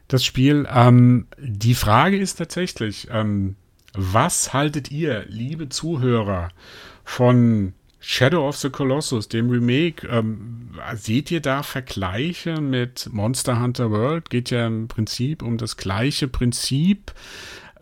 Das 0.08 0.24
Spiel. 0.24 0.66
Ähm, 0.72 1.26
die 1.38 1.74
Frage 1.74 2.18
ist 2.18 2.36
tatsächlich, 2.36 3.08
ähm, 3.10 3.56
was 3.92 4.52
haltet 4.52 4.90
ihr, 4.90 5.24
liebe 5.28 5.68
Zuhörer, 5.68 6.50
von 7.04 7.74
Shadow 8.00 8.48
of 8.48 8.56
the 8.56 8.70
Colossus, 8.70 9.28
dem 9.28 9.50
Remake, 9.50 10.08
ähm, 10.08 10.70
seht 10.94 11.30
ihr 11.30 11.40
da 11.40 11.62
Vergleiche 11.62 12.60
mit 12.60 13.10
Monster 13.12 13.60
Hunter 13.60 13.90
World? 13.90 14.30
Geht 14.30 14.50
ja 14.50 14.66
im 14.66 14.88
Prinzip 14.88 15.42
um 15.42 15.58
das 15.58 15.76
gleiche 15.76 16.26
Prinzip. 16.26 17.12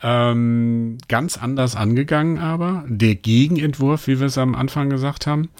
Ähm, 0.03 0.99
ganz 1.09 1.37
anders 1.39 1.77
angegangen 1.77 2.39
aber. 2.39 2.85
Der 2.89 3.15
Gegenentwurf, 3.15 4.07
wie 4.07 4.19
wir 4.19 4.27
es 4.27 4.39
am 4.39 4.55
Anfang 4.55 4.91
gesagt 4.91 5.27
haben. 5.27 5.51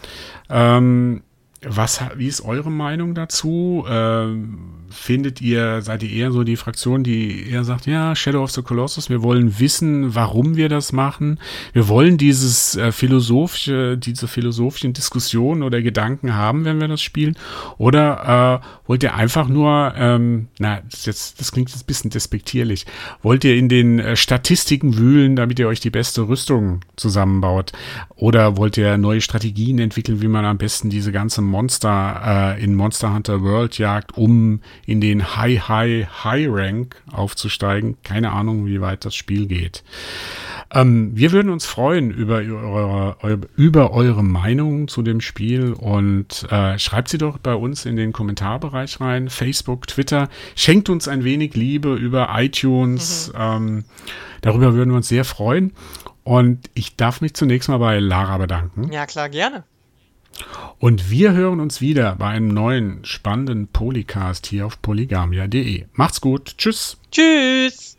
Ähm, 0.51 1.23
was, 1.63 2.01
wie 2.17 2.29
ist 2.29 2.41
eure 2.41 2.71
Meinung 2.71 3.15
dazu? 3.15 3.85
Ähm, 3.89 4.87
findet 4.91 5.41
ihr, 5.41 5.83
seid 5.83 6.03
ihr 6.03 6.11
eher 6.11 6.33
so 6.33 6.45
die 6.45 6.57
Fraktion, 6.57 7.05
die 7.05 7.49
eher 7.49 7.65
sagt, 7.65 7.87
ja, 7.87 8.15
Shadow 8.15 8.43
of 8.43 8.51
the 8.51 8.63
Colossus, 8.63 9.11
wir 9.11 9.23
wollen 9.23 9.59
wissen, 9.59 10.15
warum 10.15 10.57
wir 10.57 10.69
das 10.69 10.93
machen. 10.93 11.39
Wir 11.73 11.89
wollen 11.89 12.19
dieses 12.19 12.77
äh, 12.77 12.93
philosophische, 12.93 13.97
diese 13.97 14.29
philosophischen 14.29 14.93
Diskussionen 14.93 15.63
oder 15.63 15.83
Gedanken 15.83 16.35
haben, 16.35 16.65
wenn 16.65 16.81
wir 16.81 16.89
das 16.89 17.03
spielen. 17.03 17.37
Oder 17.77 18.63
äh, 18.63 18.89
wollt 18.89 19.03
ihr 19.03 19.15
einfach 19.15 19.49
nur, 19.49 19.93
ähm, 19.97 20.49
na, 20.59 20.81
das, 20.91 21.07
jetzt, 21.07 21.41
das 21.41 21.53
klingt 21.53 21.71
jetzt 21.71 21.83
ein 21.83 21.87
bisschen 21.87 22.11
despektierlich, 22.11 22.87
wollt 23.23 23.45
ihr 23.45 23.57
in 23.57 23.69
den 23.69 23.99
äh, 23.99 24.17
Statistiken 24.17 24.97
wühlen, 24.97 25.37
damit 25.37 25.59
ihr 25.59 25.69
euch 25.69 25.81
die 25.81 25.91
beste 25.91 26.29
Rüstung 26.29 26.81
zusammenbaut? 26.97 27.73
Oder 28.17 28.57
wollt 28.57 28.77
ihr 28.77 28.97
neue 28.99 29.21
Strategien 29.21 29.79
entwickeln, 29.79 30.23
wie 30.23 30.29
man 30.29 30.45
am 30.45 30.59
besten 30.59 30.91
diese 30.91 31.13
ganze 31.13 31.43
Monster 31.43 32.57
äh, 32.57 32.65
in 32.65 32.75
Monster 32.75 33.15
Hunter 33.15 33.43
World 33.43 33.79
jagt, 33.79 34.17
um 34.17 34.61
in 34.89 35.03
den 35.03 35.37
High, 35.37 35.69
High, 35.69 36.25
High 36.25 36.49
Rank 36.49 36.97
aufzusteigen. 37.13 37.99
Keine 38.05 38.33
Ahnung, 38.33 38.65
wie 38.65 38.81
weit 38.81 39.05
das 39.05 39.15
Spiel 39.15 39.47
geht. 39.47 39.85
Ähm, 40.73 41.11
wir 41.15 41.33
würden 41.33 41.51
uns 41.51 41.67
freuen 41.67 42.11
über 42.11 42.37
eure, 42.37 43.41
über 43.55 43.93
eure 43.93 44.25
Meinung 44.25 44.89
zu 44.89 45.03
dem 45.03 45.21
Spiel 45.21 45.75
und 45.75 46.51
äh, 46.51 46.79
schreibt 46.79 47.11
sie 47.11 47.19
doch 47.19 47.37
bei 47.37 47.55
uns 47.55 47.85
in 47.85 47.97
den 47.97 48.15
Kommentarbereich 48.15 48.99
rein, 48.99 49.29
Facebook, 49.29 49.87
Twitter. 49.89 50.31
Schenkt 50.57 50.89
uns 50.89 51.07
ein 51.07 51.23
wenig 51.23 51.53
Liebe 51.53 51.95
über 51.95 52.31
iTunes. 52.39 53.31
Mhm. 53.35 53.39
Ähm, 53.39 53.85
darüber 54.41 54.73
würden 54.73 54.89
wir 54.89 54.97
uns 54.97 55.09
sehr 55.09 55.27
freuen. 55.27 55.75
Und 56.25 56.71
ich 56.73 56.97
darf 56.97 57.21
mich 57.21 57.35
zunächst 57.35 57.69
mal 57.69 57.77
bei 57.77 57.99
Lara 57.99 58.39
bedanken. 58.39 58.91
Ja, 58.91 59.05
klar, 59.05 59.29
gerne. 59.29 59.65
Und 60.79 61.11
wir 61.11 61.33
hören 61.33 61.61
uns 61.61 61.81
wieder 61.81 62.15
bei 62.17 62.27
einem 62.29 62.49
neuen 62.49 63.05
spannenden 63.05 63.69
Polycast 63.69 64.47
hier 64.47 64.67
auf 64.67 64.81
polygamia.de. 64.81 65.87
Macht's 65.95 66.21
gut. 66.21 66.55
Tschüss. 66.57 66.99
Tschüss. 67.11 67.97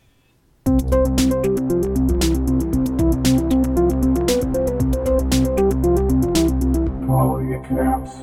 Polycast. 7.06 8.19